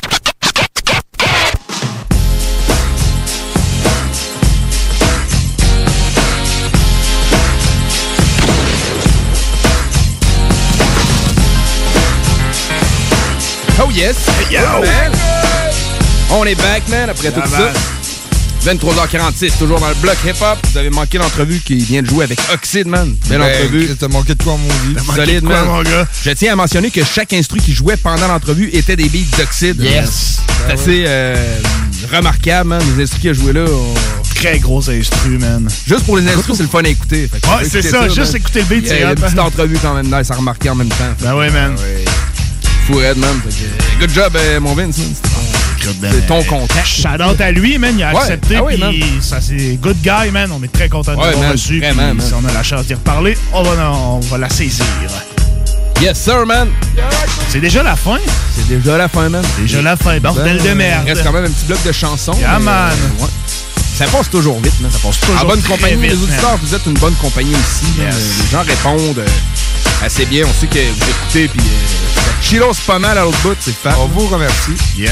Yes! 13.97 14.17
Yo! 14.51 14.61
man. 14.83 15.13
On 16.31 16.45
est 16.45 16.55
back, 16.57 16.83
man, 16.89 17.09
après 17.11 17.31
tout 17.31 17.41
ça. 17.49 17.73
23h46, 18.65 19.59
toujours 19.59 19.79
dans 19.79 19.89
le 19.89 19.95
bloc 19.97 20.17
hip-hop. 20.27 20.59
Vous 20.73 20.79
avez 20.79 20.91
manqué 20.91 21.19
l'entrevue 21.19 21.61
qui 21.65 21.77
vient 21.77 22.03
de 22.03 22.09
jouer 22.09 22.25
avec 22.25 22.39
Oxide, 22.53 22.89
man. 22.89 23.15
Belle 23.29 23.39
Ben, 23.39 23.55
entrevue. 23.55 23.97
T'as 23.99 24.09
manqué 24.09 24.35
de 24.35 24.43
quoi, 24.43 24.57
mon 24.57 24.69
vie? 24.69 25.07
Solide, 25.15 25.45
man. 25.45 25.67
Je 26.25 26.31
tiens 26.33 26.53
à 26.55 26.57
mentionner 26.57 26.91
que 26.91 27.05
chaque 27.05 27.33
instru 27.33 27.61
qui 27.61 27.73
jouait 27.73 27.97
pendant 27.97 28.27
l'entrevue 28.27 28.69
était 28.73 28.97
des 28.97 29.09
beats 29.09 29.37
d'Oxide. 29.39 29.81
Yes. 29.81 30.39
C'est 30.67 30.73
assez 30.73 31.05
euh, 31.07 31.37
remarquable, 32.13 32.71
man. 32.71 32.83
Les 32.97 33.05
instrus 33.05 33.21
qu'il 33.21 33.31
a 33.31 33.35
joués 33.35 33.53
là. 33.53 33.65
Très 34.35 34.59
gros 34.59 34.91
instru, 34.91 35.39
man. 35.39 35.69
Juste 35.87 36.05
pour 36.05 36.17
les 36.19 36.29
instrus, 36.29 36.57
c'est 36.57 36.65
le 36.65 36.69
fun 36.69 36.83
à 36.85 36.89
écouter. 36.89 37.31
Ouais, 37.33 37.65
c'est 37.71 37.83
ça, 37.83 38.09
juste 38.09 38.33
man. 38.33 38.37
écouter 38.37 38.59
le 38.61 38.65
beat, 38.67 38.85
a- 38.87 38.89
c'est 38.89 38.97
Il 38.97 39.01
y 39.01 39.05
a 39.05 39.11
une 39.11 39.15
petite 39.15 39.39
entrevue 39.39 39.79
quand 39.81 39.95
même 39.95 40.07
nice 40.13 40.31
à 40.31 40.35
remarquer 40.35 40.71
en 40.71 40.75
même 40.75 40.89
temps. 40.89 41.15
Ben 41.21 41.35
ouais, 41.37 41.51
man. 41.51 41.77
Fou 42.87 42.95
raide, 42.99 43.19
man. 43.19 43.41
Que, 43.43 44.01
good 44.01 44.11
job, 44.15 44.37
euh, 44.37 44.61
mon 44.61 44.75
Vince. 44.75 45.01
C'est 45.81 46.27
ton 46.27 46.43
contact. 46.45 46.87
Shout 46.87 47.23
out 47.23 47.41
à 47.41 47.51
lui, 47.53 47.79
man. 47.79 47.95
Il 47.97 48.03
a 48.05 48.13
Ouais. 48.13 48.21
accepté. 48.21 48.57
Ah 48.57 48.65
oui, 48.65 48.77
puis 48.91 49.05
ça, 49.21 49.41
c'est 49.41 49.79
good 49.81 49.97
guy, 50.03 50.31
man. 50.33 50.51
On 50.53 50.63
est 50.63 50.73
très 50.73 50.89
content 50.89 51.13
de 51.15 51.19
Ouais, 51.19 51.31
l'avoir 51.31 51.53
reçu. 51.53 51.79
vraiment, 51.81 52.09
puis 52.09 52.17
man. 52.19 52.27
Si 52.27 52.33
on 52.35 52.49
a 52.49 52.53
la 52.53 52.63
chance 52.63 52.87
d'y 52.87 52.95
reparler, 52.95 53.37
on 53.53 53.63
va, 53.63 53.91
on 53.93 54.21
va 54.21 54.39
la 54.39 54.49
saisir. 54.49 54.85
Yes, 56.01 56.19
sir, 56.19 56.45
man. 56.47 56.69
C'est 57.49 57.61
déjà 57.61 57.83
la 57.83 57.97
fin? 57.97 58.19
C'est 58.57 58.69
déjà 58.69 58.97
la 58.99 59.09
fin, 59.09 59.29
man. 59.29 59.45
Déjà 59.59 59.81
la 59.83 59.97
fin, 59.97 60.19
bordel 60.19 60.61
de 60.63 60.71
merde. 60.71 61.03
Il 61.07 61.13
reste 61.13 61.25
quand 61.25 61.33
même 61.33 61.45
un 61.45 61.51
petit 61.51 61.65
bloc 61.67 61.83
de 61.85 61.93
chansons. 61.93 62.35
Yeah, 62.39 62.59
mais, 62.59 62.65
man. 62.67 62.93
euh, 62.93 63.23
ouais. 63.25 63.31
Ça 63.97 64.05
passe 64.07 64.29
toujours 64.29 64.61
vite, 64.61 64.79
man. 64.81 64.91
Ça 64.91 64.99
passe 64.99 65.21
toujours 65.21 65.41
En 65.41 65.47
bonne 65.47 65.63
compagnie, 65.63 66.03
vite, 66.03 66.11
les 66.13 66.23
auditeurs, 66.23 66.51
man. 66.51 66.59
vous 66.63 66.75
êtes 66.75 66.87
une 66.87 66.95
bonne 66.95 67.15
compagnie 67.15 67.55
aussi. 67.55 67.87
Yes. 67.99 68.15
Les 68.45 68.51
gens 68.51 68.63
répondent 68.63 69.19
euh, 69.19 69.27
assez 70.03 70.27
bien. 70.27 70.45
On 70.47 70.53
sait 70.61 70.67
que 70.67 70.79
vous 70.79 71.11
écoutez, 71.11 71.49
puis 71.49 71.61
euh, 71.61 72.15
ça 72.15 72.21
chillos 72.43 72.73
pas 72.87 72.99
mal 72.99 73.17
à 73.19 73.23
l'autre 73.23 73.39
bout, 73.43 73.57
c'est 73.61 73.75
fait. 73.75 73.95
On 73.99 74.07
vous 74.07 74.27
remercie. 74.29 74.77
Yep. 74.97 75.11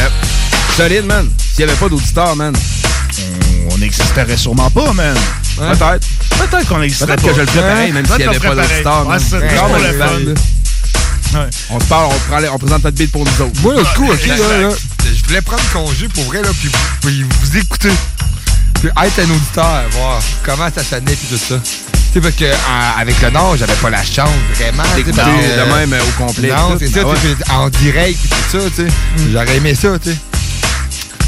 Solide, 0.77 1.05
man. 1.07 1.29
S'il 1.55 1.65
n'y 1.65 1.71
avait 1.71 1.81
pas 1.81 1.89
d'auditeurs, 1.89 2.37
man. 2.37 2.55
On 3.71 3.79
n'existerait 3.79 4.37
sûrement 4.37 4.71
pas, 4.71 4.93
man. 4.93 5.17
Peut-être. 5.57 6.07
Peut-être 6.39 6.69
qu'on 6.69 6.83
existerait 6.83 7.17
Peut-être 7.17 7.29
que 7.29 7.35
je 7.35 7.41
le 7.41 7.47
ferais 7.47 7.69
pareil, 7.69 7.93
même 7.93 8.07
s'il 8.07 8.17
n'y 8.17 8.25
avait 8.25 8.39
pas 8.39 8.55
d'auditeur. 8.55 9.07
Ouais, 9.07 9.17
c'est 9.19 9.39
man. 9.39 9.83
le 9.83 9.93
le 9.93 10.35
fun. 10.35 11.39
Ouais. 11.39 11.51
On 11.71 11.81
se 11.81 11.85
parle, 11.87 12.07
on, 12.13 12.19
prend 12.31 12.39
les- 12.39 12.49
on 12.49 12.59
présente 12.59 12.85
notre 12.85 12.97
beat 12.97 13.11
pour 13.11 13.25
nous 13.25 13.43
autres. 13.43 13.61
Moi, 13.63 13.75
l'autre 13.75 13.95
coup, 13.95 14.07
ok, 14.11 14.27
là, 14.27 14.37
là, 14.37 14.69
je 15.05 15.25
voulais 15.25 15.41
prendre 15.41 15.63
congé 15.73 16.09
pour 16.09 16.25
vrai, 16.25 16.43
là, 16.43 16.49
puis 16.61 16.69
vous, 16.69 16.79
puis 17.09 17.25
vous 17.41 17.57
écouter. 17.59 17.91
Puis 18.75 18.89
être 18.89 19.19
un 19.19 19.31
auditeur, 19.31 19.83
voir 19.93 20.21
comment 20.45 20.69
ça 20.75 20.85
sonnait, 20.85 21.15
puis 21.17 21.27
tout 21.31 21.39
ça. 21.39 21.57
Tu 22.15 22.21
sais, 22.21 22.29
parce 22.31 22.35
que 22.37 22.45
en- 22.45 23.01
avec 23.01 23.21
le 23.21 23.31
Nord, 23.31 23.57
j'avais 23.57 23.73
pas 23.75 23.91
la 23.91 24.05
chance, 24.05 24.31
vraiment. 24.55 24.85
tu 24.85 24.89
sais, 24.91 24.95
D'écouter 25.03 25.17
parce 25.17 25.31
que- 25.37 25.69
de 25.71 25.75
même, 25.75 25.93
euh, 25.93 25.99
au 26.01 26.25
complet, 26.25 26.49
Non, 26.51 26.71
tout. 26.71 26.77
c'est 26.79 26.87
ça, 26.89 27.01
Ah 27.05 27.15
tu 27.21 27.29
sais, 27.29 27.35
puis 27.35 27.53
en 27.53 27.69
direct, 27.71 28.19
puis 28.21 28.29
tout 28.31 28.61
ça, 28.61 28.65
tu 28.71 28.83
sais. 28.87 28.89
J'aurais 29.33 29.57
aimé 29.57 29.75
ça, 29.75 29.99
tu 29.99 30.11
sais. 30.11 30.17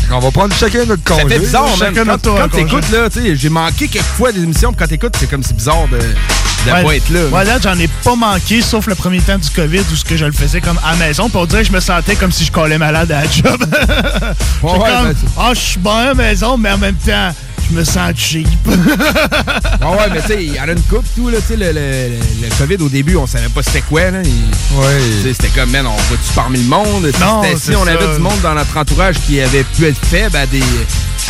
Qu'on 0.08 0.20
va 0.20 0.30
prendre 0.30 0.54
chacun 0.54 0.84
notre 0.84 1.02
congé. 1.02 1.22
Ça 1.22 1.28
fait 1.28 1.38
bizarre. 1.40 1.66
Quand, 1.80 2.18
quand 2.22 2.48
t'écoutes, 2.48 2.88
là, 2.92 3.10
tu 3.10 3.20
sais, 3.20 3.34
j'ai 3.34 3.48
manqué 3.48 3.88
quelques 3.88 4.04
fois 4.04 4.30
des 4.30 4.40
émissions, 4.44 4.72
puis 4.72 4.78
quand 4.78 4.86
t'écoutes, 4.88 5.16
c'est 5.18 5.28
comme 5.28 5.42
c'est 5.42 5.56
bizarre 5.56 5.88
de, 5.90 5.98
de 5.98 6.72
Ouais, 6.72 6.84
pas 6.84 6.94
être 6.94 7.10
là. 7.10 7.20
ouais, 7.32 7.44
là, 7.44 7.58
j'en 7.60 7.76
ai 7.76 7.88
pas 7.88 8.14
manqué, 8.14 8.62
sauf 8.62 8.86
le 8.86 8.94
premier 8.94 9.18
temps 9.20 9.38
du 9.38 9.50
COVID 9.50 9.80
où 9.92 9.96
ce 9.96 10.04
que 10.04 10.16
je 10.16 10.24
le 10.24 10.30
faisais 10.30 10.60
comme 10.60 10.78
à 10.86 10.92
la 10.92 10.98
maison. 11.08 11.28
On 11.34 11.44
dirait 11.46 11.62
que 11.62 11.68
je 11.68 11.72
me 11.72 11.80
sentais 11.80 12.14
comme 12.14 12.30
si 12.30 12.44
je 12.44 12.52
collais 12.52 12.78
malade 12.78 13.10
à 13.10 13.22
la 13.22 13.26
job. 13.28 13.58
J'étais 13.58 14.72
ouais, 14.72 14.78
comme, 14.78 15.08
ben, 15.08 15.14
ah, 15.36 15.50
je 15.52 15.58
suis 15.58 15.78
bien 15.80 15.92
à 15.96 16.04
la 16.06 16.14
maison, 16.14 16.56
mais 16.56 16.70
en 16.70 16.78
même 16.78 16.94
temps, 16.94 17.34
je 17.70 17.76
me 17.76 17.84
sens 17.84 18.12
cheap. 18.16 18.48
Ah 19.80 19.90
ouais, 19.92 20.08
mais 20.12 20.20
tu 20.22 20.26
sais, 20.28 20.44
il 20.44 20.54
y 20.54 20.60
en 20.60 20.64
a 20.68 20.72
une 20.72 20.82
coupe 20.82 21.04
tout, 21.14 21.28
là, 21.28 21.38
tu 21.40 21.48
sais, 21.48 21.56
le, 21.56 21.66
le, 21.66 21.72
le- 21.72 22.18
le 22.48 22.54
COVID 22.58 22.82
au 22.84 22.88
début, 22.88 23.14
on 23.16 23.26
savait 23.26 23.48
pas 23.50 23.62
c'était 23.62 23.82
quoi, 23.82 24.10
là. 24.10 24.18
Ouais. 24.20 25.00
C'était 25.22 25.48
comme, 25.48 25.70
man, 25.70 25.86
on 25.86 25.94
va-tu 25.96 26.32
parmi 26.34 26.58
le 26.58 26.64
monde? 26.68 27.04
Non, 27.20 27.42
si 27.56 27.74
on 27.76 27.84
ça. 27.84 27.92
avait 27.92 28.14
du 28.16 28.20
monde 28.20 28.40
dans 28.42 28.54
notre 28.54 28.76
entourage 28.76 29.16
qui 29.26 29.40
avait 29.40 29.62
pu 29.64 29.84
être 29.86 30.04
faible 30.06 30.34
à 30.36 30.46
des, 30.46 30.62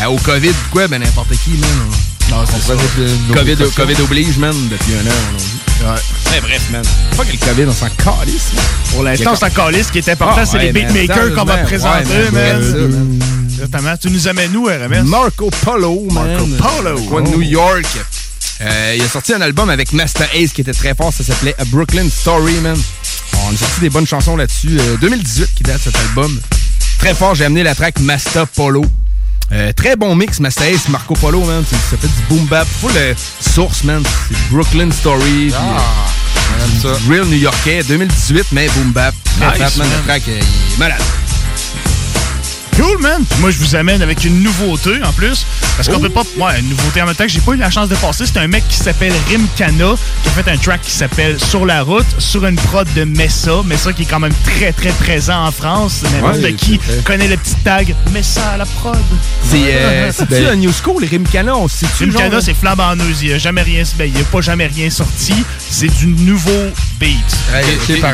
à- 0.00 0.10
au 0.10 0.16
COVID 0.16 0.48
ou 0.50 0.70
quoi, 0.72 0.88
ben 0.88 1.02
n'importe 1.02 1.30
qui, 1.44 1.50
man. 1.58 1.68
on- 1.90 2.15
Non, 2.30 2.36
on 2.42 2.58
prenait 2.58 3.12
nos 3.28 3.34
COVID. 3.34 3.56
COVID 3.74 4.02
oblige, 4.02 4.36
man, 4.38 4.54
depuis 4.68 4.94
un 4.94 5.06
an, 5.10 5.14
on. 5.32 5.92
Ouais. 5.92 6.00
Mais 6.32 6.40
bref, 6.40 6.62
man. 6.72 6.82
Pas 7.16 7.24
que 7.24 7.32
le 7.32 7.38
COVID, 7.38 7.64
on 7.68 7.72
s'en 7.72 7.88
calisse, 7.90 8.52
man. 8.54 8.64
Pour 8.92 9.02
l'instant, 9.02 9.36
c'est 9.36 9.44
encore 9.46 9.70
liste. 9.70 9.88
Ce 9.88 9.92
qui 9.92 9.98
est 9.98 10.08
important, 10.08 10.40
Ah, 10.42 10.46
c'est 10.46 10.58
les 10.58 10.72
beatmakers 10.72 11.34
qu'on 11.34 11.44
va 11.44 11.58
présenter, 11.58 12.30
man, 12.32 12.62
ça. 12.62 13.62
Exactement. 13.62 13.96
Tu 13.96 14.10
nous 14.10 14.28
amènes 14.28 14.56
où, 14.56 14.64
RMS? 14.66 15.04
Marco 15.04 15.50
Polo. 15.64 16.06
Marco 16.10 16.46
Polo. 16.58 17.00
Coin 17.02 17.22
de. 17.22 17.28
New 17.30 17.42
York. 17.42 17.86
Euh, 18.62 18.94
il 18.96 19.02
a 19.02 19.08
sorti 19.08 19.34
un 19.34 19.40
album 19.42 19.68
avec 19.68 19.92
Master 19.92 20.28
Ace 20.34 20.52
qui 20.52 20.62
était 20.62 20.72
très 20.72 20.94
fort. 20.94 21.12
Ça 21.12 21.22
s'appelait 21.22 21.54
A 21.58 21.64
Brooklyn 21.66 22.08
Story, 22.10 22.54
man. 22.62 22.76
On 23.46 23.54
a 23.54 23.56
sorti 23.56 23.80
des 23.82 23.90
bonnes 23.90 24.06
chansons 24.06 24.36
là-dessus. 24.36 24.78
Euh, 24.80 24.96
2018 25.00 25.48
qui 25.54 25.62
date 25.62 25.80
cet 25.84 25.94
album. 25.96 26.40
Très 26.98 27.14
fort, 27.14 27.34
j'ai 27.34 27.44
amené 27.44 27.62
la 27.62 27.74
track 27.74 28.00
Master 28.00 28.46
Polo. 28.48 28.82
Euh, 29.52 29.72
très 29.72 29.96
bon 29.96 30.14
mix, 30.14 30.40
Master 30.40 30.66
Ace, 30.68 30.88
Marco 30.88 31.14
Polo, 31.14 31.44
man. 31.44 31.64
Ça 31.64 31.96
fait 31.96 32.06
du 32.06 32.22
boom 32.28 32.46
bap. 32.46 32.66
Full 32.80 32.92
euh, 32.96 33.14
source, 33.40 33.84
man. 33.84 34.02
C'est 34.28 34.48
Brooklyn 34.50 34.90
Story. 34.90 35.52
du 36.80 37.10
Real 37.10 37.24
New 37.26 37.36
Yorkais, 37.36 37.82
2018, 37.84 38.46
mais 38.52 38.68
boom 38.70 38.92
bap. 38.92 39.14
Nice, 39.40 39.76
man. 39.76 39.88
La 39.90 39.98
track, 40.04 40.22
il 40.26 40.32
est 40.34 40.78
malade. 40.78 41.02
Cool, 42.76 43.00
man. 43.00 43.24
Moi, 43.40 43.50
je 43.50 43.58
vous 43.58 43.74
amène 43.74 44.02
avec 44.02 44.24
une 44.24 44.42
nouveauté 44.42 45.02
en 45.02 45.12
plus. 45.12 45.46
Parce 45.76 45.88
qu'on 45.88 45.98
peut 45.98 46.10
pas. 46.10 46.22
Ouais, 46.36 46.60
une 46.60 46.68
nouveauté 46.68 47.00
en 47.00 47.06
même 47.06 47.14
temps 47.14 47.24
que 47.24 47.30
j'ai 47.30 47.40
pas 47.40 47.52
eu 47.52 47.56
la 47.56 47.70
chance 47.70 47.88
de 47.88 47.94
passer. 47.96 48.24
C'est 48.26 48.38
un 48.38 48.48
mec 48.48 48.64
qui 48.68 48.76
s'appelle 48.76 49.12
Rimkana 49.30 49.94
qui 50.22 50.28
a 50.28 50.32
fait 50.42 50.50
un 50.50 50.56
track 50.58 50.82
qui 50.82 50.90
s'appelle 50.90 51.38
Sur 51.42 51.64
la 51.64 51.82
route 51.82 52.06
sur 52.18 52.44
une 52.44 52.56
prod 52.56 52.86
de 52.94 53.04
Messa. 53.04 53.62
Messa 53.64 53.92
qui 53.92 54.02
est 54.02 54.06
quand 54.06 54.20
même 54.20 54.34
très 54.44 54.72
très 54.72 54.90
présent 54.90 55.46
en 55.46 55.52
France. 55.52 56.02
N'importe 56.12 56.36
Ouais, 56.36 56.52
qui 56.52 56.78
connaît 57.04 57.28
le 57.28 57.36
petit 57.36 57.54
tag 57.64 57.94
Messa 58.12 58.46
à 58.50 58.56
la 58.58 58.66
prod. 58.66 58.96
C'est 59.42 59.58
euh, 59.64 60.12
Ben, 60.28 60.46
un 60.48 60.56
New 60.56 60.72
School, 60.72 61.02
les 61.02 61.08
Rimkana? 61.08 61.56
On 61.56 61.68
se 61.68 61.86
situe, 61.86 62.04
Rimkana, 62.10 62.40
c'est 62.40 62.54
flambant 62.54 62.94
neuse. 62.94 63.22
Il 63.22 63.28
n'y 63.28 63.34
a 63.34 63.38
jamais 63.38 63.62
rien, 63.62 63.84
ben, 63.96 64.10
il 64.14 64.20
a 64.20 64.24
pas 64.24 64.40
jamais 64.42 64.66
rien 64.66 64.90
sorti. 64.90 65.34
C'est 65.58 65.94
du 65.98 66.08
nouveau 66.08 66.50
beat. 67.00 67.36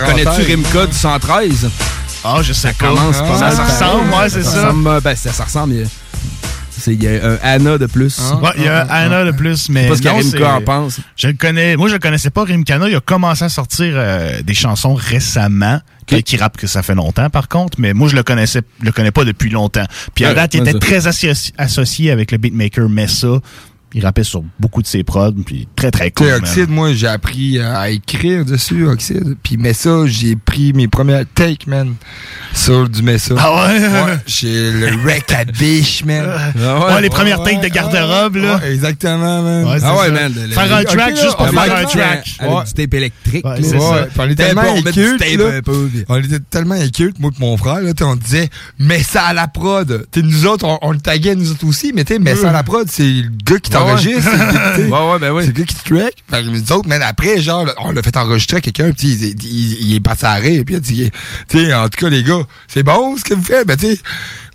Connais-tu 0.06 0.42
Rimka 0.52 0.86
du 0.86 0.96
113? 0.96 1.68
Ah, 2.24 2.38
je 2.42 2.52
sais 2.52 2.68
Ça 2.68 2.74
pas. 2.74 2.88
commence 2.88 3.16
Ah, 3.18 3.22
pas 3.24 3.38
ça 3.38 3.50
pareil. 3.56 3.72
ressemble, 3.72 4.10
ouais, 4.14 4.28
c'est 4.28 4.42
ça. 4.42 4.64
ressemble, 4.66 4.88
euh, 4.88 5.00
ben, 5.00 5.16
ça, 5.16 5.32
ça 5.32 5.44
ressemble. 5.44 5.74
Il 5.74 5.80
y 5.80 5.82
a, 5.82 5.86
c'est- 6.70 6.94
il 6.94 7.02
y 7.02 7.08
a 7.08 7.26
un 7.32 7.38
Anna 7.42 7.78
de 7.78 7.86
plus. 7.86 8.18
Ouais, 8.40 8.50
il 8.56 8.64
y 8.64 8.68
a 8.68 8.80
Anna 8.82 9.24
de 9.24 9.32
plus, 9.32 9.68
mais. 9.68 9.88
Je 9.88 9.94
sais 9.94 10.02
pas 10.02 10.22
ce 10.22 10.36
que 10.36 10.42
en 10.44 10.60
pense. 10.62 11.00
Je 11.16 11.28
le 11.28 11.34
connais. 11.34 11.76
Moi, 11.76 11.88
je 11.88 11.94
le 11.94 11.98
connaissais 11.98 12.30
pas, 12.30 12.44
Rimkana. 12.44 12.88
Il 12.88 12.94
a 12.96 13.00
commencé 13.00 13.44
à 13.44 13.48
sortir 13.48 13.92
euh, 13.96 14.42
des 14.42 14.54
chansons 14.54 14.94
récemment. 14.94 15.80
Qui, 16.04 16.20
qui 16.24 16.36
rappe 16.36 16.56
que 16.56 16.66
ça 16.66 16.82
fait 16.82 16.96
longtemps, 16.96 17.30
par 17.30 17.46
contre. 17.48 17.78
Mais 17.80 17.92
moi, 17.94 18.08
je 18.08 18.16
le 18.16 18.24
connaissais, 18.24 18.60
le 18.82 18.90
connais 18.90 19.12
pas 19.12 19.24
depuis 19.24 19.50
longtemps. 19.50 19.84
Puis 20.16 20.24
à 20.24 20.34
date, 20.34 20.54
il 20.54 20.60
était 20.62 20.72
ça. 20.72 20.78
très 20.80 21.06
associ- 21.06 21.52
associé 21.58 22.10
avec 22.10 22.32
le 22.32 22.38
beatmaker 22.38 22.88
Messa. 22.88 23.38
Il 23.94 24.04
rappait 24.04 24.24
sur 24.24 24.42
beaucoup 24.58 24.82
de 24.82 24.86
ses 24.86 25.02
prods. 25.04 25.32
Puis 25.44 25.68
très, 25.76 25.90
très 25.90 26.06
Tu 26.10 26.12
cool. 26.22 26.26
sais. 26.28 26.34
Oxide, 26.34 26.70
moi, 26.70 26.92
j'ai 26.92 27.06
appris 27.08 27.58
à 27.60 27.90
écrire 27.90 28.44
dessus, 28.44 28.86
Oxide. 28.86 29.36
Puis 29.42 29.56
Messa, 29.56 30.06
j'ai 30.06 30.36
pris 30.36 30.72
mes 30.72 30.88
premières 30.88 31.24
takes, 31.34 31.66
man, 31.66 31.94
sur 32.54 32.88
du 32.88 33.02
Messa. 33.02 33.34
Ah 33.38 33.66
ouais? 33.66 34.18
J'ai 34.26 34.70
le 34.72 34.96
wreck 35.04 35.30
à 35.32 35.44
biche, 35.44 36.04
man. 36.04 36.26
Ouais, 36.56 37.00
les 37.02 37.10
premières 37.10 37.42
takes 37.42 37.60
de 37.62 37.68
garde-robe, 37.68 38.36
là. 38.36 38.58
Ouais, 38.58 38.72
exactement, 38.72 39.42
man. 39.42 39.64
Ouais, 39.66 39.78
c'est 39.78 39.84
Ah 39.86 39.96
ouais, 39.96 40.06
ça. 40.06 40.10
man. 40.12 40.32
le- 40.34 40.48
Faire 40.54 40.66
le- 40.66 40.72
un 40.74 40.84
track 40.84 41.16
juste 41.16 41.36
pour 41.36 41.48
faire 41.48 41.76
un 41.76 41.84
track. 41.84 42.28
Avec 42.38 42.52
Ouais. 42.56 42.64
du 42.64 42.72
tape 42.72 42.94
électrique. 42.94 43.44
Ouais, 43.46 43.62
ça. 43.62 43.76
Ouais, 43.76 44.08
on 44.18 44.30
était 44.30 44.46
tellement 44.46 44.62
puis- 44.82 46.04
On 46.08 46.16
était 46.18 46.40
tellement 46.50 46.74
incultes, 46.74 47.18
moi 47.18 47.30
et 47.36 47.40
mon 47.40 47.56
frère, 47.56 47.80
là, 47.80 47.92
t'sais, 47.94 48.04
on 48.04 48.16
disait, 48.16 48.48
mets 48.78 49.02
ça 49.02 49.22
à 49.24 49.32
la 49.32 49.48
prod. 49.48 50.06
T'sais, 50.10 50.22
nous 50.22 50.46
autres, 50.46 50.66
on, 50.82 50.92
le 50.92 50.98
taguait 51.00 51.34
nous 51.34 51.50
autres 51.50 51.66
aussi, 51.66 51.92
mais 51.94 52.04
t'sais, 52.04 52.18
mets 52.18 52.36
ça 52.36 52.50
à 52.50 52.52
la 52.52 52.62
prod, 52.62 52.86
c'est 52.88 53.02
le 53.02 53.28
gars 53.44 53.58
qui 53.58 53.70
Ouais, 53.72 53.78
ouais. 53.82 53.90
t'enregistre. 53.90 54.30
c'est- 54.30 54.72
t'sais, 54.82 54.88
Ouais, 54.90 55.12
ouais, 55.12 55.18
ben 55.20 55.30
oui. 55.32 55.42
C'est 55.44 55.48
le 55.48 55.52
gars 55.60 55.64
qui 55.64 55.74
te 55.74 55.94
track. 55.94 56.14
Fait 56.30 56.42
que 56.42 56.48
nous 56.48 56.72
autres, 56.72 56.88
man, 56.88 57.02
après, 57.02 57.40
genre, 57.40 57.66
on 57.78 57.92
l'a 57.92 58.02
fait 58.02 58.16
enregistrer 58.16 58.58
à 58.58 58.60
quelqu'un, 58.60 58.90
puis 58.92 59.08
il, 59.08 59.24
il, 59.44 59.88
il 59.90 59.94
est 59.96 60.00
passé 60.00 60.24
à 60.26 60.34
rire, 60.34 60.62
puis 60.64 60.74
il 60.74 60.78
a 60.78 60.80
dit, 60.80 61.10
tu 61.48 61.58
sais, 61.66 61.74
en 61.74 61.88
tout 61.88 61.98
cas, 62.04 62.08
les 62.08 62.22
gars, 62.22 62.40
c'est 62.68 62.82
bon 62.82 63.16
ce 63.16 63.24
que 63.24 63.34
vous 63.34 63.42
faites, 63.44 63.66
mais 63.66 63.76
tu 63.76 63.86
sais, 63.92 63.98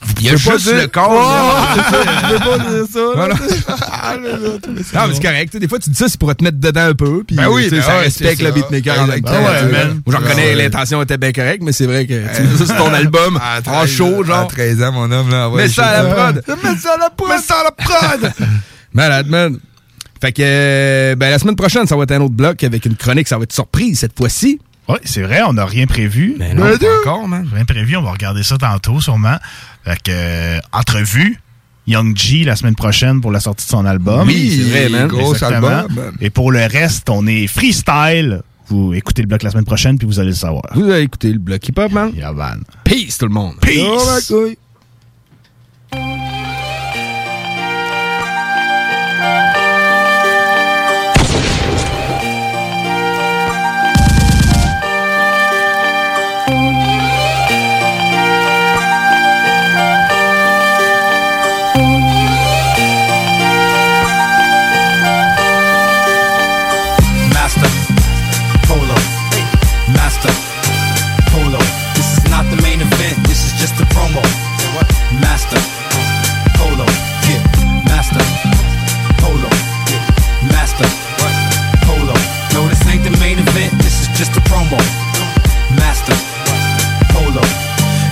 vous 0.01 0.13
Il 0.19 0.25
y 0.25 0.29
a 0.29 0.35
juste 0.35 0.65
dire- 0.67 0.75
le 0.75 0.87
corps, 0.87 1.67
pouvez 2.21 2.39
pas 2.39 2.57
dire 2.59 2.85
ça. 2.91 2.99
Voilà. 3.15 3.35
Ah, 4.93 5.07
mais 5.07 5.13
c'est 5.13 5.21
correct. 5.21 5.49
Tu 5.51 5.57
sais, 5.57 5.59
Des 5.59 5.67
fois, 5.67 5.79
tu 5.79 5.89
dis 5.89 5.97
ça, 5.97 6.05
c'est 6.07 6.19
pour 6.19 6.33
te 6.35 6.43
mettre 6.43 6.57
dedans 6.59 6.87
un 6.89 6.93
peu. 6.93 7.23
Puis, 7.25 7.35
Ben 7.35 7.47
oui, 7.49 7.67
ben 7.69 7.81
ça 7.81 7.95
ouais, 7.97 8.03
respecte 8.03 8.37
c'est 8.37 8.43
le 8.43 8.51
beatmaker 8.51 8.99
en 9.01 9.05
j'en 9.07 10.19
connais, 10.19 10.35
ouais. 10.47 10.55
l'intention 10.55 11.01
était 11.01 11.17
bien 11.17 11.31
correcte, 11.31 11.63
mais 11.63 11.71
c'est 11.71 11.85
vrai 11.85 12.05
que 12.05 12.13
tu 12.13 12.41
mets 12.43 12.57
ça 12.57 12.65
sur 12.65 12.75
ton 12.77 12.93
album 12.93 13.39
À 13.41 13.59
en 13.59 13.61
13 13.61 13.89
chaud, 13.89 14.21
À 14.23 14.27
genre. 14.27 14.47
13 14.47 14.81
ans, 14.83 14.91
mon 14.91 15.11
homme, 15.11 15.29
là. 15.29 15.49
ouais, 15.49 15.63
Mets 15.63 15.69
ça 15.69 15.85
à 15.87 16.03
la 16.03 16.09
prod. 16.13 16.43
Mets 16.63 16.75
ça 16.79 16.93
à 16.93 16.97
la 16.97 17.09
prod. 17.09 17.29
Mets 17.29 17.41
ça 17.41 17.55
à 17.59 17.63
la 17.63 17.71
prod. 17.71 18.33
Malade, 18.97 19.27
man. 19.27 19.59
Fait 20.19 20.31
que, 20.31 20.41
euh, 20.43 21.15
ben, 21.15 21.29
la 21.29 21.37
semaine 21.37 21.55
prochaine, 21.55 21.85
ça 21.85 21.95
va 21.95 22.01
être 22.03 22.11
un 22.13 22.21
autre 22.21 22.33
bloc 22.33 22.63
avec 22.63 22.83
une 22.87 22.95
chronique. 22.95 23.27
Ça 23.27 23.37
va 23.37 23.43
être 23.43 23.53
surprise 23.53 23.99
cette 23.99 24.17
fois-ci. 24.17 24.59
Oui, 24.89 24.95
c'est 25.03 25.21
vrai, 25.21 25.43
on 25.45 25.53
n'a 25.53 25.65
rien 25.67 25.85
prévu. 25.85 26.35
Mais 26.39 26.55
non, 26.55 26.63
Ben, 26.63 26.79
pas 26.79 26.85
encore, 27.11 27.27
man. 27.27 27.47
Rien 27.53 27.65
prévu, 27.65 27.95
on 27.95 28.01
va 28.01 28.11
regarder 28.11 28.41
ça 28.41 28.57
tantôt, 28.57 28.99
sûrement. 28.99 29.37
Fait 29.85 30.01
que, 30.01 30.11
euh, 30.11 30.59
entrevue, 30.73 31.39
Young 31.85 32.17
G 32.17 32.43
la 32.43 32.55
semaine 32.55 32.73
prochaine 32.73 33.21
pour 33.21 33.31
la 33.31 33.39
sortie 33.39 33.65
de 33.67 33.69
son 33.69 33.85
album. 33.85 34.27
Oui, 34.27 34.63
c'est 34.63 34.69
vrai, 34.71 34.89
man. 34.89 35.07
Gros 35.07 35.33
Exactement. 35.33 35.67
album. 35.67 36.13
Et 36.19 36.31
pour 36.31 36.51
le 36.51 36.65
reste, 36.65 37.07
on 37.11 37.27
est 37.27 37.45
freestyle. 37.45 38.41
Vous 38.69 38.95
écoutez 38.95 39.21
le 39.21 39.27
bloc 39.27 39.43
la 39.43 39.51
semaine 39.51 39.63
prochaine, 39.65 39.99
puis 39.99 40.07
vous 40.07 40.19
allez 40.19 40.29
le 40.29 40.35
savoir. 40.35 40.63
Vous 40.73 40.89
avez 40.89 41.03
écouté 41.03 41.31
le 41.31 41.39
bloc 41.39 41.65
hip-hop, 41.67 41.91
man. 41.91 42.11
Yeah, 42.15 42.33
man. 42.33 42.63
Peace, 42.83 43.17
tout 43.19 43.27
le 43.27 43.33
monde. 43.33 43.53
Peace! 43.61 44.31
Oh, 44.31 44.47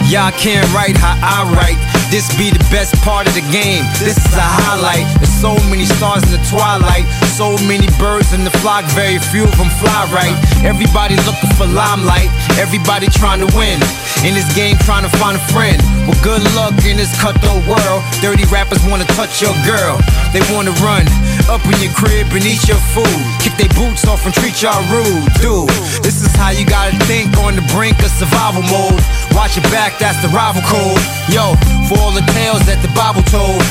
Y'all 0.05 0.29
can't 0.37 0.61
write 0.69 0.95
how 0.95 1.17
I 1.17 1.49
write. 1.57 1.81
This 2.13 2.29
be 2.37 2.53
the 2.53 2.61
best 2.69 2.93
part 3.01 3.25
of 3.25 3.33
the 3.33 3.41
game. 3.49 3.81
This 3.97 4.13
is 4.21 4.33
a 4.37 4.45
highlight. 4.61 5.09
There's 5.17 5.33
so 5.33 5.57
many 5.65 5.85
stars 5.85 6.21
in 6.29 6.37
the 6.37 6.43
twilight. 6.45 7.09
So 7.33 7.57
many 7.65 7.89
birds 7.97 8.29
in 8.29 8.45
the 8.45 8.53
flock, 8.61 8.85
very 8.93 9.17
few 9.17 9.49
of 9.49 9.57
them 9.57 9.73
fly 9.81 10.05
right. 10.13 10.37
Everybody 10.61 11.17
looking 11.25 11.49
for 11.57 11.65
limelight. 11.65 12.29
Everybody 12.55 13.07
trying 13.11 13.43
to 13.43 13.49
win. 13.55 13.77
In 14.23 14.33
this 14.33 14.47
game, 14.55 14.77
trying 14.87 15.03
to 15.03 15.11
find 15.19 15.35
a 15.35 15.43
friend. 15.51 15.77
Well, 16.07 16.17
good 16.23 16.41
luck 16.55 16.73
in 16.87 16.95
this 16.97 17.11
cutthroat 17.19 17.61
world. 17.67 18.01
Dirty 18.23 18.45
rappers 18.47 18.79
wanna 18.87 19.05
touch 19.13 19.41
your 19.41 19.53
girl. 19.67 19.99
They 20.31 20.41
wanna 20.53 20.71
run 20.79 21.03
up 21.51 21.61
in 21.67 21.75
your 21.83 21.91
crib 21.93 22.31
and 22.31 22.43
eat 22.45 22.63
your 22.67 22.79
food. 22.95 23.19
Kick 23.43 23.53
their 23.59 23.71
boots 23.75 24.07
off 24.07 24.25
and 24.25 24.33
treat 24.33 24.61
y'all 24.63 24.81
rude. 24.87 25.27
Dude, 25.43 25.69
this 26.01 26.23
is 26.23 26.33
how 26.35 26.49
you 26.49 26.65
gotta 26.65 26.95
think 27.05 27.37
on 27.43 27.55
the 27.55 27.65
brink 27.75 27.99
of 27.99 28.11
survival 28.11 28.63
mode. 28.63 29.03
Watch 29.35 29.57
your 29.57 29.67
back, 29.69 29.99
that's 29.99 30.21
the 30.23 30.29
rival 30.29 30.63
code. 30.63 31.01
Yo, 31.27 31.53
for 31.87 31.99
all 31.99 32.11
the 32.11 32.25
tales 32.31 32.63
that 32.65 32.81
the 32.81 32.91
Bible 32.95 33.23
told. 33.27 33.61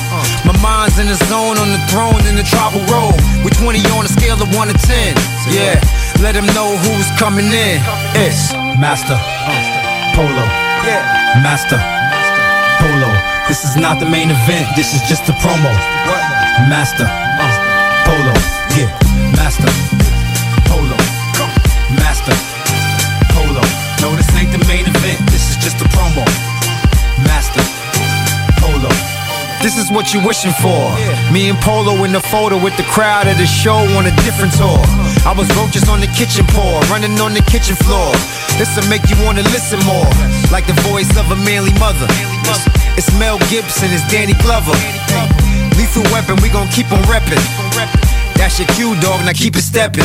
My 0.45 0.55
mind's 0.61 0.99
in 0.99 1.09
the 1.09 1.17
zone 1.27 1.57
on 1.57 1.73
the 1.73 1.81
throne 1.89 2.21
in 2.29 2.37
the 2.37 2.45
tribal 2.45 2.85
road. 2.93 3.17
Of 3.65 3.81
you 3.81 3.97
on 3.97 4.05
a 4.05 4.13
scale 4.13 4.37
of 4.37 4.55
1 4.55 4.69
to 4.69 4.77
10? 4.77 5.17
Yeah, 5.51 5.81
let 6.21 6.35
them 6.35 6.47
know 6.55 6.77
who's 6.77 7.11
coming 7.19 7.47
in. 7.47 7.81
It's 8.15 8.53
Master 8.79 9.17
Polo. 10.15 10.45
Yeah. 10.87 11.41
Master 11.43 11.79
Polo. 12.79 13.11
This 13.49 13.65
is 13.65 13.77
not 13.77 14.01
the 14.01 14.07
main 14.07 14.31
event, 14.31 14.67
this 14.77 14.95
is 14.95 15.03
just 15.09 15.29
a 15.29 15.33
promo. 15.43 15.71
Master 16.69 17.07
Polo. 18.07 18.35
Yeah. 18.77 18.91
Master 19.37 19.71
Polo. 20.69 20.97
Master 22.01 22.35
Polo. 23.35 23.63
No, 24.01 24.17
this 24.17 24.29
ain't 24.37 24.53
the 24.53 24.65
main 24.67 24.87
event, 24.87 25.19
this 25.31 25.51
is 25.51 25.57
just 25.57 25.81
a 25.81 25.89
promo. 25.89 26.25
This 29.65 29.79
is 29.79 29.91
what 29.91 30.13
you're 30.13 30.21
wishing 30.21 30.53
for. 30.61 30.93
Me 31.33 31.49
and 31.49 31.57
Polo 31.57 32.05
in 32.05 32.13
the 32.13 32.21
photo 32.21 32.61
with 32.61 32.77
the 32.77 32.83
crowd 32.85 33.27
at 33.27 33.41
the 33.41 33.47
show 33.47 33.81
on 33.97 34.05
a 34.05 34.13
different 34.21 34.53
tour. 34.53 34.77
I 35.25 35.33
was 35.33 35.49
roaches 35.57 35.89
on 35.89 36.05
the 36.05 36.11
kitchen 36.13 36.45
floor, 36.53 36.85
running 36.93 37.17
on 37.17 37.33
the 37.33 37.41
kitchen 37.49 37.73
floor. 37.73 38.13
This'll 38.61 38.85
make 38.93 39.09
you 39.09 39.17
wanna 39.25 39.41
listen 39.57 39.81
more, 39.89 40.05
like 40.53 40.69
the 40.69 40.77
voice 40.85 41.09
of 41.17 41.33
a 41.33 41.37
manly 41.49 41.73
mother. 41.81 42.05
It's, 43.01 43.09
Mel 43.17 43.41
Gibson, 43.49 43.89
it's 43.89 44.05
Danny 44.13 44.37
Glover. 44.45 44.77
Lethal 45.81 46.05
weapon, 46.13 46.37
we 46.45 46.53
gon' 46.53 46.69
keep 46.69 46.93
on 46.93 47.01
reppin'. 47.09 47.41
That's 48.37 48.61
your 48.61 48.69
cue, 48.77 48.93
dog, 49.01 49.25
now 49.25 49.33
keep 49.33 49.57
it 49.57 49.65
steppin'. 49.65 50.05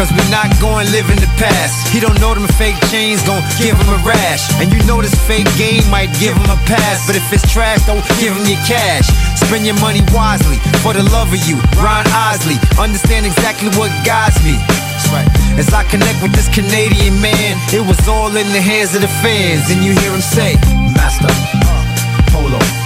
Cause 0.00 0.16
we're 0.16 0.32
not 0.32 0.48
going 0.64 0.88
live 0.96 1.12
in 1.12 1.20
the 1.20 1.28
past. 1.36 1.92
He 1.92 2.00
don't 2.00 2.16
know 2.24 2.32
them 2.32 2.48
fake 2.56 2.80
chains 2.88 3.20
gon' 3.28 3.44
give 3.60 3.76
him 3.76 3.88
a 3.92 4.00
rash. 4.00 4.48
And 4.56 4.72
you 4.72 4.80
know 4.88 5.04
this 5.04 5.12
fake 5.28 5.44
game 5.60 5.84
might 5.92 6.08
give 6.16 6.32
him 6.32 6.48
a 6.48 6.56
pass. 6.64 7.04
But 7.04 7.20
if 7.20 7.28
it's 7.28 7.44
trash, 7.44 7.84
don't 7.84 8.00
give 8.16 8.32
him 8.32 8.48
your 8.48 8.56
cash. 8.64 9.12
Spend 9.36 9.68
your 9.68 9.76
money 9.76 10.00
wisely 10.08 10.56
for 10.80 10.96
the 10.96 11.04
love 11.12 11.28
of 11.28 11.44
you. 11.44 11.60
Ron 11.76 12.08
Osley, 12.16 12.56
understand 12.80 13.28
exactly 13.28 13.68
what 13.76 13.92
guides 14.00 14.40
me. 14.40 14.56
As 15.60 15.68
I 15.68 15.84
connect 15.84 16.24
with 16.24 16.32
this 16.32 16.48
Canadian 16.48 17.20
man, 17.20 17.60
it 17.68 17.84
was 17.84 18.00
all 18.08 18.32
in 18.32 18.48
the 18.56 18.62
hands 18.64 18.96
of 18.96 19.04
the 19.04 19.12
fans. 19.20 19.68
And 19.68 19.84
you 19.84 19.92
hear 20.00 20.16
him 20.16 20.24
say, 20.24 20.56
Master 20.96 21.28
uh, 21.28 21.84
Polo. 22.32 22.79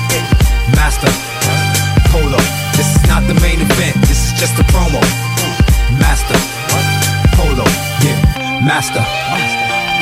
Master 8.75 9.07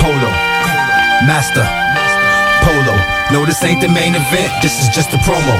Polo. 0.01 0.31
Master 1.29 1.61
Polo. 2.65 2.97
No, 3.31 3.45
this 3.45 3.63
ain't 3.65 3.83
the 3.83 3.89
main 3.89 4.15
event, 4.15 4.51
this 4.63 4.81
is 4.81 4.89
just 4.89 5.13
a 5.13 5.19
promo. 5.19 5.59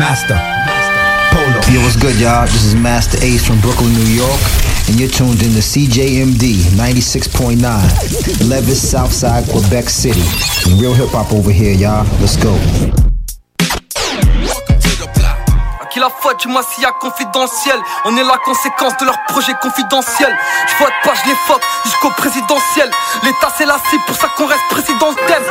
Master 0.00 0.32
Polo. 1.28 1.60
Yo, 1.70 1.82
what's 1.82 1.96
good, 1.96 2.18
y'all? 2.18 2.46
This 2.46 2.64
is 2.64 2.74
Master 2.74 3.18
Ace 3.22 3.46
from 3.46 3.60
Brooklyn, 3.60 3.92
New 3.92 4.16
York, 4.16 4.40
and 4.88 4.98
you're 4.98 5.10
tuned 5.10 5.42
in 5.42 5.52
to 5.52 5.60
CJMD 5.60 6.54
96.9, 6.80 8.48
Levis, 8.48 8.90
Southside, 8.90 9.46
Quebec 9.50 9.90
City. 9.90 10.24
Real 10.80 10.94
hip 10.94 11.10
hop 11.10 11.30
over 11.34 11.52
here, 11.52 11.74
y'all. 11.74 12.06
Let's 12.18 12.38
go. 12.38 13.05
À 16.06 16.08
qui 16.08 16.14
la 16.14 16.22
faute 16.22 16.40
du 16.40 16.48
Massia 16.48 16.92
confidentiel. 17.00 17.80
On 18.04 18.16
est 18.16 18.22
la 18.22 18.36
conséquence 18.38 18.96
de 18.98 19.06
leur 19.06 19.16
projet 19.28 19.52
confidentiel. 19.60 20.36
Je 20.68 20.84
vote 20.84 20.92
pas, 21.02 21.14
je 21.14 21.28
les 21.28 21.36
fuck 21.46 21.60
jusqu'au 21.84 22.10
présidentiel. 22.10 22.90
L'état 23.22 23.48
c'est 23.56 23.66
la 23.66 23.76
cible, 23.90 24.02
pour 24.06 24.16
ça 24.16 24.28
qu'on 24.36 24.46
reste 24.46 24.62
président 24.70 25.10
le 25.10 25.26
thème 25.26 25.42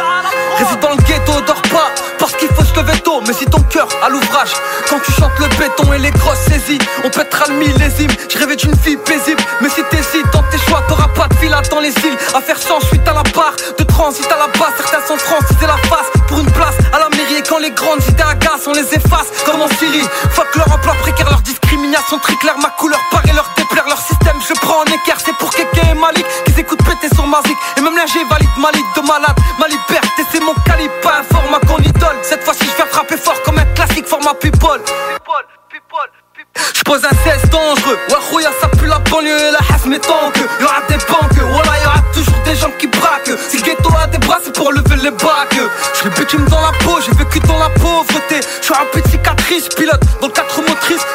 Réside 0.58 0.80
dans 0.80 0.92
le 0.92 0.98
ghetto, 0.98 1.42
dors 1.42 1.62
pas 1.64 1.90
Parce 2.26 2.38
qu'il 2.38 2.50
faut 2.56 2.64
se 2.64 2.74
lever 2.74 2.98
tôt 3.02 3.22
Mais 3.28 3.34
si 3.34 3.46
ton 3.46 3.62
cœur 3.70 3.88
à 4.04 4.10
l'ouvrage 4.10 4.50
Quand 4.90 4.98
tu 5.06 5.12
chantes 5.12 5.38
le 5.38 5.46
béton 5.60 5.94
et 5.94 6.00
les 6.00 6.10
grosses 6.10 6.40
saisies 6.50 6.80
On 7.04 7.10
pètera 7.12 7.46
le 7.50 7.54
millésime. 7.54 8.10
Je 8.34 8.40
rêvais 8.40 8.56
d'une 8.56 8.74
vie 8.74 8.98
paisible 8.98 9.44
Mais 9.62 9.70
si 9.70 9.84
t'hésites 9.92 10.26
dans 10.34 10.42
tes 10.50 10.58
choix 10.58 10.82
T'auras 10.88 11.10
pas 11.10 11.28
de 11.28 11.36
fil 11.36 11.56
dans 11.70 11.80
les 11.80 11.90
îles. 11.90 12.18
À 12.34 12.42
faire 12.42 12.58
sans 12.58 12.80
suite 12.80 13.08
à 13.08 13.14
la 13.14 13.22
barre 13.22 13.54
De 13.78 13.84
transit 13.84 14.26
à 14.26 14.38
la 14.38 14.48
base 14.58 14.74
Certains 14.76 15.06
sont 15.06 15.18
francisés 15.18 15.68
la 15.68 15.78
face. 15.88 16.10
Pour 16.28 16.40
une 16.40 16.50
place 16.50 16.74
à 16.94 16.98
la 16.98 17.10
mairie 17.10 17.36
Et 17.38 17.44
quand 17.48 17.60
les 17.60 17.70
grandes 17.70 18.02
idées 18.10 18.24
agacent 18.24 18.66
On 18.66 18.74
les 18.74 18.96
efface. 18.96 19.30
Comme 19.46 19.62
en 19.62 19.68
Syrie 19.78 20.10
Fuck 20.32 20.56
leur 20.56 20.72
emploi 20.74 20.96
précaire 21.02 21.30
Leur 21.30 21.42
discrimination 21.42 22.18
très 22.18 22.38
claire 22.38 22.58
Ma 22.58 22.72
couleur 22.72 23.02
paraît 23.12 23.34
leur 23.34 23.52
déplaire. 23.56 23.86
Leur 23.86 24.00
système 24.00 24.42
je 24.42 24.54
prends 24.62 24.82
en 24.82 24.86
équerre 24.86 25.18
C'est 25.24 25.36
pour 25.38 25.52
Kéké 25.52 25.82
et 25.92 25.94
Malik 25.94 26.26
Qu'ils 26.46 26.60
écoutent 26.60 26.84
péter 26.84 27.14
sur 27.14 27.28
ma 27.28 27.42
zik 27.46 27.58
Et 27.78 27.82
même 27.82 27.96
là 27.96 28.06
j'ai 28.12 28.24
valide 28.26 28.50
ma 28.58 28.72
ligue 28.72 28.94
de 28.96 29.02
malade 29.02 29.38
Ma 29.60 29.68
liberté 29.68 30.26
c'est 30.32 30.40
mon 30.40 30.56
calibre 30.66 30.94
Pas 31.04 31.22
un 31.22 31.24
format 31.24 31.60
Cette 32.22 32.44
fois-ci 32.44 32.66
je 32.66 32.84
vais 32.84 32.90
frapper 32.90 33.18
fort 33.18 33.42
comme 33.44 33.60
un 33.60 33.66
classique 33.74 34.08
format 34.08 34.34
people. 34.34 34.82
Je 36.74 36.82
pose 36.84 37.02
un 37.06 37.10
16 37.10 37.50
dangereux. 37.50 37.98
Ouais 38.10 38.16
Rouya 38.32 38.50
ça 38.60 38.68
pue 38.68 38.88
la 38.88 39.00
banlieue 39.00 39.38
et 39.38 39.52
la 39.52 39.60
hasse 39.60 39.86
mes 39.86 40.00
tanks 40.00 40.38
Y'aura 40.60 40.82
des 40.88 40.98
banques, 40.98 41.52
voilà 41.52 41.80
y'aura 41.84 42.02
toujours 42.14 42.40
des 42.44 42.56
gens 42.56 42.72
qui 42.80 42.88
braquent. 42.88 43.38
Si 43.50 43.58
le 43.58 43.64
ghetto 43.64 43.90
a 44.02 44.08
des 44.08 44.18
bras 44.20 44.40
c'est 44.44 44.56
pour 44.56 44.72
lever 44.72 44.96
les 45.04 45.12
bacs. 45.12 45.60
J'ai 45.94 46.06
le 46.06 46.10
bitume 46.12 46.46
dans 46.46 46.62
la 46.62 46.72
peau, 46.84 47.00
j'ai 47.06 47.12
vécu 47.14 47.40
dans 47.42 47.60
la 47.60 47.70
pauvreté. 47.70 48.40
Je 48.60 48.66
suis 48.66 48.74
un 48.74 48.86
petit 48.92 49.12
cicatrice, 49.12 49.70
pilote 49.70 50.02
dans 50.22 50.28
le 50.28 50.34
4 50.34 50.62
motrice 50.62 51.06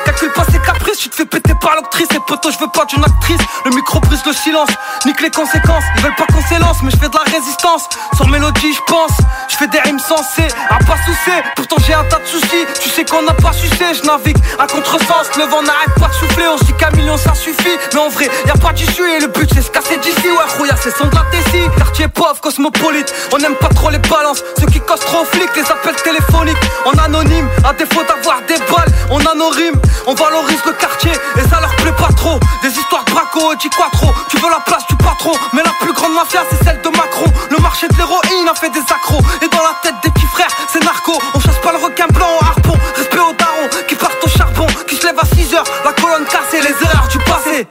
tu 1.01 1.09
te 1.09 1.17
fais 1.17 1.25
péter 1.25 1.55
par 1.63 1.75
l'actrice 1.77 2.09
Et 2.15 2.21
poteau 2.27 2.51
je 2.51 2.59
veux 2.59 2.71
pas 2.75 2.85
d'une 2.85 3.03
actrice. 3.03 3.41
Le 3.65 3.71
micro 3.71 4.01
brise 4.01 4.21
le 4.27 4.35
silence, 4.35 4.69
nique 5.07 5.21
les 5.23 5.31
conséquences. 5.31 5.85
Ils 5.97 6.03
veulent 6.03 6.15
pas 6.15 6.27
qu'on 6.27 6.43
s'élance 6.43 6.83
mais 6.83 6.91
je 6.91 6.99
fais 6.99 7.09
de 7.09 7.15
la 7.15 7.25
résistance. 7.25 7.89
Sur 8.17 8.29
mélodie 8.29 8.75
je 8.75 8.83
pense, 8.87 9.13
je 9.49 9.57
fais 9.57 9.67
des 9.69 9.81
rimes 9.81 9.99
sensées. 9.99 10.49
À 10.69 10.77
pas 10.85 10.97
soucier, 11.07 11.41
pourtant 11.57 11.77
j'ai 11.87 11.95
un 11.95 12.05
tas 12.05 12.19
de 12.19 12.27
soucis. 12.27 12.67
Tu 12.83 12.91
sais 12.91 13.05
qu'on 13.07 13.23
n'a 13.23 13.33
pas 13.33 13.53
sucé, 13.55 13.85
je 13.95 14.07
navigue 14.07 14.37
à 14.59 14.67
contresens. 14.67 15.31
Le 15.39 15.45
vent 15.45 15.63
n'arrête 15.63 15.95
pas 15.99 16.09
de 16.09 16.13
souffler, 16.13 16.45
on 16.53 16.59
se 16.59 16.65
dit 16.65 16.75
qu'un 16.75 16.91
million 16.91 17.17
ça 17.17 17.35
suffit. 17.35 17.77
Mais 17.95 18.01
en 18.01 18.11
vrai, 18.11 18.29
y 18.47 18.51
a 18.51 18.61
pas 18.61 18.73
d'issue 18.75 19.09
et 19.09 19.21
le 19.21 19.29
but 19.29 19.49
c'est 19.55 19.63
se 19.63 19.71
casser 19.71 19.97
d'ici. 19.97 20.29
Ouais, 20.29 20.59
Rouya 20.59 20.75
c'est 20.83 20.95
son 20.95 21.07
de 21.07 21.15
la 21.15 21.25
Tessie. 21.33 21.65
Quartier 21.79 22.09
pauvre, 22.09 22.41
cosmopolite, 22.43 23.11
on 23.33 23.39
aime 23.39 23.57
pas 23.57 23.69
trop 23.69 23.89
les 23.89 23.99
balances. 23.99 24.45
Ceux 24.59 24.67
qui 24.67 24.81
causent 24.81 25.01
trop 25.01 25.25
flics, 25.25 25.57
les 25.57 25.65
appels 25.65 25.97
téléphoniques. 26.05 26.59
En 26.85 26.93
anonyme, 26.99 27.49
à 27.65 27.73
défaut 27.73 28.03
d'avoir 28.05 28.43
des 28.47 28.59
balles 28.59 28.93
On 29.11 29.19
a 29.25 29.35
nos 29.35 29.49
rimes, 29.49 29.81
on 30.07 30.15
valorise 30.15 30.61
le 30.67 30.73
quartier 30.73 30.90
Et 31.37 31.49
ça 31.49 31.61
leur 31.61 31.75
plaît 31.77 31.93
pas 31.93 32.13
trop. 32.15 32.39
Des 32.63 32.69
histoires 32.69 33.05
de 33.05 33.13
braco 33.13 33.53
et 33.53 33.69
quattro 33.69 34.13
Tu 34.29 34.37
veux 34.39 34.51
la 34.51 34.61
place 34.61 34.87
du 34.89 34.97
patron 34.97 35.33
Mais 35.53 35.63
la 35.63 35.73
plus 35.81 35.93
grande 35.93 36.15
mafia 36.15 36.43
c'est 36.51 36.65
celle 36.65 36.81
de 36.83 36.89
Macron. 36.89 37.27
Le 37.51 37.59
marché 37.59 37.89
de 37.89 37.97
l'héroïne 37.97 38.49
a 38.51 38.55
fait 38.55 38.71
des 38.71 38.81
accros. 38.81 39.21
Et 39.43 39.49
dans 39.49 39.63
la 39.63 39.75
tête 39.83 39.95
des 40.03 40.11
petits 40.11 40.27
frères, 40.27 40.51
c'est 40.69 40.85
narco. 40.85 41.13
On 41.35 41.41
chasse 41.41 41.59
pas 41.63 41.73
le 41.73 41.79
requin 41.79 42.07
blanc 42.09 42.29
au 42.41 42.45
harpon. 42.45 42.75
Respect 42.97 43.19
aux 43.19 43.33
darons 43.35 43.69
qui 43.89 43.95
partent 43.95 44.23
au 44.23 44.29
charbon 44.29 44.67
Qui 44.87 44.97
se 44.97 45.07
lèvent 45.07 45.19
à 45.19 45.25
6 45.25 45.55
heures, 45.55 45.65
la 45.85 45.93
colonne 45.93 46.25
cassée 46.25 46.61
Les 46.61 46.75
erreurs 46.87 47.09
du 47.09 47.19
passé. 47.19 47.69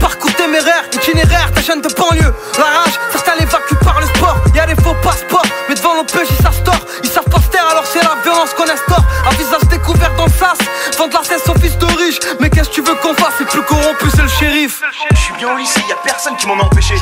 Parcours 0.00 0.34
téméraire, 0.34 0.84
itinéraire, 0.92 1.50
des 1.52 1.62
jeunes 1.62 1.80
de 1.80 1.88
banlieue. 1.94 2.34
La 2.58 2.64
rage, 2.64 2.94
certains 3.12 3.36
l'évacuent 3.38 3.78
par 3.84 4.00
le 4.00 4.06
sport. 4.06 4.36
Y'a 4.54 4.66
des 4.66 4.74
faux 4.82 4.96
passeports, 5.02 5.46
mais 5.68 5.74
devant 5.74 5.94
l'OPJ 5.94 6.28
ça 6.42 6.50
se 6.52 6.60
tord. 6.62 6.80
Ils 7.04 7.10
savent 7.10 7.24
pas 7.24 7.40
se 7.40 7.48
taire 7.48 7.66
alors 7.70 7.84
c'est 7.86 8.02
la 8.02 8.16
violence 8.22 8.52
qu'on 8.54 8.64
instaure. 8.64 9.04
À 9.26 9.30
visage 9.34 9.68
découvert 9.70 10.10
dans 10.16 10.26
le 10.26 10.32
sas 10.32 10.58
Vendre 10.98 11.18
la 11.18 11.24
cesse 11.24 11.48
au 11.48 11.54
fils 11.58 11.78
de 11.78 11.86
riche 12.12 12.36
Mais 12.40 12.50
qu'est-ce 12.50 12.68
que 12.68 12.74
tu 12.74 12.82
veux 12.82 12.94
qu'on 12.96 13.14
fasse 13.14 13.34
C'est 13.38 13.48
plus 13.48 13.62
corrompu 13.62 14.04
c'est 14.14 14.22
le 14.22 14.28
shérif 14.28 14.82
Je 15.10 15.16
suis 15.16 15.34
bien 15.34 15.54
au 15.54 15.58
lycée, 15.58 15.80
y 15.88 15.92
a 15.92 15.96
personne 15.96 16.36
qui 16.36 16.46
m'en 16.46 16.58
a 16.58 16.64
empêché 16.64 16.94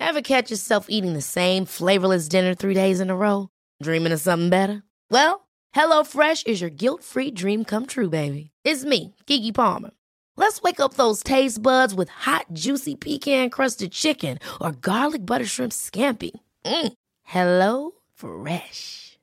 Ever 0.00 0.22
catch 0.22 0.50
yourself 0.50 0.86
eating 0.88 1.12
the 1.12 1.22
same 1.22 1.66
flavorless 1.66 2.28
dinner 2.28 2.54
three 2.54 2.74
days 2.74 3.00
in 3.00 3.10
a 3.10 3.16
row? 3.16 3.48
Dreaming 3.82 4.12
of 4.12 4.20
something 4.20 4.48
better? 4.48 4.82
Well, 5.10 5.46
HelloFresh 5.74 6.46
is 6.46 6.60
your 6.60 6.70
guilt-free 6.70 7.32
dream 7.32 7.64
come 7.64 7.84
true, 7.84 8.08
baby. 8.08 8.50
It's 8.64 8.84
me, 8.84 9.14
Kiki 9.26 9.52
Palmer. 9.52 9.90
Let's 10.36 10.62
wake 10.62 10.80
up 10.80 10.94
those 10.94 11.22
taste 11.22 11.60
buds 11.62 11.94
with 11.94 12.08
hot, 12.08 12.46
juicy 12.52 12.94
pecan-crusted 12.94 13.92
chicken 13.92 14.38
or 14.60 14.72
garlic 14.72 15.26
butter 15.26 15.44
shrimp 15.44 15.72
scampi. 15.72 16.30
Mm. 16.64 16.92
Hello 17.24 17.90
Fresh. 18.14 19.07